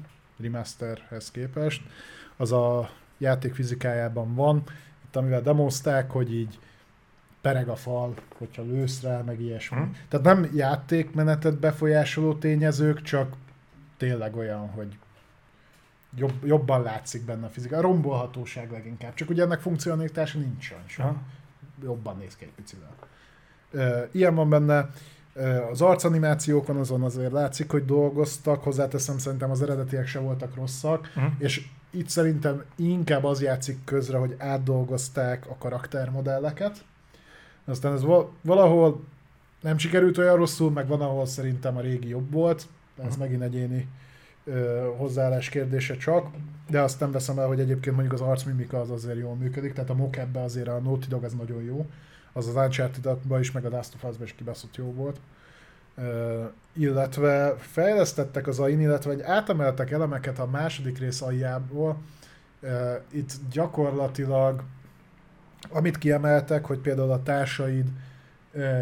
remasterhez 0.40 1.30
képest, 1.30 1.82
az 2.36 2.52
a 2.52 2.90
játék 3.18 3.54
fizikájában 3.54 4.34
van. 4.34 4.62
Itt 5.06 5.16
amivel 5.16 5.40
demozták, 5.40 6.10
hogy 6.10 6.34
így 6.34 6.58
pereg 7.40 7.68
a 7.68 7.76
fal, 7.76 8.14
hogyha 8.38 8.62
lősz 8.62 9.02
rá, 9.02 9.20
meg 9.20 9.40
ilyesmi. 9.40 9.76
Hmm. 9.76 9.96
Tehát 10.08 10.26
nem 10.26 10.50
játékmenetet 10.54 11.58
befolyásoló 11.58 12.34
tényezők, 12.34 13.02
csak 13.02 13.34
tényleg 13.96 14.36
olyan, 14.36 14.68
hogy 14.70 14.98
jobb, 16.16 16.44
jobban 16.44 16.82
látszik 16.82 17.24
benne 17.24 17.46
a 17.46 17.48
fizika. 17.48 17.76
A 17.76 17.80
rombolhatóság 17.80 18.70
leginkább, 18.70 19.14
csak 19.14 19.30
ugye 19.30 19.42
ennek 19.42 19.60
funkcionalitása 19.60 20.38
nincs 20.38 20.64
sajnos. 20.64 21.20
Jobban 21.82 22.16
néz 22.16 22.36
ki 22.36 22.44
egy 22.44 22.52
picivel. 22.52 22.94
Ilyen 24.12 24.34
van 24.34 24.48
benne. 24.48 24.90
Az 25.70 25.80
arcanimációkon 25.80 26.76
azon 26.76 27.02
azért 27.02 27.32
látszik, 27.32 27.70
hogy 27.70 27.84
dolgoztak, 27.84 28.62
hozzáteszem, 28.62 29.18
szerintem 29.18 29.50
az 29.50 29.62
eredetiek 29.62 30.06
se 30.06 30.18
voltak 30.18 30.54
rosszak, 30.54 31.12
uh-huh. 31.16 31.32
és 31.38 31.66
itt 31.90 32.08
szerintem 32.08 32.64
inkább 32.76 33.24
az 33.24 33.42
játszik 33.42 33.84
közre, 33.84 34.18
hogy 34.18 34.34
átdolgozták 34.38 35.46
a 35.50 35.56
karaktermodelleket, 35.58 36.84
aztán 37.64 37.92
ez 37.92 38.02
valahol 38.42 39.04
nem 39.60 39.78
sikerült 39.78 40.18
olyan 40.18 40.36
rosszul, 40.36 40.70
meg 40.70 40.86
van, 40.86 41.00
ahol 41.00 41.26
szerintem 41.26 41.76
a 41.76 41.80
régi 41.80 42.08
jobb 42.08 42.32
volt, 42.32 42.66
ez 42.98 43.04
uh-huh. 43.04 43.18
megint 43.18 43.42
egyéni 43.42 43.88
ö, 44.44 44.88
hozzáállás 44.96 45.48
kérdése 45.48 45.96
csak, 45.96 46.26
de 46.68 46.80
azt 46.80 47.00
nem 47.00 47.10
veszem 47.10 47.38
el, 47.38 47.46
hogy 47.46 47.60
egyébként 47.60 47.96
mondjuk 47.96 48.20
az 48.20 48.26
arcmimika 48.28 48.80
az 48.80 48.90
azért 48.90 49.18
jól 49.18 49.34
működik, 49.34 49.72
tehát 49.72 49.90
a 49.90 49.94
mocapbe 49.94 50.42
azért 50.42 50.68
a 50.68 50.78
Naughty 50.78 51.08
Dog 51.08 51.24
az 51.24 51.32
nagyon 51.32 51.62
jó, 51.62 51.86
az 52.32 52.48
az 52.48 52.54
uncharted 52.54 53.18
is, 53.40 53.52
meg 53.52 53.64
a 53.64 53.68
Last 53.68 53.94
of 53.94 54.10
us 54.10 54.16
is 54.22 54.32
kibaszott 54.32 54.76
jó 54.76 54.92
volt. 54.92 55.20
Uh, 55.98 56.04
illetve 56.72 57.54
fejlesztettek 57.58 58.46
az 58.46 58.58
AIN, 58.58 58.80
illetve 58.80 59.10
egy 59.10 59.20
átemeltek 59.20 59.90
elemeket 59.90 60.38
a 60.38 60.46
második 60.46 60.98
rész 60.98 61.20
AI-jából. 61.20 61.96
Uh, 62.62 62.70
itt 63.12 63.32
gyakorlatilag 63.50 64.62
amit 65.70 65.98
kiemeltek, 65.98 66.64
hogy 66.64 66.78
például 66.78 67.10
a 67.10 67.22
társaid 67.22 67.86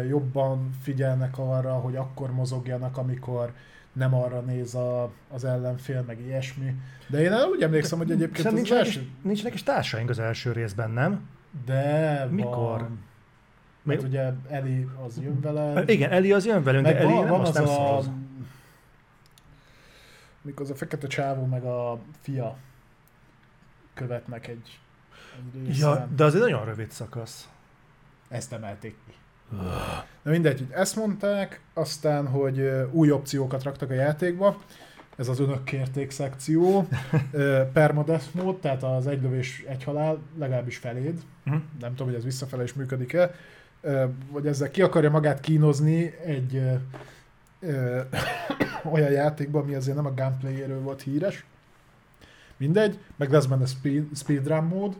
jobban 0.07 0.69
figyelnek 0.81 1.37
arra, 1.37 1.73
hogy 1.73 1.95
akkor 1.95 2.31
mozogjanak, 2.31 2.97
amikor 2.97 3.53
nem 3.95 4.13
arra 4.13 4.39
néz 4.39 4.75
a, 4.75 5.11
az 5.29 5.43
ellenfél, 5.43 6.01
meg 6.01 6.19
ilyesmi. 6.19 6.75
De 7.07 7.21
én 7.21 7.33
úgy 7.33 7.61
emlékszem, 7.61 7.97
hogy 7.97 8.11
egyébként 8.11 8.47
az 8.47 8.53
nincsenek, 8.53 8.85
első... 8.85 8.99
is, 8.99 9.07
nincsenek 9.21 9.53
is 9.53 9.63
társaink 9.63 10.09
az 10.09 10.19
első 10.19 10.51
részben, 10.51 10.91
nem? 10.91 11.29
De 11.65 12.25
Mikor? 12.31 12.79
Van. 12.79 12.99
Mert 13.83 14.01
Mi? 14.01 14.07
ugye 14.07 14.31
Eli 14.49 14.87
az 15.05 15.19
jön 15.21 15.41
vele. 15.41 15.83
Igen, 15.85 16.11
Eli 16.11 16.31
az 16.31 16.45
jön 16.45 16.63
velünk, 16.63 16.85
de 16.85 16.97
Eli 16.97 17.13
van, 17.13 17.23
nem, 17.23 17.29
van 17.29 17.41
az, 17.41 17.47
az 17.47 17.55
nem 17.55 17.67
a... 17.67 18.03
Mikor 20.41 20.61
az 20.61 20.71
a 20.71 20.75
fekete 20.75 21.07
csávó 21.07 21.45
meg 21.45 21.63
a 21.63 21.99
fia 22.21 22.57
követnek 23.93 24.47
egy 24.47 24.79
Ja, 25.67 26.07
de 26.15 26.23
az 26.23 26.35
egy 26.35 26.41
nagyon 26.41 26.65
rövid 26.65 26.91
szakasz. 26.91 27.49
Ezt 28.27 28.53
emelték 28.53 28.95
ki. 29.07 29.13
Na 30.21 30.31
mindegy, 30.31 30.57
hogy 30.57 30.71
ezt 30.71 30.95
mondták, 30.95 31.61
aztán, 31.73 32.27
hogy 32.27 32.71
új 32.91 33.11
opciókat 33.11 33.63
raktak 33.63 33.89
a 33.89 33.93
játékba, 33.93 34.61
ez 35.15 35.27
az 35.27 35.39
önök 35.39 35.63
kérték 35.63 36.11
szekció, 36.11 36.87
permadeath 37.73 38.25
mód, 38.31 38.59
tehát 38.59 38.83
az 38.83 39.07
egy 39.07 39.21
lövés, 39.21 39.63
egy 39.67 39.83
halál, 39.83 40.17
legalábbis 40.37 40.77
feléd, 40.77 41.21
uh-huh. 41.45 41.61
nem 41.79 41.89
tudom, 41.89 42.07
hogy 42.07 42.15
ez 42.15 42.23
visszafele 42.23 42.63
is 42.63 42.73
működik-e, 42.73 43.35
vagy 44.29 44.47
ezzel 44.47 44.71
ki 44.71 44.81
akarja 44.81 45.09
magát 45.09 45.39
kínozni 45.39 46.13
egy 46.25 46.61
ö, 47.59 47.99
olyan 48.93 49.11
játékban, 49.11 49.61
ami 49.61 49.73
azért 49.73 49.95
nem 49.95 50.05
a 50.05 50.13
gunplay 50.13 50.65
volt 50.81 51.01
híres, 51.01 51.45
mindegy, 52.57 52.99
meg 53.15 53.31
lesz 53.31 53.45
benne 53.45 53.65
speed, 53.65 54.05
speedrun 54.13 54.63
mód, 54.63 54.95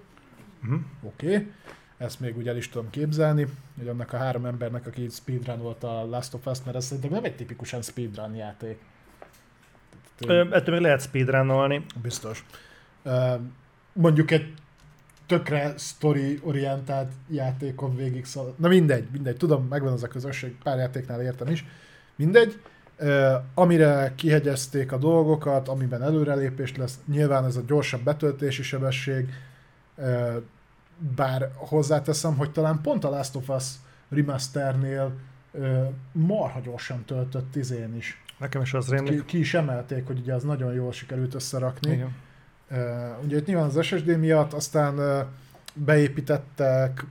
Uh-huh. 0.65 0.81
Oké, 1.03 1.25
okay. 1.25 1.51
Ezt 1.97 2.19
még 2.19 2.37
úgy 2.37 2.47
el 2.47 2.57
is 2.57 2.69
tudom 2.69 2.89
képzelni, 2.89 3.47
hogy 3.77 3.87
annak 3.87 4.13
a 4.13 4.17
három 4.17 4.45
embernek, 4.45 4.87
aki 4.87 5.07
speedrun 5.09 5.59
volt 5.59 5.83
a 5.83 6.05
Last 6.05 6.33
of 6.33 6.45
Us, 6.45 6.57
mert 6.65 6.77
ez 6.77 6.85
szerintem 6.85 7.11
nem 7.11 7.23
egy 7.23 7.35
tipikusan 7.35 7.81
speedrun 7.81 8.35
játék. 8.35 8.79
Ö, 10.27 10.47
ettől 10.51 10.73
még 10.75 10.83
lehet 10.83 11.01
speedrunolni. 11.01 11.85
Biztos. 12.01 12.45
mondjuk 13.93 14.31
egy 14.31 14.53
tökre 15.27 15.73
story-orientált 15.77 17.11
játékon 17.29 17.95
végig 17.95 18.25
szal... 18.25 18.55
Na 18.57 18.67
mindegy, 18.67 19.07
mindegy, 19.11 19.37
tudom, 19.37 19.67
megvan 19.69 19.93
az 19.93 20.03
a 20.03 20.07
közösség, 20.07 20.55
pár 20.63 20.77
játéknál 20.77 21.21
értem 21.21 21.47
is. 21.47 21.65
Mindegy, 22.15 22.59
amire 23.53 24.13
kihegyezték 24.15 24.91
a 24.91 24.97
dolgokat, 24.97 25.67
amiben 25.67 26.03
előrelépés 26.03 26.75
lesz, 26.75 26.99
nyilván 27.11 27.45
ez 27.45 27.55
a 27.55 27.61
gyorsabb 27.67 28.01
betöltési 28.01 28.63
sebesség, 28.63 29.29
bár 31.15 31.51
hozzáteszem, 31.55 32.35
hogy 32.37 32.51
talán 32.51 32.81
pont 32.81 33.03
a 33.03 33.09
Last 33.09 33.35
of 33.35 33.49
Us 33.49 33.65
remasternél 34.09 35.11
marha 36.11 36.59
gyorsan 36.59 37.03
töltött 37.05 37.51
tizén 37.51 37.95
is. 37.95 38.23
Nekem 38.37 38.61
is 38.61 38.73
az 38.73 38.89
rémlik. 38.89 39.19
Ki, 39.19 39.25
ki 39.25 39.39
is 39.39 39.53
emelték, 39.53 40.07
hogy 40.07 40.19
ugye 40.19 40.33
az 40.33 40.43
nagyon 40.43 40.73
jól 40.73 40.91
sikerült 40.91 41.33
összerakni. 41.33 41.91
Igen. 41.91 42.15
Uh, 42.71 43.23
ugye 43.23 43.37
itt 43.37 43.45
nyilván 43.45 43.65
az 43.65 43.83
SSD 43.83 44.19
miatt, 44.19 44.53
aztán 44.53 44.97
uh, 44.97 45.25
beépítettek 45.73 47.05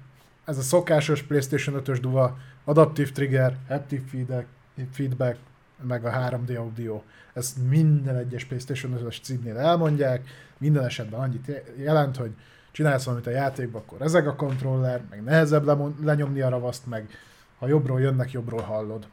ez 0.44 0.58
a 0.58 0.62
szokásos 0.62 1.22
PlayStation 1.22 1.82
5-ös 1.84 1.98
duva, 2.00 2.38
adaptív 2.64 3.12
trigger, 3.12 3.56
haptic 3.68 4.10
feedback, 4.10 4.46
feedback, 4.90 5.38
meg 5.82 6.04
a 6.04 6.10
3D 6.10 6.58
audio. 6.58 7.02
Ezt 7.32 7.56
minden 7.68 8.16
egyes 8.16 8.44
PlayStation 8.44 8.98
5-ös 8.98 9.22
címnél 9.22 9.56
elmondják, 9.56 10.28
minden 10.58 10.84
esetben 10.84 11.20
annyit 11.20 11.62
jelent, 11.76 12.16
hogy 12.16 12.34
csinálsz 12.74 13.04
valamit 13.04 13.26
a 13.26 13.30
játékban, 13.30 13.82
akkor 13.82 14.02
ezek 14.02 14.26
a 14.26 14.34
kontroller, 14.34 15.02
meg 15.10 15.22
nehezebb 15.22 16.04
lenyomni 16.04 16.40
a 16.40 16.48
ravaszt, 16.48 16.86
meg 16.86 17.08
ha 17.58 17.66
jobbról 17.66 18.00
jönnek, 18.00 18.32
jobbról 18.32 18.60
hallod. 18.60 19.06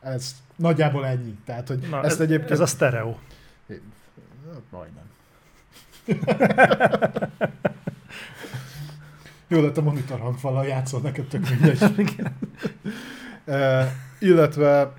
Ez 0.00 0.34
nagyjából 0.56 1.06
ennyi. 1.06 1.38
Tehát, 1.44 1.68
hogy 1.68 1.86
Na, 1.90 1.96
ezt 1.96 2.14
ez, 2.14 2.20
egyébként... 2.20 2.50
ez 2.50 2.60
a 2.60 2.66
stereo. 2.66 3.14
Hát, 3.68 3.80
Majdnem. 4.70 5.04
Jó 9.48 9.60
lett 9.60 9.76
a 9.76 9.82
monitor 9.82 10.18
hangfallal 10.18 10.66
játszol, 10.66 11.00
neked 11.00 11.26
tök 11.26 11.48
mindegy. 11.48 11.80
illetve, 14.18 14.92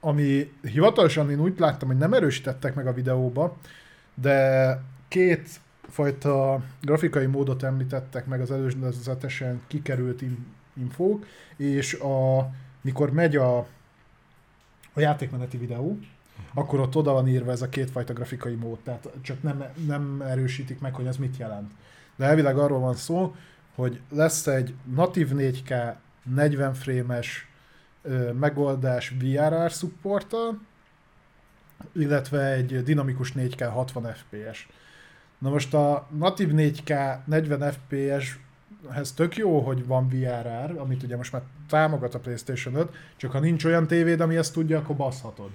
ami 0.00 0.52
hivatalosan 0.62 1.30
én 1.30 1.40
úgy 1.40 1.58
láttam, 1.58 1.88
hogy 1.88 1.98
nem 1.98 2.12
erősítettek 2.12 2.74
meg 2.74 2.86
a 2.86 2.92
videóba, 2.92 3.56
de 4.14 4.80
két 5.08 5.60
fajta 5.88 6.62
grafikai 6.80 7.26
módot 7.26 7.62
említettek 7.62 8.26
meg 8.26 8.40
az 8.40 8.50
előzetesen 8.50 9.60
kikerült 9.66 10.22
in- 10.22 10.46
infók, 10.74 11.26
és 11.56 11.94
a, 11.94 12.50
mikor 12.80 13.12
megy 13.12 13.36
a, 13.36 13.58
a 14.92 15.00
játékmeneti 15.00 15.56
videó, 15.56 15.98
akkor 16.54 16.80
ott 16.80 16.96
oda 16.96 17.12
van 17.12 17.28
írva 17.28 17.50
ez 17.50 17.62
a 17.62 17.68
kétfajta 17.68 18.12
grafikai 18.12 18.54
mód, 18.54 18.78
tehát 18.78 19.08
csak 19.20 19.42
nem, 19.42 19.64
nem 19.86 20.22
erősítik 20.22 20.80
meg, 20.80 20.94
hogy 20.94 21.06
ez 21.06 21.16
mit 21.16 21.36
jelent. 21.36 21.70
De 22.16 22.24
elvileg 22.24 22.58
arról 22.58 22.80
van 22.80 22.94
szó, 22.94 23.34
hogy 23.74 24.00
lesz 24.10 24.46
egy 24.46 24.74
natív 24.94 25.30
4K 25.34 25.94
40 26.22 26.74
frémes 26.74 27.48
megoldás 28.38 29.14
VRR 29.20 29.70
supporttal, 29.70 30.60
illetve 31.92 32.52
egy 32.52 32.82
dinamikus 32.82 33.32
4K 33.36 33.68
60 33.72 34.14
FPS. 34.14 34.68
Na 35.38 35.50
most 35.50 35.74
a 35.74 36.06
natív 36.18 36.50
4K 36.52 37.18
40 37.24 37.72
FPS 37.72 38.38
ez 38.94 39.12
tök 39.12 39.36
jó, 39.36 39.60
hogy 39.60 39.86
van 39.86 40.08
VRR, 40.08 40.78
amit 40.78 41.02
ugye 41.02 41.16
most 41.16 41.32
már 41.32 41.42
támogat 41.68 42.14
a 42.14 42.18
PlayStation 42.18 42.74
5, 42.74 42.88
csak 43.16 43.30
ha 43.30 43.40
nincs 43.40 43.64
olyan 43.64 43.86
tévéd, 43.86 44.20
ami 44.20 44.36
ezt 44.36 44.52
tudja, 44.52 44.78
akkor 44.78 44.96
baszhatod. 44.96 45.50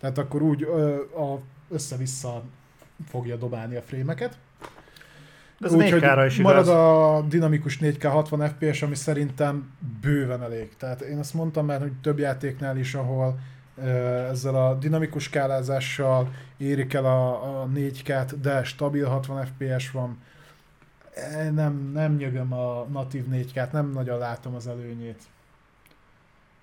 Tehát 0.00 0.18
akkor 0.18 0.42
úgy 0.42 0.62
ö, 0.62 0.94
a, 1.16 1.40
össze-vissza 1.68 2.42
fogja 3.08 3.36
dobálni 3.36 3.76
a 3.76 3.82
frémeket. 3.82 4.38
Ez 5.60 5.74
Úgyhogy 5.74 6.02
4K-ra 6.02 6.24
is 6.26 6.36
marad 6.36 6.64
igaz. 6.64 6.76
a 6.76 7.24
dinamikus 7.28 7.78
4K 7.80 8.08
60 8.12 8.48
FPS, 8.48 8.82
ami 8.82 8.94
szerintem 8.94 9.70
bőven 10.00 10.42
elég. 10.42 10.76
Tehát 10.76 11.00
én 11.00 11.18
azt 11.18 11.34
mondtam 11.34 11.66
már, 11.66 11.80
hogy 11.80 11.92
több 12.02 12.18
játéknál 12.18 12.78
is, 12.78 12.94
ahol 12.94 13.38
ezzel 14.30 14.54
a 14.54 14.74
dinamikus 14.74 15.22
skálázással 15.22 16.34
érik 16.56 16.94
el 16.94 17.04
a, 17.04 17.62
a 17.62 17.68
4K-t, 17.74 18.34
de 18.42 18.64
stabil 18.64 19.06
60 19.06 19.46
FPS 19.46 19.90
van. 19.90 20.18
E, 21.14 21.50
Nem, 21.50 21.90
nem 21.92 22.16
nyögöm 22.16 22.52
a 22.52 22.86
natív 22.92 23.24
4K-t, 23.32 23.70
nem 23.70 23.90
nagyon 23.90 24.18
látom 24.18 24.54
az 24.54 24.66
előnyét. 24.66 25.22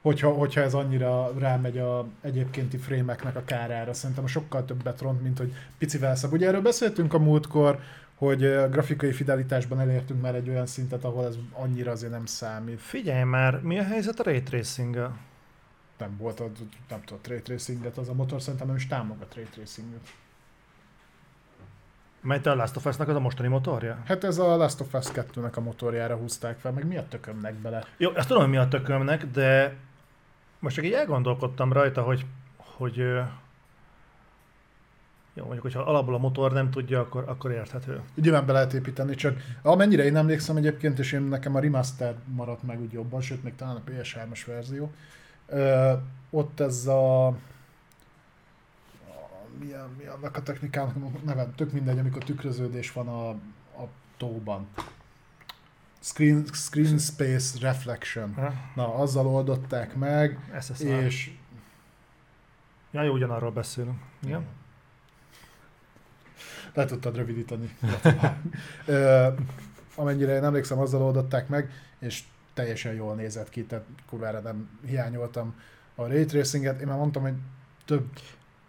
Hogyha, 0.01 0.31
hogyha 0.31 0.61
ez 0.61 0.73
annyira 0.73 1.31
rámegy 1.39 1.77
a 1.77 2.07
egyébkénti 2.21 2.77
frémeknek 2.77 3.35
a 3.35 3.43
kárára, 3.45 3.93
szerintem 3.93 4.27
sokkal 4.27 4.65
többet 4.65 5.01
ront, 5.01 5.21
mint 5.21 5.37
hogy 5.37 5.53
picivel 5.77 6.15
szebb. 6.15 6.31
Ugye 6.31 6.47
erről 6.47 6.61
beszéltünk 6.61 7.13
a 7.13 7.19
múltkor, 7.19 7.79
hogy 8.15 8.45
a 8.45 8.69
grafikai 8.69 9.11
fidelitásban 9.11 9.79
elértünk 9.79 10.21
már 10.21 10.35
egy 10.35 10.49
olyan 10.49 10.65
szintet, 10.65 11.03
ahol 11.03 11.25
ez 11.25 11.35
annyira 11.53 11.91
azért 11.91 12.11
nem 12.11 12.25
számít. 12.25 12.79
Figyelj 12.79 13.23
már, 13.23 13.61
mi 13.61 13.79
a 13.79 13.83
helyzet 13.83 14.19
a 14.19 14.23
ray 14.23 14.43
tracing 14.43 15.09
Nem 16.01 16.17
volt, 16.17 16.39
a, 16.39 16.49
nem 16.89 17.01
tudom, 17.03 17.21
ray 17.27 17.41
tracinget, 17.41 17.97
az 17.97 18.09
a 18.09 18.13
motor 18.13 18.41
szerintem 18.41 18.67
nem 18.67 18.75
is 18.75 18.87
támogat 18.87 19.35
ray 19.35 19.43
tracinget. 19.43 20.13
Mert 22.21 22.45
a 22.45 22.55
Last 22.55 22.75
of 22.75 22.85
Us-nak 22.85 23.07
az 23.07 23.15
a 23.15 23.19
mostani 23.19 23.47
motorja? 23.47 24.01
Hát 24.05 24.23
ez 24.23 24.37
a 24.37 24.55
Last 24.55 24.81
of 24.81 24.93
Us 24.93 25.05
2-nek 25.13 25.53
a 25.53 25.59
motorjára 25.59 26.15
húzták 26.15 26.59
fel, 26.59 26.71
meg 26.71 26.87
mi 26.87 26.97
a 26.97 27.07
tökömnek 27.07 27.53
bele? 27.53 27.85
Jó, 27.97 28.11
ezt 28.15 28.27
tudom, 28.27 28.43
hogy 28.43 28.51
mi 28.51 28.57
a 28.57 28.67
tökömnek, 28.67 29.25
de 29.25 29.75
most 30.59 30.75
csak 30.75 30.85
így 30.85 30.93
elgondolkodtam 30.93 31.73
rajta, 31.73 32.01
hogy, 32.01 32.25
hogy 32.57 32.95
jó, 35.33 35.43
mondjuk, 35.43 35.61
hogyha 35.61 35.81
alapból 35.81 36.13
a 36.13 36.17
motor 36.17 36.51
nem 36.51 36.69
tudja, 36.69 36.99
akkor, 36.99 37.23
akkor 37.27 37.51
érthető. 37.51 38.01
Nyilván 38.15 38.45
be 38.45 38.53
lehet 38.53 38.73
építeni, 38.73 39.15
csak 39.15 39.37
amennyire 39.61 40.03
én 40.03 40.15
emlékszem 40.15 40.55
egyébként, 40.55 40.99
és 40.99 41.11
én 41.11 41.21
nekem 41.21 41.55
a 41.55 41.59
remaster 41.59 42.15
maradt 42.25 42.63
meg 42.63 42.81
úgy 42.81 42.91
jobban, 42.91 43.21
sőt 43.21 43.43
még 43.43 43.55
talán 43.55 43.75
a 43.75 43.89
PS3-as 43.89 44.41
verzió, 44.45 44.91
ö, 45.51 45.93
ott 46.29 46.59
ez 46.59 46.87
a, 46.87 47.27
a 47.27 47.33
mi, 49.59 49.71
a, 49.71 49.89
mi 49.97 50.05
annak 50.05 50.37
a 50.37 50.41
technikának 50.43 50.95
a 50.95 51.25
neve, 51.25 51.45
tök 51.55 51.71
mindegy, 51.71 51.99
amikor 51.99 52.23
tükröződés 52.23 52.91
van 52.91 53.07
a, 53.07 53.29
a 53.81 53.87
tóban. 54.17 54.67
Screen, 55.99 56.45
screen 56.53 56.97
Space 56.97 57.59
Reflection. 57.59 58.33
Ha? 58.33 58.53
Na, 58.75 58.93
azzal 58.95 59.27
oldották 59.27 59.95
meg, 59.95 60.39
SSR. 60.61 60.85
és 60.85 61.31
Ja, 62.91 63.03
jó, 63.03 63.13
ugyanarról 63.13 63.51
beszélünk. 63.51 63.99
Igen? 64.23 64.45
Le 66.73 66.85
tudtad 66.85 67.15
rövidíteni. 67.15 67.75
Ö, 68.85 69.27
amennyire 69.95 70.35
én 70.35 70.43
emlékszem, 70.43 70.79
azzal 70.79 71.01
oldották 71.01 71.47
meg, 71.47 71.71
és 71.99 72.23
teljesen 72.53 72.93
jól 72.93 73.15
nézett 73.15 73.49
ki, 73.49 73.63
tehát 73.63 73.85
kurvára 74.09 74.39
nem 74.39 74.69
hiányoltam 74.85 75.55
a 75.95 76.07
ray 76.07 76.25
tracinget. 76.25 76.81
Én 76.81 76.87
már 76.87 76.97
mondtam, 76.97 77.21
hogy 77.21 77.33
több 77.85 78.05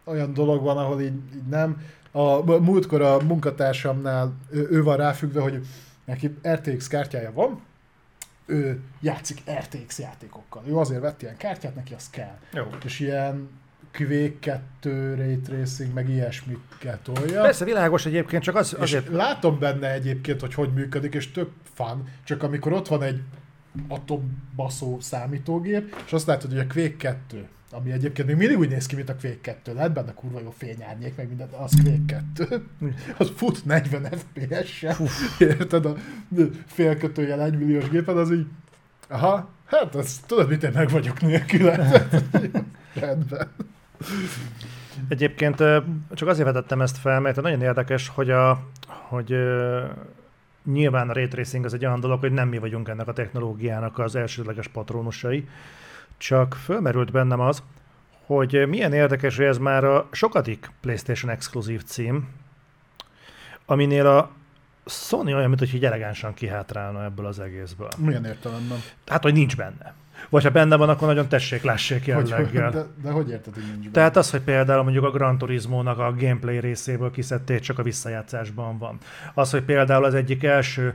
olyan 0.04 0.32
dolog 0.32 0.62
van, 0.62 0.78
ahol 0.78 1.00
így, 1.00 1.34
így 1.34 1.46
nem. 1.48 1.82
A 2.10 2.58
múltkor 2.60 3.02
a 3.02 3.20
munkatársamnál 3.20 4.32
ő, 4.50 4.68
ő 4.70 4.82
van 4.82 4.96
ráfüggve, 4.96 5.40
hogy 5.40 5.66
neki 6.04 6.36
RTX 6.48 6.86
kártyája 6.86 7.32
van, 7.32 7.60
ő 8.46 8.80
játszik 9.00 9.42
RTX 9.50 9.98
játékokkal. 9.98 10.62
Ő 10.66 10.76
azért 10.76 11.00
vett 11.00 11.22
ilyen 11.22 11.36
kártyát, 11.36 11.74
neki 11.74 11.94
az 11.94 12.10
kell. 12.10 12.38
Jó. 12.52 12.62
És 12.84 13.00
ilyen 13.00 13.48
Quake 13.92 14.38
2 14.80 15.14
Ray 15.14 15.38
Tracing, 15.38 15.92
meg 15.92 16.08
ilyesmikkel 16.08 16.98
tolja. 17.02 17.42
Persze, 17.42 17.64
világos 17.64 18.06
egyébként, 18.06 18.42
csak 18.42 18.54
az, 18.54 18.74
És 18.74 18.80
azért... 18.80 19.08
látom 19.08 19.58
benne 19.58 19.92
egyébként, 19.92 20.40
hogy 20.40 20.54
hogy 20.54 20.72
működik, 20.72 21.14
és 21.14 21.30
tök 21.30 21.50
fun, 21.74 22.08
csak 22.24 22.42
amikor 22.42 22.72
ott 22.72 22.88
van 22.88 23.02
egy 23.02 23.22
atombaszó 23.88 25.00
számítógép, 25.00 25.96
és 26.06 26.12
azt 26.12 26.26
látod, 26.26 26.50
hogy 26.50 26.58
a 26.58 26.66
Quake 26.72 26.96
2, 26.96 27.48
ami 27.70 27.90
egyébként 27.90 28.28
még 28.28 28.36
mindig 28.36 28.58
úgy 28.58 28.68
néz 28.68 28.86
ki, 28.86 28.96
mint 28.96 29.08
a 29.08 29.16
Quake 29.20 29.40
2, 29.40 29.74
lehet 29.74 29.92
benne 29.92 30.12
kurva 30.14 30.40
jó 30.40 30.50
fényárnyék, 30.56 31.16
meg 31.16 31.28
minden, 31.28 31.48
de 31.50 31.56
az 31.56 31.72
Quake 31.82 32.22
2, 32.36 32.66
az 33.18 33.32
fut 33.36 33.64
40 33.64 34.04
FPS-sel, 34.04 34.96
érted, 35.38 35.86
a 35.86 35.94
félkötőjel 36.66 37.42
1 37.42 37.58
milliós 37.58 37.88
gépen, 37.88 38.16
az 38.16 38.32
így, 38.32 38.46
aha, 39.08 39.48
hát 39.64 39.94
az, 39.94 40.20
tudod 40.26 40.48
mit, 40.48 40.62
én 40.62 40.72
meg 40.74 40.88
vagyok 40.88 41.20
nélküle. 41.20 42.08
Rendben. 42.94 43.48
Egyébként 45.08 45.56
csak 46.14 46.28
azért 46.28 46.46
vetettem 46.46 46.80
ezt 46.80 46.98
fel, 46.98 47.20
mert 47.20 47.42
nagyon 47.42 47.62
érdekes, 47.62 48.08
hogy, 48.08 48.30
a, 48.30 48.70
hogy 49.08 49.34
nyilván 50.64 51.08
a 51.08 51.12
ray 51.12 51.28
tracing 51.28 51.64
az 51.64 51.74
egy 51.74 51.84
olyan 51.84 52.00
dolog, 52.00 52.20
hogy 52.20 52.32
nem 52.32 52.48
mi 52.48 52.58
vagyunk 52.58 52.88
ennek 52.88 53.08
a 53.08 53.12
technológiának 53.12 53.98
az 53.98 54.16
elsődleges 54.16 54.68
patronusai, 54.68 55.48
csak 56.16 56.54
fölmerült 56.54 57.12
bennem 57.12 57.40
az, 57.40 57.62
hogy 58.26 58.68
milyen 58.68 58.92
érdekes, 58.92 59.36
hogy 59.36 59.44
ez 59.46 59.58
már 59.58 59.84
a 59.84 60.08
sokadik 60.10 60.70
PlayStation 60.80 61.30
exkluzív 61.30 61.82
cím, 61.82 62.28
aminél 63.66 64.06
a 64.06 64.30
Sony 64.86 65.32
olyan, 65.32 65.48
mint 65.48 65.70
hogy 65.70 65.84
elegánsan 65.84 66.34
kihátrálna 66.34 67.04
ebből 67.04 67.26
az 67.26 67.38
egészből. 67.38 67.88
Milyen 67.98 68.24
értelemben? 68.24 68.78
Hát, 69.06 69.22
hogy 69.22 69.32
nincs 69.32 69.56
benne. 69.56 69.94
Vagy 70.28 70.42
ha 70.42 70.50
benne 70.50 70.76
van, 70.76 70.88
akkor 70.88 71.08
nagyon 71.08 71.28
tessék, 71.28 71.62
lássék 71.62 72.14
Hogy, 72.14 72.28
jelleggel. 72.28 72.70
de, 72.70 72.84
de 73.02 73.10
hogy 73.10 73.30
érted, 73.30 73.54
hogy 73.54 73.62
nincs 73.62 73.78
benne? 73.78 73.90
Tehát 73.90 74.16
az, 74.16 74.30
hogy 74.30 74.40
például 74.40 74.82
mondjuk 74.82 75.04
a 75.04 75.10
Gran 75.10 75.38
Turismo-nak 75.38 75.98
a 75.98 76.14
gameplay 76.18 76.60
részéből 76.60 77.10
kiszedték, 77.10 77.60
csak 77.60 77.78
a 77.78 77.82
visszajátszásban 77.82 78.78
van. 78.78 78.98
Az, 79.34 79.50
hogy 79.50 79.62
például 79.62 80.04
az 80.04 80.14
egyik 80.14 80.44
első 80.44 80.94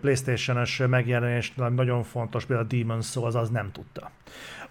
Playstation-es 0.00 0.82
megjelenés 0.88 1.52
nagyon 1.76 2.02
fontos, 2.02 2.44
például 2.44 2.68
a 2.70 2.74
Demon's 2.74 3.10
Souls, 3.10 3.34
az 3.34 3.48
nem 3.50 3.72
tudta. 3.72 4.10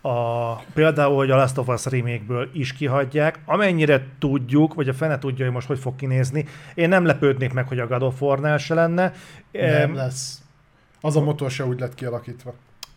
A, 0.02 0.56
például, 0.56 1.16
hogy 1.16 1.32
a 1.32 1.36
Last 1.36 1.58
of 1.58 1.68
Us 1.68 1.86
remake 1.86 2.48
is 2.54 2.74
kihagyják, 2.74 3.40
amennyire 3.46 4.06
tudjuk, 4.20 4.74
vagy 4.74 4.90
a 4.90 4.94
fene 4.94 5.20
tudja, 5.20 5.46
hogy 5.46 5.54
most 5.54 5.68
hogy 5.68 5.80
fog 5.80 5.96
kinézni. 5.96 6.46
Én 6.74 6.90
nem 6.90 7.06
lepődnék 7.06 7.54
meg, 7.54 7.68
hogy 7.68 7.80
a 7.80 7.88
God 7.88 8.02
of 8.02 8.22
War-nál 8.22 8.58
se 8.58 8.74
lenne. 8.74 9.14
Nem 9.52 9.70
Em, 9.72 9.96
lesz. 9.96 10.42
Az 11.02 11.16
a 11.16 11.22
motor 11.22 11.52
se 11.52 11.66
úgy 11.66 11.80
lett 11.80 11.96
kialakítva. 11.96 12.54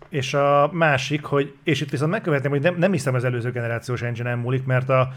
És 0.09 0.35
a 0.35 0.70
másik, 0.72 1.24
hogy, 1.24 1.56
és 1.62 1.80
itt 1.80 1.90
viszont 1.90 2.10
megkövetném, 2.10 2.51
hogy 2.51 2.60
nem, 2.60 2.76
nem 2.76 2.93
hiszem 2.93 3.14
az 3.14 3.24
előző 3.24 3.51
generációs 3.51 4.02
engine 4.02 4.35
múlik, 4.35 4.64
mert 4.64 4.89
a, 4.89 5.12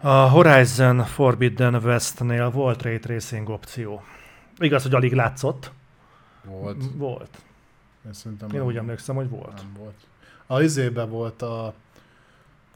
a 0.00 0.08
Horizon 0.08 1.04
Forbidden 1.04 1.74
Westnél 1.74 2.50
volt 2.50 2.82
ray 2.82 2.98
tracing 2.98 3.48
opció. 3.48 4.02
Igaz, 4.58 4.82
hogy 4.82 4.94
alig 4.94 5.12
látszott. 5.12 5.70
Volt. 6.44 6.84
Volt. 6.94 7.38
Én, 8.04 8.48
Én 8.54 8.62
úgy 8.62 8.76
emlékszem, 8.76 9.14
hogy 9.14 9.28
volt. 9.28 9.56
nem 9.56 9.76
volt. 9.78 9.94
A 10.46 10.60
izébe 10.60 11.04
volt 11.04 11.42
a 11.42 11.74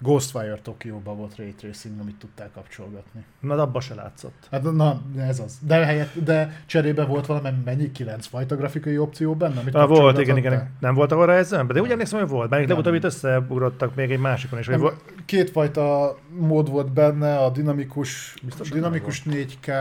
Ghostwire 0.03 0.59
Tokióban 0.63 1.17
volt 1.17 1.37
Ray 1.37 1.53
Tracing, 1.53 2.01
amit 2.01 2.17
tudták 2.17 2.53
kapcsolgatni. 2.53 3.25
Na, 3.41 3.55
abba 3.55 3.81
se 3.81 3.95
látszott. 3.95 4.49
Hát 4.51 4.63
na, 4.63 5.03
ez 5.19 5.39
az. 5.39 5.59
De, 5.67 5.85
helyett, 5.85 6.25
de 6.25 6.63
cserébe 6.67 7.05
volt 7.05 7.27
valami 7.27 7.51
mennyi, 7.65 7.91
kilenc 7.93 8.27
fajta 8.27 8.57
grafikai 8.57 8.99
opció 8.99 9.35
benne? 9.35 9.61
Amit 9.61 9.75
Ah, 9.75 9.89
volt, 9.89 10.19
igen, 10.19 10.37
igen. 10.37 10.71
Nem 10.81 10.95
volt 10.95 11.13
arra 11.13 11.35
ez 11.35 11.49
de 11.49 11.81
úgy 11.81 11.91
emlékszem, 11.91 12.19
hogy 12.21 12.29
volt. 12.29 12.51
Mert 12.51 12.69
legutóbb 12.69 12.95
itt 12.95 13.05
összeugrottak 13.05 13.95
még 13.95 14.11
egy 14.11 14.19
másikon 14.19 14.59
is. 14.59 14.67
Nem, 14.67 14.89
kétfajta 15.25 16.17
mód 16.29 16.71
volt 16.71 16.93
benne, 16.93 17.39
a 17.39 17.51
dinamikus, 17.51 18.35
Biztos, 18.43 18.71
dinamikus 18.71 19.23
4K 19.31 19.73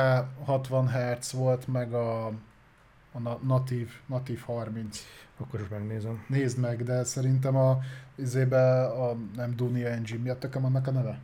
60 0.46 0.90
Hz 0.90 1.32
volt, 1.34 1.68
meg 1.68 1.94
a, 1.94 2.26
a 3.12 3.20
na- 3.24 3.40
natív, 3.48 3.90
natív 4.06 4.42
30. 4.46 5.06
akkor 5.42 5.60
is 5.60 5.68
megnézem. 5.68 6.24
Nézd 6.28 6.60
meg, 6.60 6.84
de 6.84 7.04
szerintem 7.04 7.56
a, 7.56 7.80
izébe 8.16 8.86
a 8.86 9.18
nem 9.36 9.56
Dunia 9.56 9.88
Engine 9.88 10.22
miatt 10.22 10.42
nekem 10.42 10.66
annak 10.66 10.88
a 10.88 10.92
neve. 10.92 11.20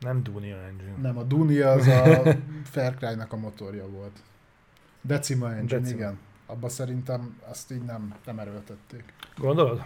Nem 0.00 0.22
Dunia 0.22 0.56
Engine. 0.56 0.94
Nem, 1.00 1.18
a 1.18 1.22
Dunia 1.22 1.70
az 1.70 1.86
a 1.86 2.22
Far 2.72 2.94
Cry-nak 2.94 3.32
a 3.32 3.36
motorja 3.36 3.88
volt. 3.88 4.18
Decima 5.00 5.54
Engine. 5.54 5.80
Decima. 5.80 5.98
igen. 5.98 6.18
Abba 6.46 6.68
szerintem 6.68 7.38
azt 7.50 7.72
így 7.72 7.84
nem, 7.84 8.14
nem 8.24 8.38
erőltették. 8.38 9.04
Gondolod? 9.36 9.82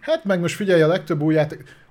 Hát 0.00 0.24
meg 0.24 0.40
most 0.40 0.54
figyelj, 0.54 0.82
a 0.82 0.86
legtöbb 0.86 1.20
új 1.20 1.34
játék... 1.34 1.84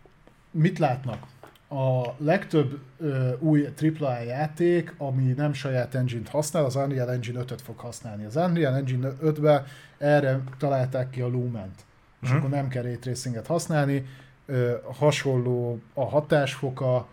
Mit 0.52 0.80
látnak? 0.80 1.28
A 1.76 2.16
legtöbb 2.18 2.80
ö, 3.00 3.30
új 3.40 3.68
AAA 4.00 4.20
játék, 4.22 4.94
ami 4.98 5.24
nem 5.24 5.54
saját 5.54 5.96
engine-t 5.96 6.30
használ, 6.30 6.66
az 6.66 6.76
Unreal 6.76 7.12
Engine 7.12 7.40
5-öt 7.44 7.62
fog 7.62 7.78
használni. 7.80 8.26
Az 8.26 8.36
Unreal 8.36 8.76
Engine 8.76 9.10
5-ben 9.24 9.64
erre 9.98 10.40
találták 10.58 11.10
ki 11.10 11.22
a 11.22 11.28
Lument. 11.28 11.86
És 12.22 12.28
Mhm. 12.30 12.38
akkor 12.38 12.50
nem 12.50 12.68
kell 12.68 12.84
ray 12.84 12.98
tracinget 13.00 13.48
használni. 13.48 14.06
Ö, 14.46 14.72
hasonló 15.00 15.80
a 15.94 16.06
hatásfoka. 16.06 17.08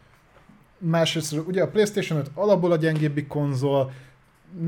Másrészt 0.78 1.32
ugye 1.46 1.62
a 1.62 1.68
PlayStation 1.68 2.18
5 2.18 2.30
alapból 2.34 2.72
a 2.72 2.76
gyengébbi 2.76 3.26
konzol, 3.26 3.92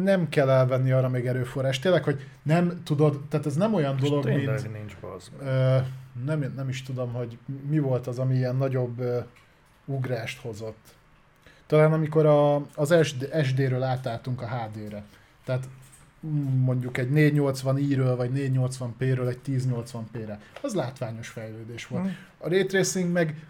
nem 0.03 0.29
kell 0.29 0.51
elvenni 0.51 0.91
arra 0.93 1.09
még 1.09 1.27
erőforrás. 1.27 1.79
Tényleg, 1.79 2.05
hogy 2.05 2.21
nem 2.43 2.81
tudod, 2.85 3.21
tehát 3.29 3.47
ez 3.47 3.55
nem 3.57 3.75
olyan 3.75 3.97
dolog, 4.09 4.25
mint... 4.37 4.73
Nincs. 4.73 4.97
Ö, 5.41 5.77
nem, 6.25 6.53
nem 6.57 6.69
is 6.69 6.83
tudom, 6.83 7.13
hogy 7.13 7.39
mi 7.69 7.79
volt 7.79 8.07
az, 8.07 8.19
ami 8.19 8.35
ilyen 8.37 8.57
nagyobb 8.57 9.01
ö, 9.01 9.19
ugrást 9.85 10.41
hozott. 10.41 10.95
Talán 11.67 11.93
amikor 11.93 12.27
a, 12.27 12.55
az 12.75 12.95
SD, 13.03 13.45
SD-ről 13.45 13.83
átálltunk 13.83 14.43
a 14.43 14.49
HD-re. 14.49 15.05
Tehát 15.45 15.69
mm, 16.27 16.63
mondjuk 16.65 16.99
egy 16.99 17.11
480 17.11 17.79
i-ről 17.79 18.17
vagy 18.17 18.31
480p-ről 18.35 19.29
egy 19.29 19.39
1080p-re. 19.47 20.41
Az 20.63 20.75
látványos 20.75 21.29
fejlődés 21.29 21.87
volt. 21.87 22.05
Hm. 22.05 22.11
A 22.39 22.49
Ray 22.49 22.67
Tracing 22.67 23.13
meg, 23.13 23.47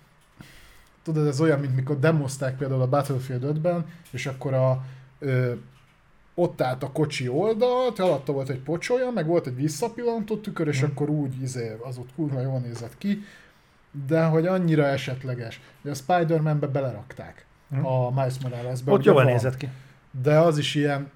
tudod, 1.03 1.27
ez 1.27 1.41
olyan, 1.41 1.61
mint 1.61 1.75
mikor 1.75 1.99
demozták 1.99 2.57
például 2.57 2.81
a 2.83 2.89
Battlefield 2.89 3.45
5-ben, 3.59 3.87
és 4.11 4.27
akkor 4.27 4.55
a, 4.55 4.85
ö, 5.19 5.53
ott 6.35 6.61
állt 6.61 6.83
a 6.83 6.93
kocsi 6.93 7.29
oldalt, 7.29 7.99
alatta 7.99 8.33
volt 8.33 8.49
egy 8.49 8.59
pocsolya, 8.61 9.11
meg 9.11 9.27
volt 9.27 9.47
egy 9.47 9.57
visszapillantó 9.57 10.37
tükör, 10.37 10.69
és 10.69 10.81
Mhm. 10.83 10.91
akkor 10.91 11.09
úgy 11.09 11.43
izé, 11.43 11.77
az 11.83 11.99
ott 11.99 12.15
kurva 12.15 12.41
jól 12.41 12.59
nézett 12.59 12.99
ki, 12.99 13.25
de 14.07 14.25
hogy 14.25 14.47
annyira 14.47 14.85
esetleges, 14.87 15.61
hogy 15.83 15.91
a 15.91 15.95
Spider-Man-be 15.95 16.67
belerakták 16.67 17.47
Mhm. 17.69 17.85
a 17.85 18.11
Miles 18.11 18.39
Morales-be. 18.43 18.93
Ott 18.93 19.05
jól 19.05 19.15
van. 19.15 19.25
nézett 19.25 19.57
ki. 19.57 19.69
De 20.23 20.39
az 20.39 20.59
is 20.59 20.75
ilyen, 20.75 21.11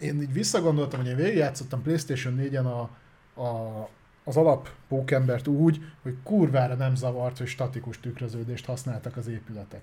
én 0.00 0.20
így 0.22 0.32
visszagondoltam, 0.32 1.00
hogy 1.00 1.08
én 1.08 1.16
végigjátszottam 1.16 1.82
Playstation 1.82 2.36
4-en 2.40 2.64
a, 2.64 2.80
a, 3.40 3.88
az 4.24 4.36
alap 4.36 4.68
pókembert 4.88 5.46
úgy, 5.46 5.80
hogy 6.02 6.16
kurvára 6.22 6.74
nem 6.74 6.94
zavart, 6.94 7.38
hogy 7.38 7.46
statikus 7.46 8.00
tükröződést 8.00 8.64
használtak 8.64 9.16
az 9.16 9.26
épületek. 9.28 9.82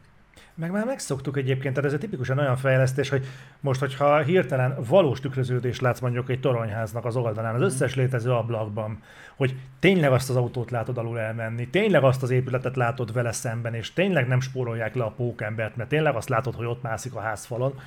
Meg 0.55 0.71
már 0.71 0.85
megszoktuk 0.85 1.37
egyébként, 1.37 1.73
tehát 1.73 1.89
ez 1.89 1.95
egy 1.95 1.99
tipikusan 1.99 2.37
olyan 2.37 2.55
fejlesztés, 2.55 3.09
hogy 3.09 3.25
most, 3.59 3.79
hogyha 3.79 4.17
hirtelen 4.17 4.77
valós 4.87 5.19
tükröződést 5.19 5.81
látsz 5.81 5.99
mondjuk 5.99 6.29
egy 6.29 6.39
toronyháznak 6.39 7.05
az 7.05 7.15
oldalán, 7.15 7.55
az 7.55 7.61
összes 7.61 7.95
létező 7.95 8.31
ablakban, 8.31 9.01
hogy 9.35 9.55
tényleg 9.79 10.11
azt 10.11 10.29
az 10.29 10.35
autót 10.35 10.71
látod 10.71 10.97
alul 10.97 11.19
elmenni, 11.19 11.67
tényleg 11.67 12.03
azt 12.03 12.23
az 12.23 12.29
épületet 12.29 12.75
látod 12.75 13.13
vele 13.13 13.31
szemben, 13.31 13.73
és 13.73 13.93
tényleg 13.93 14.27
nem 14.27 14.39
spórolják 14.39 14.95
le 14.95 15.03
a 15.03 15.11
pókembert, 15.11 15.75
mert 15.75 15.89
tényleg 15.89 16.15
azt 16.15 16.29
látod, 16.29 16.55
hogy 16.55 16.65
ott 16.65 16.81
mászik 16.81 17.15
a 17.15 17.19
házfalon, 17.19 17.79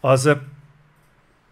az 0.00 0.30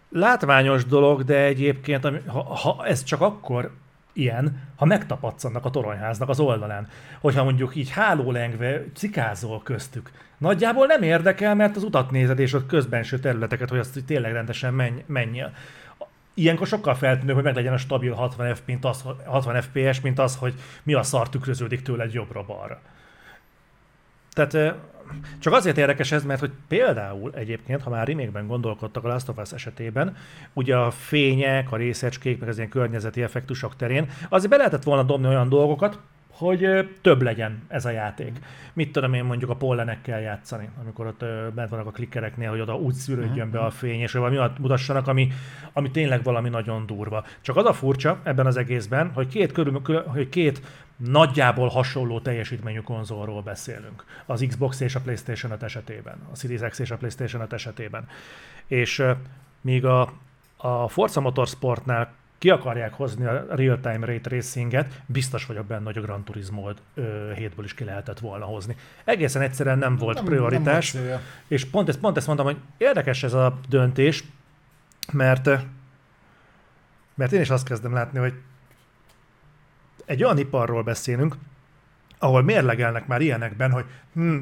látványos 0.09 0.85
dolog, 0.85 1.23
de 1.23 1.43
egyébként 1.43 2.07
ha, 2.25 2.41
ha 2.41 2.85
ez 2.85 3.03
csak 3.03 3.21
akkor 3.21 3.71
ilyen, 4.17 4.61
ha 4.75 4.85
megtapadsz 4.85 5.43
a 5.43 5.69
toronyháznak 5.69 6.29
az 6.29 6.39
oldalán. 6.39 6.87
Hogyha 7.19 7.43
mondjuk 7.43 7.75
így 7.75 7.89
hálólengve 7.89 8.83
cikázol 8.93 9.61
köztük. 9.63 10.11
Nagyjából 10.37 10.85
nem 10.85 11.01
érdekel, 11.01 11.55
mert 11.55 11.75
az 11.75 11.83
utat 11.83 12.11
nézed, 12.11 12.39
és 12.39 12.53
ott 12.53 12.67
közbenső 12.67 13.19
területeket, 13.19 13.69
hogy 13.69 13.79
azt 13.79 13.93
hogy 13.93 14.05
tényleg 14.05 14.31
rendesen 14.31 14.73
menj, 14.73 15.03
menjél. 15.05 15.51
Ilyenkor 16.33 16.67
sokkal 16.67 16.95
feltűnő, 16.95 17.33
hogy 17.33 17.43
meg 17.43 17.55
legyen 17.55 17.73
a 17.73 17.77
stabil 17.77 18.13
60, 18.13 18.55
F, 18.55 18.61
mint 18.65 18.85
az, 18.85 19.03
60 19.25 19.61
FPS, 19.61 20.01
mint 20.01 20.19
az, 20.19 20.35
hogy 20.35 20.53
mi 20.83 20.93
a 20.93 21.03
szar 21.03 21.29
tükröződik 21.29 21.81
tőled 21.81 22.13
jobbra-balra. 22.13 22.81
Tehát 24.33 24.75
csak 25.39 25.53
azért 25.53 25.77
érdekes 25.77 26.11
ez, 26.11 26.23
mert 26.23 26.39
hogy 26.39 26.51
például 26.67 27.31
egyébként, 27.35 27.81
ha 27.81 27.89
már 27.89 28.07
remake 28.07 28.39
gondolkodtak 28.47 29.03
a 29.03 29.07
Last 29.07 29.29
of 29.29 29.37
Us 29.37 29.51
esetében, 29.51 30.15
ugye 30.53 30.77
a 30.77 30.91
fények, 30.91 31.71
a 31.71 31.75
részecskék, 31.75 32.39
meg 32.39 32.49
az 32.49 32.57
ilyen 32.57 32.69
környezeti 32.69 33.21
effektusok 33.23 33.75
terén, 33.75 34.09
azért 34.29 34.51
be 34.51 34.57
lehetett 34.57 34.83
volna 34.83 35.03
dobni 35.03 35.27
olyan 35.27 35.49
dolgokat, 35.49 35.99
hogy 36.37 36.89
több 37.01 37.21
legyen 37.21 37.63
ez 37.67 37.85
a 37.85 37.89
játék. 37.89 38.39
Mit 38.73 38.91
tudom 38.91 39.13
én 39.13 39.23
mondjuk 39.23 39.49
a 39.49 39.55
pollenekkel 39.55 40.21
játszani, 40.21 40.69
amikor 40.81 41.05
ott 41.05 41.25
bent 41.53 41.69
vannak 41.69 41.87
a 41.87 41.91
klikkereknél, 41.91 42.49
hogy 42.49 42.59
oda 42.59 42.75
úgy 42.75 42.93
szűrődjön 42.93 43.51
be 43.51 43.59
a 43.59 43.69
fény, 43.69 43.99
és 43.99 44.11
valami 44.11 44.37
olyat 44.37 44.59
mutassanak, 44.59 45.07
ami, 45.07 45.31
ami 45.73 45.91
tényleg 45.91 46.23
valami 46.23 46.49
nagyon 46.49 46.85
durva. 46.85 47.23
Csak 47.41 47.55
az 47.55 47.65
a 47.65 47.73
furcsa 47.73 48.19
ebben 48.23 48.45
az 48.45 48.57
egészben, 48.57 49.11
hogy 49.13 49.27
két, 49.27 49.51
körül, 49.51 49.81
hogy 50.05 50.29
két 50.29 50.61
nagyjából 50.97 51.67
hasonló 51.67 52.19
teljesítményű 52.19 52.79
konzolról 52.79 53.41
beszélünk. 53.41 54.05
Az 54.25 54.45
Xbox 54.47 54.79
és 54.79 54.95
a 54.95 54.99
PlayStation 54.99 55.51
5 55.51 55.63
esetében, 55.63 56.17
a 56.31 56.35
Series 56.35 56.61
X 56.69 56.79
és 56.79 56.91
a 56.91 56.97
PlayStation 56.97 57.41
5 57.41 57.53
esetében. 57.53 58.07
És 58.67 59.03
míg 59.61 59.85
a, 59.85 60.13
a 60.57 60.87
Forza 60.87 61.21
Motorsportnál 61.21 62.13
ki 62.37 62.49
akarják 62.49 62.93
hozni 62.93 63.25
a 63.25 63.45
real-time 63.49 64.05
ray 64.05 64.21
tracinget, 64.21 65.01
biztos 65.05 65.45
vagyok 65.45 65.65
benne, 65.65 65.83
hogy 65.83 65.97
a 65.97 66.01
Gran 66.01 66.23
Turismo 66.23 66.69
7-ből 66.95 67.63
is 67.63 67.73
ki 67.73 67.83
lehetett 67.83 68.19
volna 68.19 68.45
hozni. 68.45 68.75
Egészen 69.03 69.41
egyszerűen 69.41 69.77
nem 69.77 69.97
volt 69.97 70.15
nem, 70.15 70.25
prioritás. 70.25 70.93
Nem 70.93 71.07
volt. 71.07 71.21
És 71.47 71.65
pont 71.65 71.89
ezt, 71.89 71.99
pont 71.99 72.17
ezt 72.17 72.25
mondtam, 72.25 72.47
hogy 72.47 72.57
érdekes 72.77 73.23
ez 73.23 73.33
a 73.33 73.59
döntés, 73.69 74.23
mert, 75.11 75.49
mert 77.15 77.31
én 77.31 77.41
is 77.41 77.49
azt 77.49 77.67
kezdem 77.67 77.93
látni, 77.93 78.19
hogy 78.19 78.33
egy 80.07 80.23
olyan 80.23 80.37
iparról 80.37 80.83
beszélünk, 80.83 81.35
ahol 82.19 82.41
mérlegelnek 82.43 83.07
már 83.07 83.21
ilyenekben, 83.21 83.71
hogy 83.71 83.85
hm, 84.13 84.37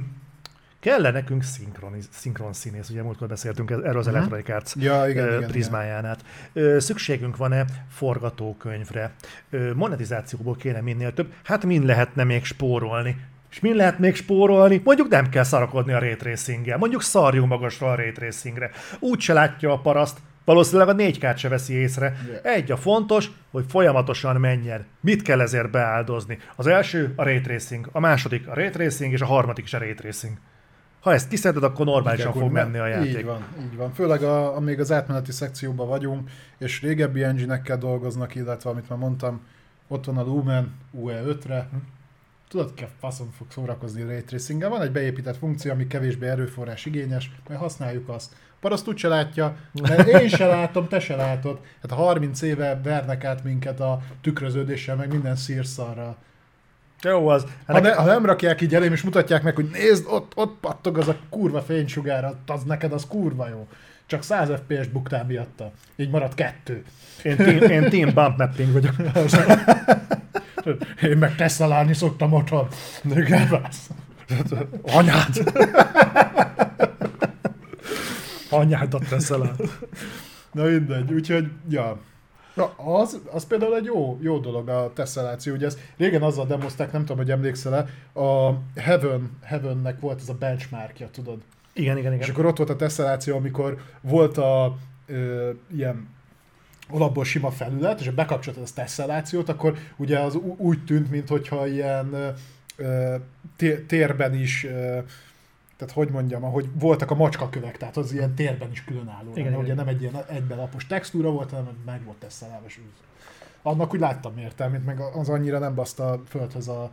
kell 0.80 1.12
nekünk 1.12 1.44
szinkron, 1.44 1.96
szinkron 2.12 2.54
színész, 2.54 2.90
ugye 2.90 3.04
múltkor 3.04 3.28
beszéltünk 3.28 3.72
erről 3.72 3.98
az 3.98 4.06
Mhm. 4.06 4.16
Electronic 4.16 4.50
Arts 4.50 4.76
Ja, 4.76 5.08
igen, 5.08 5.26
igen, 5.26 5.38
igen. 5.38 5.50
prizmáján 5.50 6.06
át. 6.06 6.26
Ö, 6.54 6.80
Szükségünk 6.80 7.38
van-e 7.38 7.66
forgatókönyvre? 7.90 9.14
Monetizációból 9.76 10.56
kéne 10.56 10.82
minél 10.82 11.14
több? 11.14 11.34
Hát 11.44 11.66
mind 11.66 11.86
lehetne 11.86 12.24
még 12.24 12.44
spórolni? 12.46 13.18
És 13.52 13.60
mind 13.60 13.76
lehet 13.76 14.00
még 14.00 14.16
spórolni? 14.16 14.82
Mondjuk 14.84 15.08
nem 15.08 15.30
kell 15.30 15.44
szarakodni 15.44 15.94
a 15.94 16.00
ray 16.00 16.16
tracing 16.16 16.76
Mondjuk 16.78 17.02
szarjunk 17.02 17.50
magasra 17.50 17.92
a 17.92 17.96
ray 17.96 18.12
tracingre. 18.12 18.72
Úgy 19.00 19.20
se 19.20 19.34
látja 19.34 19.72
a 19.72 19.80
paraszt, 19.80 20.20
valószínűleg 20.46 20.88
a 20.88 20.96
4K-t 20.96 21.38
se 21.38 21.50
veszi 21.50 21.74
észre. 21.74 22.16
Yeah. 22.28 22.56
Egy 22.56 22.72
a 22.72 22.78
fontos, 22.78 23.32
hogy 23.52 23.66
folyamatosan 23.68 24.36
menjen. 24.36 24.86
Mit 25.02 25.22
kell 25.22 25.42
ezért 25.42 25.72
beáldozni? 25.72 26.38
Az 26.56 26.68
első 26.68 27.14
a 27.16 27.24
ray 27.24 27.42
tracing, 27.42 27.90
a 27.92 28.00
második 28.00 28.48
a 28.48 28.54
ray 28.54 28.70
tracing, 28.70 29.14
és 29.14 29.22
a 29.22 29.26
harmadik 29.26 29.66
is 29.66 29.74
a 29.74 29.78
ray 29.78 29.94
tracing. 29.94 30.38
Ha 31.06 31.14
ezt 31.14 31.28
kiszeded, 31.28 31.64
akkor 31.64 31.86
normálisan 31.86 32.30
Igen, 32.30 32.42
fog 32.42 32.52
menni 32.52 32.78
a 32.78 32.88
játék. 32.88 33.18
Így 33.18 33.26
van, 33.26 33.46
így 33.62 33.76
van. 33.76 33.94
Főleg 33.94 34.24
a, 34.24 34.56
amíg 34.56 34.80
az 34.80 34.92
átmeneti 34.92 35.32
szekcióban 35.32 35.88
vagyunk, 35.88 36.30
és 36.58 36.82
régebbi 36.82 37.24
engine 37.24 37.62
dolgoznak, 37.80 38.36
illetve 38.36 38.70
amit 38.70 38.90
már 38.90 39.00
mondtam, 39.00 39.42
ott 39.88 40.06
van 40.06 40.18
a 40.18 40.24
Lumen 40.24 40.74
UE5-re, 40.98 41.68
Hm. 41.72 41.78
tudod, 42.50 42.74
ki 42.74 42.84
a 42.84 42.88
faszom 43.00 43.32
fog 43.32 43.48
szórakozni 43.50 44.02
a 44.02 44.08
Ray 44.08 44.24
tracing 44.24 44.62
Van 44.62 44.82
egy 44.82 44.92
beépített 44.92 45.38
funkció, 45.38 45.72
ami 45.72 45.88
kevésbé 45.88 46.28
erőforrás 46.28 46.86
igényes, 46.86 47.32
majd 47.48 47.60
használjuk 47.60 48.10
azt. 48.10 48.36
Paraszt 48.66 48.88
úgy 48.88 48.98
se 48.98 49.08
látja, 49.08 49.56
mert 49.88 50.08
én 50.08 50.28
se 50.28 50.46
látom, 50.46 50.88
te 50.88 51.00
se 51.00 51.16
látod. 51.16 51.60
Hát 51.82 51.92
a 51.92 51.96
30 51.96 52.42
éve 52.42 52.80
vernek 52.84 53.24
át 53.24 53.44
minket 53.44 53.80
a 53.80 54.02
tükröződéssel, 54.22 54.96
meg 54.96 55.12
minden 55.12 55.36
szírszarral. 55.36 56.16
Jó, 57.02 57.28
az. 57.28 57.46
Hát 57.68 57.76
Ha, 57.76 57.82
ne, 57.82 57.94
ha 57.94 58.06
nem 58.06 58.26
rakják 58.26 58.62
így 58.62 58.76
elém, 58.76 58.92
és 58.92 59.02
mutatják 59.02 59.44
meg, 59.44 59.56
hogy 59.56 59.70
nézd, 59.72 60.06
ott, 60.08 60.32
ott 60.36 60.58
pattog 60.60 60.98
az 60.98 61.08
a 61.08 61.16
kurva 61.30 61.62
fénysugár, 61.62 62.34
az 62.46 62.64
neked 62.64 62.94
az 62.94 63.06
kurva 63.08 63.48
jó. 63.50 63.68
Csak 64.06 64.24
100 64.24 64.50
FPS 64.50 64.88
buktál 64.88 65.26
miatta. 65.26 65.72
Így 65.96 66.10
marad 66.10 66.34
kettő. 66.34 66.84
Én 67.24 67.36
team, 67.36 67.62
én 67.62 67.90
team 67.90 68.14
bump 68.14 68.38
mapping 68.38 68.72
vagyok. 68.72 68.96
Én 71.12 71.18
meg 71.18 71.36
tesztelálni 71.36 71.94
szoktam 71.94 72.34
otthon. 72.34 72.68
Gábász. 73.04 73.90
Anyád! 74.84 75.34
Anyádat 78.56 79.08
teszel 79.10 79.44
el. 79.44 79.56
Na 80.52 80.64
mindegy, 80.64 81.14
úgyhogy, 81.14 81.50
ja. 81.70 81.98
Na, 82.54 82.74
az, 82.78 83.22
az 83.32 83.48
például 83.48 83.76
egy 83.76 83.86
jó, 83.86 84.20
jó 84.22 84.40
dolog 84.40 84.70
a 84.70 84.92
teszeláció, 84.94 85.54
ugye 85.54 85.66
ezt 85.66 85.80
régen 85.98 86.22
azzal 86.22 86.46
demozták, 86.46 86.92
nem 86.92 87.02
tudom, 87.02 87.18
hogy 87.18 87.32
emlékszel-e, 87.32 87.86
a 88.20 88.54
Heaven, 88.76 89.38
Heavennek 89.44 90.00
volt 90.00 90.22
ez 90.22 90.30
a 90.30 90.34
benchmarkja, 90.34 91.10
tudod? 91.10 91.38
Igen, 91.74 91.98
igen, 91.98 92.14
És 92.14 92.18
igen. 92.20 92.30
akkor 92.30 92.46
ott 92.46 92.58
volt 92.58 92.70
a 92.70 92.76
teszeláció, 92.76 93.36
amikor 93.36 93.78
volt 94.02 94.38
a 94.38 94.78
ö, 95.06 95.50
ilyen 95.76 96.08
alapból 96.90 97.24
sima 97.24 97.52
felület, 97.52 98.00
és 98.00 98.10
bekapcsoltad 98.10 98.64
a 98.64 98.74
teszelációt, 98.76 99.50
akkor 99.50 99.78
ugye 99.96 100.20
az 100.20 100.36
úgy 100.58 100.84
tűnt, 100.84 101.10
mintha 101.12 101.68
ilyen 101.68 102.14
ö, 102.14 102.30
ö, 102.76 103.16
té- 103.56 103.86
térben 103.88 104.34
is 104.34 104.64
ö, 104.64 105.00
tehát 105.78 105.94
hogy 105.94 106.10
mondjam, 106.10 106.44
ahogy 106.44 106.70
voltak 106.80 107.12
a 107.12 107.16
macskakövek, 107.16 107.78
tehát 107.78 107.98
az 107.98 108.14
ilyen 108.14 108.36
térben 108.36 108.72
is 108.72 108.84
különálló. 108.84 109.32
Igen, 109.32 109.48
Igen, 109.48 109.60
ugye 109.60 109.74
nem 109.74 109.88
egy 109.88 110.02
ilyen 110.02 110.26
egybelapos 110.30 110.88
textúra 110.88 111.32
volt, 111.32 111.50
hanem 111.50 111.78
meg 111.86 112.04
volt 112.04 112.26
úgy. 112.66 113.04
Annak 113.62 113.94
úgy 113.94 114.00
láttam 114.00 114.38
értelmét, 114.38 114.86
meg 114.86 115.00
az 115.00 115.30
annyira 115.30 115.60
nem 115.60 115.76
baszta 115.76 116.10
a 116.10 116.22
földhöz 116.28 116.68
a 116.68 116.92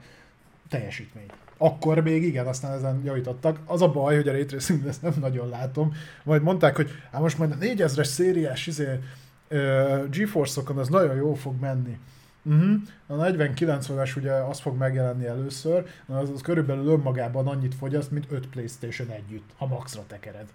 teljesítményt. 0.68 1.32
Akkor 1.56 2.02
még 2.02 2.22
igen, 2.22 2.46
aztán 2.46 2.72
ezen 2.72 3.00
javítottak. 3.04 3.58
Az 3.66 3.82
a 3.82 3.88
baj, 3.88 4.16
hogy 4.16 4.28
a 4.28 4.32
Ray 4.32 4.44
Tracing 4.44 4.86
ezt 4.86 5.02
nem 5.02 5.14
nagyon 5.20 5.48
látom. 5.48 5.94
Majd 6.22 6.42
mondták, 6.42 6.76
hogy 6.76 6.90
hát 7.12 7.20
most 7.20 7.38
majd 7.38 7.50
a 7.52 7.56
4000-es 7.56 8.04
szériás 8.04 8.66
izé, 8.66 8.98
uh, 9.50 10.08
GeForce-okon 10.08 10.78
az 10.78 10.88
nagyon 10.88 11.16
jól 11.16 11.36
fog 11.36 11.60
menni. 11.60 11.98
Uh-huh. 12.44 12.74
A 13.06 13.14
4090-es 13.14 14.16
ugye 14.16 14.32
az 14.32 14.60
fog 14.60 14.76
megjelenni 14.76 15.26
először, 15.26 15.86
az, 16.06 16.30
az 16.30 16.40
körülbelül 16.40 16.86
önmagában 16.86 17.46
annyit 17.46 17.74
fogyaszt, 17.74 18.10
mint 18.10 18.26
5 18.30 18.46
Playstation 18.46 19.08
együtt, 19.08 19.50
ha 19.56 19.66
maxra 19.66 20.02
tekered. 20.06 20.46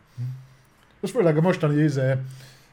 Ez 1.01 1.11
főleg 1.11 1.37
a 1.37 1.41
mostani 1.41 1.83
izé, 1.83 2.13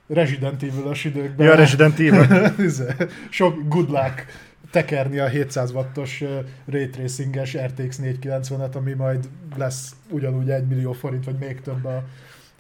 Resident 0.07 0.63
Evil-ös 0.63 1.05
időkben. 1.05 1.47
Ja, 1.47 1.55
Resident 1.55 1.99
Evil. 1.99 2.55
Izé, 2.67 2.87
Sok 3.31 3.69
good 3.69 3.91
luck 3.91 4.27
tekerni 4.71 5.19
a 5.19 5.29
700 5.29 5.73
wattos 5.73 6.25
Ray 6.67 6.89
Tracing-es 6.89 7.57
RTX 7.57 7.99
490-et, 8.03 8.75
ami 8.75 8.93
majd 8.93 9.29
lesz 9.57 9.95
ugyanúgy 10.11 10.51
1 10.51 10.67
millió 10.67 10.93
forint, 10.93 11.25
vagy 11.25 11.39
még 11.39 11.61
több 11.61 11.85
a 11.85 12.05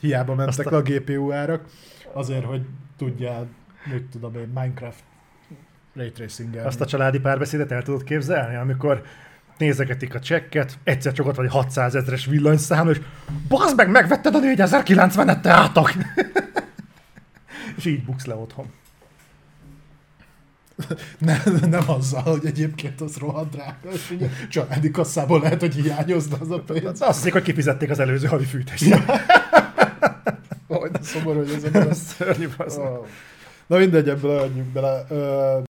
hiába 0.01 0.35
mentek 0.35 0.67
Azt 0.67 0.71
le 0.71 0.77
a 0.77 0.83
GPU 0.83 1.33
árak, 1.33 1.65
azért, 2.13 2.45
hogy 2.45 2.67
tudjál, 2.97 3.47
mit 3.93 4.03
tudom 4.03 4.35
én, 4.35 4.51
Minecraft 4.55 5.03
Ray 5.95 6.13
tracing 6.13 6.57
Azt 6.57 6.81
a 6.81 6.87
családi 6.87 7.19
párbeszédet 7.19 7.73
el 7.73 7.83
tudod 7.83 8.05
képzelni, 8.05 8.57
amikor 8.57 9.03
nézegetik 9.59 10.15
a 10.15 10.21
csekket, 10.21 10.79
egyszer 10.85 11.13
csak 11.13 11.27
ott 11.27 11.37
vagy 11.37 11.51
600 11.51 11.95
ezeres 11.95 12.27
villanyszám, 12.27 12.89
és 12.89 13.01
bazd 13.49 13.77
meg, 13.77 13.91
megvetted 13.91 14.35
a 14.35 14.41
4090-et, 14.41 15.41
te 15.41 15.51
átok! 15.51 15.93
és 17.77 17.85
így 17.85 18.05
buksz 18.05 18.25
le 18.25 18.35
otthon. 18.35 18.67
nem, 21.19 21.41
nem 21.71 21.91
azzal, 21.91 22.23
hogy 22.23 22.47
egyébként 22.47 23.01
az 23.01 23.17
rohadt 23.17 23.51
drága, 23.51 23.91
és 23.93 24.11
ugye 24.11 24.29
családi 24.49 24.91
kasszából 24.91 25.41
lehet, 25.41 25.61
hogy 25.61 25.75
hiányozna 25.75 26.37
az 26.41 26.51
a 26.51 26.59
pénz. 26.59 27.01
Azt 27.01 27.19
hiszik, 27.19 27.33
hogy 27.33 27.43
kifizették 27.43 27.91
az 27.91 27.99
előző 27.99 28.27
havi 28.27 28.45
fűtést. 28.45 28.95
Hogy 30.67 30.91
de 30.93 31.03
szomorú, 31.03 31.39
hogy 31.39 31.71
ez 31.73 31.87
a 31.87 31.95
szörnyű. 31.95 32.49
Oh. 32.59 33.07
Na 33.67 33.77
mindegy, 33.77 34.09
ebből 34.09 34.39
adjunk 34.39 34.69
bele. 34.69 35.05
Ö, 35.09 35.59